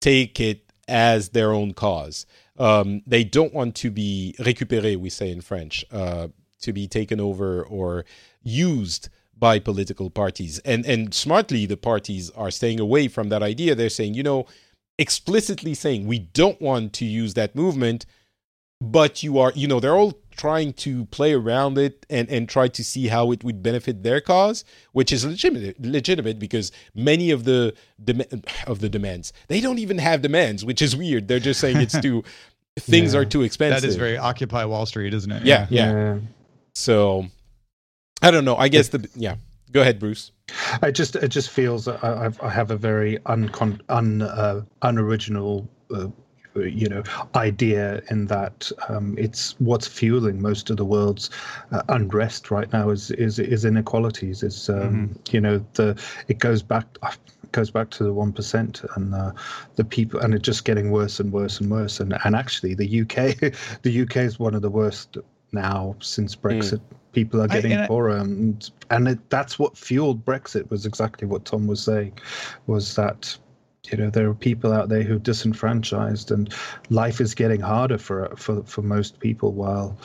take 0.00 0.40
it 0.40 0.72
as 0.88 1.30
their 1.30 1.52
own 1.52 1.72
cause. 1.72 2.26
Um, 2.58 3.02
they 3.06 3.24
don't 3.24 3.54
want 3.54 3.74
to 3.76 3.90
be 3.90 4.34
récupéré, 4.38 4.96
we 4.96 5.10
say 5.10 5.30
in 5.30 5.40
French, 5.40 5.84
uh, 5.92 6.28
to 6.62 6.72
be 6.72 6.88
taken 6.88 7.20
over 7.20 7.62
or 7.62 8.04
used 8.42 9.08
by 9.40 9.58
political 9.58 10.10
parties. 10.10 10.58
And 10.60 10.84
and 10.86 11.12
smartly, 11.14 11.66
the 11.66 11.76
parties 11.76 12.30
are 12.30 12.50
staying 12.50 12.78
away 12.78 13.08
from 13.08 13.30
that 13.30 13.42
idea. 13.42 13.74
They're 13.74 13.88
saying, 13.88 14.14
you 14.14 14.22
know, 14.22 14.46
explicitly 14.98 15.74
saying 15.74 16.06
we 16.06 16.18
don't 16.20 16.60
want 16.60 16.92
to 16.94 17.04
use 17.06 17.34
that 17.34 17.56
movement, 17.56 18.04
but 18.80 19.22
you 19.22 19.38
are, 19.38 19.52
you 19.54 19.66
know, 19.66 19.80
they're 19.80 19.96
all 19.96 20.18
trying 20.36 20.72
to 20.72 21.04
play 21.06 21.32
around 21.32 21.76
it 21.78 22.06
and 22.08 22.28
and 22.30 22.48
try 22.48 22.68
to 22.68 22.82
see 22.84 23.08
how 23.08 23.30
it 23.32 23.42
would 23.44 23.62
benefit 23.62 24.02
their 24.02 24.20
cause, 24.20 24.64
which 24.92 25.12
is 25.12 25.24
legitimate 25.24 25.80
legitimate 25.84 26.38
because 26.38 26.70
many 26.94 27.30
of 27.30 27.44
the 27.44 27.74
dem- 28.02 28.42
of 28.66 28.80
the 28.80 28.88
demands 28.88 29.32
they 29.48 29.60
don't 29.60 29.78
even 29.78 29.98
have 29.98 30.22
demands, 30.22 30.64
which 30.64 30.80
is 30.82 30.94
weird. 30.96 31.28
They're 31.28 31.40
just 31.40 31.60
saying 31.60 31.78
it's 31.78 31.98
too 32.00 32.22
things 32.78 33.12
Yeah. 33.14 33.20
are 33.20 33.24
too 33.24 33.42
expensive. 33.42 33.82
That 33.82 33.88
is 33.88 33.96
very 33.96 34.16
Occupy 34.16 34.64
Wall 34.64 34.86
Street, 34.86 35.12
isn't 35.14 35.30
it? 35.32 35.42
Yeah, 35.44 35.66
yeah. 35.70 36.18
So 36.74 37.26
I 38.22 38.30
don't 38.30 38.44
know. 38.44 38.56
I 38.56 38.68
guess 38.68 38.88
the 38.88 39.08
yeah. 39.14 39.36
Go 39.72 39.82
ahead, 39.82 39.98
Bruce. 39.98 40.32
I 40.82 40.90
just 40.90 41.16
it 41.16 41.28
just 41.28 41.50
feels 41.50 41.86
I, 41.86 42.26
I've, 42.42 42.70
a 42.70 42.76
very 42.76 43.18
uncon 43.18 43.80
un 43.88 44.22
uh, 44.22 44.62
unoriginal. 44.82 45.68
Uh, 45.92 46.08
you 46.56 46.88
know, 46.88 47.02
idea 47.36 48.02
in 48.10 48.26
that 48.26 48.72
um, 48.88 49.14
it's 49.16 49.54
what's 49.60 49.86
fueling 49.86 50.42
most 50.42 50.68
of 50.68 50.76
the 50.76 50.84
world's 50.84 51.30
uh, 51.70 51.82
unrest 51.88 52.50
right 52.50 52.72
now 52.72 52.90
is 52.90 53.12
is 53.12 53.38
is 53.38 53.64
inequalities. 53.64 54.42
Is 54.42 54.68
um, 54.68 55.16
you 55.30 55.40
know 55.40 55.64
the 55.74 56.00
it 56.26 56.40
goes 56.40 56.62
back 56.62 56.86
it 57.04 57.52
goes 57.52 57.70
back 57.70 57.90
to 57.90 58.04
the 58.04 58.12
one 58.12 58.32
percent 58.32 58.82
and 58.96 59.14
uh, 59.14 59.32
the 59.76 59.84
people 59.84 60.18
and 60.20 60.34
it's 60.34 60.44
just 60.44 60.64
getting 60.64 60.90
worse 60.90 61.20
and 61.20 61.32
worse 61.32 61.60
and 61.60 61.70
worse. 61.70 62.00
And 62.00 62.18
and 62.24 62.34
actually 62.34 62.74
the 62.74 63.02
UK 63.02 63.52
the 63.82 64.02
UK 64.02 64.16
is 64.16 64.40
one 64.40 64.54
of 64.54 64.62
the 64.62 64.70
worst 64.70 65.18
now 65.52 65.96
since 66.00 66.34
Brexit. 66.36 66.78
Hmm. 66.80 66.96
People 67.12 67.40
are 67.40 67.44
I- 67.50 67.54
getting 67.54 67.72
and 67.72 67.82
I- 67.82 67.86
poorer, 67.88 68.16
and 68.16 68.70
and 68.90 69.08
it, 69.08 69.30
that's 69.30 69.58
what 69.58 69.76
fueled 69.76 70.24
Brexit. 70.24 70.70
Was 70.70 70.86
exactly 70.86 71.26
what 71.26 71.44
Tom 71.44 71.66
was 71.66 71.82
saying, 71.82 72.16
was 72.68 72.94
that 72.94 73.36
you 73.90 73.96
know 73.98 74.10
there 74.10 74.28
are 74.28 74.34
people 74.34 74.72
out 74.72 74.88
there 74.88 75.02
who 75.02 75.16
are 75.16 75.18
disenfranchised, 75.18 76.30
and 76.30 76.54
life 76.90 77.20
is 77.20 77.34
getting 77.34 77.60
harder 77.60 77.98
for 77.98 78.32
for 78.36 78.62
for 78.62 78.82
most 78.82 79.18
people. 79.18 79.52
While 79.52 79.96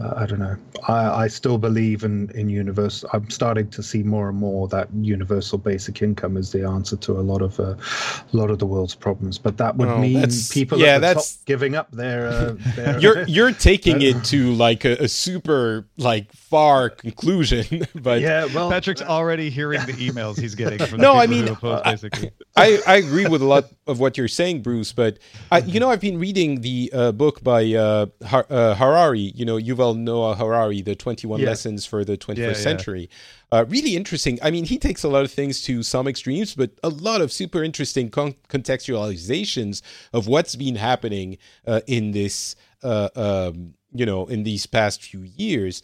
uh, 0.00 0.14
I 0.16 0.24
don't 0.26 0.38
know, 0.38 0.56
I 0.88 1.24
I 1.24 1.28
still 1.28 1.58
believe 1.58 2.04
in 2.04 2.30
in 2.34 2.48
universal. 2.48 3.10
I'm 3.12 3.28
starting 3.28 3.68
to 3.70 3.82
see 3.82 4.02
more 4.02 4.28
and 4.28 4.38
more 4.38 4.68
that 4.68 4.88
universal 5.00 5.58
basic 5.58 6.00
income 6.00 6.36
is 6.36 6.52
the 6.52 6.66
answer 6.66 6.96
to 6.96 7.12
a 7.18 7.20
lot 7.20 7.42
of 7.42 7.58
uh, 7.60 7.74
a 7.74 8.36
lot 8.36 8.50
of 8.50 8.58
the 8.60 8.66
world's 8.66 8.94
problems. 8.94 9.36
But 9.38 9.56
that 9.58 9.76
would 9.76 9.88
Well, 9.88 9.98
mean 9.98 10.26
people 10.50 10.78
yeah, 10.78 10.94
at 10.94 10.98
the 10.98 11.00
that's- 11.08 11.36
top 11.36 11.46
giving 11.46 11.74
up 11.74 11.90
their 11.90 12.28
uh, 12.28 12.54
their 12.76 12.98
You're 13.00 13.22
you're 13.28 13.52
taking 13.52 14.00
it 14.02 14.24
to 14.26 14.52
like 14.52 14.84
a, 14.84 14.92
a 15.04 15.08
super 15.08 15.86
like 15.98 16.32
far 16.32 16.88
conclusion, 16.88 17.86
but 17.94 18.20
yeah. 18.20 18.46
Well, 18.54 18.70
Patrick's 18.70 19.02
already 19.02 19.50
hearing 19.50 19.84
the 19.86 19.92
emails 19.94 20.38
he's 20.40 20.54
getting 20.54 20.78
from 20.86 21.00
No, 21.06 21.14
the 21.14 21.18
I 21.20 21.26
mean, 21.26 21.46
who 21.48 21.52
oppose 21.54 21.80
uh, 21.84 21.90
basically. 21.90 22.30
I, 22.56 22.78
I 22.86 22.96
agree 22.96 23.26
with 23.26 23.42
a 23.42 23.46
lot 23.46 23.66
of 23.86 24.00
what 24.00 24.18
you're 24.18 24.28
saying, 24.28 24.62
Bruce. 24.62 24.92
But 24.92 25.18
I, 25.50 25.58
you 25.58 25.78
know, 25.80 25.90
I've 25.90 26.00
been 26.00 26.18
reading 26.18 26.60
the 26.62 26.90
uh, 26.92 27.12
book 27.12 27.42
by 27.42 27.72
uh, 27.72 28.06
Har- 28.26 28.46
uh, 28.50 28.74
Harari. 28.74 29.32
You 29.34 29.44
know, 29.44 29.56
Yuval 29.56 29.96
Noah 29.96 30.34
Harari, 30.34 30.82
the 30.82 30.94
21 30.94 31.40
Yeah. 31.40 31.46
Lessons 31.46 31.86
for 31.86 32.04
the 32.04 32.16
21st 32.18 32.36
Yeah, 32.36 32.46
yeah. 32.48 32.52
Century. 32.54 33.10
Uh, 33.52 33.64
really 33.68 33.96
interesting. 33.96 34.38
I 34.42 34.50
mean, 34.50 34.64
he 34.64 34.78
takes 34.78 35.02
a 35.04 35.08
lot 35.08 35.24
of 35.24 35.32
things 35.32 35.62
to 35.62 35.82
some 35.82 36.06
extremes, 36.06 36.54
but 36.54 36.72
a 36.82 36.88
lot 36.88 37.20
of 37.20 37.32
super 37.32 37.62
interesting 37.64 38.10
con- 38.10 38.34
contextualizations 38.48 39.82
of 40.12 40.26
what's 40.26 40.56
been 40.56 40.76
happening 40.76 41.38
uh, 41.66 41.80
in 41.86 42.12
this, 42.12 42.56
uh, 42.82 43.08
um, 43.16 43.74
you 43.92 44.06
know, 44.06 44.26
in 44.26 44.42
these 44.44 44.66
past 44.66 45.02
few 45.02 45.22
years. 45.22 45.82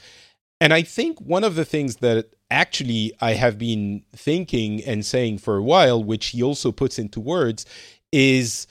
And 0.60 0.72
I 0.72 0.82
think 0.82 1.20
one 1.20 1.44
of 1.44 1.54
the 1.54 1.64
things 1.64 1.96
that 1.96 2.35
actually 2.50 3.12
I 3.20 3.34
have 3.34 3.58
been 3.58 4.04
thinking 4.14 4.82
and 4.84 5.04
saying 5.04 5.38
for 5.38 5.56
a 5.56 5.62
while, 5.62 6.02
which 6.02 6.28
he 6.28 6.42
also 6.42 6.72
puts 6.72 6.98
into 6.98 7.20
words, 7.20 7.66
is 8.12 8.66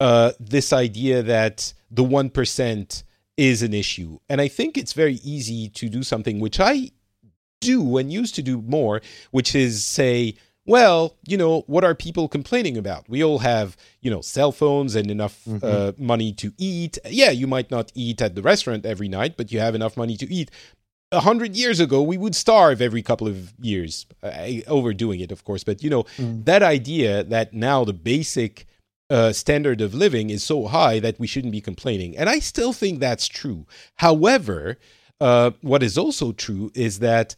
uh, 0.00 0.32
this 0.40 0.72
idea 0.72 1.22
that 1.22 1.72
the 1.90 2.04
1% 2.04 3.02
is 3.36 3.62
an 3.62 3.74
issue. 3.74 4.18
And 4.28 4.40
I 4.40 4.48
think 4.48 4.78
it's 4.78 4.92
very 4.92 5.14
easy 5.16 5.68
to 5.70 5.88
do 5.88 6.02
something 6.02 6.40
which 6.40 6.58
I 6.58 6.90
do 7.60 7.96
and 7.98 8.12
used 8.12 8.34
to 8.36 8.42
do 8.42 8.62
more, 8.62 9.00
which 9.30 9.54
is 9.54 9.84
say, 9.84 10.36
well, 10.66 11.16
you 11.26 11.36
know, 11.36 11.62
what 11.68 11.84
are 11.84 11.94
people 11.94 12.28
complaining 12.28 12.76
about? 12.76 13.08
We 13.08 13.22
all 13.22 13.38
have, 13.38 13.76
you 14.00 14.10
know, 14.10 14.20
cell 14.20 14.50
phones 14.50 14.96
and 14.96 15.10
enough 15.10 15.46
uh, 15.62 15.92
money 15.96 16.32
to 16.34 16.52
eat. 16.58 16.98
Yeah, 17.08 17.30
you 17.30 17.46
might 17.46 17.70
not 17.70 17.92
eat 17.94 18.20
at 18.20 18.34
the 18.34 18.42
restaurant 18.42 18.84
every 18.84 19.08
night, 19.08 19.36
but 19.36 19.52
you 19.52 19.60
have 19.60 19.76
enough 19.76 19.96
money 19.96 20.16
to 20.16 20.32
eat. 20.32 20.50
A 21.12 21.20
hundred 21.20 21.56
years 21.56 21.78
ago, 21.78 22.02
we 22.02 22.18
would 22.18 22.34
starve 22.34 22.82
every 22.82 23.02
couple 23.02 23.28
of 23.28 23.54
years. 23.60 24.06
I, 24.22 24.64
overdoing 24.66 25.20
it, 25.20 25.30
of 25.30 25.44
course, 25.44 25.62
but 25.62 25.82
you 25.82 25.90
know, 25.90 26.04
that 26.18 26.62
idea 26.62 27.22
that 27.24 27.54
now 27.54 27.84
the 27.84 27.92
basic 27.92 28.66
uh, 29.08 29.32
standard 29.32 29.80
of 29.80 29.94
living 29.94 30.30
is 30.30 30.42
so 30.42 30.66
high 30.66 30.98
that 30.98 31.20
we 31.20 31.28
shouldn't 31.28 31.52
be 31.52 31.60
complaining. 31.60 32.16
And 32.16 32.28
I 32.28 32.40
still 32.40 32.72
think 32.72 32.98
that's 32.98 33.28
true. 33.28 33.66
However, 33.96 34.78
uh, 35.20 35.52
what 35.62 35.82
is 35.82 35.96
also 35.96 36.32
true 36.32 36.70
is 36.74 36.98
that 36.98 37.36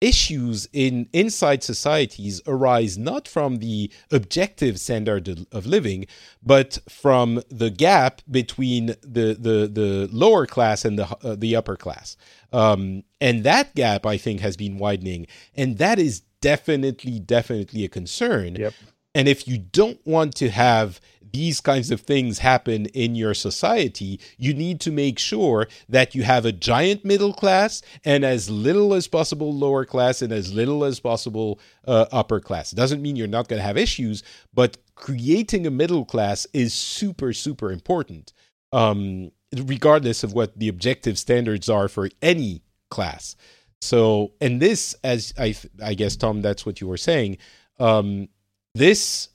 issues 0.00 0.68
in 0.72 1.08
inside 1.12 1.62
societies 1.62 2.42
arise 2.46 2.98
not 2.98 3.26
from 3.26 3.58
the 3.58 3.90
objective 4.12 4.78
standard 4.78 5.46
of 5.52 5.64
living 5.64 6.06
but 6.42 6.78
from 6.88 7.42
the 7.48 7.70
gap 7.70 8.20
between 8.30 8.86
the 9.02 9.36
the, 9.38 9.68
the 9.72 10.08
lower 10.12 10.46
class 10.46 10.84
and 10.84 10.98
the 10.98 11.06
uh, 11.24 11.34
the 11.36 11.56
upper 11.56 11.76
class. 11.76 12.16
Um, 12.52 13.04
and 13.20 13.44
that 13.44 13.74
gap 13.74 14.04
i 14.06 14.16
think 14.16 14.40
has 14.40 14.56
been 14.56 14.78
widening. 14.78 15.26
And 15.54 15.78
that 15.78 15.98
is 15.98 16.22
definitely 16.40 17.18
definitely 17.18 17.84
a 17.84 17.88
concern. 17.88 18.56
Yep. 18.56 18.74
And 19.16 19.28
if 19.28 19.48
you 19.48 19.56
don't 19.56 19.98
want 20.06 20.34
to 20.34 20.50
have 20.50 21.00
these 21.32 21.58
kinds 21.62 21.90
of 21.90 22.02
things 22.02 22.40
happen 22.40 22.84
in 22.86 23.14
your 23.14 23.32
society, 23.32 24.20
you 24.36 24.52
need 24.52 24.78
to 24.80 24.90
make 24.90 25.18
sure 25.18 25.68
that 25.88 26.14
you 26.14 26.22
have 26.22 26.44
a 26.44 26.52
giant 26.52 27.02
middle 27.02 27.32
class 27.32 27.80
and 28.04 28.26
as 28.26 28.50
little 28.50 28.92
as 28.92 29.08
possible 29.08 29.54
lower 29.54 29.86
class 29.86 30.20
and 30.20 30.34
as 30.34 30.52
little 30.52 30.84
as 30.84 31.00
possible 31.00 31.58
uh, 31.86 32.04
upper 32.12 32.40
class. 32.40 32.74
It 32.74 32.76
doesn't 32.76 33.00
mean 33.00 33.16
you're 33.16 33.26
not 33.26 33.48
going 33.48 33.58
to 33.58 33.66
have 33.66 33.78
issues, 33.78 34.22
but 34.52 34.76
creating 34.96 35.66
a 35.66 35.70
middle 35.70 36.04
class 36.04 36.46
is 36.52 36.74
super, 36.74 37.32
super 37.32 37.72
important, 37.72 38.34
um, 38.72 39.32
regardless 39.64 40.24
of 40.24 40.34
what 40.34 40.58
the 40.58 40.68
objective 40.68 41.18
standards 41.18 41.70
are 41.70 41.88
for 41.88 42.10
any 42.20 42.60
class. 42.90 43.34
So, 43.80 44.32
and 44.42 44.60
this, 44.60 44.94
as 45.02 45.32
I, 45.38 45.56
I 45.82 45.94
guess, 45.94 46.16
Tom, 46.16 46.42
that's 46.42 46.66
what 46.66 46.82
you 46.82 46.86
were 46.86 46.98
saying. 46.98 47.38
Um, 47.78 48.28
this 48.76 49.28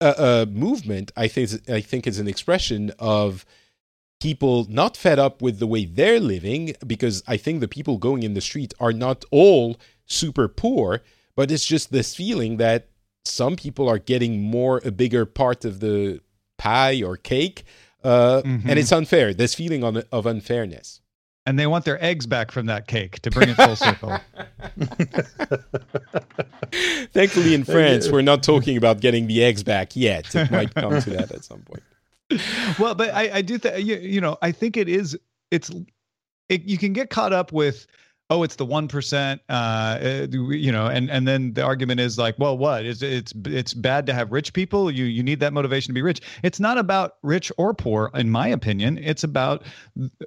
uh, 0.00 0.14
uh, 0.16 0.46
movement, 0.50 1.12
I 1.16 1.28
think, 1.28 1.68
I 1.68 1.80
think 1.80 2.06
is 2.06 2.18
an 2.18 2.28
expression 2.28 2.92
of 2.98 3.44
people 4.20 4.66
not 4.68 4.96
fed 4.96 5.18
up 5.18 5.40
with 5.42 5.58
the 5.58 5.66
way 5.66 5.84
they're 5.84 6.20
living, 6.20 6.74
because 6.86 7.22
I 7.26 7.36
think 7.36 7.60
the 7.60 7.68
people 7.68 7.96
going 7.98 8.22
in 8.22 8.34
the 8.34 8.40
street 8.40 8.72
are 8.80 8.92
not 8.92 9.24
all 9.30 9.78
super 10.06 10.48
poor, 10.48 11.02
but 11.36 11.50
it's 11.50 11.66
just 11.66 11.90
this 11.92 12.14
feeling 12.14 12.56
that 12.58 12.88
some 13.24 13.56
people 13.56 13.88
are 13.88 13.98
getting 13.98 14.40
more 14.42 14.80
a 14.84 14.90
bigger 14.90 15.24
part 15.26 15.64
of 15.64 15.80
the 15.80 16.20
pie 16.58 17.02
or 17.02 17.16
cake, 17.16 17.64
uh, 18.04 18.42
Mhm. 18.42 18.64
and 18.68 18.78
it's 18.78 18.92
unfair. 18.92 19.32
This 19.34 19.54
feeling 19.54 19.84
on, 19.84 20.02
of 20.12 20.26
unfairness. 20.26 20.99
And 21.50 21.58
they 21.58 21.66
want 21.66 21.84
their 21.84 22.00
eggs 22.00 22.28
back 22.28 22.52
from 22.52 22.66
that 22.66 22.86
cake 22.86 23.18
to 23.22 23.30
bring 23.32 23.48
it 23.48 23.56
full 23.56 23.74
circle. 23.74 24.16
Thankfully, 27.12 27.54
in 27.54 27.64
France, 27.64 28.08
we're 28.08 28.22
not 28.22 28.44
talking 28.44 28.76
about 28.76 29.00
getting 29.00 29.26
the 29.26 29.42
eggs 29.42 29.64
back 29.64 29.96
yet. 29.96 30.32
It 30.32 30.48
might 30.52 30.72
come 30.72 31.00
to 31.00 31.10
that 31.10 31.32
at 31.32 31.42
some 31.42 31.62
point. 31.62 31.82
well, 32.78 32.94
but 32.94 33.12
I, 33.12 33.38
I 33.38 33.42
do 33.42 33.58
think 33.58 33.84
you, 33.84 33.96
you 33.96 34.20
know 34.20 34.38
I 34.40 34.52
think 34.52 34.76
it 34.76 34.88
is 34.88 35.18
it's 35.50 35.72
it, 36.48 36.62
you 36.62 36.78
can 36.78 36.92
get 36.92 37.10
caught 37.10 37.32
up 37.32 37.50
with 37.50 37.88
oh 38.30 38.44
it's 38.44 38.56
the 38.56 38.64
one 38.64 38.88
percent 38.88 39.40
uh, 39.48 39.98
uh 40.00 40.26
you 40.30 40.70
know 40.72 40.86
and 40.86 41.10
and 41.10 41.26
then 41.28 41.52
the 41.52 41.62
argument 41.62 42.00
is 42.00 42.16
like 42.16 42.38
well 42.38 42.56
what? 42.56 42.86
Is 42.86 43.02
it's 43.02 43.34
it's 43.44 43.74
bad 43.74 44.06
to 44.06 44.14
have 44.14 44.32
rich 44.32 44.52
people? 44.52 44.90
You 44.90 45.04
you 45.04 45.22
need 45.22 45.40
that 45.40 45.52
motivation 45.52 45.90
to 45.90 45.94
be 45.94 46.02
rich. 46.02 46.20
It's 46.42 46.60
not 46.60 46.78
about 46.78 47.16
rich 47.22 47.52
or 47.58 47.74
poor 47.74 48.10
in 48.14 48.30
my 48.30 48.48
opinion. 48.48 48.98
It's 48.98 49.24
about 49.24 49.64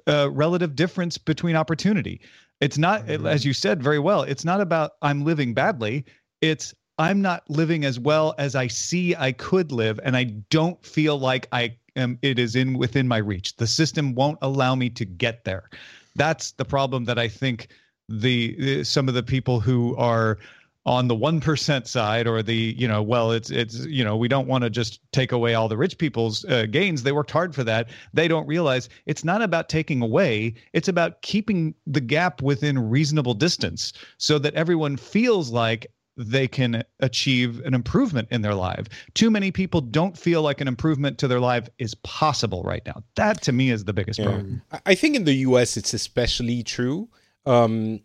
uh, 0.06 0.30
relative 0.30 0.76
difference 0.76 1.18
between 1.18 1.56
opportunity. 1.56 2.20
It's 2.60 2.78
not 2.78 3.08
as 3.08 3.44
you 3.44 3.52
said 3.52 3.82
very 3.82 3.98
well 3.98 4.22
it's 4.22 4.44
not 4.44 4.60
about 4.60 4.92
i'm 5.02 5.24
living 5.24 5.54
badly. 5.54 6.04
It's 6.40 6.74
i'm 6.98 7.20
not 7.20 7.42
living 7.50 7.84
as 7.84 7.98
well 7.98 8.34
as 8.38 8.54
i 8.54 8.68
see 8.68 9.16
i 9.16 9.32
could 9.32 9.72
live 9.72 9.98
and 10.04 10.16
i 10.16 10.24
don't 10.50 10.84
feel 10.86 11.18
like 11.18 11.48
i 11.50 11.76
am 11.96 12.16
it 12.22 12.38
is 12.38 12.54
in 12.54 12.78
within 12.78 13.08
my 13.08 13.18
reach. 13.18 13.56
The 13.56 13.66
system 13.66 14.14
won't 14.14 14.38
allow 14.42 14.74
me 14.76 14.90
to 14.90 15.04
get 15.04 15.44
there. 15.44 15.70
That's 16.14 16.52
the 16.52 16.64
problem 16.64 17.04
that 17.06 17.18
i 17.18 17.26
think 17.26 17.68
the, 18.08 18.84
some 18.84 19.08
of 19.08 19.14
the 19.14 19.22
people 19.22 19.60
who 19.60 19.96
are 19.96 20.38
on 20.86 21.08
the 21.08 21.16
1% 21.16 21.86
side 21.86 22.26
or 22.26 22.42
the 22.42 22.74
you 22.76 22.86
know 22.86 23.02
well 23.02 23.32
it's 23.32 23.50
it's 23.50 23.86
you 23.86 24.04
know 24.04 24.16
we 24.16 24.28
don't 24.28 24.46
want 24.46 24.62
to 24.62 24.70
just 24.70 25.00
take 25.12 25.32
away 25.32 25.54
all 25.54 25.68
the 25.68 25.76
rich 25.76 25.96
people's 25.96 26.44
uh, 26.46 26.66
gains 26.66 27.02
they 27.02 27.12
worked 27.12 27.30
hard 27.30 27.54
for 27.54 27.64
that 27.64 27.88
they 28.12 28.28
don't 28.28 28.46
realize 28.46 28.88
it's 29.06 29.24
not 29.24 29.40
about 29.40 29.68
taking 29.68 30.02
away 30.02 30.52
it's 30.74 30.88
about 30.88 31.22
keeping 31.22 31.74
the 31.86 32.00
gap 32.00 32.42
within 32.42 32.90
reasonable 32.90 33.34
distance 33.34 33.92
so 34.18 34.38
that 34.38 34.54
everyone 34.54 34.96
feels 34.96 35.50
like 35.50 35.86
they 36.16 36.46
can 36.46 36.84
achieve 37.00 37.60
an 37.64 37.74
improvement 37.74 38.28
in 38.30 38.42
their 38.42 38.54
life. 38.54 38.86
Too 39.14 39.32
many 39.32 39.50
people 39.50 39.80
don't 39.80 40.16
feel 40.16 40.42
like 40.42 40.60
an 40.60 40.68
improvement 40.68 41.18
to 41.18 41.26
their 41.26 41.40
life 41.40 41.68
is 41.78 41.96
possible 41.96 42.62
right 42.62 42.82
now. 42.86 43.02
That 43.16 43.42
to 43.42 43.52
me 43.52 43.70
is 43.70 43.84
the 43.84 43.92
biggest 43.92 44.22
problem. 44.22 44.62
I 44.86 44.94
think 44.94 45.16
in 45.16 45.24
the 45.24 45.34
US 45.34 45.76
it's 45.76 45.92
especially 45.92 46.62
true. 46.62 47.08
Um, 47.46 48.00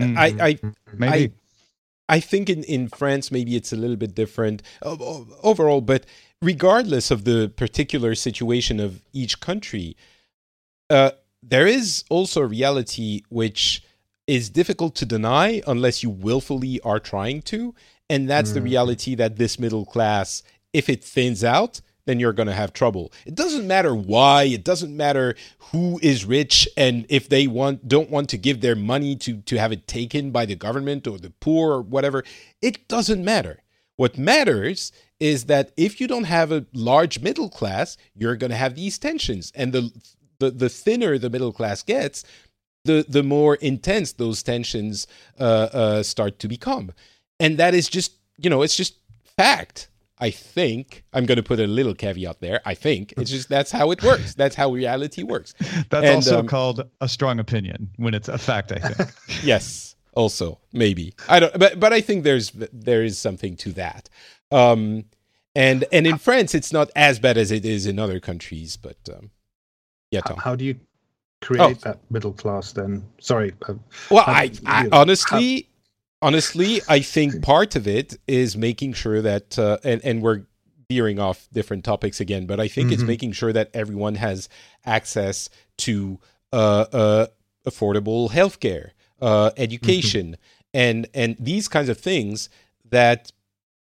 I, 0.00 0.34
I 0.40 0.58
Maybe. 0.92 1.34
I 2.08 2.20
think 2.20 2.48
in, 2.48 2.64
in 2.64 2.88
France, 2.88 3.30
maybe 3.30 3.54
it's 3.54 3.72
a 3.72 3.76
little 3.76 3.96
bit 3.96 4.14
different 4.14 4.62
overall, 4.82 5.80
but 5.80 6.06
regardless 6.40 7.10
of 7.10 7.24
the 7.24 7.52
particular 7.54 8.14
situation 8.14 8.80
of 8.80 9.02
each 9.12 9.40
country, 9.40 9.96
uh, 10.88 11.10
there 11.42 11.66
is 11.66 12.04
also 12.08 12.42
a 12.42 12.46
reality 12.46 13.22
which 13.28 13.82
is 14.26 14.48
difficult 14.50 14.94
to 14.96 15.06
deny 15.06 15.62
unless 15.66 16.02
you 16.02 16.10
willfully 16.10 16.80
are 16.80 16.98
trying 16.98 17.42
to. 17.42 17.74
And 18.10 18.28
that's 18.28 18.52
the 18.52 18.62
reality 18.62 19.14
that 19.16 19.36
this 19.36 19.58
middle 19.58 19.84
class, 19.84 20.42
if 20.72 20.88
it 20.88 21.04
thins 21.04 21.44
out, 21.44 21.82
then 22.08 22.18
you're 22.18 22.32
going 22.32 22.48
to 22.48 22.54
have 22.54 22.72
trouble. 22.72 23.12
It 23.26 23.34
doesn't 23.34 23.66
matter 23.66 23.94
why, 23.94 24.44
it 24.44 24.64
doesn't 24.64 24.96
matter 24.96 25.36
who 25.72 26.00
is 26.02 26.24
rich 26.24 26.66
and 26.74 27.04
if 27.10 27.28
they 27.28 27.46
want 27.46 27.86
don't 27.86 28.08
want 28.08 28.30
to 28.30 28.38
give 28.38 28.62
their 28.62 28.74
money 28.74 29.14
to 29.16 29.42
to 29.42 29.58
have 29.58 29.72
it 29.72 29.86
taken 29.86 30.30
by 30.30 30.46
the 30.46 30.54
government 30.54 31.06
or 31.06 31.18
the 31.18 31.34
poor 31.38 31.74
or 31.74 31.82
whatever. 31.82 32.24
It 32.62 32.88
doesn't 32.88 33.22
matter. 33.22 33.62
What 33.96 34.16
matters 34.16 34.90
is 35.20 35.44
that 35.46 35.72
if 35.76 36.00
you 36.00 36.06
don't 36.08 36.24
have 36.24 36.50
a 36.50 36.64
large 36.72 37.20
middle 37.20 37.50
class, 37.50 37.98
you're 38.14 38.36
going 38.36 38.52
to 38.52 38.56
have 38.56 38.74
these 38.74 38.98
tensions 38.98 39.52
and 39.54 39.74
the 39.74 39.92
the, 40.38 40.50
the 40.50 40.68
thinner 40.70 41.18
the 41.18 41.28
middle 41.28 41.52
class 41.52 41.82
gets, 41.82 42.24
the 42.84 43.04
the 43.06 43.22
more 43.22 43.56
intense 43.56 44.12
those 44.12 44.42
tensions 44.42 45.06
uh, 45.38 45.68
uh, 45.72 46.02
start 46.02 46.38
to 46.38 46.48
become, 46.48 46.92
and 47.38 47.58
that 47.58 47.74
is 47.74 47.86
just 47.86 48.12
you 48.38 48.48
know 48.48 48.62
it's 48.62 48.76
just 48.76 48.94
fact. 49.36 49.90
I 50.20 50.30
think 50.30 51.04
I'm 51.12 51.26
going 51.26 51.36
to 51.36 51.42
put 51.42 51.60
a 51.60 51.66
little 51.66 51.94
caveat 51.94 52.40
there. 52.40 52.60
I 52.64 52.74
think 52.74 53.14
it's 53.16 53.30
just 53.30 53.48
that's 53.48 53.70
how 53.70 53.90
it 53.90 54.02
works. 54.02 54.34
That's 54.34 54.56
how 54.56 54.72
reality 54.72 55.22
works. 55.22 55.54
That's 55.90 56.04
And, 56.06 56.16
also 56.16 56.40
um, 56.40 56.46
called 56.46 56.88
a 57.00 57.08
strong 57.08 57.38
opinion 57.38 57.90
when 57.96 58.14
it's 58.14 58.28
a 58.28 58.38
fact, 58.38 58.72
I 58.72 58.78
think. 58.78 59.10
yes 59.42 59.94
also 60.14 60.58
maybe 60.72 61.14
i 61.28 61.38
don't 61.38 61.56
but 61.56 61.78
but 61.78 61.92
i 61.92 62.00
think 62.00 62.24
there's 62.24 62.50
there 62.72 63.04
is 63.04 63.16
something 63.16 63.56
to 63.56 63.70
that 63.70 64.08
um 64.50 65.04
and 65.54 65.84
and 65.92 66.08
in 66.08 66.18
france 66.18 66.56
it's 66.56 66.72
not 66.72 66.90
as 66.96 67.20
bad 67.20 67.38
as 67.38 67.52
it 67.52 67.64
is 67.64 67.86
in 67.86 68.00
other 68.00 68.18
countries 68.18 68.76
but 68.76 68.96
um 69.14 69.30
yeah 70.10 70.20
Tom. 70.22 70.38
How 70.38 70.56
do 70.56 70.64
you 70.64 70.74
create 71.40 71.80
that 71.82 72.00
middle 72.10 72.32
class 72.32 72.72
then? 72.72 73.04
Sorry. 73.20 73.52
Uh, 73.68 73.74
well 74.10 74.24
how 74.24 74.32
I, 74.32 74.50
I 74.66 74.84
you- 74.84 74.88
honestly 74.90 75.67
honestly 76.22 76.80
i 76.88 77.00
think 77.00 77.42
part 77.42 77.76
of 77.76 77.86
it 77.86 78.16
is 78.26 78.56
making 78.56 78.92
sure 78.92 79.22
that 79.22 79.58
uh, 79.58 79.78
and 79.84 80.00
and 80.04 80.22
we're 80.22 80.42
veering 80.88 81.18
off 81.18 81.48
different 81.52 81.84
topics 81.84 82.20
again 82.20 82.46
but 82.46 82.58
i 82.58 82.66
think 82.68 82.90
it's 82.90 83.02
Mhm. 83.02 83.06
making 83.14 83.32
sure 83.32 83.52
that 83.52 83.70
everyone 83.74 84.16
has 84.16 84.48
access 84.84 85.48
to 85.76 86.18
uh, 86.52 86.86
uh 86.92 87.26
affordable 87.66 88.30
healthcare 88.30 88.90
uh 89.20 89.50
education 89.56 90.36
and 90.72 91.06
and 91.14 91.36
these 91.38 91.68
kinds 91.68 91.88
of 91.88 91.98
things 91.98 92.48
that 92.90 93.30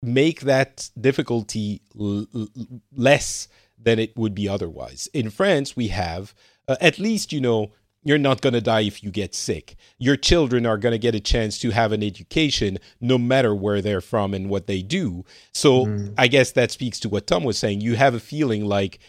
make 0.01 0.41
that 0.41 0.89
difficulty 0.99 1.81
l- 1.99 2.27
l- 2.34 2.47
less 2.95 3.47
than 3.77 3.99
it 3.99 4.15
would 4.18 4.34
be 4.35 4.47
otherwise. 4.49 5.07
In 5.14 5.30
France, 5.30 5.76
we 5.76 5.88
have 5.89 6.34
uh, 6.68 6.76
at 6.81 6.99
least 6.99 7.31
you 7.34 7.41
know 7.41 7.72
you're 8.03 8.17
not 8.17 8.41
going 8.41 8.53
to 8.53 8.61
die 8.61 8.81
if 8.81 9.03
you 9.03 9.11
get 9.11 9.34
sick. 9.34 9.75
Your 9.97 10.15
children 10.17 10.65
are 10.65 10.77
going 10.77 10.91
to 10.91 10.99
get 10.99 11.15
a 11.15 11.19
chance 11.19 11.57
to 11.59 11.71
have 11.71 11.91
an 11.91 12.03
education 12.03 12.77
no 12.99 13.17
matter 13.17 13.55
where 13.55 13.81
they're 13.81 14.01
from 14.01 14.34
and 14.34 14.49
what 14.49 14.67
they 14.67 14.81
do. 14.81 15.23
So 15.53 15.85
Mm. 15.85 16.13
I 16.17 16.27
guess 16.27 16.51
that 16.51 16.71
speaks 16.71 16.99
to 17.01 17.09
what 17.09 17.27
Tom 17.27 17.43
was 17.43 17.57
saying. 17.57 17.81
You 17.81 17.95
have 17.95 18.13
a 18.13 18.19
feeling 18.19 18.65
like 18.65 18.99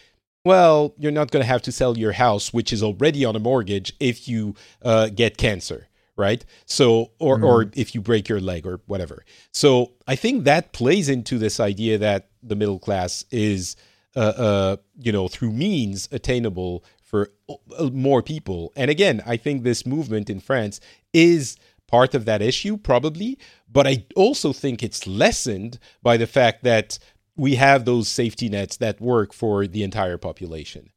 well, 0.45 0.93
you're 0.99 1.11
not 1.11 1.31
going 1.31 1.41
to 1.41 1.47
have 1.47 1.63
to 1.63 1.71
sell 1.71 1.97
your 1.97 2.11
house, 2.11 2.53
which 2.53 2.71
is 2.71 2.83
already 2.83 3.25
on 3.25 3.35
a 3.35 3.39
mortgage, 3.39 3.93
if 3.99 4.27
you 4.27 4.53
uh, 4.83 5.09
get 5.09 5.37
cancer, 5.37 5.87
right? 6.15 6.45
So, 6.67 7.11
or 7.19 7.43
or 7.43 7.71
if 7.73 7.95
you 7.95 8.01
break 8.01 8.29
your 8.29 8.39
leg 8.39 8.67
or 8.67 8.79
whatever. 8.85 9.25
So, 9.51 9.93
I 10.07 10.15
think 10.15 10.43
that 10.43 10.71
plays 10.71 11.09
into 11.09 11.39
this 11.39 11.59
idea 11.59 11.97
that 11.97 12.29
the 12.43 12.55
middle 12.55 12.77
class 12.77 13.25
is, 13.31 13.75
uh, 14.15 14.19
uh, 14.19 14.77
you 14.99 15.11
know, 15.11 15.27
through 15.27 15.51
means 15.51 16.07
attainable 16.11 16.83
for 17.15 17.31
uh, 17.79 17.89
more 17.91 18.21
people. 18.21 18.73
And 18.75 18.91
again, 18.91 19.21
I 19.25 19.37
think 19.37 19.63
this 19.63 19.85
movement 19.85 20.29
in 20.29 20.39
France 20.41 20.81
is 21.13 21.57
part 21.87 22.13
of 22.13 22.25
that 22.25 22.41
issue, 22.41 22.77
probably. 22.77 23.37
But 23.71 23.87
I 23.87 24.05
also 24.15 24.51
think 24.51 24.83
it's 24.83 25.07
lessened 25.07 25.79
by 26.03 26.17
the 26.17 26.27
fact 26.27 26.63
that 26.63 26.99
we 27.37 27.55
have 27.55 27.85
those 27.85 28.09
safety 28.09 28.49
nets 28.49 28.77
that 28.77 28.99
work 28.99 29.33
for 29.33 29.67
the 29.67 29.83
entire 29.83 30.17
population. 30.17 30.89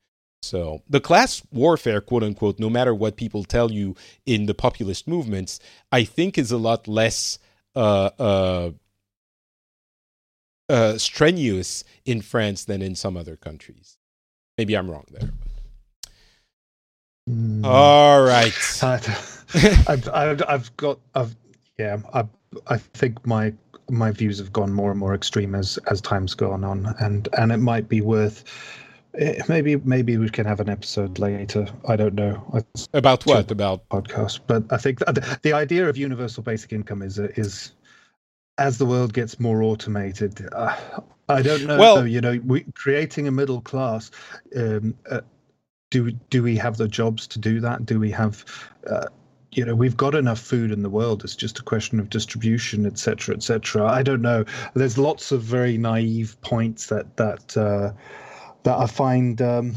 So 0.43 0.83
the 0.89 1.01
class 1.01 1.43
warfare, 1.53 2.01
quote 2.01 2.23
unquote, 2.23 2.59
no 2.59 2.71
matter 2.71 2.95
what 2.95 3.17
people 3.17 3.45
tell 3.45 3.71
you 3.71 3.95
in 4.25 4.47
the 4.47 4.55
populist 4.55 5.07
movements, 5.07 5.61
I 5.93 6.05
think 6.05 6.39
is 6.39 6.51
a 6.51 6.57
lot 6.57 6.89
less 6.89 7.39
uh, 7.77 8.11
uh, 8.19 8.71
uh, 10.69 10.99
strenuous 10.99 11.85
in 12.05 12.23
France 12.23 12.65
than 12.65 12.83
in 12.83 12.95
some 12.95 13.17
other 13.17 13.37
countries. 13.37 13.99
Maybe 14.57 14.77
I'm 14.77 14.91
wrong 14.91 15.07
there. 15.11 15.31
Mm. 17.29 17.65
All 17.65 18.23
right. 18.23 18.55
I've, 19.89 20.09
I've, 20.09 20.43
I've 20.49 20.77
got, 20.77 20.99
I've, 21.15 21.37
yeah, 21.79 21.99
I, 22.13 22.25
I 22.67 22.79
think 22.79 23.27
my 23.27 23.53
my 23.91 24.11
views 24.11 24.39
have 24.39 24.53
gone 24.53 24.73
more 24.73 24.91
and 24.91 25.01
more 25.01 25.15
extreme 25.15 25.55
as 25.55 25.79
as 25.91 26.01
time's 26.01 26.35
gone 26.35 26.65
on, 26.65 26.95
and 27.01 27.29
and 27.39 27.53
it 27.53 27.59
might 27.59 27.89
be 27.89 28.01
worth. 28.01 28.45
Eh, 29.15 29.43
maybe 29.49 29.77
maybe 29.77 30.17
we 30.19 30.29
can 30.29 30.47
have 30.47 30.61
an 30.61 30.69
episode 30.69 31.19
later. 31.19 31.67
I 31.87 31.97
don't 31.97 32.15
know 32.15 32.63
about 32.93 33.25
what 33.27 33.51
about 33.51 33.89
podcast, 33.89 34.41
but 34.47 34.65
I 34.71 34.77
think 34.77 34.99
the, 35.01 35.39
the 35.43 35.53
idea 35.53 35.89
of 35.89 35.97
universal 35.97 36.43
basic 36.43 36.73
income 36.73 37.03
is 37.03 37.19
is 37.19 37.73
as 38.59 38.79
the 38.79 38.87
world 38.87 39.13
gets 39.13 39.41
more 39.41 39.63
automated. 39.63 40.47
Uh, 40.53 40.77
I 41.29 41.43
don't 41.43 41.65
know. 41.67 41.79
Well, 41.79 41.97
though, 41.97 42.05
you 42.05 42.21
know, 42.21 42.41
we, 42.45 42.65
creating 42.75 43.29
a 43.29 43.31
middle 43.31 43.61
class. 43.61 44.11
Um, 44.57 44.95
uh, 45.11 45.21
do 45.91 46.11
do 46.31 46.43
we 46.43 46.57
have 46.57 46.77
the 46.77 46.89
jobs 46.89 47.27
to 47.29 47.39
do 47.39 47.61
that? 47.61 47.87
Do 47.87 47.99
we 47.99 48.11
have 48.11 48.45
uh, 48.87 49.07
you 49.53 49.65
know 49.65 49.75
we've 49.75 49.97
got 49.97 50.15
enough 50.15 50.39
food 50.39 50.71
in 50.71 50.83
the 50.83 50.91
world. 50.91 51.25
It's 51.25 51.37
just 51.37 51.59
a 51.59 51.63
question 51.63 51.99
of 52.01 52.11
distribution 52.11 52.87
etc 52.87 53.35
etc 53.35 53.87
i 53.87 54.03
don't 54.03 54.23
know. 54.23 54.45
There's 54.75 54.99
lots 54.99 55.33
of 55.33 55.43
very 55.43 55.79
naive 55.79 56.41
points 56.43 56.87
that 56.87 57.17
that 57.17 57.57
uh, 57.57 57.93
that 58.65 58.79
i 58.79 58.87
find 58.87 59.41
um, 59.41 59.75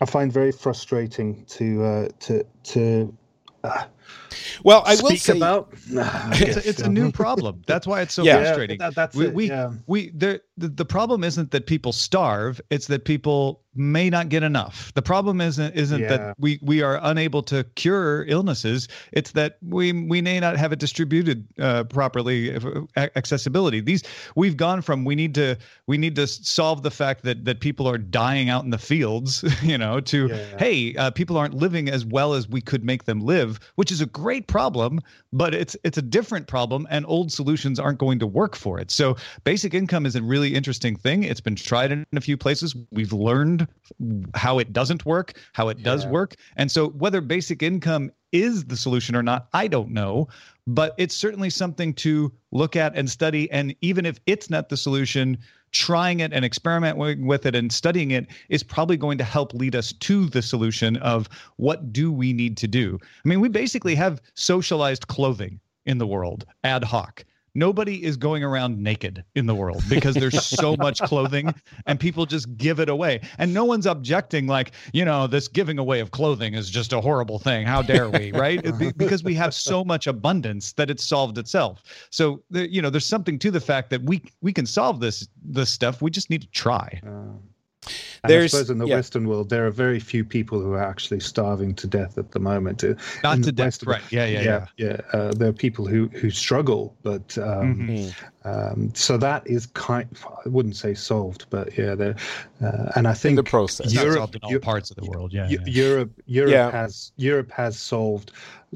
i 0.00 0.06
find 0.06 0.32
very 0.32 0.52
frustrating 0.52 1.44
to 1.46 1.84
uh, 1.84 2.08
to 2.20 2.44
to 2.64 3.16
uh, 3.64 3.84
well, 4.64 4.82
I 4.86 4.96
will 5.02 5.16
say 5.16 5.36
about 5.36 5.72
it's, 5.86 6.56
a, 6.56 6.68
it's 6.68 6.80
a 6.80 6.88
new 6.88 7.10
problem. 7.10 7.62
That's 7.66 7.86
why 7.86 8.02
it's 8.02 8.14
so 8.14 8.22
yeah, 8.24 8.42
frustrating. 8.42 8.78
That, 8.78 8.94
that's 8.94 9.16
we, 9.16 9.26
it, 9.26 9.34
we, 9.34 9.48
yeah. 9.48 9.72
we 9.86 10.10
the, 10.10 10.40
the 10.56 10.84
problem 10.84 11.24
isn't 11.24 11.50
that 11.50 11.66
people 11.66 11.92
starve; 11.92 12.60
it's 12.70 12.86
that 12.88 13.04
people 13.04 13.62
may 13.74 14.10
not 14.10 14.28
get 14.28 14.42
enough. 14.42 14.92
The 14.94 15.02
problem 15.02 15.40
isn't 15.40 15.74
isn't 15.74 16.00
yeah. 16.00 16.16
that 16.16 16.36
we 16.38 16.58
we 16.62 16.82
are 16.82 17.00
unable 17.02 17.42
to 17.44 17.64
cure 17.74 18.24
illnesses. 18.26 18.88
It's 19.12 19.32
that 19.32 19.58
we 19.62 19.92
we 19.92 20.20
may 20.20 20.40
not 20.40 20.56
have 20.56 20.72
it 20.72 20.78
distributed 20.78 21.46
uh, 21.58 21.84
properly. 21.84 22.54
Uh, 22.56 22.82
accessibility. 22.96 23.80
These 23.80 24.02
we've 24.36 24.56
gone 24.56 24.82
from 24.82 25.04
we 25.04 25.14
need 25.14 25.34
to 25.36 25.56
we 25.86 25.96
need 25.96 26.16
to 26.16 26.26
solve 26.26 26.82
the 26.82 26.90
fact 26.90 27.22
that 27.24 27.44
that 27.44 27.60
people 27.60 27.88
are 27.88 27.98
dying 27.98 28.48
out 28.48 28.64
in 28.64 28.70
the 28.70 28.78
fields, 28.78 29.44
you 29.62 29.78
know, 29.78 30.00
to 30.00 30.28
yeah. 30.28 30.58
hey, 30.58 30.94
uh, 30.96 31.10
people 31.10 31.36
aren't 31.36 31.54
living 31.54 31.88
as 31.88 32.04
well 32.04 32.34
as 32.34 32.48
we 32.48 32.60
could 32.60 32.84
make 32.84 33.04
them 33.04 33.20
live, 33.20 33.58
which 33.76 33.90
is 33.90 34.00
a 34.02 34.06
great 34.06 34.46
problem, 34.46 35.00
but 35.32 35.54
it's 35.54 35.76
it's 35.84 35.96
a 35.96 36.02
different 36.02 36.46
problem, 36.46 36.86
and 36.90 37.06
old 37.08 37.32
solutions 37.32 37.80
aren't 37.80 37.98
going 37.98 38.18
to 38.18 38.26
work 38.26 38.54
for 38.54 38.78
it. 38.78 38.90
So 38.90 39.16
basic 39.44 39.72
income 39.72 40.04
is 40.04 40.16
a 40.16 40.22
really 40.22 40.54
interesting 40.54 40.96
thing. 40.96 41.22
It's 41.24 41.40
been 41.40 41.56
tried 41.56 41.92
in 41.92 42.04
a 42.14 42.20
few 42.20 42.36
places. 42.36 42.76
We've 42.90 43.12
learned 43.12 43.66
how 44.34 44.58
it 44.58 44.72
doesn't 44.72 45.06
work, 45.06 45.34
how 45.52 45.68
it 45.68 45.82
does 45.82 46.06
work. 46.06 46.34
And 46.56 46.70
so 46.70 46.88
whether 46.88 47.20
basic 47.20 47.62
income 47.62 48.10
is 48.32 48.64
the 48.64 48.76
solution 48.76 49.14
or 49.14 49.22
not, 49.22 49.48
I 49.52 49.68
don't 49.68 49.90
know, 49.90 50.28
but 50.66 50.94
it's 50.98 51.16
certainly 51.16 51.50
something 51.50 51.94
to 51.94 52.32
look 52.50 52.76
at 52.76 52.96
and 52.96 53.10
study 53.10 53.50
and 53.50 53.74
even 53.80 54.06
if 54.06 54.18
it's 54.26 54.50
not 54.50 54.68
the 54.68 54.76
solution, 54.76 55.38
trying 55.72 56.20
it 56.20 56.32
and 56.32 56.44
experimenting 56.44 57.26
with 57.26 57.46
it 57.46 57.54
and 57.54 57.72
studying 57.72 58.10
it 58.10 58.26
is 58.48 58.62
probably 58.62 58.96
going 58.96 59.18
to 59.18 59.24
help 59.24 59.52
lead 59.54 59.74
us 59.74 59.92
to 59.92 60.26
the 60.26 60.42
solution 60.42 60.96
of 60.98 61.28
what 61.56 61.92
do 61.92 62.12
we 62.12 62.32
need 62.32 62.56
to 62.58 62.68
do. 62.68 62.98
I 63.24 63.28
mean, 63.28 63.40
we 63.40 63.48
basically 63.48 63.94
have 63.94 64.20
socialized 64.34 65.08
clothing 65.08 65.60
in 65.86 65.98
the 65.98 66.06
world 66.06 66.44
ad 66.64 66.84
hoc 66.84 67.24
nobody 67.54 68.02
is 68.02 68.16
going 68.16 68.42
around 68.42 68.78
naked 68.78 69.24
in 69.34 69.46
the 69.46 69.54
world 69.54 69.82
because 69.88 70.14
there's 70.14 70.44
so 70.44 70.76
much 70.78 71.00
clothing 71.00 71.54
and 71.86 71.98
people 71.98 72.26
just 72.26 72.56
give 72.56 72.80
it 72.80 72.88
away. 72.88 73.20
And 73.38 73.52
no 73.52 73.64
one's 73.64 73.86
objecting 73.86 74.46
like 74.46 74.72
you 74.92 75.04
know 75.04 75.26
this 75.26 75.48
giving 75.48 75.78
away 75.78 76.00
of 76.00 76.10
clothing 76.10 76.54
is 76.54 76.70
just 76.70 76.92
a 76.92 77.00
horrible 77.00 77.38
thing. 77.38 77.66
How 77.66 77.82
dare 77.82 78.08
we 78.08 78.32
right? 78.32 78.62
Because 78.96 79.22
we 79.22 79.34
have 79.34 79.54
so 79.54 79.84
much 79.84 80.06
abundance 80.06 80.72
that 80.74 80.90
it's 80.90 81.04
solved 81.04 81.38
itself. 81.38 81.82
So 82.10 82.42
you 82.50 82.82
know 82.82 82.90
there's 82.90 83.06
something 83.06 83.38
to 83.40 83.50
the 83.50 83.60
fact 83.60 83.90
that 83.90 84.02
we 84.02 84.22
we 84.40 84.52
can 84.52 84.66
solve 84.66 85.00
this 85.00 85.28
this 85.44 85.70
stuff. 85.70 86.02
We 86.02 86.10
just 86.10 86.30
need 86.30 86.42
to 86.42 86.50
try. 86.50 87.00
Uh. 87.06 87.32
There's, 88.24 88.54
I 88.54 88.58
suppose 88.58 88.70
in 88.70 88.78
the 88.78 88.86
yeah. 88.86 88.96
Western 88.96 89.26
world, 89.26 89.48
there 89.48 89.66
are 89.66 89.70
very 89.70 89.98
few 89.98 90.24
people 90.24 90.60
who 90.60 90.72
are 90.72 90.82
actually 90.82 91.18
starving 91.20 91.74
to 91.74 91.88
death 91.88 92.18
at 92.18 92.30
the 92.30 92.38
moment. 92.38 92.84
Not 93.24 93.36
in 93.36 93.42
to 93.42 93.52
death, 93.52 93.66
Western, 93.66 93.88
right? 93.88 94.02
Yeah, 94.10 94.26
yeah, 94.26 94.40
yeah. 94.40 94.66
Yeah, 94.76 94.86
yeah. 94.86 95.00
Uh, 95.12 95.32
there 95.32 95.48
are 95.48 95.52
people 95.52 95.86
who 95.86 96.06
who 96.08 96.30
struggle, 96.30 96.94
but 97.02 97.36
um, 97.38 97.88
mm-hmm. 97.88 98.48
um, 98.48 98.94
so 98.94 99.16
that 99.16 99.44
is 99.46 99.66
kind. 99.66 100.08
I 100.24 100.48
wouldn't 100.48 100.76
say 100.76 100.94
solved, 100.94 101.46
but 101.50 101.76
yeah, 101.76 101.96
there. 101.96 102.16
Uh, 102.62 102.92
and 102.94 103.08
I 103.08 103.14
think 103.14 103.32
in 103.32 103.36
the 103.36 103.50
process, 103.50 103.92
Europe, 103.92 104.36
in 104.36 104.40
all 104.42 104.58
parts 104.60 104.90
of 104.90 104.96
the 104.96 105.04
world. 105.04 105.32
Yeah, 105.32 105.48
yeah. 105.48 105.58
Europe, 105.66 106.12
Europe 106.26 106.72
has 106.72 107.10
Europe 107.16 107.50
has 107.50 107.76
solved 107.78 108.30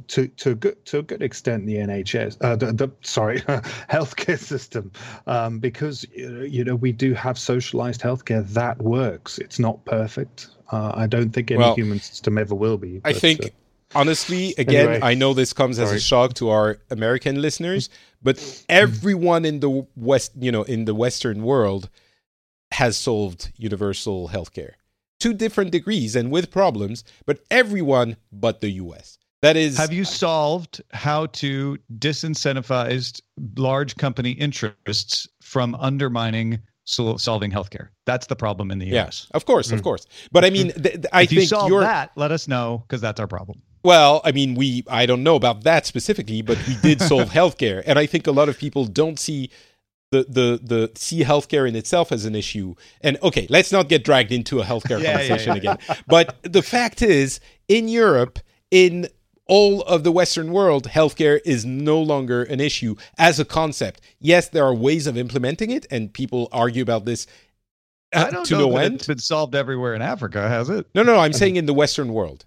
to 0.09 0.29
to 0.29 0.51
a 0.51 0.55
good 0.55 0.85
to 0.87 0.99
a 0.99 1.03
good 1.03 1.23
extent 1.23 1.67
the 1.67 1.77
NHS, 1.77 2.37
uh, 2.41 2.57
the, 2.57 2.73
the 2.73 2.91
sorry, 3.03 3.41
healthcare 3.91 4.39
system, 4.39 4.93
um, 5.27 5.59
because 5.59 6.07
you 6.15 6.65
know 6.65 6.77
we 6.77 6.93
do 6.93 7.15
have 7.15 7.39
socialized 7.39 8.01
healthcare 8.01 8.47
that 8.49 8.79
works. 8.79 9.39
It's 9.39 9.59
not 9.59 9.85
perfect. 9.85 10.49
Uh, 10.73 10.93
I 10.95 11.07
don't 11.07 11.31
think 11.31 11.51
any 11.51 11.59
well, 11.59 11.75
human 11.75 12.01
system 12.01 12.39
ever 12.39 12.55
will 12.55 12.79
be. 12.79 12.99
But, 12.99 13.17
I 13.17 13.19
think. 13.19 13.45
Uh, 13.45 13.49
honestly, 13.95 14.55
again, 14.59 14.89
anyway, 14.89 15.01
I 15.03 15.15
know 15.15 15.33
this 15.33 15.53
comes 15.53 15.77
sorry. 15.77 15.89
as 15.89 15.95
a 15.95 16.01
shock 16.01 16.35
to 16.35 16.51
our 16.51 16.79
American 16.91 17.41
listeners, 17.41 17.89
but 18.23 18.65
everyone 18.69 19.45
in 19.45 19.61
the 19.61 19.87
West, 19.95 20.33
you 20.39 20.51
know, 20.51 20.65
in 20.65 20.85
the 20.85 20.95
Western 20.95 21.43
world 21.43 21.89
has 22.73 22.99
solved 22.99 23.53
universal 23.57 24.29
healthcare 24.29 24.73
to 25.21 25.33
different 25.33 25.71
degrees 25.71 26.17
and 26.17 26.31
with 26.31 26.51
problems, 26.51 27.05
but 27.25 27.41
everyone 27.51 28.17
but 28.33 28.61
the 28.61 28.71
US. 28.73 29.16
That 29.43 29.57
is. 29.57 29.77
Have 29.77 29.93
you 29.93 30.05
solved 30.05 30.83
how 30.93 31.27
to 31.27 31.79
disincentivize 31.99 33.21
large 33.57 33.97
company 33.97 34.33
interests 34.33 35.29
from 35.43 35.75
undermining 35.77 36.61
solving 36.85 37.51
healthcare? 37.51 37.89
That's 38.07 38.27
the 38.27 38.37
problem 38.37 38.71
in 38.71 38.79
the 38.79 38.87
U.S. 38.87 39.27
Yeah, 39.31 39.37
of 39.37 39.45
course, 39.45 39.69
mm 39.69 39.75
of 39.75 39.83
course. 39.83 40.07
But 40.33 40.45
I 40.45 40.51
mean, 40.51 40.73
th- 40.73 40.83
th- 40.83 41.07
I 41.13 41.23
if 41.23 41.31
think 41.31 41.41
you 41.43 41.47
solve 41.47 41.71
that, 41.81 42.13
let 42.17 42.33
us 42.33 42.49
know 42.49 42.85
because 42.87 43.01
that's 43.01 43.21
our 43.21 43.27
problem. 43.27 43.61
Well, 43.83 44.21
I 44.25 44.33
mean, 44.33 44.55
we 44.55 44.85
I 44.89 45.07
don't 45.07 45.23
know 45.23 45.37
about 45.37 45.65
that 45.65 45.87
specifically, 45.87 46.43
but 46.43 46.59
we 46.67 46.77
did 46.77 47.01
solve 47.01 47.31
healthcare, 47.41 47.83
and 47.87 47.99
I 47.99 48.07
think 48.07 48.27
a 48.27 48.33
lot 48.33 48.49
of 48.49 48.59
people 48.59 48.87
don't 48.87 49.19
see 49.19 49.51
the 50.11 50.25
the 50.29 50.61
the 50.63 50.93
see 50.95 51.21
healthcare 51.21 51.69
in 51.69 51.77
itself 51.77 52.11
as 52.11 52.25
an 52.25 52.35
issue. 52.35 52.75
And 53.03 53.19
okay, 53.23 53.47
let's 53.51 53.71
not 53.71 53.89
get 53.89 54.03
dragged 54.03 54.33
into 54.33 54.61
a 54.61 54.65
healthcare 54.65 55.01
yeah, 55.03 55.13
conversation 55.13 55.53
yeah. 55.53 55.75
again. 55.75 55.79
But 56.07 56.37
the 56.43 56.63
fact 56.63 57.03
is, 57.03 57.39
in 57.69 57.89
Europe, 57.89 58.39
in 58.71 59.09
all 59.47 59.83
of 59.83 60.03
the 60.05 60.13
Western 60.13 60.53
world, 60.53 60.89
healthcare 60.89 61.41
is 61.45 61.65
no 61.65 62.01
longer 62.01 62.43
an 62.43 62.61
issue 62.61 62.97
as 63.17 63.39
a 63.39 63.45
concept. 63.45 64.01
Yes, 64.19 64.49
there 64.49 64.65
are 64.65 64.75
ways 64.75 65.07
of 65.07 65.17
implementing 65.17 65.71
it, 65.71 65.87
and 65.91 66.13
people 66.13 66.49
argue 66.53 66.83
about 66.83 67.05
this 67.05 67.27
uh, 68.15 68.27
I 68.29 68.31
don't 68.31 68.47
to 68.47 68.55
know 68.55 68.71
no 68.71 68.77
end. 68.77 68.97
It's 68.97 69.07
been 69.07 69.19
solved 69.19 69.55
everywhere 69.55 69.95
in 69.95 70.03
Africa, 70.03 70.49
has 70.49 70.69
it? 70.69 70.87
No, 70.95 71.03
no, 71.03 71.19
I'm 71.19 71.33
saying 71.33 71.57
in 71.57 71.67
the 71.67 71.75
Western 71.75 72.13
world. 72.13 72.45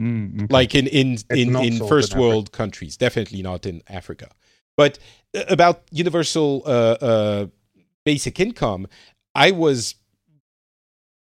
Mm, 0.00 0.44
okay. 0.44 0.46
Like 0.48 0.74
in 0.74 0.86
in 0.86 1.12
it's 1.14 1.24
in, 1.30 1.54
in 1.56 1.86
first 1.86 2.14
in 2.14 2.20
world 2.20 2.52
countries, 2.52 2.96
definitely 2.96 3.42
not 3.42 3.66
in 3.66 3.82
Africa. 3.88 4.30
But 4.76 4.98
uh, 5.36 5.44
about 5.48 5.82
universal 5.90 6.62
uh, 6.64 6.70
uh, 6.70 7.46
basic 8.04 8.40
income, 8.40 8.86
I 9.34 9.50
was 9.50 9.96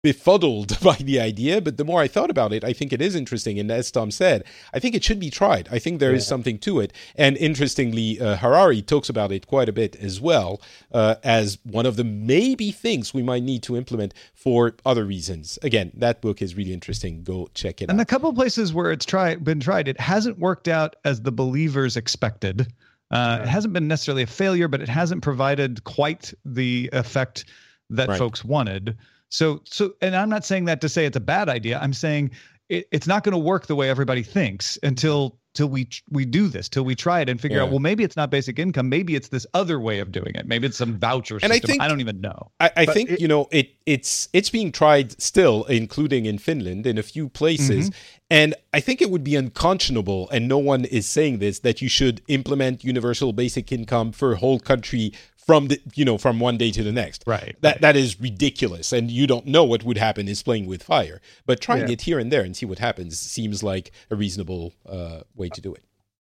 befuddled 0.05 0.79
by 0.83 0.95
the 0.97 1.19
idea, 1.19 1.61
but 1.63 1.79
the 1.79 1.85
more 1.85 2.01
I 2.01 2.07
thought 2.07 2.31
about 2.31 2.53
it, 2.53 2.63
I 2.63 2.75
think 2.75 2.93
it 2.93 3.01
is 3.01 3.17
interesting. 3.17 3.59
And 3.59 3.71
as 3.71 3.91
Tom 3.91 4.11
said, 4.11 4.45
I 4.75 4.79
think 4.79 4.95
it 4.95 5.03
should 5.03 5.19
be 5.19 5.31
tried. 5.31 5.67
I 5.73 5.79
think 5.81 5.99
there 5.99 6.11
yeah. 6.11 6.19
is 6.19 6.27
something 6.27 6.59
to 6.59 6.79
it. 6.79 6.93
And 7.17 7.39
interestingly, 7.39 8.21
uh, 8.21 8.37
Harari 8.37 8.83
talks 8.83 9.09
about 9.09 9.33
it 9.33 9.47
quite 9.47 9.69
a 9.69 9.73
bit 9.73 9.97
as 9.97 10.21
well 10.21 10.61
uh, 10.93 11.17
as 11.25 11.59
one 11.65 11.87
of 11.87 11.97
the 11.97 12.05
maybe 12.05 12.71
things 12.71 13.15
we 13.15 13.23
might 13.23 13.43
need 13.43 13.63
to 13.65 13.77
implement 13.77 14.13
for 14.35 14.75
other 14.85 15.07
reasons. 15.07 15.59
Again, 15.63 15.91
that 15.95 16.21
book 16.21 16.43
is 16.43 16.55
really 16.55 16.75
interesting. 16.75 17.25
Go 17.25 17.49
check 17.55 17.81
it 17.81 17.85
and 17.85 17.93
out. 17.93 17.95
And 17.95 18.01
a 18.03 18.05
couple 18.05 18.33
places 18.35 18.75
where 18.75 18.93
it's 18.93 19.07
tried, 19.07 19.43
been 19.43 19.61
tried, 19.61 19.89
it 19.89 19.99
hasn't 19.99 20.39
worked 20.39 20.69
out 20.69 20.97
as 21.07 21.23
the 21.23 21.33
believers 21.33 21.97
expected. 21.97 22.71
Uh, 23.11 23.41
It 23.43 23.49
hasn't 23.49 23.73
been 23.73 23.89
necessarily 23.89 24.25
a 24.25 24.27
failure, 24.27 24.69
but 24.69 24.83
it 24.83 24.89
hasn't 24.89 25.23
provided 25.23 25.85
quite 25.85 26.35
the 26.45 26.91
effect 26.93 27.47
that 27.91 28.09
right. 28.09 28.19
folks 28.19 28.45
wanted. 28.45 28.99
So, 29.35 29.61
so, 29.65 29.95
and 30.01 30.15
I'm 30.15 30.29
not 30.29 30.45
saying 30.45 30.67
that 30.67 30.81
to 30.83 30.89
say 30.89 31.07
it's 31.07 31.17
a 31.17 31.21
bad 31.21 31.49
idea. 31.49 31.81
I'm 31.83 31.93
saying 31.93 32.31
it, 32.69 32.87
it's 32.93 33.09
not 33.09 33.25
going 33.25 33.33
to 33.33 33.39
work 33.39 33.67
the 33.67 33.75
way 33.75 33.91
everybody 33.91 34.23
thinks 34.23 34.79
until 34.85 35.37
till 35.55 35.69
we 35.69 35.89
we 36.11 36.25
do 36.25 36.49
this, 36.49 36.69
till 36.69 36.85
we 36.85 36.95
try 36.97 37.21
it 37.21 37.29
and 37.29 37.41
figure 37.41 37.59
Yeah. 37.59 37.65
out. 37.65 37.71
Well, 37.71 37.79
maybe 37.79 38.03
it's 38.05 38.17
not 38.17 38.29
basic 38.31 38.59
income. 38.59 38.89
Maybe 38.89 39.15
it's 39.15 39.29
this 39.29 39.47
other 39.55 39.79
way 39.79 40.01
of 40.01 40.11
doing 40.13 40.33
it. 40.35 40.47
Maybe 40.47 40.67
it's 40.69 40.77
some 40.77 40.99
voucher 40.99 41.39
And 41.43 41.53
I 41.53 41.59
think- 41.61 41.81
I 41.83 41.87
don't 41.89 42.01
even 42.01 42.21
know. 42.21 42.51
I, 42.61 42.71
I 42.77 42.87
think 42.87 43.11
it- 43.11 43.21
you 43.21 43.29
know 43.29 43.49
it. 43.51 43.71
It's 43.87 44.29
it's 44.33 44.51
being 44.51 44.71
tried 44.73 45.21
still, 45.21 45.65
including 45.65 46.27
in 46.27 46.39
Finland, 46.39 46.87
in 46.87 46.97
a 46.99 47.03
few 47.03 47.29
places. 47.29 47.91
Mm-hmm. 47.91 47.99
And 48.31 48.55
I 48.73 48.81
think 48.81 49.03
it 49.03 49.11
would 49.11 49.23
be 49.23 49.37
unconscionable, 49.37 50.29
and 50.31 50.49
no 50.49 50.59
one 50.59 50.85
is 50.87 51.07
saying 51.07 51.39
this, 51.39 51.59
that 51.61 51.81
you 51.83 51.89
should 51.89 52.23
implement 52.29 52.83
universal 52.83 53.33
basic 53.33 53.71
income 53.71 54.11
for 54.13 54.33
a 54.33 54.37
whole 54.37 54.59
country 54.59 55.13
from 55.47 55.69
the 55.69 55.81
you 55.95 56.05
know 56.05 56.19
from 56.19 56.41
one 56.41 56.57
day 56.57 56.71
to 56.71 56.83
the 56.83 56.93
next. 56.93 57.25
Right, 57.27 57.57
That 57.61 57.75
right. 57.75 57.81
that 57.83 57.97
is 57.97 58.21
ridiculous, 58.21 58.93
and 58.93 59.11
you 59.11 59.27
don't 59.27 59.47
know 59.47 59.65
what 59.65 59.85
would 59.85 59.99
happen. 59.99 60.29
Is 60.29 60.43
playing 60.43 60.67
with 60.67 60.83
fire, 60.83 61.21
but 61.47 61.61
trying 61.61 61.87
Yeah. 61.89 61.93
it 61.95 62.03
here 62.03 62.19
and 62.19 62.33
there 62.33 62.43
and 62.43 62.57
see 62.57 62.67
what 62.67 62.79
happens 62.79 63.19
seems 63.19 63.63
like 63.63 63.93
a 64.11 64.17
reasonable 64.17 64.73
uh, 64.89 65.21
way 65.35 65.49
to 65.51 65.61
do 65.61 65.75
it. 65.75 65.83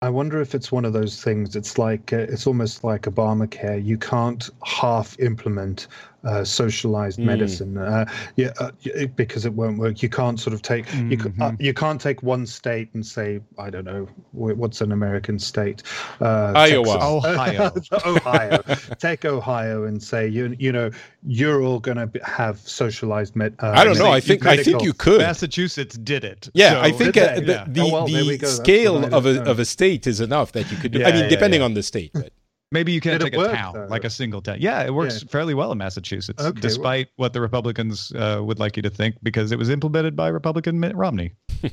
I 0.02 0.10
wonder 0.10 0.40
if 0.40 0.56
it's 0.56 0.72
one 0.72 0.86
of 0.86 0.94
those 0.94 1.22
things. 1.22 1.58
It's 1.58 1.78
like 1.78 2.14
uh, 2.14 2.18
it's 2.20 2.48
almost 2.48 2.84
like 2.86 3.02
Obamacare. 3.02 3.84
You 3.84 3.98
can't 3.98 4.50
half 4.64 5.20
implement 5.20 5.88
uh, 6.24 6.44
socialized 6.44 7.20
Mm. 7.20 7.24
medicine, 7.26 7.78
uh, 7.78 8.06
yeah, 8.36 8.52
uh, 8.60 8.72
because 9.16 9.46
it 9.46 9.54
won't 9.54 9.78
work. 9.80 10.04
You 10.04 10.10
can't 10.10 10.40
sort 10.40 10.54
of 10.54 10.62
take 10.62 10.86
you 10.94 11.20
c- 11.20 11.32
uh, 11.40 11.52
you 11.60 11.74
can't 11.74 12.00
take 12.02 12.22
one 12.24 12.46
state 12.46 12.90
and 12.94 13.06
say 13.06 13.40
I 13.58 13.70
don't 13.70 13.86
know 13.86 14.08
what's 14.32 14.82
an 14.82 14.92
American 14.92 15.40
state, 15.40 15.84
uh, 16.22 16.54
Iowa. 16.56 16.86
Texas. 16.86 17.90
Ohio. 18.06 18.06
Ohio. 18.18 18.62
Take 19.00 19.26
Ohio 19.26 19.86
and 19.86 20.02
say 20.04 20.28
you 20.28 20.56
you 20.60 20.72
know 20.72 20.92
you're 21.26 21.62
all 21.64 21.80
going 21.80 21.98
to 21.98 22.10
have 22.24 22.60
socialized 22.60 23.36
med. 23.36 23.56
Uh, 23.60 23.72
I 23.76 23.84
don't 23.84 23.98
know. 23.98 24.08
I 24.08 24.16
med- 24.16 24.24
think 24.24 24.46
I 24.46 24.58
think 24.64 24.84
you 24.84 24.94
could. 24.94 25.20
Massachusetts 25.22 25.98
did 25.98 26.24
it. 26.24 26.50
Yeah, 26.54 26.72
So- 26.72 26.82
I 26.82 26.92
think 26.92 27.18
uh, 27.18 27.40
the, 27.40 27.46
Yeah. 27.52 27.66
the, 27.68 27.82
Oh, 27.82 27.92
well, 27.94 28.08
the 28.08 28.14
we 28.28 28.38
go. 28.38 28.46
That's 28.48 28.58
scale 28.58 29.06
of 29.14 29.26
a 29.26 29.42
of 29.50 29.60
a 29.60 29.66
state 29.66 30.06
is 30.08 30.20
enough 30.20 30.52
that 30.52 30.70
you 30.72 30.78
could 30.78 30.92
do. 30.92 31.04
I 31.04 31.12
mean, 31.12 31.24
yeah, 31.24 31.30
depending 31.30 31.62
yeah. 31.62 31.66
on 31.66 31.74
the 31.76 31.84
state. 31.84 32.12
But 32.14 32.32
Maybe 32.72 32.92
you 32.92 33.02
can't 33.02 33.20
Did 33.20 33.28
it 33.28 33.32
take 33.32 33.36
a 33.36 33.38
work, 33.40 33.52
town, 33.52 33.74
though? 33.74 33.86
like 33.88 34.04
a 34.04 34.10
single 34.12 34.42
town. 34.42 34.58
Yeah, 34.60 34.84
it 34.84 34.94
works 34.94 35.24
Yeah. 35.24 35.30
fairly 35.32 35.56
well 35.56 35.72
in 35.72 35.78
Massachusetts, 35.80 36.40
Okay, 36.40 36.52
well- 36.54 36.62
despite 36.62 37.08
what 37.16 37.34
the 37.34 37.42
Republicans 37.42 38.12
uh, 38.16 38.42
would 38.44 38.60
like 38.60 38.76
you 38.78 38.84
to 38.84 38.92
think, 38.92 39.16
because 39.24 39.52
it 39.52 39.58
was 39.58 39.70
implemented 39.70 40.16
by 40.16 40.28
Republican 40.28 40.80
Mitt 40.80 40.96
Romney. 40.96 41.34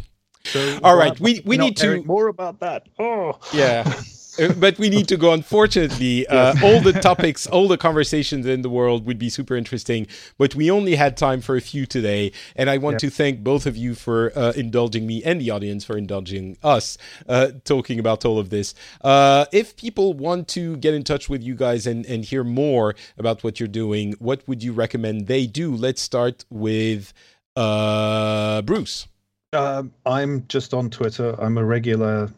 So, 0.49 0.79
All 0.85 0.97
right, 0.97 1.19
we- 1.19 1.43
we 1.45 1.57
No, 1.57 1.65
need 1.65 1.77
to- 1.79 1.87
Eric, 1.89 2.07
more 2.07 2.29
about 2.29 2.61
that. 2.61 2.89
Oh, 3.01 3.37
yeah. 3.53 3.83
Uh, 4.39 4.53
but 4.55 4.79
we 4.79 4.89
need 4.89 5.09
to 5.09 5.17
go. 5.17 5.33
Unfortunately, 5.33 6.27
uh, 6.29 6.55
all 6.63 6.81
the 6.81 6.93
topics, 6.93 7.47
all 7.47 7.69
the 7.69 7.79
conversations 7.79 8.47
in 8.47 8.63
the 8.63 8.71
world 8.71 9.07
would 9.07 9.19
be 9.19 9.29
super 9.29 9.57
interesting, 9.57 10.07
but 10.39 10.55
we 10.55 10.71
only 10.71 10.95
had 10.95 11.17
time 11.17 11.41
for 11.41 11.57
a 11.57 11.61
few 11.61 11.87
today. 11.87 12.33
And 12.55 12.69
I 12.71 12.79
want 12.79 12.99
to 13.01 13.11
thank 13.11 13.43
both 13.43 13.67
of 13.67 13.77
you 13.77 13.95
for 13.95 14.33
uh, 14.37 14.53
indulging 14.57 15.07
me 15.07 15.23
and 15.25 15.41
the 15.41 15.51
audience 15.51 15.85
for 15.85 15.97
indulging 15.97 16.57
us 16.63 16.99
uh, 17.29 17.49
talking 17.65 17.99
about 17.99 18.25
all 18.25 18.39
of 18.39 18.51
this. 18.51 18.75
Uh, 19.03 19.47
if 19.53 19.77
people 19.77 20.15
want 20.15 20.49
to 20.49 20.77
get 20.79 20.95
in 20.95 21.03
touch 21.03 21.29
with 21.29 21.43
you 21.43 21.55
guys 21.55 21.87
and, 21.87 22.07
and 22.07 22.25
hear 22.25 22.45
more 22.45 22.95
about 23.19 23.43
what 23.45 23.61
you're 23.61 23.69
doing, 23.69 24.15
what 24.19 24.47
would 24.47 24.63
you 24.63 24.73
recommend 24.73 25.27
they 25.27 25.47
do? 25.47 25.75
Let's 25.75 26.03
start 26.03 26.45
with 26.51 27.13
uh, 27.55 28.63
Bruce. 28.63 29.07
Um, 29.53 29.93
I'm 30.05 30.47
just 30.49 30.75
on 30.75 30.91
Twitter. 30.91 31.35
I'm 31.41 31.57
a 31.57 31.65
regular 31.65 32.31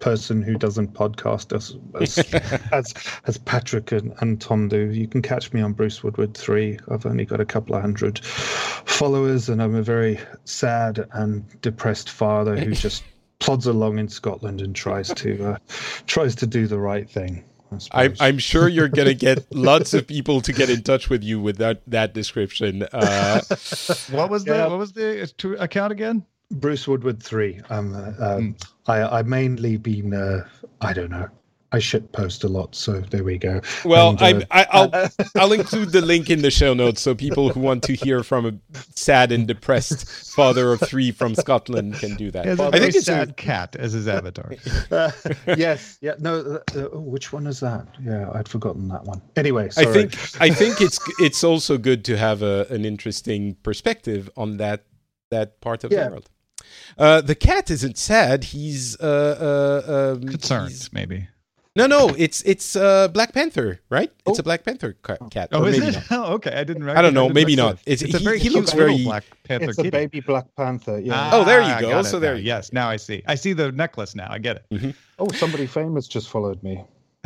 person 0.00 0.42
who 0.42 0.56
doesn't 0.56 0.92
podcast 0.94 1.54
as 1.54 1.76
as 2.00 2.18
as, 2.72 2.94
as 3.26 3.38
Patrick 3.38 3.92
and, 3.92 4.12
and 4.20 4.40
Tom 4.40 4.68
do. 4.68 4.90
You 4.90 5.06
can 5.06 5.22
catch 5.22 5.52
me 5.52 5.60
on 5.60 5.72
Bruce 5.72 6.02
Woodward 6.02 6.34
three. 6.34 6.78
I've 6.90 7.06
only 7.06 7.24
got 7.24 7.40
a 7.40 7.44
couple 7.44 7.76
of 7.76 7.82
hundred 7.82 8.18
followers, 8.24 9.48
and 9.48 9.62
I'm 9.62 9.74
a 9.74 9.82
very 9.82 10.18
sad 10.44 11.06
and 11.12 11.44
depressed 11.60 12.10
father 12.10 12.56
who 12.58 12.72
just 12.86 13.04
plods 13.38 13.66
along 13.66 13.98
in 13.98 14.08
Scotland 14.08 14.60
and 14.60 14.74
tries 14.74 15.12
to 15.14 15.52
uh, 15.52 15.56
tries 16.06 16.34
to 16.36 16.46
do 16.46 16.66
the 16.66 16.78
right 16.78 17.08
thing. 17.08 17.44
I 17.92 18.04
I'm. 18.04 18.14
I'm 18.18 18.38
sure 18.38 18.68
you're 18.68 18.88
going 18.88 19.06
to 19.08 19.14
get 19.14 19.46
lots 19.54 19.94
of 19.94 20.06
people 20.06 20.40
to 20.40 20.52
get 20.52 20.70
in 20.70 20.82
touch 20.82 21.08
with 21.08 21.22
you 21.22 21.40
with 21.40 21.58
that, 21.58 21.82
that 21.86 22.14
description. 22.14 22.82
Uh, 22.92 23.40
What 24.10 24.28
was 24.28 24.44
the 24.44 24.54
Yeah. 24.56 24.66
what 24.66 24.78
was 24.78 24.92
the 24.92 25.30
account 25.60 25.92
again? 25.92 26.26
Bruce 26.50 26.86
Woodward 26.88 27.22
three. 27.22 27.60
Um, 27.70 27.94
uh, 27.94 28.12
um, 28.18 28.56
I 28.86 29.02
I 29.18 29.22
mainly 29.22 29.76
been 29.76 30.12
uh, 30.14 30.46
I 30.80 30.92
don't 30.92 31.10
know. 31.10 31.28
I 31.72 31.78
shit 31.78 32.10
post 32.10 32.42
a 32.42 32.48
lot, 32.48 32.74
so 32.74 33.00
there 33.00 33.22
we 33.22 33.38
go. 33.38 33.60
well, 33.84 34.10
And, 34.10 34.20
uh, 34.20 34.24
I'm, 34.24 34.42
I, 34.50 34.66
I'll 34.72 35.10
I'll 35.36 35.52
include 35.52 35.92
the 35.92 36.00
link 36.00 36.28
in 36.28 36.42
the 36.42 36.50
show 36.50 36.74
notes 36.74 37.00
so 37.00 37.14
people 37.14 37.48
who 37.50 37.60
want 37.60 37.84
to 37.84 37.92
hear 37.92 38.24
from 38.24 38.44
a 38.44 38.52
sad 38.96 39.30
and 39.30 39.46
depressed 39.46 40.08
father 40.34 40.72
of 40.72 40.80
three 40.80 41.12
from 41.12 41.36
Scotland 41.36 41.94
can 41.94 42.16
do 42.16 42.32
that. 42.32 42.42
He 42.44 42.48
has 42.50 42.58
a 42.58 42.64
I 42.64 42.70
think 42.72 42.96
it's 42.96 42.98
a, 42.98 43.02
sad 43.02 43.36
cat 43.36 43.76
as 43.76 43.92
his 43.92 44.08
avatar. 44.08 44.50
uh, 44.90 45.12
yes, 45.56 45.96
yeah, 46.00 46.14
no. 46.18 46.60
Uh, 46.74 46.80
uh, 46.80 46.98
which 46.98 47.32
one 47.32 47.46
is 47.46 47.60
that? 47.60 47.86
Yeah, 48.02 48.28
I'd 48.34 48.48
forgotten 48.48 48.88
that 48.88 49.04
one. 49.04 49.22
Anyway, 49.36 49.70
I 49.76 49.84
think 49.84 50.16
I 50.40 50.50
think 50.50 50.80
it's 50.80 50.98
it's 51.20 51.44
also 51.44 51.78
good 51.78 52.04
to 52.06 52.16
have 52.16 52.42
a, 52.42 52.66
an 52.70 52.84
interesting 52.84 53.54
perspective 53.62 54.28
on 54.36 54.56
that 54.56 54.86
that 55.30 55.60
part 55.60 55.84
of 55.84 55.92
Yeah. 55.92 56.06
the 56.06 56.10
world. 56.10 56.30
Uh, 56.98 57.20
the 57.20 57.34
cat 57.34 57.70
isn't 57.70 57.96
sad. 57.98 58.44
He's 58.44 58.98
uh, 59.00 59.04
uh, 59.88 60.14
um, 60.20 60.28
Concerned, 60.28 60.70
he's- 60.70 60.92
maybe. 60.92 61.28
No, 61.76 61.86
no, 61.86 62.08
it's 62.18 62.42
it's 62.42 62.74
uh, 62.74 63.06
Black 63.08 63.32
Panther, 63.32 63.80
right? 63.90 64.10
It's 64.26 64.38
Oh. 64.38 64.40
a 64.40 64.42
Black 64.42 64.64
Panther 64.64 64.96
ca- 65.02 65.16
cat. 65.30 65.50
Oh, 65.52 65.64
is 65.66 65.78
maybe 65.78 65.96
it? 65.96 66.04
not. 66.10 66.28
Oh, 66.30 66.32
okay. 66.34 66.50
I 66.52 66.64
didn't. 66.64 66.88
I 66.90 67.00
don't 67.00 67.14
know, 67.14 67.28
maybe 67.28 67.54
not. 67.54 67.74
It's- 67.86 68.02
It's, 68.02 68.12
a 68.14 68.18
he- 68.18 68.24
very 68.24 68.38
he 68.40 68.50
looks 68.50 68.72
very- 68.72 69.04
Black 69.04 69.22
Panther 69.44 69.70
it's 69.70 69.78
a 69.78 69.82
kitty. 69.84 69.90
baby 69.96 70.20
Black 70.20 70.46
Panther. 70.56 70.98
Yeah. 70.98 71.12
Ah, 71.14 71.30
Oh, 71.34 71.44
there 71.44 71.62
you 71.62 71.80
go. 71.80 72.02
So 72.02 72.18
there 72.18 72.32
now. 72.34 72.38
you. 72.40 72.44
Yes, 72.44 72.72
now 72.72 72.90
I 72.90 72.96
see. 72.96 73.22
I 73.26 73.36
see 73.36 73.52
the 73.52 73.70
necklace 73.70 74.16
now. 74.16 74.26
I 74.28 74.38
get 74.38 74.64
it. 74.72 74.96
Oh, 75.20 75.28
somebody 75.32 75.66
famous 75.66 76.08
just 76.08 76.28
followed 76.28 76.60
me. 76.64 76.82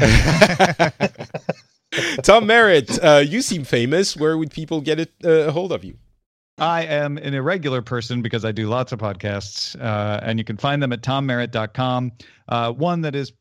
Tom 2.22 2.46
Merritt, 2.46 2.98
uh, 3.02 3.22
you 3.24 3.40
seem 3.40 3.64
famous. 3.64 4.16
Where 4.16 4.36
would 4.36 4.50
people 4.50 4.80
get 4.80 4.98
it, 5.00 5.12
uh, 5.24 5.48
a 5.48 5.52
hold 5.52 5.72
of 5.72 5.84
you? 5.84 5.96
I 6.58 6.84
am 6.84 7.18
an 7.18 7.34
irregular 7.34 7.82
person 7.82 8.22
because 8.22 8.44
I 8.44 8.52
do 8.52 8.68
lots 8.68 8.92
of 8.92 9.00
podcasts, 9.00 9.80
uh, 9.80 10.20
and 10.22 10.38
you 10.38 10.44
can 10.44 10.56
find 10.56 10.82
them 10.82 10.92
at 10.92 11.02
tommerritt.com. 11.02 12.12
Uh, 12.48 12.72
one 12.72 13.00
that 13.00 13.16
is 13.16 13.32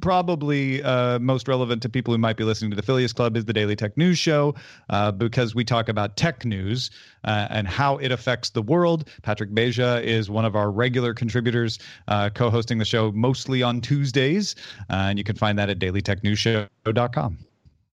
probably 0.00 0.82
uh, 0.82 1.18
most 1.18 1.48
relevant 1.48 1.82
to 1.82 1.88
people 1.88 2.12
who 2.12 2.18
might 2.18 2.36
be 2.36 2.44
listening 2.44 2.70
to 2.70 2.76
the 2.76 2.82
Phileas 2.82 3.12
Club 3.12 3.36
is 3.36 3.46
the 3.46 3.52
Daily 3.52 3.74
Tech 3.74 3.96
News 3.96 4.18
Show, 4.18 4.54
uh, 4.90 5.10
because 5.10 5.54
we 5.54 5.64
talk 5.64 5.88
about 5.88 6.16
tech 6.16 6.44
news 6.44 6.90
uh, 7.24 7.48
and 7.50 7.66
how 7.66 7.96
it 7.96 8.12
affects 8.12 8.50
the 8.50 8.62
world. 8.62 9.08
Patrick 9.22 9.50
Beja 9.50 10.02
is 10.02 10.30
one 10.30 10.44
of 10.44 10.54
our 10.54 10.70
regular 10.70 11.14
contributors, 11.14 11.78
uh, 12.08 12.30
co-hosting 12.30 12.78
the 12.78 12.84
show 12.84 13.10
mostly 13.12 13.62
on 13.62 13.80
Tuesdays, 13.80 14.54
uh, 14.90 15.08
and 15.08 15.18
you 15.18 15.24
can 15.24 15.34
find 15.34 15.58
that 15.58 15.70
at 15.70 15.78
dailytechnewsshow.com. 15.78 17.38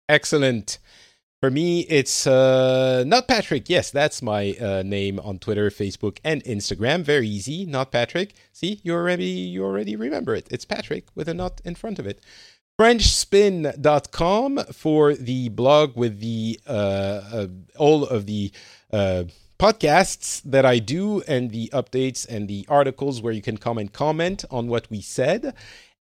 Excellent. 0.10 0.80
For 1.40 1.52
me, 1.52 1.82
it's 1.82 2.26
uh, 2.26 3.04
not 3.06 3.28
Patrick. 3.28 3.70
Yes, 3.70 3.92
that's 3.92 4.24
my 4.24 4.54
uh, 4.60 4.82
name 4.84 5.20
on 5.20 5.38
Twitter, 5.38 5.70
Facebook, 5.70 6.18
and 6.24 6.44
Instagram. 6.46 7.04
Very 7.04 7.28
easy. 7.28 7.64
Not 7.64 7.92
Patrick. 7.92 8.34
See, 8.52 8.80
you 8.84 8.94
already 8.94 9.26
you 9.26 9.64
already 9.64 9.96
remember 9.96 10.34
it. 10.34 10.48
It's 10.50 10.66
Patrick 10.66 11.06
with 11.14 11.30
a 11.30 11.36
not 11.36 11.62
in 11.64 11.76
front 11.76 12.00
of 12.00 12.08
it. 12.08 12.22
FrenchSpin.com 12.80 14.58
for 14.72 15.14
the 15.14 15.50
blog 15.50 15.96
with 15.96 16.20
the 16.20 16.60
uh, 16.68 16.72
uh, 17.32 17.48
all 17.78 18.04
of 18.06 18.26
the 18.26 18.52
uh, 18.92 19.26
podcasts 19.60 20.42
that 20.44 20.66
I 20.66 20.80
do 20.80 21.22
and 21.28 21.52
the 21.52 21.70
updates 21.72 22.28
and 22.28 22.48
the 22.48 22.66
articles 22.68 23.22
where 23.22 23.34
you 23.34 23.44
can 23.44 23.58
come 23.58 23.78
and 23.78 23.94
comment 23.94 24.44
on 24.50 24.68
what 24.68 24.90
we 24.90 25.02
said. 25.02 25.54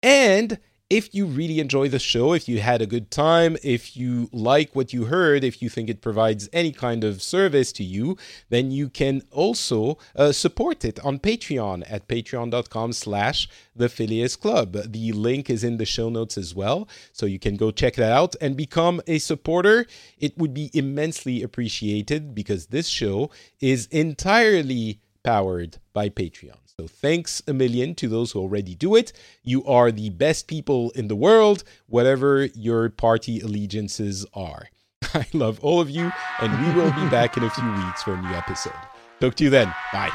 And 0.03 0.59
if 0.93 1.15
you 1.15 1.25
really 1.25 1.59
enjoy 1.59 1.89
the 1.89 1.99
show, 1.99 2.35
if 2.35 2.47
you 2.47 2.61
had 2.61 2.83
a 2.83 2.87
good 2.87 3.11
time, 3.11 3.57
if 3.63 3.97
you 3.97 4.29
like 4.31 4.77
what 4.77 4.93
you 4.93 5.07
heard, 5.07 5.43
if 5.43 5.63
you 5.63 5.71
think 5.71 5.89
it 5.89 6.03
provides 6.03 6.51
any 6.53 6.71
kind 6.71 7.03
of 7.03 7.23
service 7.23 7.73
to 7.73 7.83
you, 7.83 8.19
then 8.51 8.71
you 8.71 8.91
can 8.91 9.23
also 9.31 9.97
uh, 10.15 10.33
support 10.33 10.85
it 10.85 11.01
on 11.01 11.19
Patreon 11.19 11.83
at 11.89 12.09
patreon.com 12.09 12.93
slash 12.93 13.49
the 13.75 13.89
Phileas 13.89 14.37
Club. 14.37 14.77
The 14.93 15.13
link 15.13 15.49
is 15.49 15.65
in 15.65 15.79
the 15.79 15.87
show 15.87 16.11
notes 16.11 16.37
as 16.37 16.55
well, 16.55 16.87
so 17.11 17.25
you 17.25 17.39
can 17.39 17.57
go 17.57 17.71
check 17.71 17.95
that 17.95 18.13
out 18.13 18.37
and 18.43 18.55
become 18.55 19.01
a 19.07 19.19
supporter. 19.19 19.87
It 20.19 20.37
would 20.37 20.53
be 20.53 20.71
immensely 20.75 21.43
appreciated 21.43 22.35
because 22.35 22.67
this 22.67 22.89
show 22.89 23.31
is 23.63 23.87
entirely 23.87 25.01
powered 25.25 25.79
by 25.95 26.11
Patreon. 26.11 26.62
So 26.83 26.89
thanks 26.89 27.41
a 27.47 27.53
million 27.53 27.95
to 27.95 28.09
those 28.09 28.33
who 28.33 28.41
already 28.41 28.75
do 28.75 28.97
it. 28.97 29.13
You 29.45 29.65
are 29.67 29.93
the 29.93 30.11
best 30.11 30.49
people 30.49 30.91
in 30.97 31.07
the 31.07 31.15
world, 31.15 31.63
whatever 31.87 32.47
your 32.57 32.91
party 32.91 33.39
allegiances 33.39 34.27
are. 34.35 34.67
I 35.15 35.25
love 35.33 35.61
all 35.63 35.81
of 35.81 35.89
you, 35.89 36.11
and 36.41 36.51
we 36.67 36.75
will 36.75 36.91
be 36.91 37.09
back 37.09 37.37
in 37.37 37.45
a 37.45 37.51
few 37.51 37.71
weeks 37.71 38.03
for 38.03 38.15
a 38.15 38.21
new 38.21 38.35
episode. 38.35 38.73
Talk 39.21 39.37
to 39.37 39.45
you 39.45 39.51
then. 39.51 39.73
Bye. 39.93 40.11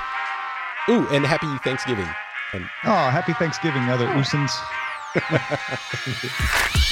Ooh, 0.90 1.08
and 1.08 1.26
happy 1.26 1.48
Thanksgiving. 1.64 2.10
And 2.52 2.66
Oh, 2.84 3.10
happy 3.10 3.32
Thanksgiving, 3.32 3.84
other 3.84 4.10
oh. 4.10 4.22
Oosins. 4.22 4.52